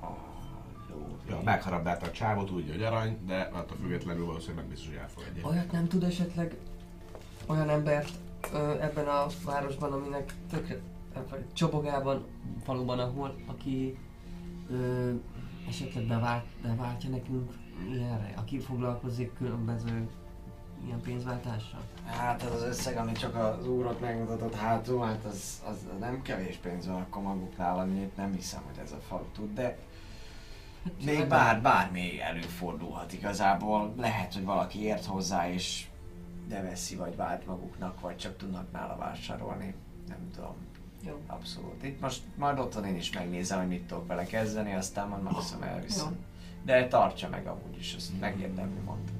[0.00, 0.16] a.
[1.28, 5.46] Ja, megharabdálta a csávot, tudja, hogy arany, de attól függetlenül valószínűleg nem biztos, hogy elfogadja.
[5.46, 6.56] Olyat nem tud esetleg
[7.46, 8.10] olyan embert
[8.80, 10.80] ebben a városban, aminek tökre,
[11.30, 12.24] vagy Csobogában,
[12.64, 13.98] faluban, ahol, aki
[14.70, 15.10] ö,
[15.68, 17.52] esetleg bevált, beváltja nekünk
[17.92, 20.08] ilyenre, aki foglalkozik különböző
[20.86, 21.80] ilyen pénzváltással.
[22.04, 26.56] Hát az az összeg, ami csak az úrot megmutatott hátul, hát az, az nem kevés
[26.56, 29.78] pénz van akkor maguknál, amit nem hiszem, hogy ez a falu tud, de
[30.84, 33.94] Hát, még hát- bár, bármi előfordulhat igazából.
[33.96, 35.86] Lehet, hogy valaki ért hozzá és
[36.48, 39.74] beveszi, vagy vált maguknak, vagy csak tudnak nála vásárolni.
[40.08, 40.54] Nem tudom.
[41.06, 41.22] Jó.
[41.26, 41.84] Abszolút.
[41.84, 45.62] Itt most majd otthon én is megnézem, hogy mit tudok vele kezdeni, aztán majd maximum
[45.62, 46.10] elviszem.
[46.10, 46.16] Jó.
[46.64, 49.10] De tartsa meg amúgy is, azt megérdemli mond.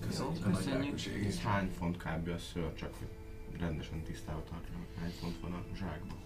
[0.00, 1.26] Köszönjük köszönjük.
[1.26, 2.28] Ez hány font kb.
[2.28, 6.18] a szőr, csak hogy rendesen tisztában tartja, hogy hány font van a zsákban.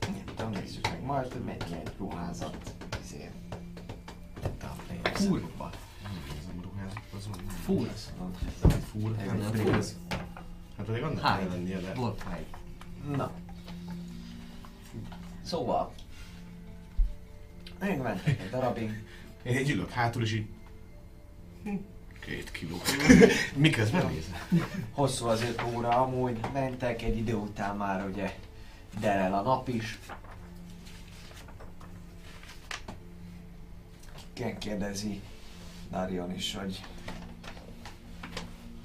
[0.00, 2.74] Nem tudom, nézzük meg majd, hogy mennyi egy ruházat.
[3.02, 3.30] Izé.
[4.42, 4.52] Nem
[5.06, 5.89] érzem
[7.20, 7.46] azon nem.
[7.48, 7.88] Fúr.
[8.90, 9.16] Fúr.
[9.18, 9.72] Ez nem fúr.
[9.72, 9.84] fúr.
[10.76, 11.94] Hát pedig annak kell lennie, de...
[11.94, 12.44] Volt hány.
[13.16, 13.30] Na.
[15.42, 15.92] Szóval.
[17.78, 19.04] Megmentek egy darabig.
[19.42, 20.46] Én egy ülök hátul, és így...
[21.62, 21.74] hm,
[22.20, 22.76] Két kiló.
[23.56, 24.68] Miközben nézem.
[24.92, 28.36] Hosszú az öt óra, amúgy mentek, egy idő után már ugye
[29.00, 29.98] derel a nap is.
[34.34, 35.20] Igen, kérdezi
[35.90, 36.80] Darion is, hogy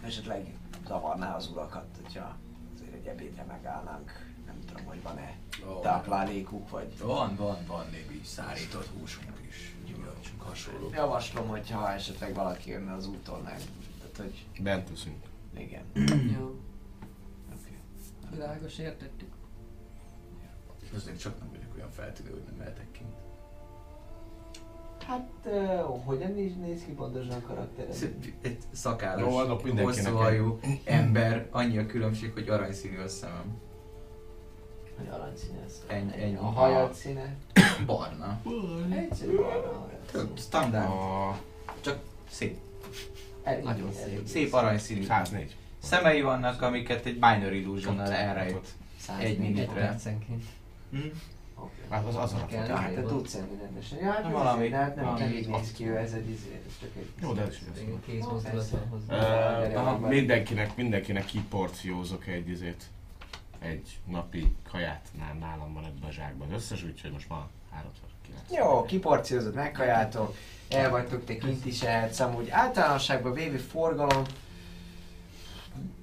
[0.06, 0.54] esetleg
[0.88, 2.38] zavarná az urakat, hogyha
[2.74, 4.34] azért egy ebédre megállnánk.
[4.46, 5.38] Nem tudom, hogy van-e
[5.70, 5.80] Ó.
[5.80, 10.90] táplálékuk, vagy Van, van, van némi szárított húsunk is, gyümölcsünk hasonló.
[10.94, 13.58] Javaslom, hogyha esetleg valaki jönne az úton, nem.
[14.00, 15.26] Tehát, hogy Bent eszünk.
[15.58, 15.84] igen.
[16.40, 16.60] Jó.
[17.60, 17.78] Okay.
[18.32, 19.34] Világos, értettük.
[20.96, 23.02] Azért csak nem vagyok olyan feltűnő, hogy nem mehetek ki.
[25.08, 27.86] Hát, uh, hogyan is néz ki pontosan a karakter?
[28.42, 29.22] Egy szakállas,
[29.66, 33.58] Jó, hosszú hajú ember, annyi a különbség, hogy aranyszínű a szemem.
[34.98, 35.84] Hogy aranyszíne ez?
[35.88, 37.36] Egy- egy- a hajad színe?
[37.86, 38.42] Barna.
[38.96, 39.72] Egyszerű barna
[40.12, 40.90] hajad standard.
[40.90, 41.38] A
[41.82, 42.58] Csak szép.
[43.44, 44.26] Elég, Nagyon szép.
[44.26, 45.04] Szép aranyszínű.
[45.04, 45.56] 104.
[45.80, 48.68] Szemei vannak, amiket egy minor illusionnal elrejt.
[49.00, 49.80] 104 Egy millitre.
[49.82, 50.44] percenként.
[50.92, 50.98] Hm?
[51.90, 52.68] Hát az az a Kell.
[52.68, 53.98] Ja, hát te tudsz enni rendesen.
[54.00, 56.62] Ja, hát ez Valami- de hát nem, valami nem így néz ki ez egy izé,
[56.68, 57.10] ez csak egy...
[57.22, 57.62] Jó, de ez is
[59.74, 60.00] van.
[60.00, 62.84] mindenkinek, mindenkinek kiporciózok egy izét.
[63.60, 68.52] Egy napi kaját Nál- nálam van ebben a zsákban az összes, úgyhogy most ma 309.
[68.52, 70.36] Jó, kiporciózott, megkajátok,
[70.70, 74.24] el vagytok, te kint is ehetsz, amúgy általánosságban véve forgalom,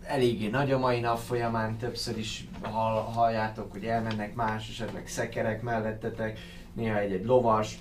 [0.03, 5.63] eléggé nagy a mai nap folyamán, többször is hall, halljátok, hogy elmennek más, esetleg szekerek
[5.63, 6.39] mellettetek,
[6.73, 7.79] néha egy-egy lovas,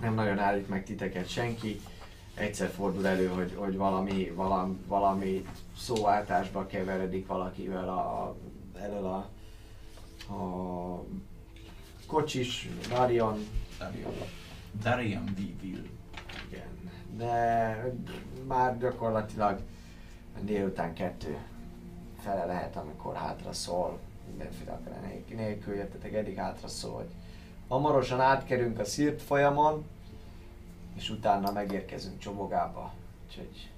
[0.00, 1.80] nem nagyon állít meg titeket senki,
[2.34, 5.44] egyszer fordul elő, hogy, hogy valami, valami, valami
[5.76, 8.36] szóváltásba keveredik valakivel a, a,
[8.80, 9.28] elől a,
[10.34, 11.04] a
[12.06, 13.38] kocsis, Darion.
[14.82, 15.82] Darian Devil.
[16.48, 16.68] igen,
[17.16, 17.92] de
[18.46, 19.60] már gyakorlatilag
[20.44, 21.38] délután kettő
[22.20, 27.10] fele lehet, amikor hátra szól, mindenféle akár nélkül, jöttetek, eddig hátra szól, hogy
[27.68, 29.86] hamarosan átkerünk a szírt folyamon,
[30.94, 32.92] és utána megérkezünk Csobogába,
[33.26, 33.70] úgyhogy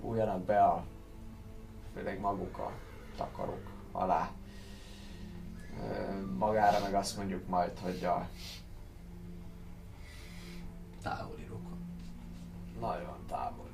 [0.00, 0.84] bújjanak be a,
[1.94, 2.72] főleg maguk a
[3.16, 4.30] takarók alá.
[6.38, 8.28] Magára meg azt mondjuk majd, hogy a
[11.02, 11.78] Távoli rokon.
[12.80, 13.71] Nagyon távoli.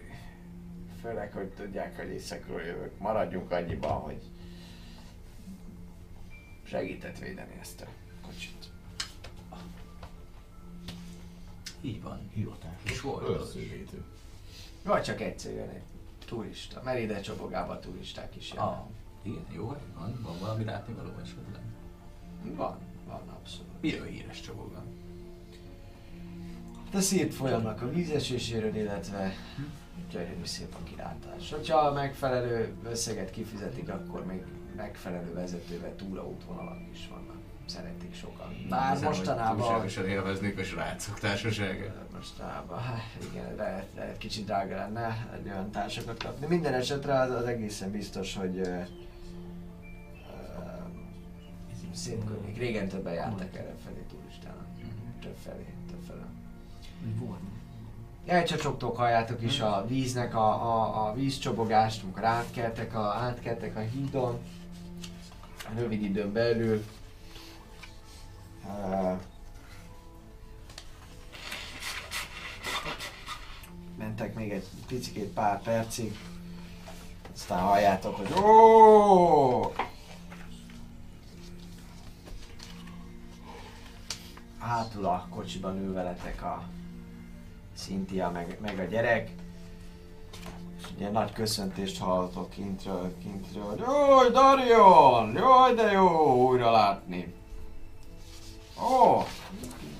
[1.08, 2.98] Főleg, hogy tudják, hogy éjszakról jövök.
[2.98, 4.22] Maradjunk annyiban, hogy
[6.62, 7.86] segített védeni ezt a
[8.26, 8.70] kocsit.
[11.80, 12.30] Így van.
[12.34, 13.04] Hivatás.
[13.28, 14.04] Őrzővédő.
[14.84, 15.82] Vagy csak egyszerűen egy
[16.26, 16.82] turista.
[16.84, 18.68] Mert ide Csobogába turisták is jönnek.
[18.68, 18.86] Ah,
[19.22, 20.20] igen, jó van.
[20.22, 21.62] Van valami látnivaló esetleg.
[22.42, 23.80] Van, van abszolút.
[23.80, 24.84] Miről híres Csoboga?
[26.90, 29.87] De szét folyamnak a vízeséséről, illetve gyönyörű
[30.44, 31.50] szép a kilátás.
[31.50, 34.42] Hogyha a megfelelő összeget kifizetik, akkor még
[34.76, 37.36] megfelelő vezetővel túraútvonalak is vannak.
[37.66, 38.66] Szeretik sokan.
[38.68, 39.56] Bár Hiszem, mostanában...
[39.56, 42.10] Túlságosan élveznék a srácok társaságát.
[42.14, 42.80] Mostanában,
[43.30, 46.46] igen, lehet, lehet kicsit drága lenne egy olyan társakat kapni.
[46.46, 48.84] Minden esetre az, az egészen biztos, hogy uh, uh,
[51.92, 52.56] szép környék.
[52.58, 54.66] Régen többen jártak erre felé turistának.
[55.20, 56.20] Több felé, több felé.
[57.18, 57.47] Volt.
[58.28, 64.38] Elcsacsogtok, halljátok is a víznek a, a, a vízcsobogást, amikor átkeltek a, átkeltek a hídon.
[65.74, 66.84] Rövid időn belül.
[68.64, 69.18] Uh,
[73.98, 76.18] mentek még egy picikét pár percig.
[77.34, 79.72] Aztán halljátok, hogy ó!
[84.58, 86.62] Hátul a kocsiban ül veletek a
[87.78, 89.30] Cynthia meg, meg a gyerek.
[90.78, 95.34] És ugye nagy köszöntést hallatok kintről, kintről, hogy Jaj, Darion!
[95.34, 97.34] Jaj, de jó újra látni!
[98.82, 99.22] Ó,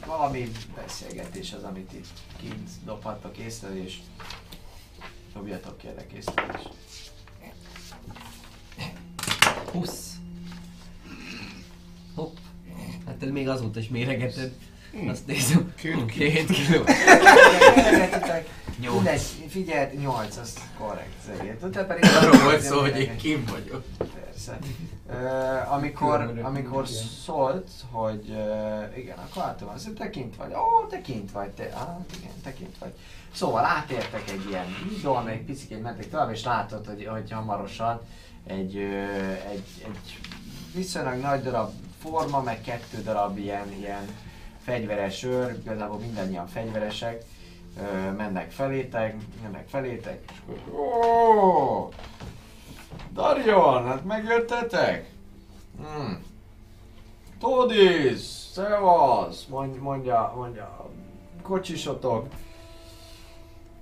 [0.07, 3.99] valami beszélgetés az, amit itt kint dobhattok észre, és
[5.35, 6.71] dobjatok kérlek észlelést.
[9.73, 10.15] 20.
[12.15, 12.37] Hopp.
[13.07, 14.53] Hát te még azóta is méregeted.
[15.09, 15.73] Azt nézem.
[15.77, 16.85] Két Két kiló.
[18.81, 18.95] Nyolc.
[18.95, 21.71] mindegy, figyeld, 8, az korrekt, szegény.
[21.71, 23.85] Te pedig Arról volt szó, hogy én kim vagyok.
[23.99, 24.59] Persze.
[25.09, 26.89] Uh, amikor, amikor
[27.25, 30.53] szólt, hogy uh, igen, akkor látom, azt, hogy te kint vagy.
[30.53, 32.93] Ó, te kint vagy, te, ah, igen, te kint vagy.
[33.33, 38.01] Szóval átértek egy ilyen hídon, egy picit mentek tovább, és látod, hogy, hogy hamarosan
[38.47, 40.19] egy, uh, egy, egy
[40.75, 44.09] viszonylag nagy darab forma, meg kettő darab ilyen, ilyen
[44.69, 47.23] fegyveres őr, igazából mindannyian fegyveresek,
[47.81, 51.93] ö, mennek felétek, mennek felétek, és akkor, ó,
[53.13, 55.11] Darion, hát megjöttetek?
[55.79, 56.23] Hmm.
[57.41, 58.21] Todis,
[58.53, 60.91] szevasz, mond, mondja, mondja,
[61.43, 62.27] kocsisotok.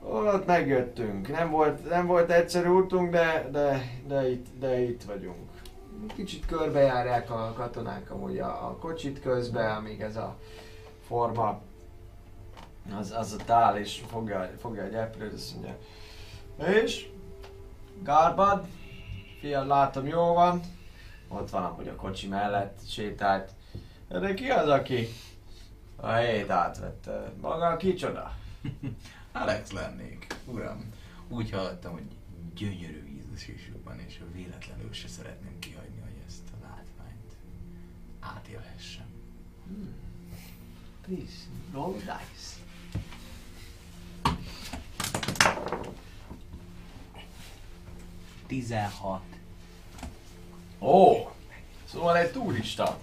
[0.03, 1.29] Ott megjöttünk.
[1.29, 5.49] Nem volt, nem volt egyszerű útunk, de, de, de, itt, de itt vagyunk.
[6.15, 10.37] Kicsit körbejárják a katonák amúgy a, a kocsit közben, amíg ez a
[11.07, 11.61] forma
[12.99, 15.79] az, az ott áll és fogja, fogja a gyeplőt, azt mondja.
[16.83, 17.09] És?
[18.03, 18.67] Garbad?
[19.41, 20.61] Fiam, látom, jó van.
[21.29, 23.51] Ott van amúgy a kocsi mellett, sétált.
[24.09, 25.09] De ki az, aki
[25.97, 27.33] a helyét átvette?
[27.41, 28.33] Maga kicsoda?
[29.33, 30.93] Alex lennék, uram.
[31.29, 32.07] Úgy hallottam, hogy
[32.55, 37.37] gyönyörű ízlésük van, és véletlenül se szeretném kihagyni, hogy ezt a látványt
[38.21, 39.07] átélhessem.
[41.07, 42.57] Please, roll dice.
[48.47, 49.23] Tizenhat.
[50.79, 51.31] Ó,
[51.85, 52.99] szóval egy turista.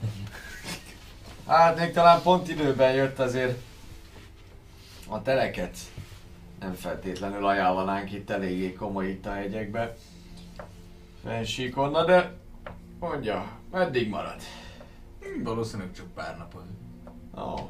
[1.48, 3.62] Hát még talán pont időben jött azért
[5.08, 5.78] a teleket.
[6.60, 9.98] Nem feltétlenül ajánlanánk itt eléggé komoly itt a hegyekbe.
[11.24, 12.34] Fensíkonna, de
[13.00, 14.42] mondja, meddig marad?
[15.44, 16.66] Valószínűleg csak pár napot.
[17.38, 17.70] Ó,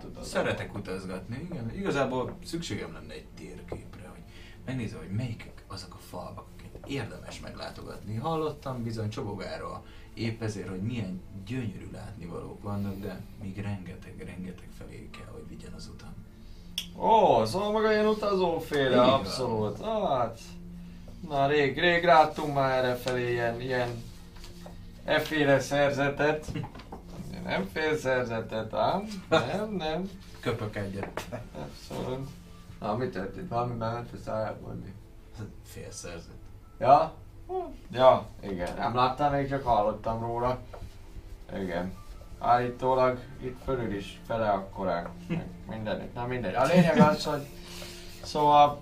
[0.00, 0.24] tudod.
[0.24, 1.74] Szeretek utazgatni, igen.
[1.74, 4.22] Igazából szükségem lenne egy térképre, hogy
[4.64, 8.14] megnézem, hogy melyik azok a falvak, akiket érdemes meglátogatni.
[8.14, 15.32] Hallottam bizony Csobogáról, épp ezért, hogy milyen gyönyörű látnivalók vannak, de még rengeteg-rengeteg felé kell,
[15.32, 16.14] hogy vigyen az utam.
[16.98, 19.84] Ó, szóval maga ilyen utazóféle, abszolút.
[19.84, 20.38] Hát,
[21.28, 24.02] na rég, rég láttunk már erre felé ilyen, ilyen
[25.04, 26.46] efféle szerzetet.
[27.46, 29.08] Nem fél szerzetet, ám?
[29.28, 30.10] Nem, nem.
[30.40, 31.24] Köpök egyet.
[31.62, 32.28] Abszolút.
[32.80, 33.48] Na, mit történt?
[33.48, 34.94] Valami bement a szájából mi?
[35.64, 36.34] Félszerzet.
[36.78, 37.12] Ja?
[37.90, 38.76] Ja, igen.
[38.76, 40.58] Nem láttam, még csak hallottam róla.
[41.56, 41.92] Igen.
[42.38, 45.08] Állítólag itt fölül is fele akkorák.
[45.68, 46.54] Mindenütt, na mindegy.
[46.54, 47.46] A lényeg az, hogy
[48.22, 48.78] szóval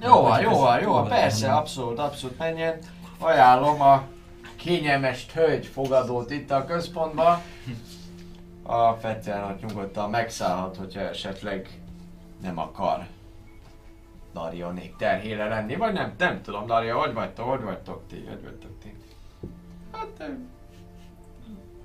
[0.00, 2.78] jó van, jó van, jó van, persze, abszolút, abszolút menjen.
[3.18, 4.02] Ajánlom a
[4.66, 7.42] kényelmes hölgy fogadót itt a központban.
[8.62, 11.80] A Fettel ott nyugodtan megszállhat, hogyha esetleg
[12.42, 13.06] nem akar
[14.32, 18.78] Darionék terhére lenni, vagy nem, nem tudom, Daria, hogy vagytok, hogy vagytok ti, hogy vagytok
[18.82, 18.94] ti?
[19.92, 20.24] Hát, ö,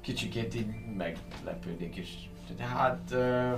[0.01, 2.29] kicsikét így meglepődik is.
[2.57, 3.57] De hát, ö, ö,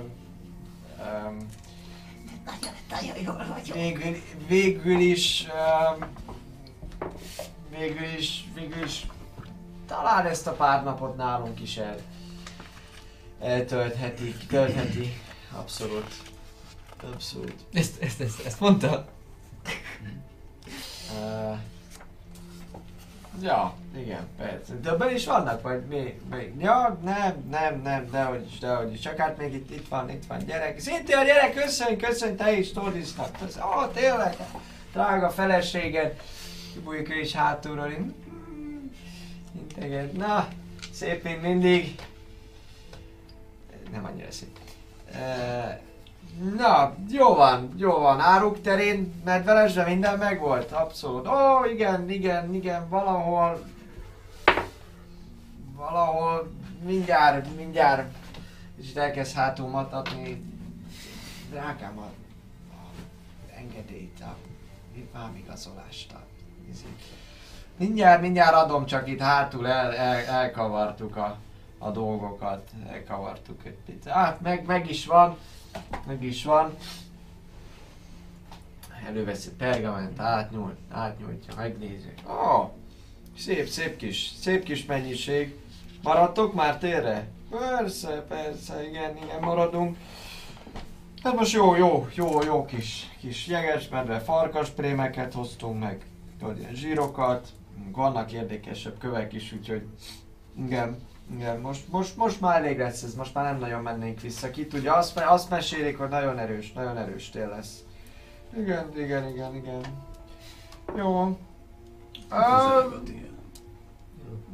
[2.44, 3.76] Nagyon, nagyon jól vagyok.
[3.76, 4.16] végül,
[4.48, 5.46] végül is,
[5.98, 6.06] um,
[7.78, 9.06] végül is, végül is,
[9.86, 11.96] talán ezt a pár napot nálunk is el,
[13.40, 15.20] eltöltheti, töltheti,
[15.58, 16.14] abszolút,
[17.12, 17.54] abszolút.
[17.72, 19.06] Ezt, ezt, ezt, ezt mondta?
[21.20, 21.56] Uh,
[23.42, 24.74] ja, igen, persze.
[24.82, 26.54] Többen is vannak, vagy mi, mi?
[26.58, 29.00] Ja, nem, nem, nem, dehogy is, dehogy is.
[29.00, 30.78] Csak hát még itt, itt van, itt van gyerek.
[30.78, 33.28] Szintén a gyerek, köszönj, köszönj, te is Tordisnak.
[33.42, 34.36] Ó, oh, tényleg,
[34.92, 36.20] drága feleséged.
[36.84, 37.88] Bújjuk ő is hátulról.
[37.88, 38.08] Mm,
[39.74, 40.12] Integet.
[40.12, 40.48] Na,
[40.92, 41.94] szép mint mindig.
[43.90, 44.58] Nem annyira szép.
[46.56, 48.20] Na, jó van, jó van.
[48.20, 50.72] Áruk terén medvelesre minden megvolt?
[50.72, 51.26] Abszolút.
[51.26, 53.64] Ó, igen, igen, igen, valahol...
[55.76, 56.52] Valahol
[56.84, 58.14] mindjárt, mindjárt...
[58.76, 60.42] És itt elkezd hátul matatni.
[61.50, 62.10] Drágám, a,
[62.70, 62.90] a
[63.56, 64.36] engedélyt, a
[65.12, 66.22] vámigazolást, a
[66.70, 67.02] izét.
[67.76, 71.38] Mindjárt, mindjárt adom, csak itt hátul el, el, elkavartuk a,
[71.78, 72.70] a dolgokat.
[72.92, 74.08] Elkavartuk egy picit.
[74.08, 75.36] Hát, meg, meg is van.
[76.06, 76.76] Meg is van.
[79.06, 82.12] Előveszi pergament, átnyújt, átnyújtja, megnézi.
[82.28, 82.70] Ó, oh,
[83.38, 85.58] szép, szép kis, szép kis mennyiség.
[86.02, 87.28] Maradtok már térre?
[87.50, 89.96] Persze, persze, igen, igen, maradunk.
[91.22, 96.06] Hát most jó, jó, jó, jó kis, kis jegesmedve, farkasprémeket hoztunk meg,
[96.38, 97.48] tudod, ilyen zsírokat,
[97.92, 99.86] vannak érdekesebb kövek is, úgyhogy
[100.58, 100.96] igen,
[101.34, 104.50] igen, most, most, most már elég lesz ez, most már nem nagyon mennénk vissza.
[104.50, 107.84] Ki tudja, azt, azt mesélik, hogy nagyon erős, nagyon erős tél lesz.
[108.56, 109.80] Igen, igen, igen, igen.
[110.96, 111.38] Jó.
[112.30, 112.94] Uh,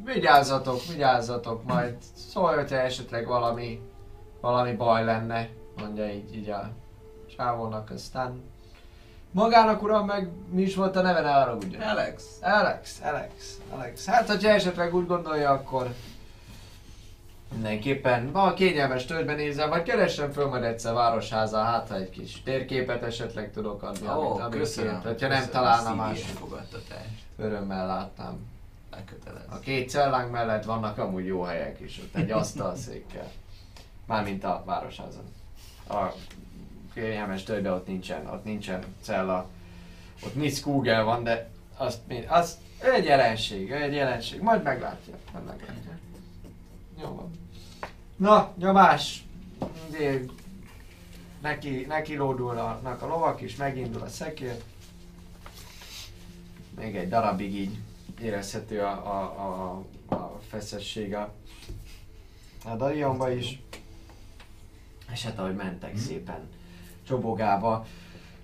[0.05, 1.95] vigyázzatok, vigyázzatok majd.
[2.13, 3.81] Szólj, hogyha esetleg valami,
[4.41, 6.71] valami baj lenne, mondja így, így a
[7.37, 8.41] csávónak, aztán
[9.31, 11.85] magának uram meg mi is volt a neve, ne arra ugye?
[11.85, 12.23] Alex.
[12.41, 14.05] Alex, Alex, Alex.
[14.05, 15.93] Hát, hogyha esetleg úgy gondolja, akkor
[17.53, 22.41] mindenképpen ha kényelmes tölgyben nézem, vagy keressen föl majd egyszer városháza, hát ha egy kis
[22.43, 24.91] térképet esetleg tudok adni, Ó, amit, amit köszönöm.
[24.91, 25.03] kért.
[25.03, 26.19] Hogyha nem találna más,
[27.37, 28.49] örömmel látnám.
[28.91, 29.41] Lekötelez.
[29.49, 33.27] A két cellánk mellett vannak amúgy jó helyek is, ott egy asztalszékkel.
[34.05, 35.33] Mármint a városházon.
[35.89, 36.05] A
[36.93, 39.49] kényelmes tölgyben ott nincsen, ott nincsen cella.
[40.25, 44.41] Ott nincs Google van, de azt, mi- az ő egy jelenség, ő egy jelenség.
[44.41, 45.91] Majd meglátja, majd meglátja.
[47.01, 47.31] Jó van.
[48.15, 49.23] Na, nyomás.
[49.89, 50.19] Ugye,
[51.41, 54.61] Neki, neki lódulnak a lovak is, megindul a szekér.
[56.77, 57.77] Még egy darabig így
[58.21, 59.21] érezhető a, a,
[60.09, 61.33] a, a feszesség a,
[62.65, 63.61] a Darionba is.
[65.11, 66.49] És hát ahogy mentek szépen
[67.11, 67.85] Csobogába,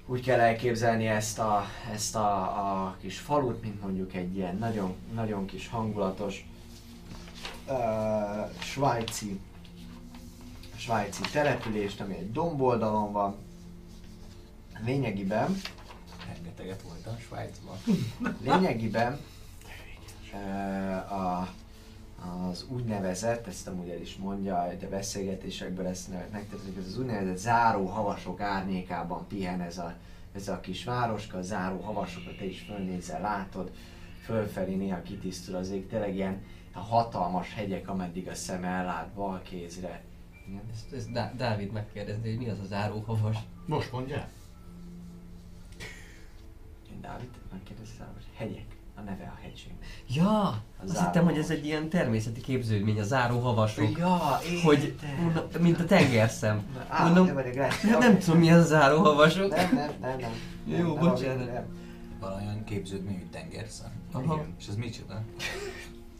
[0.05, 4.95] úgy kell elképzelni ezt a, ezt a, a kis falut, mint mondjuk egy ilyen nagyon,
[5.13, 6.49] nagyon kis hangulatos
[7.67, 9.39] uh, svájci
[10.75, 13.35] svájci települést, ami egy domboldalon van.
[14.85, 15.61] Lényegiben,
[16.27, 17.77] Rengeteget voltam Svájcban.
[18.43, 19.19] lényegiben
[20.33, 21.49] uh, a,
[22.25, 27.85] az úgynevezett, ezt amúgy el is mondja, de beszélgetésekből ezt megtetszik, ez az úgynevezett záró
[27.85, 29.93] havasok árnyékában pihen ez a,
[30.35, 33.71] ez a kis városka, a záró havasokat te is fölnézel, látod,
[34.23, 40.03] fölfelé néha kitisztul az ég, tényleg ilyen hatalmas hegyek, ameddig a szem ellát bal kézre.
[40.47, 40.61] Igen.
[40.71, 43.37] Ezt, ezt Dá- Dávid megkérdezni, hogy mi az az áróhavas.
[43.65, 44.27] Most mondja?
[46.91, 49.86] Én Dávid megkérdeztem, hogy hegyek, a neve a hegységnek.
[50.09, 53.97] Ja, azt hittem, hogy ez egy ilyen természeti képződmény, a záróhavasok.
[53.97, 55.09] Ja, Hogy, értem.
[55.21, 56.61] mondom, mint a tengerszem.
[56.87, 57.25] Á, Mondom.
[57.25, 59.55] Nem, nem tudom mi az a záróhavasok.
[59.55, 60.31] Nem, nem, nem, nem.
[60.65, 61.53] Jó, nem, bocsánat.
[61.53, 61.65] Nem.
[62.19, 63.91] Valahogyan képződmény, hogy tengerszem.
[64.11, 64.33] Aha.
[64.33, 64.55] Igen.
[64.59, 65.21] És ez micsoda?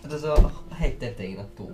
[0.04, 1.70] Hát az a hegy tetején a tó.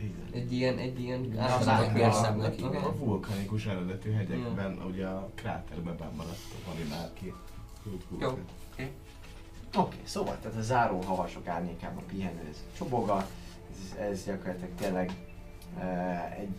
[0.00, 0.42] Igen.
[0.42, 2.10] Egy ilyen, egy ilyen az igen.
[2.10, 2.86] Aha.
[2.88, 7.32] A vulkanikus eredetű hegyekben, ugye a kráterben benn maradt a valinárki.
[8.20, 8.38] Jó.
[9.74, 13.26] Oké, okay, szóval tehát a záró havasok árnyékában pihenő ez csoboga,
[13.70, 15.12] ez, ez gyakorlatilag tényleg
[15.78, 16.56] e, egy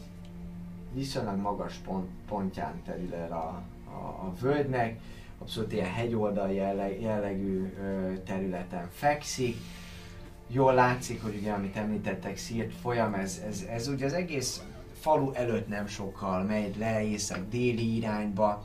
[0.94, 5.00] viszonylag magas pont, pontján terül el a, a, a völgynek,
[5.40, 9.58] abszolút ilyen hegyoldal jelleg, jellegű ö, területen fekszik.
[10.48, 14.64] Jól látszik, hogy ugye, amit említettek, szírt folyam, ez, ez, ez ugye az egész
[15.00, 18.62] falu előtt nem sokkal megy le észak-déli irányba,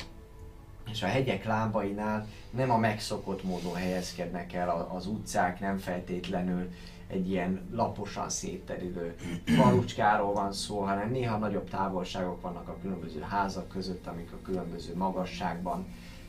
[0.90, 2.26] és a hegyek lábainál
[2.57, 6.70] nem a megszokott módon helyezkednek el az utcák, nem feltétlenül
[7.07, 9.15] egy ilyen laposan szétterülő
[9.60, 14.97] falucskáról van szó, hanem néha nagyobb távolságok vannak a különböző házak között, amik a különböző
[14.97, 15.86] magasságban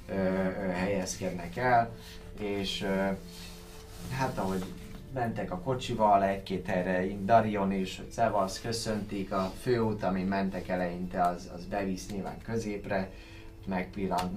[0.10, 1.96] ö, ö, helyezkednek el,
[2.40, 3.12] és ö,
[4.12, 4.64] hát ahogy
[5.14, 11.22] mentek a kocsival egy-két helyre, Darion is, hogy Szevasz, köszöntik, a főút, amin mentek eleinte,
[11.22, 13.12] az, az bevisz nyilván középre,
[13.66, 14.34] megpillant,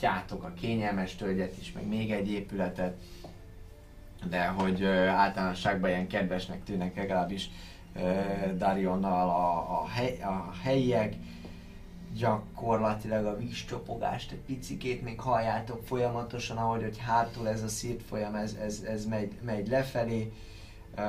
[0.00, 2.96] megpillantjátok a kényelmes tölgyet is, meg még egy épületet,
[4.28, 7.50] de hogy általánosságban ilyen kedvesnek tűnnek legalábbis
[8.56, 11.14] Darionnal a, a, hely, a helyiek,
[12.16, 18.34] gyakorlatilag a vízcsopogást egy picikét még halljátok folyamatosan, ahogy hogy hátul ez a szírt folyam,
[18.34, 20.32] ez, ez, ez megy, megy lefelé.
[20.96, 21.02] Ö,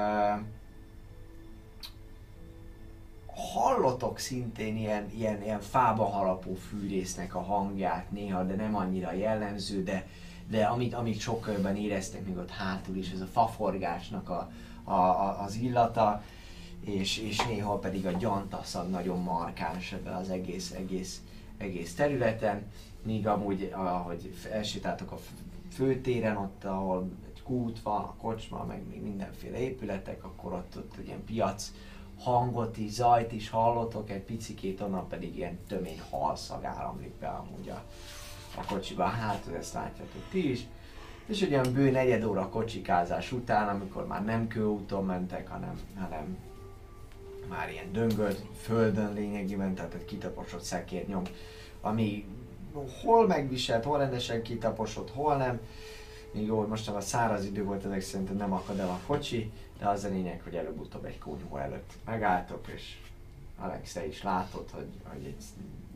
[3.35, 9.84] hallotok szintén ilyen, ilyen, ilyen fába harapó fűrésznek a hangját néha, de nem annyira jellemző,
[9.84, 10.08] de,
[10.48, 14.51] de amit, amit sokkal éreztek még ott hátul is, ez a faforgásnak a,
[14.84, 16.24] a, a, az illata,
[16.85, 21.22] és, és néha pedig a gyantaszag nagyon markáns ebben az egész, egész,
[21.58, 22.72] egész területen,
[23.03, 25.19] míg amúgy, ahogy elsétáltok a
[25.72, 30.95] főtéren, ott, ahol egy kút van, a kocsma, meg még mindenféle épületek, akkor ott, ott
[31.00, 31.72] egy ilyen piac
[32.24, 37.69] hangot is, zajt is hallotok, egy picikét, onnan pedig ilyen tömény halszag áramlik be amúgy
[37.69, 37.83] a,
[38.58, 39.03] a kocsiba.
[39.03, 40.67] Hát, ezt látjátok ti is.
[41.25, 46.38] És egy olyan bő negyed óra kocsikázás után, amikor már nem kőúton mentek, hanem, hanem
[47.50, 51.24] már ilyen döngölt földön lényegében, tehát egy kitaposott szekérnyom,
[51.82, 52.25] ami
[53.03, 55.59] hol megviselt, hol rendesen kitaposott, hol nem.
[56.32, 59.51] Még jó, hogy most a száraz idő volt, ezek szerint nem akad el a kocsi,
[59.82, 62.98] de az a lényeg, hogy előbb-utóbb egy kunyhó előtt megálltok, és
[63.60, 65.43] Alex, te is látod, hogy, hogy egy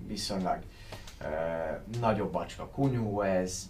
[0.08, 0.60] viszonylag
[1.22, 1.26] ö,
[2.00, 3.70] nagyobb bacska kunyhó ez,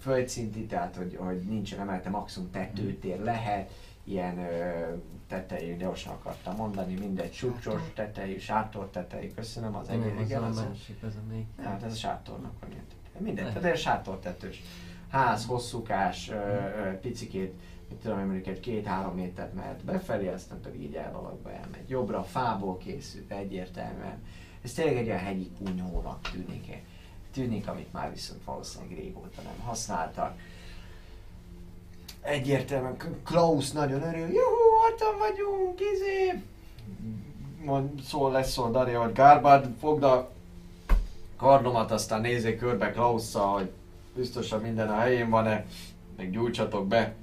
[0.00, 3.70] földszinti, tehát hogy, hogy nincsen emelte, maximum tetőtér lehet,
[4.04, 4.94] ilyen ö,
[5.28, 10.68] tetejű, gyorsan akartam mondani, mindegy, sucsos tetejű, sátor tetejű, köszönöm az egész, igen, az a,
[10.68, 11.44] másik, az a még.
[11.62, 12.84] hát ez a sátornak van ilyen.
[13.18, 14.62] Mindegy, tehát sátortetős.
[15.08, 17.54] Ház, hosszúkás, ö, ö, picikét,
[18.02, 21.88] tudom mondjuk egy két-három métert mehet befelé, aztán pedig így elvalakba elmegy.
[21.88, 24.22] Jobbra fából készült egyértelműen.
[24.62, 26.82] Ez tényleg egy olyan hegyi kunyhónak tűnik.
[27.32, 30.38] Tűnik, amit már viszont valószínűleg régóta nem használtak.
[32.20, 36.42] Egyértelműen Klaus nagyon örül, juhú, ottan vagyunk, izé!
[37.64, 40.30] Mond, szól, lesz szól Daria, hogy Gárbád, fogd a
[41.36, 43.70] kardomat, aztán nézzék körbe Klausszal, hogy
[44.14, 45.66] biztosan minden a helyén van-e,
[46.16, 47.14] meg gyújtsatok be,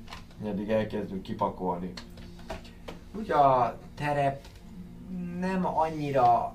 [0.43, 1.93] eddig elkezdünk kipakolni.
[3.17, 4.45] Ugye a terep
[5.39, 6.53] nem annyira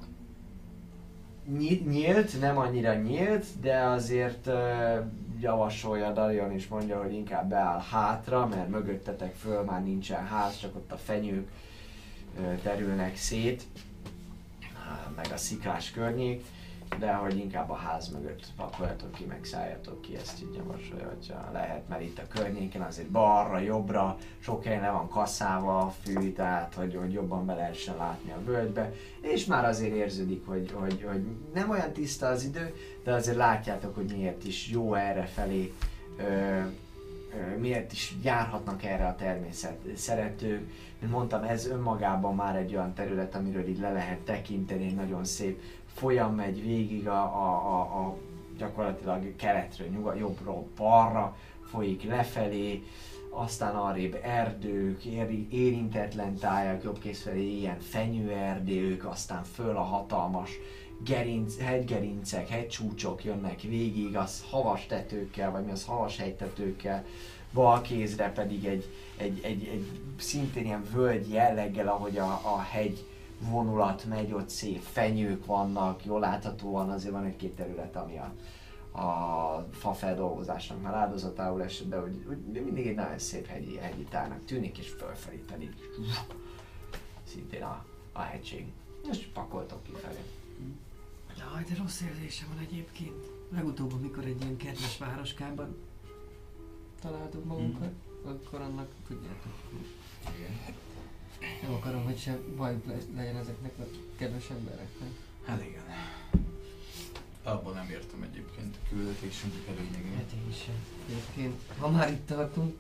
[1.58, 5.04] nyi- nyílt, nem annyira nyílt, de azért uh,
[5.40, 10.76] javasolja Darion is mondja, hogy inkább beáll hátra, mert mögöttetek föl már nincsen ház, csak
[10.76, 11.48] ott a fenyők
[12.38, 13.66] uh, terülnek szét,
[15.16, 16.44] meg a sziklás környék,
[16.98, 21.50] de hogy inkább a ház mögött pakoljatok ki, meg szálljatok ki, ezt így javasolja, hogyha
[21.52, 26.32] lehet, mert itt a környéken azért balra, jobbra, sok helyen le van kasszával a fű,
[26.32, 31.04] tehát hogy, hogy jobban be lehessen látni a völgybe, és már azért érződik, hogy, hogy,
[31.08, 35.72] hogy nem olyan tiszta az idő, de azért látjátok, hogy miért is jó erre felé
[37.58, 40.70] miért is járhatnak erre a természet szeretők.
[40.98, 45.24] Mint mondtam, ez önmagában már egy olyan terület, amiről így le lehet tekinteni, egy nagyon
[45.24, 45.62] szép
[45.94, 48.16] folyam megy végig a, a, a, a
[48.58, 51.36] gyakorlatilag keletről, nyugat, jobbról balra,
[51.70, 52.82] folyik lefelé,
[53.30, 60.50] aztán arrébb erdők, éri, érintetlen tájak, jobb kész felé ilyen fenyőerdők, aztán föl a hatalmas
[61.04, 67.04] gerinc, hegygerincek, hegycsúcsok jönnek végig, az havas tetőkkel, vagy mi az havas hegytetőkkel,
[67.52, 69.86] bal kézre pedig egy, egy, egy, egy
[70.18, 73.04] szintén ilyen völgy jelleggel, ahogy a, a hegy
[73.40, 78.34] vonulat megy, ott szép fenyők vannak, jól láthatóan azért van egy-két terület, ami a,
[79.00, 84.02] a fa feldolgozásnak már áldozatául esett, de hogy, hogy mindig egy nagyon szép hegyi, hegyi
[84.02, 85.74] tárnak tűnik, és fölfelé pedig
[87.24, 88.66] szintén a, a hegység.
[89.06, 90.20] Most pakoltok kifelé.
[91.38, 93.24] Jaj, de rossz érzésem van egyébként.
[93.50, 95.76] Legutóbb, amikor egy ilyen kedves városkában
[97.00, 97.92] találtuk magunkat,
[98.24, 99.52] akkor annak tudjátok.
[101.62, 103.82] Nem akarom, hogy se baj le- legyen ezeknek a
[104.18, 105.08] kedves embereknek.
[105.44, 105.82] Hát igen.
[107.42, 110.14] Abban nem értem egyébként a küldetésünk előnyegét.
[110.16, 110.74] Hát én sem.
[111.08, 112.76] Egyébként, ha már itt tartunk,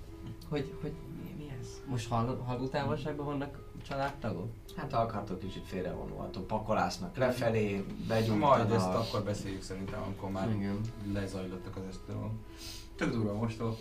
[0.48, 1.66] hogy, hogy mi, mi ez?
[1.86, 4.52] Most halló, halló távolságban vannak családtagok?
[4.76, 8.56] Hát ha akartok kicsit félrevonulhatok, pakolásznak lefelé, begyújtanak.
[8.56, 10.80] Majd ezt akkor beszéljük szerintem, amikor már Igen.
[11.12, 12.32] lezajlottak az dolgok.
[12.96, 13.76] Tök durva most Ah,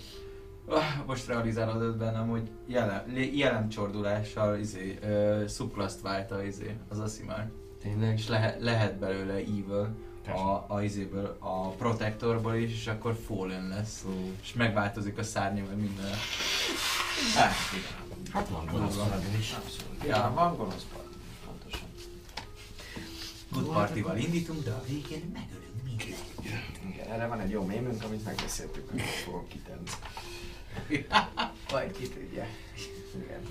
[1.05, 7.51] most realizálódott bennem, hogy jelen, lé- jelencsordulással izé, uh, szuplaszt válta izé, az Asimar.
[7.81, 8.17] Tényleg?
[8.17, 9.95] És lehet, lehet belőle evil
[10.27, 14.05] a, a izéből, a protectorból is, és akkor fallen lesz.
[14.41, 16.11] És megváltozik a szárnya, meg minden.
[17.35, 17.51] Hát.
[18.31, 19.51] Hát van gonosz paladin is.
[19.53, 20.03] Abszolút.
[20.07, 21.87] Ja, van gonosz paladin, pontosan.
[23.51, 26.17] Good partival indítunk, de A végén megölünk mindenkit.
[26.89, 29.89] Igen, erre van egy jó mémünk, amit megbeszéltük, hogy fogok kitenni.
[31.71, 32.45] Majd ki tudja.
[33.15, 33.41] Igen.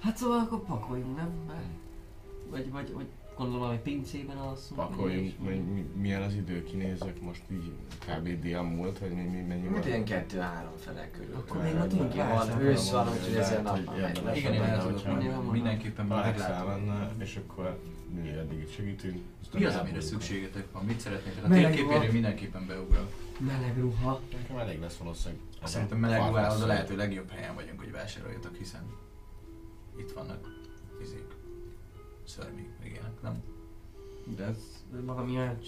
[0.00, 1.50] Hát szóval akkor pakoljunk, nem?
[2.50, 4.80] Vagy, vagy, vagy gondolom, hogy pincében alszunk.
[4.80, 7.72] Pakoljunk, vagy mi, mi, milyen az idő, kinézek most így
[8.06, 8.40] kb.
[8.40, 11.34] dél múlt, hogy mi, mi mennyi Hát ilyen kettő-három fele körül.
[11.34, 14.12] Akkor még ma tudunk Van, ősz van, úgyhogy ezen le.
[14.34, 17.20] igen, én el tudok mondani, mindenképpen Alex meglátom.
[17.20, 17.78] és akkor
[18.14, 19.22] mi eddig itt segítünk.
[19.52, 20.84] Mi az, amire szükségetek van?
[20.84, 21.44] Mit szeretnétek?
[21.44, 22.12] A ruha.
[22.12, 23.08] mindenképpen beugrok.
[23.38, 24.20] Meleg ruha.
[24.32, 25.42] Nekem elég lesz valószínűleg.
[25.64, 28.82] Szerintem meleg ruhához a lehető legjobb helyen vagyunk, hogy vásároljatok, hiszen
[29.98, 30.48] itt vannak
[31.02, 31.26] izék,
[32.24, 33.42] szörmik, ilyenek, nem?
[34.36, 34.56] De ez
[35.04, 35.58] valamilyen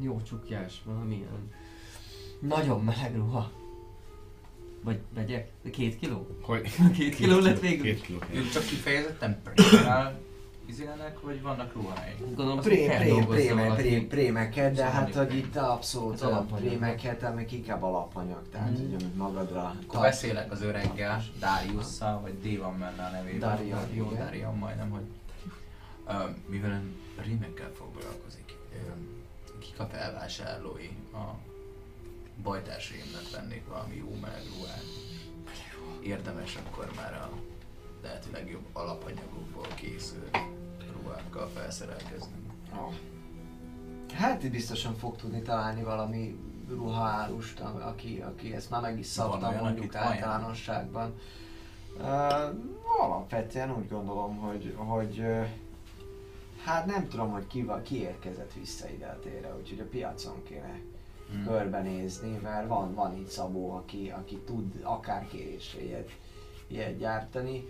[0.00, 1.52] jó csukjás, valamilyen
[2.40, 3.50] nagyon meleg ruha.
[4.82, 5.50] Vagy vegyek?
[5.72, 6.26] Két kiló?
[6.42, 6.70] Hogy?
[6.92, 7.84] Két kiló lett végül?
[7.84, 8.18] Két kiló.
[8.32, 10.18] Ők csak kifejezetten prémel
[10.66, 12.18] izének, vagy vannak ruháik?
[12.18, 16.66] Gondolom, Prém, prém, prém, prém, prémeket, de hát hogy itt abszolút alapanyag.
[16.68, 18.80] prémeket, amik inkább alapanyag, tehát Mhm.
[18.80, 23.38] hogy amit magadra Akkor beszélek az öreggel, Dariusszal, vagy Dévan menne a nevében.
[23.38, 24.24] Darion, Jó, igen.
[24.24, 25.02] Darion majdnem, hogy
[26.06, 26.82] uh, mivel
[27.24, 29.86] rímekkel foglalkozik, uh, kik a
[32.42, 34.84] bajtársaimnak vennék valami jó meleg ruhát.
[36.02, 37.30] Érdemes akkor már a
[38.02, 40.38] lehető legjobb alapanyagokból készült
[41.02, 42.36] ruhákkal felszerelkezni.
[42.74, 42.94] Oh.
[44.12, 49.50] Hát itt biztosan fog tudni találni valami ruhaárust, aki, aki ezt már meg is szabta
[49.50, 51.14] mondjuk általánosságban.
[51.98, 52.54] Uh,
[53.00, 55.46] alapvetően úgy gondolom, hogy, hogy uh,
[56.66, 60.42] hát nem tudom, hogy ki, va- ki érkezett vissza ide a térre, úgyhogy a piacon
[60.42, 60.80] kéne
[61.30, 61.44] Hmm.
[61.44, 66.10] körbenézni, mert van, van itt Szabó, aki, aki tud akár kérésre ilyet,
[66.66, 67.64] ilyet gyártani.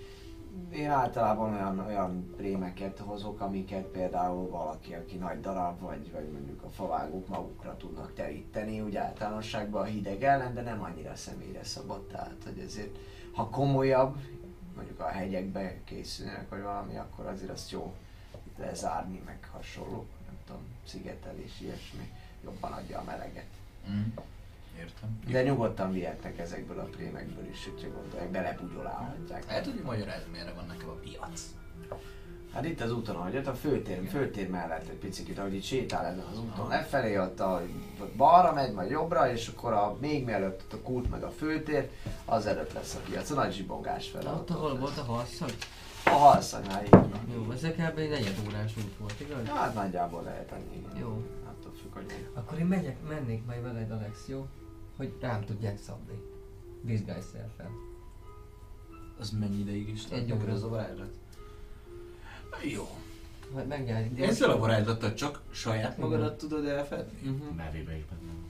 [0.72, 6.62] Én általában olyan, olyan prémeket hozok, amiket például valaki, aki nagy darab, vagy, vagy mondjuk
[6.62, 12.08] a favágók magukra tudnak teríteni, úgy általánosságban a hideg ellen, de nem annyira személyre szabott,
[12.08, 12.96] tehát hogy ezért,
[13.32, 14.16] ha komolyabb,
[14.76, 17.94] mondjuk a hegyekbe készülnek, vagy valami, akkor azért azt jó
[18.56, 22.10] lezárni, meg hasonló, nem tudom, szigetelés, ilyesmi,
[22.44, 23.46] jobban adja a meleget.
[23.90, 24.06] Mm.
[24.78, 25.20] Értem.
[25.26, 29.44] De nyugodtan vihetnek ezekből a prémekből is, hogyha gondolják, belebugyolálhatják.
[29.46, 31.40] El tudja magyarázni, miért van nekem a piac?
[32.52, 36.04] Hát itt az úton, ahogy ott a főtér, főtér mellett egy picit, ahogy itt sétál
[36.06, 37.62] ezen az úton lefelé, ott a
[38.16, 41.90] balra megy, majd jobbra, és akkor a, még mielőtt ott a kult meg a főtér,
[42.24, 44.34] az előtt lesz a piac, a nagy zsibongás fel.
[44.34, 45.50] Ott, ahol volt a harcszag?
[46.06, 47.20] A halszanál, így van.
[47.34, 47.98] Jó, ez kb.
[47.98, 49.46] egy negyed órás út volt, igaz?
[49.48, 50.76] Hát nagyjából lehet ennyi.
[50.76, 50.96] igen.
[50.98, 51.22] Jó.
[51.48, 52.26] Attól függ, hogy mi.
[52.34, 54.46] Akkor én megyek, mennék majd veled Alex, jó?
[54.96, 56.22] Hogy rám tudják szabni.
[56.82, 57.20] Vizsgálj
[57.56, 57.70] fel.
[59.18, 60.52] Az mennyi ideig is Egy óra.
[60.52, 61.10] ez a varázslat?
[62.62, 62.88] Jó.
[63.52, 64.20] Majd megjárjuk.
[64.20, 67.28] Ezzel a varázslattal csak saját magadat tudod elfedni?
[67.30, 67.56] Uh-huh.
[67.56, 68.44] Nevébe épednem.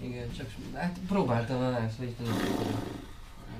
[0.00, 2.32] Igen, csak hát próbáltam a más, hogy tudom.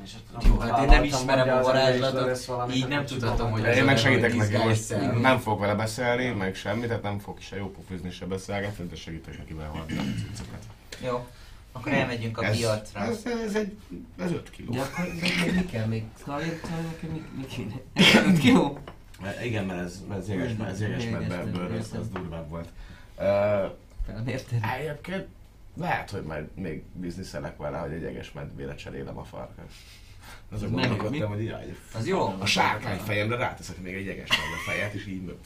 [0.05, 0.13] És
[0.47, 2.39] Jó, hát én nem ismerem a varázslatot,
[2.75, 5.75] így akkor nem tudhatom, hogy Én az meg a segítek neki, most nem fog vele
[5.75, 9.99] beszélni, meg semmi, tehát nem fog se jó pofizni, se beszélgetni, de segítek neki behozni
[9.99, 10.63] a cuccokat.
[11.05, 11.27] Jó.
[11.73, 13.01] Akkor elmegyünk a Ez- piacra.
[13.01, 13.77] Ez, ez, egy,
[14.19, 14.73] ez 5 kiló.
[14.73, 16.05] Akkor de még mi kell még?
[16.27, 16.61] Szaljön,
[17.01, 17.75] mi, mi kéne?
[18.29, 18.79] 5 kiló?
[19.45, 22.01] Igen, mert ez, ez jeges, ez jeges Jeges medve, medve, bőr, ez, értem.
[22.01, 22.69] ez durvább volt.
[23.19, 23.25] Uh,
[24.07, 24.59] Felmérted?
[24.79, 25.27] Egyébként
[25.77, 29.71] lehet, hogy majd még bizniszelek vele, hogy egy jeges medvére cserélem a farkat.
[30.53, 31.37] Azon Meg- gondolkodtam, mi?
[31.37, 32.35] hogy jaj, Az jó.
[32.41, 35.37] a sárkány fejemre ráteszek még egy jeges medve fejet, és így.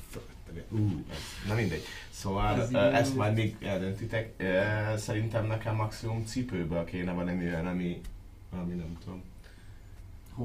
[0.70, 1.16] Ú, ez,
[1.48, 1.82] na mindegy.
[2.10, 4.32] Szóval Ez így- ezt majd még eldöntitek.
[4.36, 4.62] Ö,
[4.96, 8.00] Szerintem nekem maximum cipőből kéne valami olyan, ami,
[8.50, 9.22] ami nem tudom.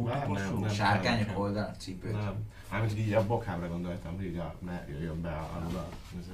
[0.05, 0.69] Bár nem, nem.
[0.69, 2.11] Sárkányok oldalán cipőt.
[2.11, 2.33] Nem.
[2.71, 6.31] Mármint, hogy így a bokámra gondoltam, hogy így a, ne jöjjön be alul a, izé,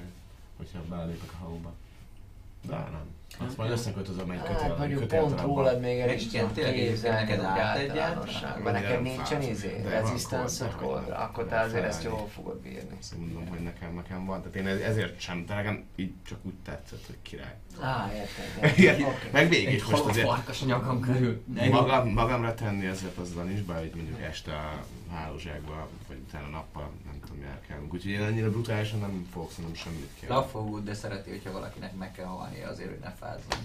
[0.58, 1.74] hogyha belépek a hajóba.
[2.68, 3.16] De nem.
[3.40, 7.20] Azt majd összekötözöm egy kötél, Hát mondjuk pont rólad még el is tudom tényleg képzelni
[7.20, 8.74] neked általánosságban.
[8.74, 9.84] Nekem Nem nincsen izé,
[10.78, 12.98] coldra, hogy akkor te nem azért ezt jól fogod bírni.
[13.00, 14.40] Azt mondom, hogy nekem, nekem van.
[14.42, 17.56] Tehát én ez- ezért sem, de nekem így csak úgy tetszett, hogy király.
[17.82, 19.06] Á, érted.
[19.32, 21.44] Meg végig is most azért farkas a nyakam körül.
[21.46, 26.48] De magam, magamra tenni ezért azzal nincs baj, hogy mondjuk este a hálózsákba, vagy utána
[26.48, 27.93] nappal, nem tudom, járkálunk.
[27.93, 30.35] Úgyhogy én annyira brutálisan nem fogok szerintem semmit kérni.
[30.35, 33.59] Lafogód, de szereti, hogyha valakinek meg kell halnia azért, hogy ne fázzon.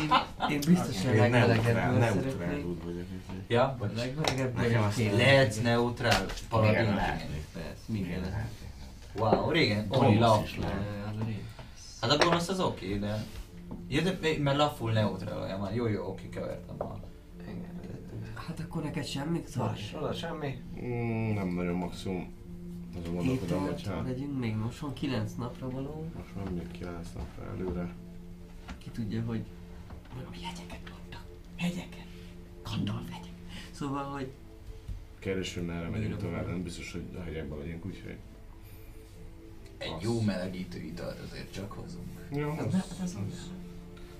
[0.00, 0.12] én,
[0.50, 2.38] én biztosan Én legmelegebből neutrál, szeretnék.
[2.38, 3.06] neutrál úgy vagyok.
[3.48, 3.62] Ja?
[3.80, 4.98] A legmelegebből Nekem azt.
[4.98, 6.94] Lehetsz neutrál Igen, paladin.
[6.94, 7.44] lehetnék.
[7.52, 8.48] Persze, minden.
[9.16, 9.88] Wow, régen.
[9.88, 10.44] Gonosz Oli laf.
[10.44, 10.76] is lehet.
[11.14, 11.36] Az a rész.
[12.00, 13.24] Hát a gonosz az oké, de...
[13.88, 15.72] Ja, de mert lafful neutrál olyan van.
[15.74, 16.96] Jó, jó, oké, kevertem a...
[18.46, 19.64] Hát akkor neked semmit szól?
[19.66, 20.54] Más, oda semmi.
[20.80, 22.34] Mm, nem nagyon maximum.
[22.98, 26.04] Azon gondolkodom, Héttel hogyha legyünk még most van 9 napra való.
[26.16, 27.94] most már még 9 napra előre.
[28.78, 29.44] Ki tudja, hogy...
[30.14, 31.24] Valami hegyeket mondtak.
[31.56, 32.06] Hegyeket.
[32.62, 33.32] Kandal hegyek.
[33.70, 34.30] Szóval, hogy...
[35.18, 38.16] Kérdés, hogy merre megyünk tovább, nem biztos, hogy a hegyekben legyünk, úgyhogy...
[39.78, 40.02] Egy Az.
[40.02, 42.28] jó melegítő italt azért csak hozunk.
[42.30, 43.50] Jó, Az, az, ne, az, az.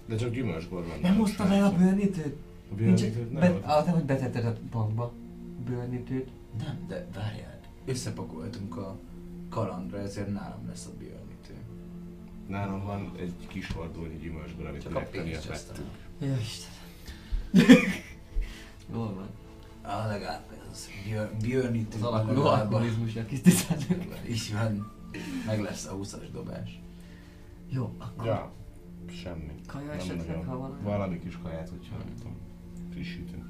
[0.07, 1.01] De csak gyümölcsbor van.
[1.01, 2.37] nem hoztam el a bőrnítőt?
[2.71, 5.05] A bőrnítőt be, nem ah, te hogy betetted a bankba?
[5.05, 5.13] a
[5.71, 6.31] Bőrnítőt?
[6.59, 7.61] Nem, de várjál.
[7.85, 8.99] Összepakoltunk a
[9.49, 11.55] kalandra, ezért nálam lesz a björnítő.
[12.47, 15.89] Nálam van egy kis hordónyi gyümölcsbor, amit Csak a pénzt vettünk.
[16.21, 16.75] Ja, Istenem.
[18.93, 19.29] Jól van.
[19.83, 21.97] Ah, legalább ez björ, björnítő.
[21.97, 24.05] Az alakuló alkoholizmusra kis tisztázunk.
[24.29, 24.93] Így van.
[25.47, 26.81] Meg lesz a 20-as dobás.
[27.69, 28.53] Jó, akkor Ja,
[29.23, 29.53] semmi.
[29.67, 30.79] kaja esetleg, ha van?
[30.83, 32.37] Valami kis kaját, hogyha nem tudom,
[32.97, 33.45] frissítünk.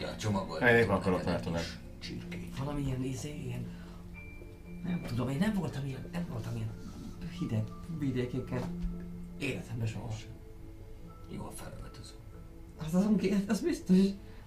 [0.00, 0.68] Ja, csomagoltuk.
[0.68, 2.58] Elég akarok kis Csirkét.
[2.58, 3.66] Valamilyen izé, ilyen...
[4.84, 6.70] Nem tudom, én nem voltam ilyen, nem voltam ilyen
[7.38, 7.62] hideg
[7.98, 8.62] vidékeken
[9.38, 10.08] életemben soha.
[11.30, 12.20] Jól felöltözünk.
[12.78, 13.96] Hát azon kívül, az biztos,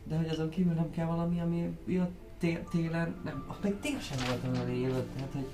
[0.03, 4.17] de hogy azon kívül nem kell valami, ami a tél, télen, nem, meg tél sem
[4.27, 5.47] voltam olyan élő, tehát hogy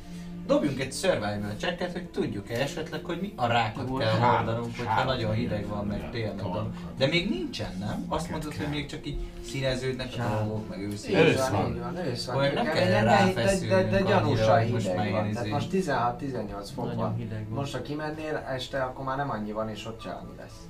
[0.47, 4.75] Dobjunk egy survival checket, hogy tudjuk-e esetleg, hogy mi a rákot Volt kell három, hordanunk,
[4.77, 5.05] hogyha három.
[5.07, 6.73] nagyon hideg van, meg tényleg van.
[6.97, 8.05] De még nincsen, nem?
[8.07, 11.09] Azt mondod, hogy még csak így színeződnek a dolgok, meg őszi.
[11.09, 12.35] Így Ősz van, ősz van.
[12.35, 15.31] Akkor nem kell de- ráfeszülnünk De, de, de gyanúsan hideg van.
[15.31, 15.49] Tehát izé.
[15.49, 17.29] most 16-18 fok van.
[17.49, 20.67] Most ha kimennél este, akkor már nem annyi van, és ott annyi lesz.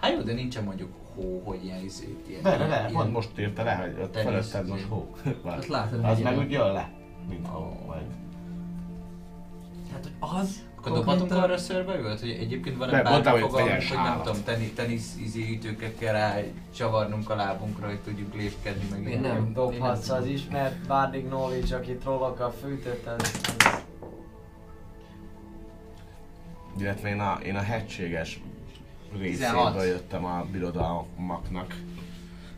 [0.00, 2.42] Hát jó, de nincsen mondjuk hó, hogy ilyen izé, ilyen...
[2.42, 5.14] De, de, de, pont most érte le, hogy ott fölötted most hó.
[5.44, 6.90] Ott látod, Az meg úgy jön le,
[7.28, 7.84] mint hó.
[7.86, 8.02] Vagy.
[9.90, 10.68] Tehát, hogy az...
[10.76, 14.66] Akkor dobhatunk arra a survival hogy egyébként van egy hogy fogalmunk, hogy nem tudom, teni,
[14.70, 15.16] tenisz
[15.54, 16.38] ütőket kell rá
[16.74, 19.52] csavarnunk a lábunkra, hogy tudjuk lépkedni, meg Én nem.
[19.52, 23.40] Dobhatsz az ismert Bardic Knowledge, aki trollokkal fűtött, az...
[23.58, 23.84] az-
[26.78, 28.40] Illetve én a, én a hegységes
[29.18, 29.74] 16.
[29.74, 31.74] részéből jöttem a birodalmaknak.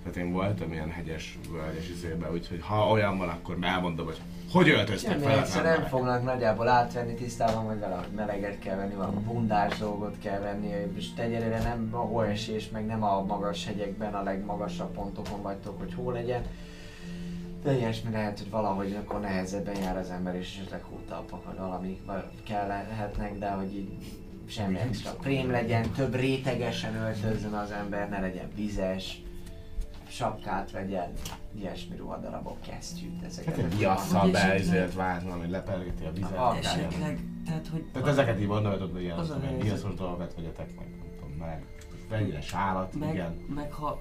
[0.02, 4.20] Tehát én voltam ilyen hegyes, völgyes izébe, úgyhogy ha olyan van, akkor elmondom, hogy
[4.52, 9.20] hogy öltöztek fel egyszer nem fognak nagyjából átvenni, tisztában vagy vele, meleget kell venni, valami
[9.20, 14.22] bundás dolgot kell venni, és tegyelére nem a hóesés, meg nem a magas hegyekben, a
[14.22, 16.42] legmagasabb pontokon vagytok, hogy hol legyen.
[17.62, 22.00] De ilyesmi lehet, hogy valahogy akkor nehezebben jár az ember, és esetleg hótalpak, vagy valami
[22.06, 23.90] vagy kell lehetnek, de hogy így
[24.48, 25.10] semmi extra.
[25.10, 29.22] Prém legyen, több rétegesen öltözzön az ember, ne legyen vizes,
[30.12, 31.12] sapkát vegyen,
[31.58, 33.56] ilyesmi ruhadarabok, kesztyűt, ezeket.
[33.56, 36.36] Hát egy viasszal beizélt váltna, hogy lepergeti a vizet.
[36.36, 37.84] Ah, Esetleg, tehát hogy...
[37.92, 41.32] Tehát ezeket így mondom, hogy ilyen, Az a ilyen viaszos dolgokat vegyetek meg, nem tudom,
[41.38, 41.64] meg
[42.08, 43.32] vegyél sálat, meg, igen.
[43.54, 44.00] meg ha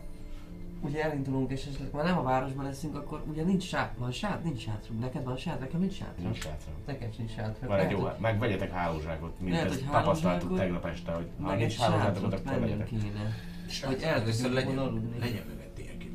[0.81, 4.43] ugye elindulunk és esetleg már nem a városban leszünk, akkor ugye nincs sát, van sát,
[4.43, 4.99] nincs sátrunk.
[4.99, 6.23] Neked van sát, nekem nincs sátra.
[6.23, 6.73] Nincs srácom.
[6.85, 7.67] Neked sincs sátra.
[7.67, 11.27] Van egy jó, hogy- meg vegyetek hálózsákot, mint Lehet, ezt hogy tapasztaltuk tegnap este, hogy
[11.41, 12.87] ha nincs hálózsákot, akkor vegyetek.
[12.87, 13.33] kéne.
[13.83, 15.19] Hogy el először legyen, aludni.
[15.19, 15.43] legyen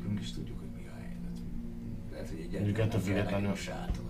[0.07, 1.37] térképünk, és tudjuk, hogy mi a helyzet.
[2.11, 4.05] Lehet, hogy egy ettől függetlenül- sátor.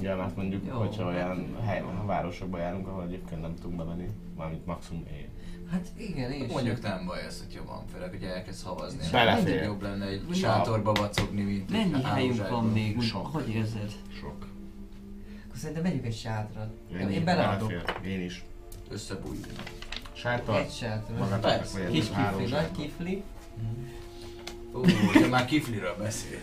[0.00, 0.78] Igen, hát mondjuk, Jó.
[0.78, 5.28] hogyha olyan hely, ha városokba járunk, ahol egyébként nem tudunk bemenni, mármint maximum én.
[5.70, 8.98] Hát igen, én Mondjuk nem baj ez, hogyha van, főleg, hogy elkezd havazni.
[9.12, 9.44] Belefér.
[9.44, 10.34] Mindig jobb lenne egy Ja.
[10.34, 12.96] sátorba vacogni, mint egy Mennyi helyünk van még?
[12.96, 13.26] Úgy, Sok.
[13.26, 13.92] hogy érzed?
[14.20, 14.46] Sok.
[15.46, 16.72] Akkor szerintem vegyük egy sátrat.
[16.92, 17.68] Ennyi, Én beleadok.
[17.68, 18.10] belefér.
[18.10, 18.44] Én is.
[18.90, 19.46] Összebújjunk.
[20.12, 21.18] Sátor, Egy sátrat.
[21.18, 21.72] magatoknak Persze.
[21.78, 22.76] vegyetek Kis kifli, nagy hálózsákot.
[22.76, 23.22] kifli.
[24.74, 24.80] Ó,
[25.20, 26.38] de már kifliről beszél.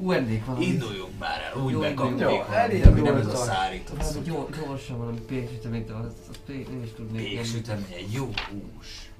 [0.00, 0.60] UND-k van.
[0.62, 2.20] Induljunk már el, úgy bekapjuk
[2.86, 4.20] ami nem ez a szárított Valami szó.
[4.22, 7.28] gyors, gyorsan valami péksüteményt, azt, azt pé- én is tudnék.
[7.34, 9.10] Péksütemény, egy jó hús.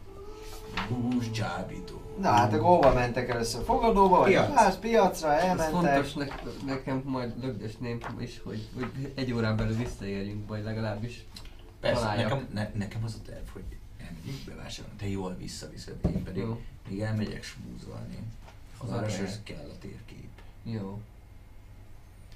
[0.88, 2.00] Hús csábító.
[2.20, 3.64] Na hát akkor hova mentek először?
[3.64, 4.28] Fogadóba vagy?
[4.30, 4.54] Piac.
[4.54, 5.70] Más piacra Ez elmentek.
[6.04, 6.26] fontos ne,
[6.66, 11.24] nekem majd lögdösném is, hogy, hogy egy órán belül visszaérjünk, vagy legalábbis.
[11.80, 12.30] Persze, Találjak.
[12.30, 13.62] nekem, ne, nekem az a terv, hogy
[13.98, 16.60] elmegyünk bevásárolni, te jól visszaviszed, én pedig Jó.
[16.88, 18.18] még elmegyek smúzolni.
[18.78, 19.26] Az a arra kell.
[19.42, 20.28] kell a térkép.
[20.62, 21.00] Jó.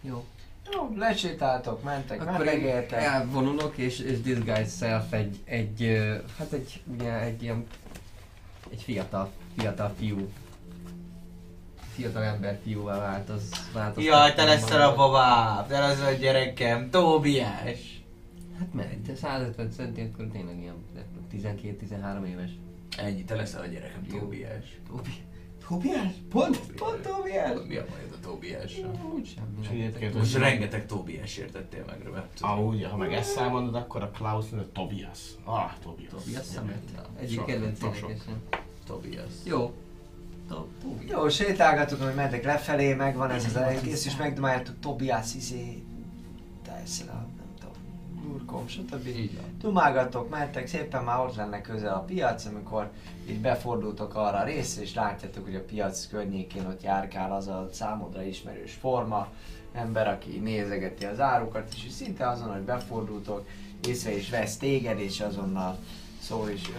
[0.01, 0.25] Jó.
[0.73, 3.03] Jó, lesétáltok, mentek, Akkor én megértek.
[3.03, 6.03] elvonulok és, és disguise self egy, egy,
[6.39, 7.67] hát egy, ugye egy ilyen,
[8.71, 10.29] egy fiatal, fiatal fiú.
[11.95, 14.05] Fiatal ember fiúvá változ, változ.
[14.05, 18.03] Jaj, te leszel a babám, te leszel a gyerekem, Tóbiás.
[18.59, 20.75] Hát mert te 150 centi, akkor tényleg ilyen
[21.33, 22.51] 12-13 éves.
[22.97, 24.19] Ennyi, te leszel a gyerekem, Jó.
[24.19, 24.79] Tóbiás.
[25.69, 25.89] Tobi.
[25.89, 26.13] Tobiás?
[26.29, 27.51] Pont, pont Tobiás?
[27.67, 29.13] Mi a bajod a Tóbiással?
[29.15, 30.13] Úgy semmi.
[30.15, 32.39] Most rengeteg Tóbiás értettél meg, Robert.
[32.41, 35.19] Amúgy, ha meg ezt számolod, akkor a Klaus nő Tobias.
[35.45, 36.11] Ah, Tobias.
[36.11, 36.83] Tobias szemet.
[37.21, 37.79] Egyik kedvenc.
[38.87, 39.33] Tobias.
[39.45, 39.75] Jó.
[41.09, 45.83] Jó, sétálgatok, hogy mentek lefelé, megvan ez az egész, és megdomáljátok Tobias izé,
[46.65, 47.27] Tesla,
[48.23, 49.07] nem tudom, Urkom, stb.
[49.07, 49.57] Így van.
[49.61, 52.91] Dumálgattok, mentek, szépen már ott lenne közel a piac, amikor
[53.29, 57.69] így befordultok arra a részre, és látjátok, hogy a piac környékén ott járkál az a
[57.73, 59.29] számodra ismerős forma,
[59.73, 63.47] ember, aki nézegeti az árukat, és szinte azon, hogy befordultok,
[63.89, 65.77] észre is vesz téged, és azonnal
[66.21, 66.71] szól is,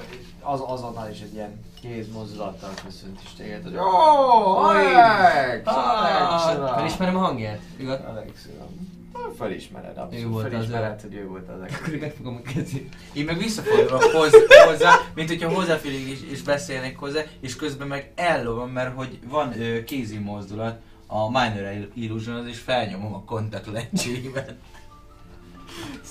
[0.42, 5.62] az, azonnal is egy ilyen kézmozdulattal köszönt is téged, hogy Ó, Alex!
[5.66, 6.74] Alex!
[6.76, 7.60] Felismerem a hangját?
[7.78, 8.00] Igaz?
[8.08, 9.03] Alex, uram.
[9.38, 12.96] Felismered, Ő abszolút volt az felismered, hogy ő volt az Akkor megfogom a kezét.
[13.14, 18.12] Én meg visszafordulok hozzá, hozzá mint hogyha hozzáfélig is, is beszélnék hozzá, és közben meg
[18.16, 23.66] ellövöm, mert hogy van ö, kézi mozdulat, a Minor Illusion, az is felnyomom a kontakt
[23.72, 24.58] lencséjében.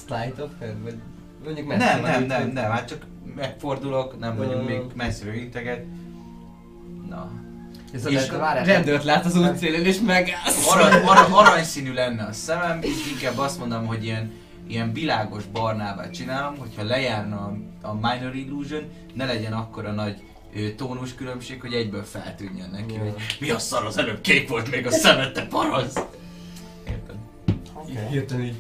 [0.06, 0.94] Slide of hand, vagy
[1.44, 5.84] mondjuk Nem, messze nem, nem, úgyhogy- nem, hát csak megfordulok, nem vagyunk még messziről integet.
[7.08, 7.30] Na.
[7.92, 8.64] Ez És várjál.
[8.64, 10.72] rendőrt lát az útszélén és megállsz.
[10.72, 14.32] Arany, arany, aranyszínű lenne a szemem, így inkább azt mondom, hogy ilyen,
[14.68, 17.56] ilyen világos barnává csinálom, hogyha lejárna a,
[17.88, 18.82] a Minor Illusion,
[19.14, 20.16] ne legyen akkora nagy
[20.54, 23.00] ö, tónus különbség, hogy egyből feltűnjön neki, Jó.
[23.00, 25.94] hogy mi a szar, az előbb kék volt még a szemed, te parasz!
[26.88, 27.16] Érted?
[27.72, 27.92] Oké.
[28.10, 28.56] Hirtelen így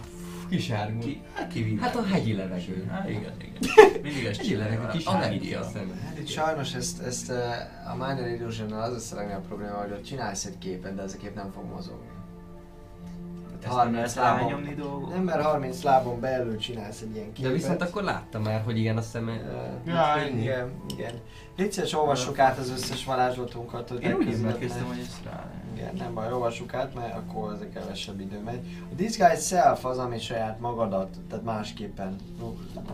[0.56, 1.00] kisárgul.
[1.00, 2.86] Ki, hát ki Hát a hegyi levegő.
[2.90, 4.00] Hát igen, igen.
[4.02, 5.60] Mindig ezt Hegyi levegő, csinálja.
[5.60, 5.64] A.
[6.04, 9.90] Hát itt sajnos ezt, ezt eh, a Minor illusion az lesz a legnagyobb probléma, hogy
[9.90, 12.10] ott csinálsz egy képet, de ez a kép nem fog mozogni.
[13.62, 17.50] Ezt Tehát nem 30 lehet lábon, nem, mert 30 lábon belül csinálsz egy ilyen képet.
[17.50, 19.32] De viszont akkor láttam már, hogy igen a szeme.
[19.86, 21.14] Ja, igen, igen.
[21.56, 25.50] Légy szíves, olvassuk át az összes varázslatunkat, hogy Én úgy ne- hogy ezt rá.
[25.74, 28.60] Igen, nem baj, olvassuk át, mert akkor azért kevesebb idő megy.
[28.90, 32.16] A Disguise Self az, ami saját magadat, tehát másképpen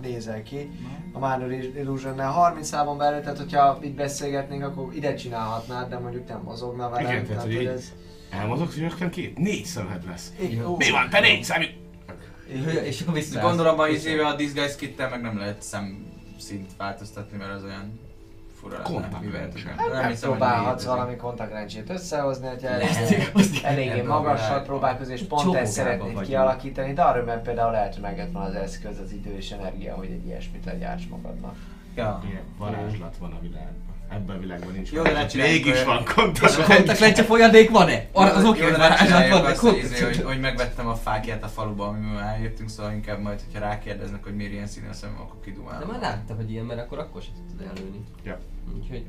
[0.02, 0.70] nézel ki.
[1.12, 6.28] A Minor Illusion-nel 30 számon belül, tehát hogyha itt beszélgetnénk, akkor ide csinálhatnád, de mondjuk
[6.28, 7.10] nem mozogna vele.
[7.10, 7.92] Igen, tehát, hogy ez...
[8.30, 10.32] Elmozogsz, hogy nekem két, négy szemed lesz.
[10.66, 11.66] Ó, Mi van, te négy szemű?
[12.84, 13.40] És akkor vissza.
[13.40, 18.00] Gondolom a izével a Disguise kittel meg nem lehet szemszint változtatni, mert az olyan
[18.60, 19.08] fura lenne.
[19.76, 22.68] Hát Nem hiszem, hogy megpróbálhatsz valami kontaktrencsét összehozni, hogyha
[23.62, 24.62] eléggé világban.
[24.62, 26.24] próbálkozni, és pont ezt szeretnéd vagyunk.
[26.26, 29.94] kialakítani, de arra mert például lehet, hogy megett van az eszköz, az idő és energia,
[29.94, 31.56] hogy egy ilyesmit legyárts magadnak.
[31.94, 32.22] Ja.
[32.28, 33.96] Ilyen varázslat van a világban.
[34.08, 36.64] Ebben a világban nincs Jó, de Mégis van kontakt.
[36.64, 38.08] Kontaktlencse folyadék van-e?
[38.12, 41.86] Arra az oké, hogy de varázslat van, de hogy, hogy, megvettem a fákját a faluba,
[41.86, 45.44] amiben eljöttünk, szóval inkább majd, hogyha rákérdeznek, hogy miért ilyen színű a szemem, akkor De
[45.44, 45.88] kidumálom.
[45.88, 48.04] már láttam, hogy ilyen, mert akkor akkor se tudtad előni.
[48.24, 48.40] Ja.
[48.76, 49.04] Úgyhogy...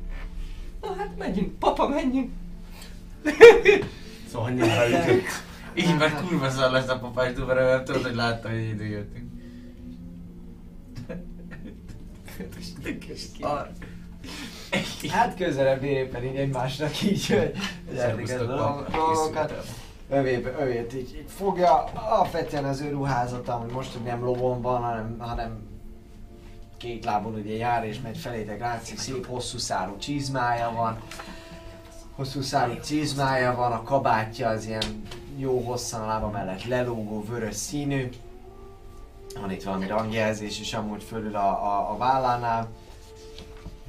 [0.80, 2.30] Na hát menjünk, papa, menjünk!
[4.32, 5.26] Szóval annyira ütött.
[5.74, 9.28] Így már kurva szar lesz a papás dubara, mert tudod, hogy látta, hogy idő jöttünk.
[13.40, 13.70] Szar.
[15.10, 17.52] Hát közelebb éppen így egymásnak így, hogy
[18.28, 19.78] ez a dolgokat.
[20.10, 24.82] Övét, övét így, így fogja, alapvetően az ő ruházata, hogy most hogy nem lovon van,
[24.82, 25.68] hanem, hanem
[26.76, 29.26] két lábon ugye jár és megy felétek, látszik szép.
[29.26, 30.98] hosszú szárú csizmája van,
[32.14, 35.02] hosszú szárú csizmája van, a kabátja az ilyen
[35.36, 38.08] jó hosszan a lába mellett lelógó vörös színű,
[39.40, 42.68] van itt valami rangjelzés is amúgy fölül a, a, a vállánál,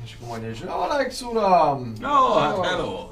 [0.04, 1.94] és akkor mondja, hogy Alex uram!
[2.04, 3.10] Ó, hát hello!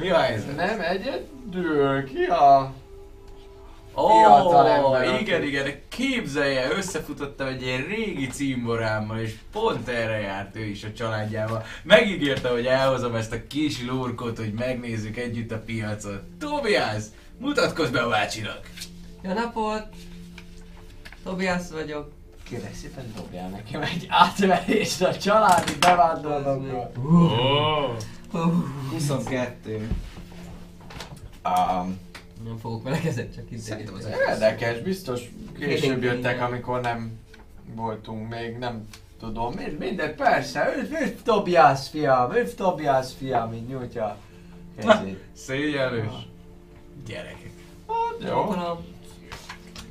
[0.00, 0.56] Mi a helyzet?
[0.56, 2.72] Nem egyedül, ki a...
[3.96, 10.64] Ó, aki- igen, igen, képzelje, összefutottam egy ilyen régi cimborámmal, és pont erre járt ő
[10.64, 11.64] is a családjával.
[11.82, 16.22] Megígérte, hogy elhozom ezt a kis lurkot, hogy megnézzük együtt a piacot.
[16.38, 17.02] Tobias,
[17.38, 18.70] mutatkozz be a bácsinak!
[19.22, 19.82] Jó napot!
[21.24, 22.10] Tobias vagyok.
[22.50, 27.96] Kérlek szépen dobjál nekem egy átverést a családi bevándorlókról.
[28.30, 28.38] Hú,
[28.90, 29.88] 22.
[31.44, 31.98] Um,
[32.44, 35.20] Nem fogok vele kezet csak Szerintem az érdekes, biztos
[35.58, 37.18] később jöttek, amikor nem
[37.74, 38.88] voltunk még, nem
[39.20, 44.16] tudom, mind, minden persze, üdv, üdv Tobias fiam, üdv Tobias fiam, így nyújtja
[44.76, 45.24] kezét.
[45.32, 46.12] Szégyellős.
[47.06, 47.52] Gyerekek.
[47.88, 48.40] Hát, jó,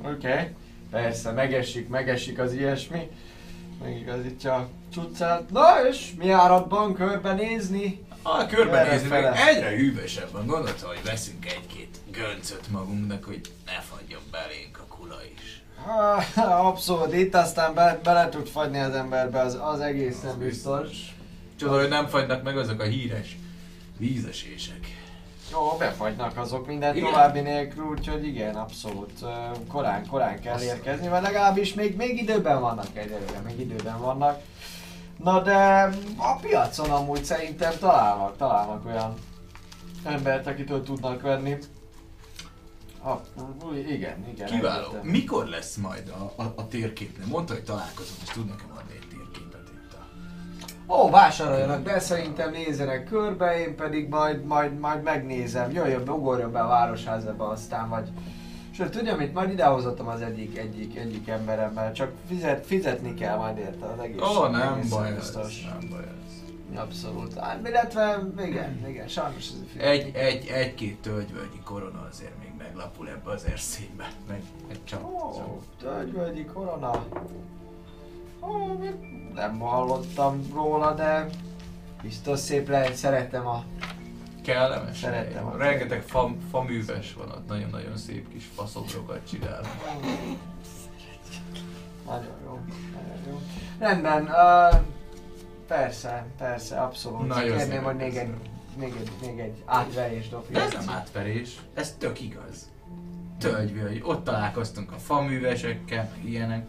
[0.02, 0.28] oké.
[0.28, 0.54] Okay.
[0.90, 3.10] Persze, megesik, megesik az ilyesmi.
[3.82, 5.50] Megigazítja a cuccát.
[5.50, 8.04] Na és mi áradban körbenézni?
[8.22, 9.16] A körbenézni
[9.48, 10.46] egyre hűvösebb van.
[10.46, 15.62] Gondolta, hogy veszünk egy-két göncöt magunknak, hogy ne fagyjon belénk a kula is.
[15.86, 20.88] Ah, Abszolút, itt aztán be, bele tud fagyni az emberbe, az, az egészen biztos.
[21.56, 23.36] Csoda, hogy nem fagynak meg azok a híres
[23.98, 24.99] vízesések.
[25.52, 27.10] Jó, befagynak azok minden Igen.
[27.10, 29.12] további nélkül, úgyhogy igen, abszolút.
[29.68, 34.42] Korán, korán kell érkezni, vagy legalábbis még, még időben vannak egyelőre, még időben vannak.
[35.16, 39.14] Na de a piacon amúgy szerintem találnak, találnak olyan
[40.04, 41.56] embert, akitől tudnak venni.
[43.02, 43.20] Ah,
[43.88, 44.46] igen, igen.
[44.46, 44.88] Kiváló.
[45.02, 47.26] Mikor lesz majd a, a, a térképnél?
[47.26, 48.89] Mondta, hogy találkozunk, és tud nekem adni
[50.90, 55.70] Ó, vásároljanak be, szerintem nézzenek körbe, én pedig majd, majd, majd megnézem.
[55.70, 58.08] Jöjjön be, ugorjon be a városházába aztán, vagy...
[58.70, 63.58] Sőt, tudja mit, majd idehozottam az egyik, egyik, egyik emberemmel, csak fizet, fizetni kell majd
[63.58, 64.20] érte az egész.
[64.20, 65.64] Ó, nem baj ez, biztos.
[65.64, 66.78] nem baj ez.
[66.78, 67.38] Abszolút.
[67.38, 73.08] Hát, illetve, igen, igen, sajnos ez a Egy, egy, egy-két tölgyvölgyi korona azért még meglapul
[73.08, 74.12] ebbe az erszénybe.
[74.28, 75.04] Meg egy csak.
[75.04, 77.06] Ó, tölgyvölgyi korona.
[78.40, 78.48] Ó,
[79.34, 81.26] nem hallottam róla, de
[82.02, 83.64] biztos szép lehet, szeretem a
[84.44, 84.98] Kellemes.
[84.98, 89.60] Szeretem a- Rengeteg fa, faműves van ott, nagyon-nagyon szép kis faszobrokat csinál.
[92.06, 92.58] Nagyon jó,
[92.94, 93.40] nagyon jó.
[93.78, 94.80] Rendben, uh,
[95.66, 97.26] persze, persze, abszolút.
[97.28, 98.30] Nagyon Kérném, hogy még egy,
[98.78, 100.58] még egy, még egy átverés dobja.
[100.58, 102.68] De ez nem átverés, ez tök igaz.
[103.38, 106.66] Tölgyvölgy, ott találkoztunk a faművesekkel, meg ilyenek.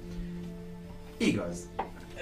[1.25, 1.57] Igaz.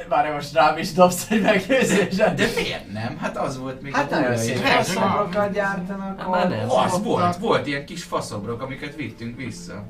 [0.10, 2.34] Várj, most rám is dobsz egy meggyőzéset.
[2.36, 3.18] De miért nem?
[3.18, 4.62] Hát az volt még Hát a nagyon szép év.
[4.62, 6.20] faszobrokat gyártanak.
[6.20, 6.70] Hát már nem.
[6.72, 9.84] Az volt, volt ilyen kis faszobrok, amiket vittünk vissza.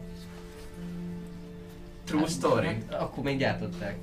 [2.05, 2.77] True story.
[2.99, 3.95] Akkor még gyártották.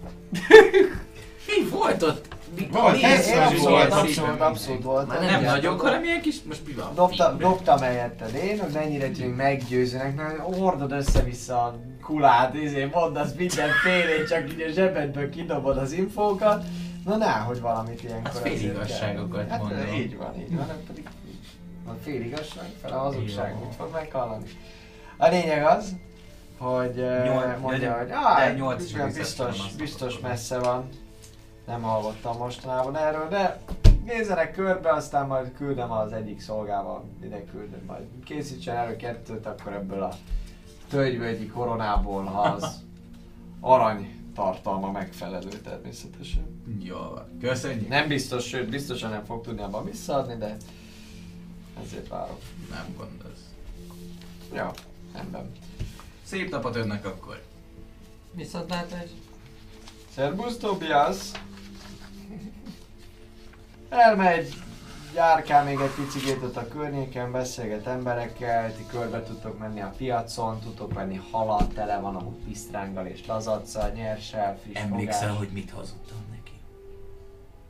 [1.47, 2.27] Mi volt ott?
[2.59, 5.09] Mi, Volt, mi- volt, abszolút, abszolút volt.
[5.09, 6.95] Már Nem, Nem nagyok, hanem ilyen kis, most mi van?
[6.95, 13.33] Dobta, dobtam helyetted én, hogy mennyire tudjuk meggyőzőnek, mert hordod össze-vissza a kulát, izé, mondasz
[13.35, 16.65] mindenfélét, csak így a zsebedből kidobod az infókat.
[17.05, 19.59] Na nehogy valamit ilyenkor Hát azért féligazságokat kell.
[19.59, 19.79] mondom.
[19.79, 21.09] Hát így van, így van, pedig
[21.87, 24.45] a féligazság fel a hazugság, mit fog meghallani.
[25.17, 25.97] A lényeg az,
[26.59, 30.89] hogy eh, Nyolc- mondja, de- hogy ah, vissza biztos, biztos azt messze van.
[31.67, 33.59] Nem hallottam mostanában erről, de
[34.05, 39.73] nézzenek körbe, aztán majd küldem az egyik szolgával, ide küldöm, majd készítsen elő kettőt, akkor
[39.73, 40.13] ebből a
[40.89, 42.85] tölgyvölgyi koronából, ha az
[43.61, 46.63] arany tartalma megfelelő természetesen.
[46.83, 46.97] Jó.
[47.41, 47.89] Köszönjük.
[47.89, 50.57] Nem biztos, sőt biztosan nem fog tudni abban visszaadni, de
[51.85, 52.41] ezért várok.
[52.71, 53.45] Nem gondolsz.
[54.55, 54.71] Ja,
[55.13, 55.53] rendben.
[56.23, 57.43] Szép napot önnek akkor.
[58.33, 59.09] Viszontlátás.
[60.15, 61.17] Szerbusz Tobias!
[63.89, 64.55] Elmegy,
[65.17, 70.61] járkál még egy picit ott a környéken, beszélget emberekkel, ti körbe tudtok menni a piacon,
[70.61, 75.37] tudtok venni halat, tele van amúgy pisztránggal és lazaccal, nyersel, friss Emlékszel, fogás.
[75.37, 76.53] hogy mit hazudtam neki?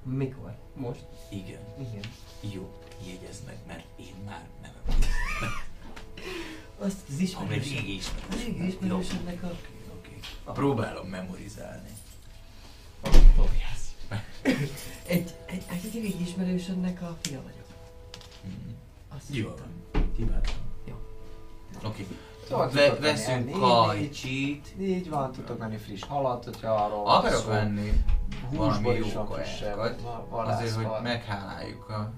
[0.02, 0.54] Mikor?
[0.74, 1.04] Most?
[1.30, 1.60] Igen.
[1.78, 2.04] Igen.
[2.54, 4.72] Jó, jegyezd meg, mert én már nem.
[6.78, 7.70] Azt az Ha még ismerős.
[7.70, 8.44] régi ismerős.
[8.44, 9.46] Régi ismerősödnek a...
[9.46, 9.56] Oké,
[9.96, 10.18] oké.
[10.52, 11.88] Próbálom memorizálni.
[13.02, 13.22] Egy,
[15.06, 17.66] egy, egy, egy régi ismerősödnek a fia vagyok.
[18.42, 18.54] Mhm.
[19.16, 19.66] Azt Jó hittem.
[19.92, 20.12] van.
[20.16, 20.40] Kiváló.
[20.84, 20.94] Jó.
[21.88, 22.06] Oké.
[22.48, 24.74] Szóval Ve- tudok veszünk enni, kajcsit.
[24.80, 27.48] Így van, tudok venni friss halat, hogyha arról van Akarok szó.
[27.48, 28.04] venni
[28.50, 29.74] valami Húsból jó is van frissebb.
[29.76, 30.00] kajákat.
[30.30, 32.12] va- Azért, hogy megháláljuk a, a.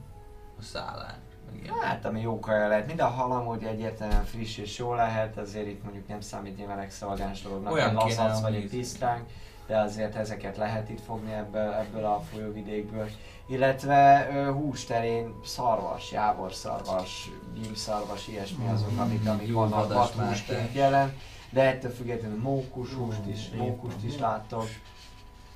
[1.53, 1.75] Meg ilyen.
[1.79, 2.87] Hát, ami jó kaja lehet.
[2.87, 6.79] Mind a halam, hogy egyértelműen friss és jó lehet, azért itt mondjuk nem számít nyilván
[6.79, 9.29] extravagáns dolognak, Olyan egy kéne, lazac vagy ami- egy pisztránk,
[9.69, 13.09] de azért ezeket lehet itt fogni ebből, ebből a folyóvidékből.
[13.49, 21.17] Illetve ö, hús terén szarvas, jávorszarvas, gyímszarvas, ilyesmi azok, amik, amik Jó vannak vadhúsként jelen.
[21.51, 24.69] De ettől függetlenül mókus húst is, mókust is láttok.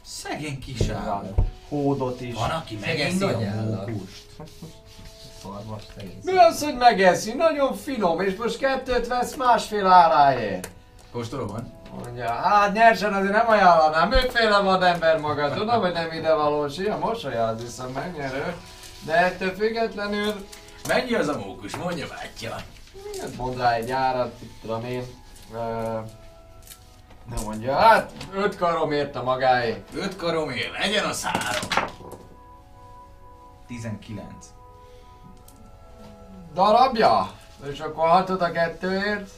[0.05, 1.39] Szegény kis állat.
[1.69, 2.35] Hódot is.
[2.35, 4.27] Van, aki megeszi a mókust.
[5.43, 5.83] Szarvas.
[6.25, 7.33] Mi az, hogy megeszi?
[7.33, 10.71] Nagyon finom, és most kettőt vesz másfél áráért.
[11.13, 11.82] Kóstoló van?
[11.99, 16.79] Mondja, hát nyersen azért nem ajánlanám, őféle vad ember maga, tudom, hogy nem ide valós,
[16.79, 18.55] a mosolya az viszont megnyerő.
[19.05, 20.47] De ettől függetlenül,
[20.89, 21.77] Mennyi az a mókus?
[21.77, 22.51] Mondja bátyja.
[23.21, 25.05] hát mond rá egy árat, itt tudom én.
[27.31, 29.83] Nem mondja, hát öt karomért a magáé.
[29.95, 31.69] Öt karomé, legyen a szárom.
[33.67, 34.29] 19.
[36.55, 37.33] Darabja?
[37.71, 39.31] És akkor hatot a kettőért?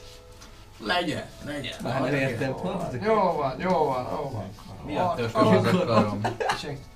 [0.77, 1.73] Legyen, legyen.
[1.83, 2.55] Már nem értem.
[3.03, 4.49] Jó van, jó van, jó van.
[4.85, 6.21] Mi a tököm az a karom?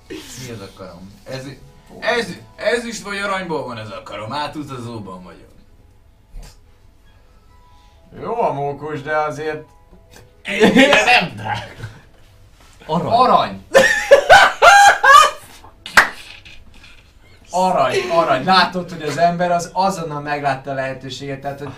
[0.08, 1.12] Mi az a karom?
[1.24, 1.46] Ez,
[2.00, 5.48] ez, ez is vagy aranyból van ez a karom, átutazóban vagyok.
[8.20, 9.64] Jó a mókus, de azért
[10.42, 11.88] Ennyire nem drága.
[12.86, 13.12] Arany.
[13.12, 13.64] Arany!
[17.50, 18.44] Arany, arany.
[18.44, 21.72] Látod, hogy az ember az azonnal meglátta a lehetőséget, tehát hogy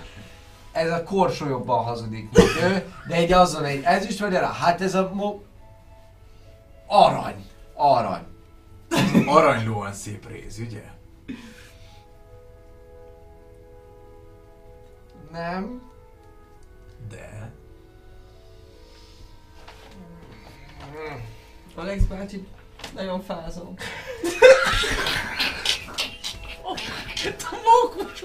[0.72, 4.80] ez a korsó jobban hazudik, mint ő, de egy azon egy ezüst vagy arra, hát
[4.80, 5.40] ez a mo...
[6.86, 7.46] Arany.
[7.74, 8.26] Arany.
[9.26, 10.82] Aranylóan szép rész, ugye?
[15.30, 15.82] Nem?
[17.10, 17.52] De...
[21.74, 22.46] Alex bácsi,
[22.94, 23.74] nagyon fázom.
[27.64, 28.20] Mókus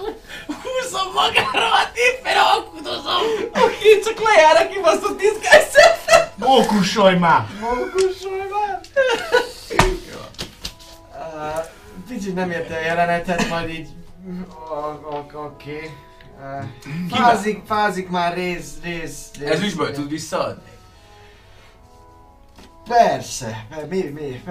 [0.46, 3.22] húzza magára, hát éppen alkudozom!
[3.64, 6.34] Oké, csak lejár a kibaszott diszkájszet.
[6.36, 7.48] Mókusolj már!
[7.60, 8.82] Mókusolj már!
[12.08, 13.88] Picit nem érte a jelenetet, majd így...
[15.34, 15.92] Oké.
[17.10, 19.50] Fázik, fázik már rész, rész, rész.
[19.50, 20.72] Ez üsből tud visszaadni?
[22.88, 24.42] Persze, mi, mi,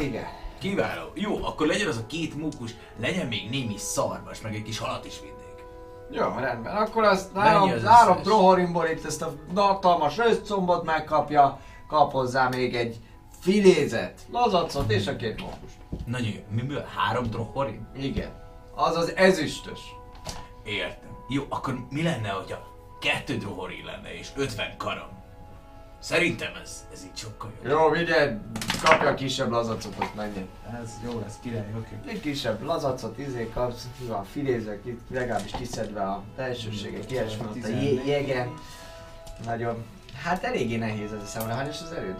[0.00, 0.26] igen.
[0.64, 1.10] Kiváló.
[1.14, 5.04] Jó, akkor legyen az a két mókus, legyen még némi szarvas, meg egy kis halat
[5.04, 5.64] is vinnék.
[6.10, 6.76] Jó, rendben.
[6.76, 12.74] Akkor azt három, az három trohorimból itt ezt a hatalmas röstcombot megkapja, kap hozzá még
[12.74, 12.96] egy
[13.40, 15.70] filézet, lazacot és a két mókus.
[16.06, 16.40] Nagyon jó.
[16.50, 16.84] Miből?
[16.96, 17.88] Három trohorin?
[17.96, 18.30] Igen.
[18.74, 19.80] Az az ezüstös.
[20.64, 21.16] Értem.
[21.28, 22.58] Jó, akkor mi lenne, hogyha
[23.00, 25.23] kettő trohorin lenne és 50 karam?
[26.04, 27.72] Szerintem ez, ez így sokkal jobb.
[27.72, 28.38] Jó, vigye,
[28.82, 30.48] kapja a kisebb lazacot, ott menjen.
[30.82, 32.10] Ez jó lesz, király, oké.
[32.10, 37.68] Egy kisebb lazacot, izé kapsz, van filézek itt, legalábbis kiszedve a belsőségek, ilyesmi ott a
[38.06, 38.54] jégen.
[39.44, 39.84] Nagyon,
[40.22, 42.16] hát eléggé nehéz ez a számra, hányos az erőd?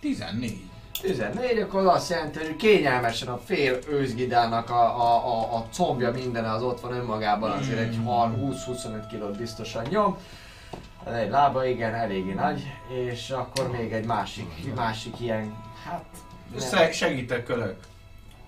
[0.00, 0.60] 14.
[1.00, 6.44] 14, akkor azt jelenti, hogy kényelmesen a fél őzgidának a, a, a, a combja minden
[6.44, 10.18] az ott van önmagában, azért egy hal 20-25 kilót biztosan nyom.
[11.06, 16.04] Ez egy lába, igen, eléggé nagy, és akkor még egy másik, másik ilyen, hát...
[16.60, 17.76] Se- segítek, kölök.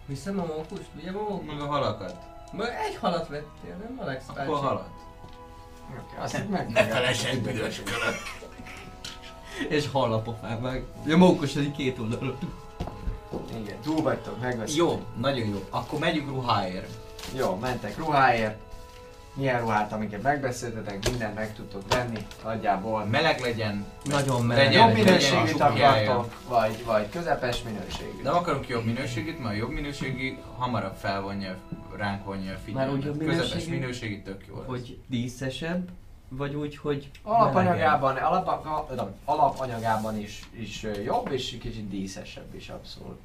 [0.07, 1.47] Viszem a mókust, ugye a mókus?
[1.47, 2.16] Meg a halakat.
[2.52, 4.49] Majd egy halat vettél, nem Alex bácsi?
[4.50, 4.89] Akkor halat.
[5.91, 8.16] Oké, azt meg Ne felesd, büdös kölök.
[9.68, 10.84] És hal a pofám meg.
[11.12, 12.39] A mókus az így két oldalon.
[13.60, 14.76] Igen, túl vagytok, megveszik.
[14.76, 15.65] Jó, nagyon jó.
[15.70, 16.91] Akkor megyünk ruháért.
[17.34, 18.58] Jó, mentek ruháért.
[19.34, 23.04] Milyen ruhát, amiket megbeszéltetek, mindent meg tudtok venni, nagyjából.
[23.04, 23.84] Meleg legyen.
[24.04, 24.72] Nagyon Legyen- meleg.
[24.72, 26.10] Jobb legyen minőségűt csukjája.
[26.12, 28.22] akartok, vagy, vagy közepes minőségűt?
[28.22, 31.56] Nem akarunk jobb minőségét, mert a jobb minőségi hamarabb felvonja,
[31.96, 32.86] ránk vonja a figyelmet.
[32.90, 33.74] Már úgy jobb Közepes minőségű?
[33.78, 34.66] minőségi tök jó lesz.
[34.66, 35.88] Hogy díszesebb,
[36.28, 43.18] vagy úgy, hogy Alapanyagában, alap, alapanyagában is, is jobb, és kicsit díszesebb is abszolút.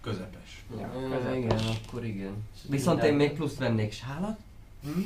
[0.00, 0.64] Közepes.
[0.80, 1.36] Ja, közepes.
[1.36, 2.48] Igen, akkor igen.
[2.68, 4.36] Viszont én még plusz vennék sálat,
[4.84, 5.00] Hm?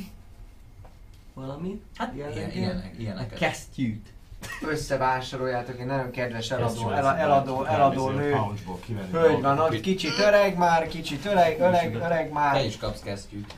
[1.34, 1.82] Valami.
[1.96, 2.56] Hát ilyen, jelleggel.
[2.56, 3.38] ilyenek, A ilyeneket.
[3.38, 4.06] kesztyűt.
[4.68, 8.36] összevásároljátok, egy nagyon kedves eladó, el, eladó, eladó nő.
[9.10, 12.64] Hölgy van ott, kicsit öreg már, kicsit öreg, öreg, öreg Te már.
[12.64, 13.54] is kapsz kesztyűt.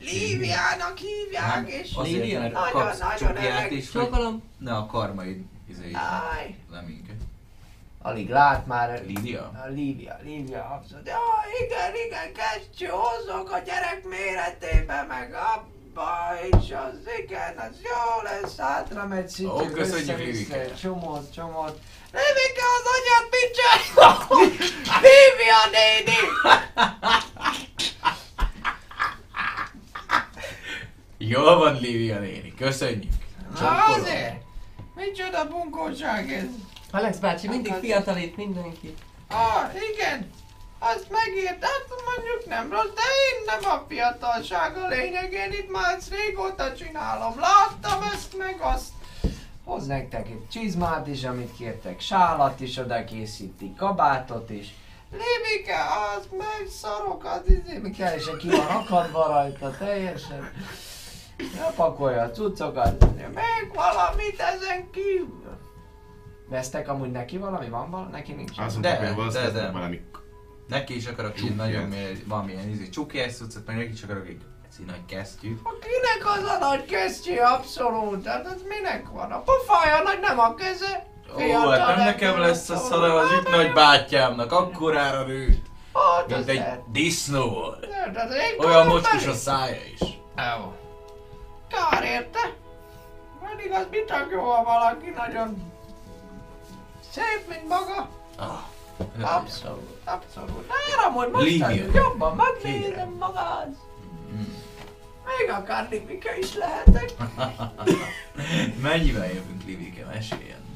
[0.00, 2.40] Líviának hívják, és Azért, Lívia?
[2.40, 3.72] mert Nagyon, kapsz nagyon öreg.
[3.72, 4.42] is, hogy Csókolom.
[4.58, 5.90] ne a karmaid izé,
[6.70, 7.16] nem minket.
[8.02, 9.02] Alig lát már.
[9.06, 9.40] Lídia?
[9.64, 11.06] A Lívia, Lívia abszolút.
[11.06, 11.16] Ja,
[11.66, 15.68] igen, igen, kesztyű, hozzok a gyerek méretébe, meg abba,
[16.50, 20.74] és az igen, az jó lesz, hátra megy szintén, Ó, köszönjük, Lívike.
[20.74, 21.78] Csomót, csomót.
[22.12, 24.16] Lívike, az agyad mit csinál?
[25.02, 26.18] Lívia néni!
[31.18, 33.12] Jól van, Lívia néni, köszönjük.
[33.60, 34.42] Na azért!
[34.94, 36.44] Micsoda bunkóság ez?
[36.90, 38.94] Alex bácsi mindig fiatalít mindenki.
[39.28, 40.30] Ah, igen.
[40.78, 41.84] Azt megírt, hát
[42.14, 46.74] mondjuk nem rossz, de én nem a fiatalság a lényeg, én itt már ezt régóta
[46.74, 47.40] csinálom.
[47.40, 48.88] Láttam ezt meg azt.
[49.64, 54.74] Hoz nektek egy csizmát is, amit kértek, sálat is oda készíti, kabátot is.
[55.10, 55.76] Lébike,
[56.16, 60.52] az meg szarok, az izé, teljesen ki van akadva rajta, teljesen.
[61.54, 65.58] Ne pakolja a cuccokat, még valamit ezen kívül.
[66.48, 67.68] Vesztek amúgy neki valami?
[67.68, 68.10] Van valami?
[68.10, 68.50] Neki nincs.
[68.58, 69.16] Azt De, mondták, hogy de, de.
[69.16, 70.00] valószínűleg valami
[70.68, 71.56] Neki is akarok Csukját.
[71.56, 75.60] nagyon mély, valamilyen izé, csukjás cuccot, meg neki is akarok egy eci nagy kesztyűt.
[75.62, 77.36] Kinek az a nagy kesztyű?
[77.36, 79.30] Abszolút, hát ez minek van?
[79.32, 79.42] A
[80.04, 81.06] nagy, nem a keze.
[81.36, 86.48] Ó, hát nem nekem lesz az, hanem az üt nagy bátyámnak, akkorára nőtt, Hát, mint
[86.48, 87.86] egy disznó volt.
[87.92, 90.00] Hát, Olyan mocskos a szája is.
[90.36, 90.72] Jó.
[91.68, 92.52] Kár érte.
[93.48, 95.72] Pedig az tök jó, ha valaki nagyon
[97.10, 98.08] szép, mint maga.
[98.36, 100.72] Ah, Abszolút, abszolút.
[100.98, 101.66] Áramod, most Lívia.
[101.66, 103.76] az jobban megnézem magad.
[104.32, 104.36] Mm.
[105.38, 107.12] Még akár Livika is lehetek.
[108.82, 110.66] Mennyivel jövünk, Livike, meséljen.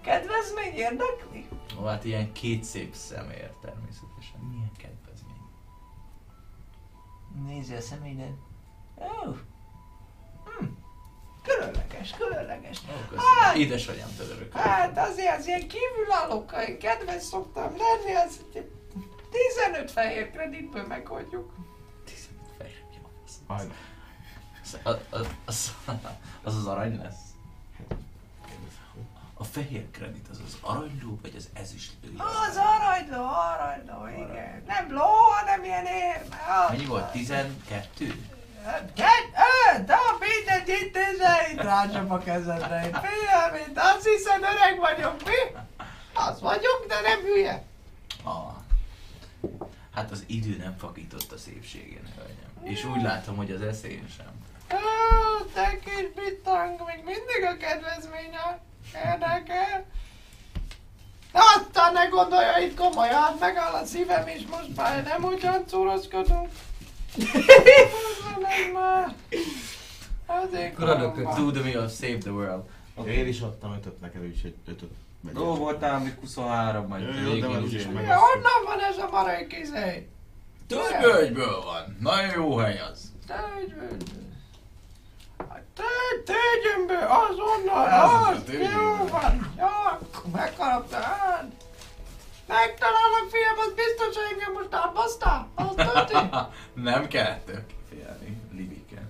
[0.00, 1.48] Kedvezmény érdekli?
[1.80, 4.40] Ó, hát ilyen két szép személyért természetesen.
[4.50, 5.48] Milyen kedvezmény.
[7.46, 8.34] Nézi a személyed.
[8.98, 9.30] Ó.
[9.30, 9.30] Hm.
[11.56, 12.78] Különleges, különleges.
[12.90, 13.16] Ó.
[13.40, 13.56] Hát.
[13.56, 14.52] Édesanyám tőle örök.
[14.56, 18.70] Hát azért az ilyen kívülállókkal én kedves szoktam lenni, az egy
[19.66, 21.52] 15 fehér kreditből megoldjuk.
[22.04, 22.26] 15
[22.58, 23.08] fejre, jó.
[23.26, 23.72] Az- Majd
[24.62, 24.78] Az,
[25.10, 25.74] az, az,
[26.42, 27.18] az az arany lesz?
[29.34, 32.24] A fehér kredit az az aranyló, vagy az ezüst ló?
[32.48, 34.62] Az aranyló, aranyló, igen.
[34.66, 35.04] Nem ló,
[35.40, 36.36] hanem ilyen érme.
[36.64, 37.10] Az- Mennyi volt?
[37.12, 38.14] 12?
[38.94, 39.30] Két,
[39.74, 40.96] öt, de mindegy itt
[41.52, 42.84] itt rácsap a kezedre.
[42.84, 45.58] Én Figyelj, mint azt hiszed öreg vagyok, mi?
[46.14, 47.62] Az vagyok, de nem hülye.
[48.22, 48.52] Ah.
[49.94, 52.72] Hát az idő nem fakított a szépségén, hölgyem.
[52.72, 54.26] És úgy látom, hogy az eszén sem.
[54.72, 58.58] Ó, te kis bitang, még mindig a kedvezménye.
[58.94, 59.84] Érdekel.
[61.32, 66.48] Aztán ne gondolja itt komolyan, megáll a szívem is most már nem ugyan cúrozkodunk.
[70.76, 71.16] Kuradok.
[71.36, 72.62] Do the meal, save the world.
[73.06, 74.90] Én is adtam ötöt neked, úgyhogy ötöt
[75.20, 75.40] megyek.
[75.40, 79.08] Ó, voltál még 23, majd Jó, jó, de már úgyis meg- honnan van ez a
[79.10, 80.08] marék izé?
[80.66, 81.96] Tölgölgyből van.
[82.00, 83.12] Nagyon jó hely az.
[83.26, 83.96] Tegyvőből.
[86.24, 89.54] Tegyemből, azonnal, Az jó van.
[89.56, 90.00] Ja,
[90.32, 91.50] megharaptál.
[92.50, 92.66] Hát.
[92.66, 95.48] Megtalálok, fiam, az biztos, hogy engem most elbasztál.
[95.54, 96.28] Az tuti.
[96.88, 99.08] Nem kell tök félni, Libike.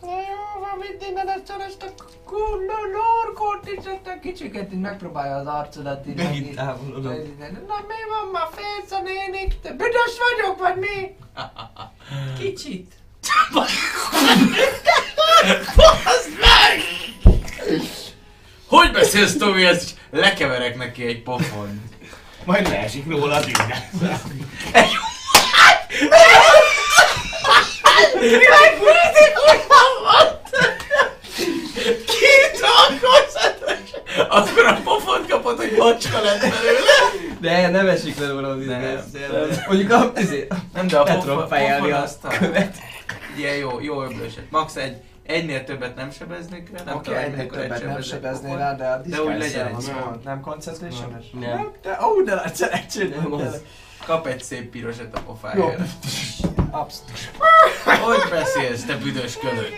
[0.00, 4.80] Na jó van, innen ezt a ezt a kurva lorkot is, ezt a kicsiket így
[4.80, 7.38] megpróbálja az arcodat így Megint távolodok.
[7.38, 9.60] Na mi van ma félsz a nénik?
[9.60, 11.16] Te büdös vagyok, vagy mi?
[12.40, 12.94] Kicsit.
[15.76, 16.80] Baszd meg!
[18.66, 19.64] Hogy beszélsz, Tomi?
[19.64, 21.80] Ezt lekeverek neki egy pofon.
[22.44, 23.82] Majd leesik róla az innen.
[32.06, 33.90] Két alkozatos!
[34.28, 36.90] Akkor a pofont kapod, hogy macska lett belőle.
[37.40, 38.66] De nem esik le róla izé.
[38.66, 39.04] nem.
[39.66, 40.12] Mondjuk a,
[40.72, 42.28] Nem, de a pofon, tudom fejelni pofon a azt a...
[42.28, 42.76] követ.
[43.36, 44.50] Ilyen jó, jó öblöset.
[44.50, 44.96] Max egy,
[45.26, 46.82] egynél többet nem sebeznék rá.
[46.84, 49.74] Nem Oké, tudom, egynél többet nem sebeznék sebeznél rá, de a De úgy legyen egy
[49.74, 50.00] az nem.
[50.04, 50.24] volt.
[50.24, 51.72] Nem concentration Nem.
[51.82, 53.50] De, ó, de Nem volt az.
[53.50, 53.60] tényleg.
[54.06, 55.74] Kap egy szép pirosat a pofájára.
[56.70, 57.30] Abszolút.
[57.84, 59.68] Hogy beszélsz, te büdös kölök?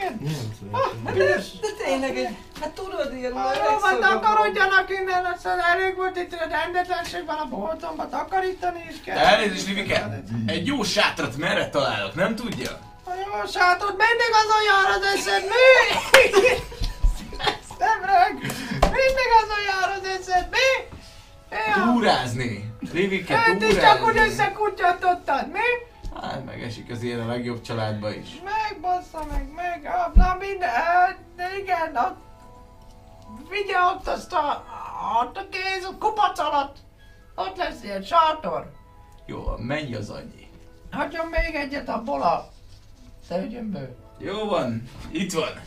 [1.13, 1.51] Büdös.
[1.61, 6.47] De tényleg, egy- hát tudod, ilyen Jó van, takarodjanak innen, aztán elég volt itt a
[6.49, 9.15] rendetlenség van a boltomba, takarítani is kell.
[9.15, 12.71] De elnézést, Livike, egy jó sátrat merre találok, nem tudja?
[13.17, 15.69] A jó sátor, mindig azon jár az eszed, mi?
[17.85, 18.41] Nem rög!
[18.81, 20.97] Mindig azon jár az eszed, mi?
[21.51, 21.85] Ja.
[21.93, 22.75] Túrázni!
[22.93, 24.33] Rivike, Hát is csak úgy túrázni!
[24.33, 25.69] összekutyatottad, mi?
[26.23, 28.29] Hát megesik az ilyen a legjobb családba is.
[28.45, 32.17] Meg, bassza meg, meg, na minden, hát, de igen, ott,
[33.51, 34.65] vigye ott azt a,
[35.23, 36.77] ott a kéz, a kupac alatt,
[37.35, 38.73] ott lesz ilyen sátor.
[39.27, 40.49] Jó, mennyi az annyi?
[40.91, 42.49] Hagyjon még egyet abból a
[43.29, 43.97] szőgyömből.
[44.19, 45.61] Jó van, itt van.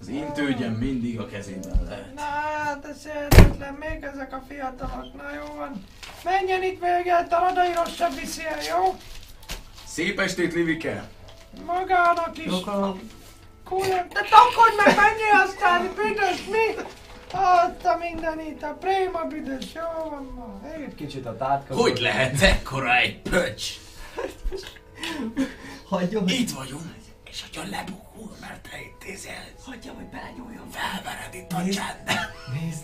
[0.00, 2.14] Az intőgyem mindig a kezében lehet.
[2.14, 5.84] Na, hát ez értetlen, még ezek a fiatalok, na jó van.
[6.24, 8.96] Menjen itt véget, a radai rosszabb viszi el, jó?
[9.86, 11.08] Szép estét, Livike!
[11.66, 12.52] Magának is.
[13.64, 16.82] Kulyem, te takodj meg, menjél aztán, büdös, mi?
[17.32, 20.68] Azt a mindenit, a préma büdös, jó van ma.
[20.68, 21.80] Egy kicsit a tátkozó.
[21.80, 23.68] Hogy lehet ekkora egy pöcs?
[25.94, 26.30] Hagyja, hogy...
[26.30, 26.94] Itt vagyunk,
[27.30, 30.70] és hogyha lebukul, mert te intézel, Hagyja, hogy belenyúljon.
[30.70, 32.30] felvered itt a csendet.
[32.60, 32.82] Nézd.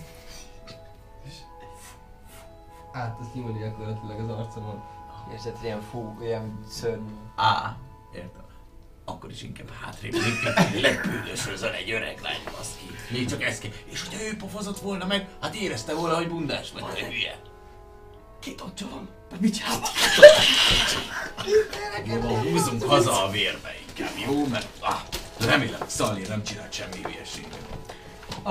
[2.93, 4.83] Át, azt nyomod gyakorlatilag az arcomon.
[5.37, 7.13] És ez ilyen fú, ilyen szörnyű.
[7.37, 7.77] Á,
[8.15, 8.45] értem.
[9.05, 12.85] Akkor is inkább hátrébb lépjünk, legbűnösözön egy öreg lány, baszki.
[13.11, 13.71] Még csak ez kell.
[13.85, 17.41] És hogyha ő pofozott volna meg, hát érezte volna, hogy bundás vagy, te hülye.
[18.41, 19.09] Kitocsolom.
[19.39, 19.63] Mit
[22.21, 24.47] van, húzzunk haza a vérbe inkább, jó?
[24.47, 25.01] Mert ah,
[25.47, 27.59] remélem, Szalli nem csinált semmi hülyeséget.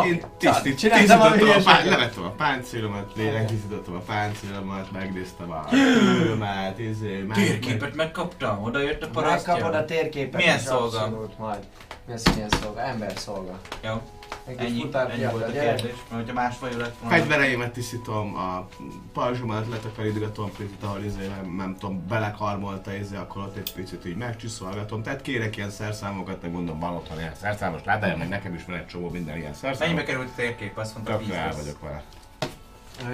[0.06, 1.86] Én tisztít, csináltam a tisztítottam a, hülyeséget.
[1.86, 9.04] levettem a páncélomat, lélek tisztítottam a páncélomat, megnéztem a körömet, izé, meg, Térképet megkaptam, odaért
[9.04, 9.54] a parasztja.
[9.54, 10.42] Megkapod a térképet.
[10.42, 11.30] Milyen szolga?
[11.38, 11.64] Majd.
[12.08, 12.82] Mi az, hogy milyen szolga?
[12.82, 13.60] Ember szolga.
[13.84, 14.02] Jó,
[14.46, 15.76] Egy ennyi, futár ennyi volt a gyerek.
[15.76, 17.16] kérdés, mert hogyha más fajú lett volna.
[17.18, 18.68] Fegyvereimet tisztítom, a
[19.14, 24.16] pajzsomat letakarítgatom, picit, ahol izé, nem, nem tudom, belekarmolta izé, akkor ott egy picit így
[24.16, 25.04] megcsiszolgatom.
[25.04, 28.76] Tehát kérek ilyen szerszámokat, meg mondom, van otthon ilyen szerszámos ládája, meg nekem is van
[28.76, 29.88] egy csomó minden ilyen szerszám.
[29.88, 30.78] Mennyibe került a térkép?
[30.78, 31.66] Azt mondta, Tökre el 10 lesz.
[31.66, 32.04] vagyok vele.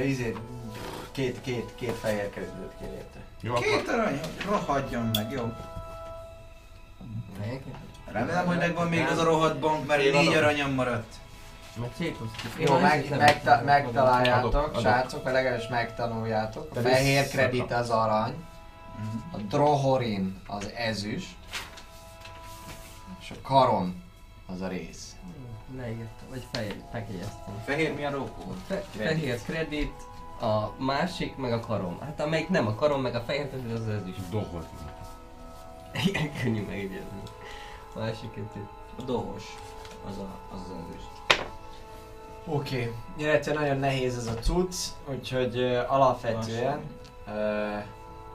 [0.06, 0.36] Izé,
[1.12, 3.20] két, két, két fehér kerülőt kér érte.
[3.42, 4.20] Jó, akkor Két arany,
[4.50, 5.54] rohadjon meg, jó?
[8.16, 11.14] Remélem, hogy megvan még az a rohadt bank, mert Én négy aranyam maradt.
[11.76, 12.54] Meg szétosztjuk.
[12.60, 14.82] Jó, meg, megta, megtaláljátok, Adok, adok.
[14.82, 16.76] srácok, vagy legalábbis megtanuljátok.
[16.76, 18.34] A fehér kredit az arany,
[19.32, 21.36] a drohorin az ezüst,
[23.22, 24.04] és a karon
[24.48, 25.16] az a rész.
[25.78, 27.54] Leírtam, vagy fehér, megjegyeztem.
[27.66, 28.54] Fehér mi a rókó?
[28.68, 29.94] Fe, fehér kredit,
[30.42, 32.00] a másik, meg a karom.
[32.02, 34.16] Hát amelyik nem a karom, meg a fehér kredit, az az is.
[34.30, 34.68] dohol.
[36.06, 37.22] Igen, könnyű megjegyezni.
[37.96, 38.68] Másik kettő.
[39.00, 39.44] A dohos.
[40.08, 41.44] Az a, az, az ezüst.
[42.48, 42.94] Oké, okay.
[43.18, 44.76] illetve nagyon nehéz ez a cucc,
[45.10, 46.82] úgyhogy uh, alapvetően
[47.28, 47.84] uh,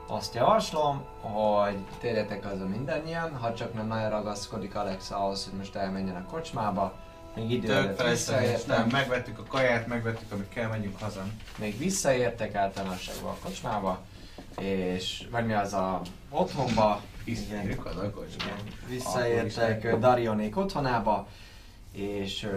[0.06, 5.74] azt javaslom, hogy térjetek haza mindannyian, ha csak nem nagyon ragaszkodik Alex ahhoz, hogy most
[5.74, 6.92] elmenjen a kocsmába,
[7.34, 11.22] még idő előtt visszaértek, megvettük a kaját, megvettük, amit kell, menjünk haza.
[11.58, 14.00] még visszaértek általánosságban a kocsmába,
[14.58, 18.60] és vagy mi az a otthonba, Visszaérünk haza a kocsmába.
[18.88, 21.28] visszaértek Darionék otthonába,
[21.92, 22.48] és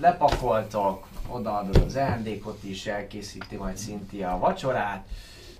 [0.00, 5.06] lepakoltok, odaadod az ajándékot is, elkészíti majd Cynthia a vacsorát,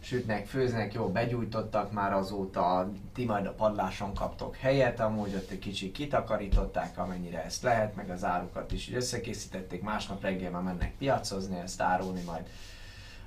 [0.00, 5.58] sütnek, főznek, jó, begyújtottak már azóta, ti majd a padláson kaptok helyet, amúgy ott egy
[5.58, 11.58] kicsit kitakarították, amennyire ezt lehet, meg az árukat is összekészítették, másnap reggel már mennek piacozni,
[11.58, 12.46] ezt árulni majd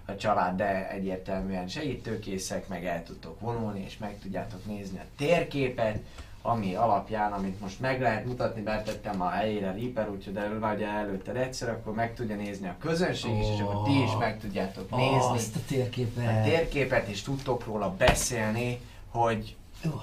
[0.06, 6.00] a család, de egyértelműen segítőkészek, meg el tudtok vonulni, és meg tudjátok nézni a térképet,
[6.42, 11.36] ami alapján, amit most meg lehet mutatni, betettem a helyére Reaper, úgyhogy de vagy előtted
[11.36, 15.16] egyszer, akkor meg tudja nézni a közönség is, és akkor ti is meg tudjátok nézni
[15.18, 16.44] Azt a a térképet.
[16.44, 19.56] térképet, és tudtok róla beszélni, hogy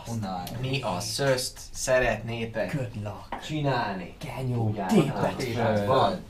[0.07, 3.43] Honnan mi a szözt szeretnétek Good luck.
[3.45, 4.15] csinálni.
[4.19, 5.55] Kenyó, tépet.
[5.57, 6.21] hát, van.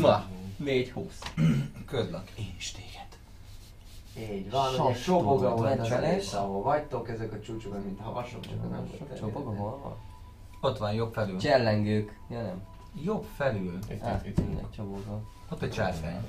[0.00, 0.24] Ma.
[0.64, 0.94] 4-20.
[1.86, 2.28] Közlak.
[2.38, 2.87] Én is téged.
[4.18, 8.00] Így van, ugye Sas Soboga tudod, volt az rész, ahol vagytok, ezek a csúcsok, mint
[8.00, 9.32] havasok, csak nem volt terjedő.
[9.32, 9.96] hol van?
[10.60, 11.38] Ott van, jobb felül.
[11.38, 12.18] Csellengők.
[12.30, 12.62] Ja nem.
[13.02, 13.78] Jobb felül.
[13.90, 14.34] Itt, itt, itt.
[14.34, 15.20] tényleg csobogva.
[15.50, 16.26] Ott egy csárfány.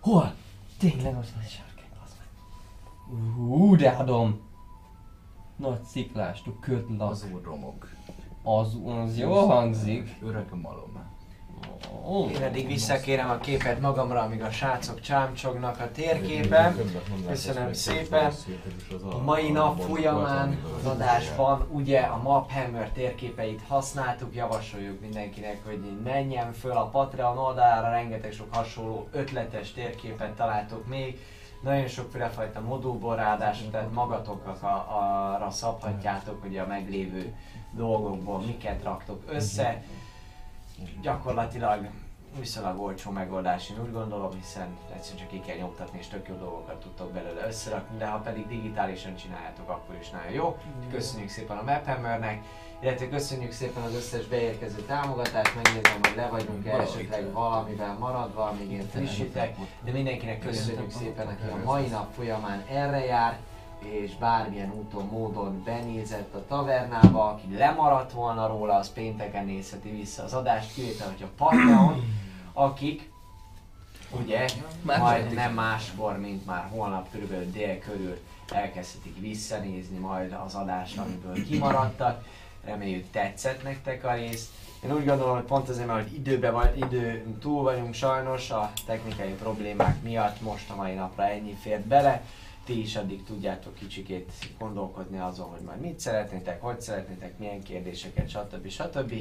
[0.00, 0.34] Hol?
[0.78, 3.34] Tényleg ott van egy sárkány, az meg.
[3.34, 4.40] Hú, de adom.
[5.56, 7.10] Nagy sziklástú ködlak.
[7.10, 7.88] Az úr romog.
[8.42, 10.16] Az, az jó hangzik.
[10.22, 10.95] Öreg malom.
[12.30, 16.76] Én eddig visszakérem a képet magamra, amíg a srácok csámcsognak a térképen.
[17.28, 18.32] Köszönöm szépen.
[19.10, 26.52] A mai nap folyamán az adásban ugye a Maphammer térképeit használtuk, javasoljuk mindenkinek, hogy menjen
[26.52, 31.18] föl a Patreon oldalra, rengeteg sok hasonló ötletes térképet találtok még.
[31.62, 34.86] nagyon sokféle fajta modulból ráadásul, tehát magatoknak a,
[35.34, 37.34] arra szabhatjátok, hogy a meglévő
[37.70, 39.82] dolgokból miket raktok össze.
[41.02, 41.88] Gyakorlatilag
[42.38, 46.34] viszonylag olcsó megoldás, én úgy gondolom, hiszen egyszerűen csak ki kell nyomtatni és tök jó
[46.34, 50.56] dolgokat tudtok belőle összerakni, de ha pedig digitálisan csináljátok, akkor is nagyon jó.
[50.90, 52.44] Köszönjük szépen a Maphammernek,
[52.80, 58.54] illetve köszönjük szépen az összes beérkező támogatást, megnézem, hogy le vagyunk -e esetleg valamivel maradva,
[58.58, 63.38] még én frissítek, de mindenkinek köszönjük szépen, aki a mai nap folyamán erre jár,
[63.86, 70.22] és bármilyen úton, módon benézett a tavernába, aki lemaradt volna róla, az pénteken nézheti vissza
[70.22, 72.02] az adást, kivétel, hogy a Patreon,
[72.52, 73.10] akik
[74.10, 74.46] ugye
[74.82, 75.38] Már majd tehetik.
[75.38, 78.18] nem máskor, mint már holnap körülbelül dél körül
[78.52, 82.24] elkezdhetik visszanézni majd az adást, amiből kimaradtak.
[82.64, 84.50] Reméljük tetszett nektek a rész.
[84.84, 88.72] Én úgy gondolom, hogy pont azért, mert hogy időben vagy, idő túl vagyunk sajnos, a
[88.86, 92.22] technikai problémák miatt most a mai napra ennyi fért bele.
[92.66, 98.28] Ti is addig tudjátok kicsikét gondolkodni azon, hogy majd mit szeretnétek, hogy szeretnétek, milyen kérdéseket,
[98.28, 98.68] stb.
[98.68, 99.12] stb.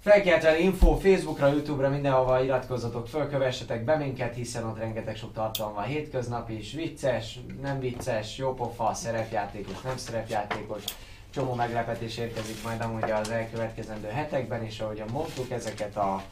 [0.00, 5.74] Felkeltve info Facebookra, Youtube-ra, mindenhova iratkozzatok föl, kövessetek be minket, hiszen ott rengeteg sok tartalom
[5.74, 10.84] van hétköznapi is, vicces, nem vicces, jópofa, szerepjátékos, nem szerepjátékos,
[11.30, 16.22] csomó meglepetés érkezik majd amúgy az elkövetkezendő hetekben, és ahogyan mondtuk, ezeket a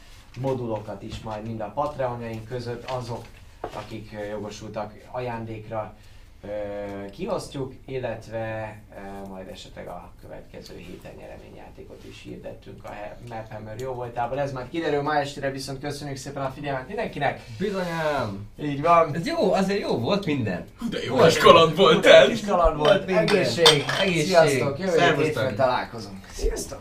[0.41, 3.25] modulokat is majd mind a Patreonjaink között azok,
[3.61, 5.95] akik jogosultak ajándékra
[7.11, 8.77] kiosztjuk, illetve
[9.29, 12.91] majd esetleg a következő héten nyereményjátékot is hirdettünk a
[13.29, 14.41] Map Hammer jó voltából.
[14.41, 17.41] Ez már kiderül ma estére, viszont köszönjük szépen a figyelmet mindenkinek!
[17.59, 18.49] Bizonyám!
[18.63, 19.15] Így van!
[19.15, 20.67] Ez jó, azért jó volt minden.
[20.91, 22.29] De jó kis kaland volt ez!
[22.29, 23.29] Kis kaland volt, Volt minden.
[23.29, 23.85] egészség!
[24.01, 24.27] Egészség.
[24.27, 24.79] Sziasztok!
[24.79, 26.27] Jövő találkozunk!
[26.33, 26.81] Sziasztok!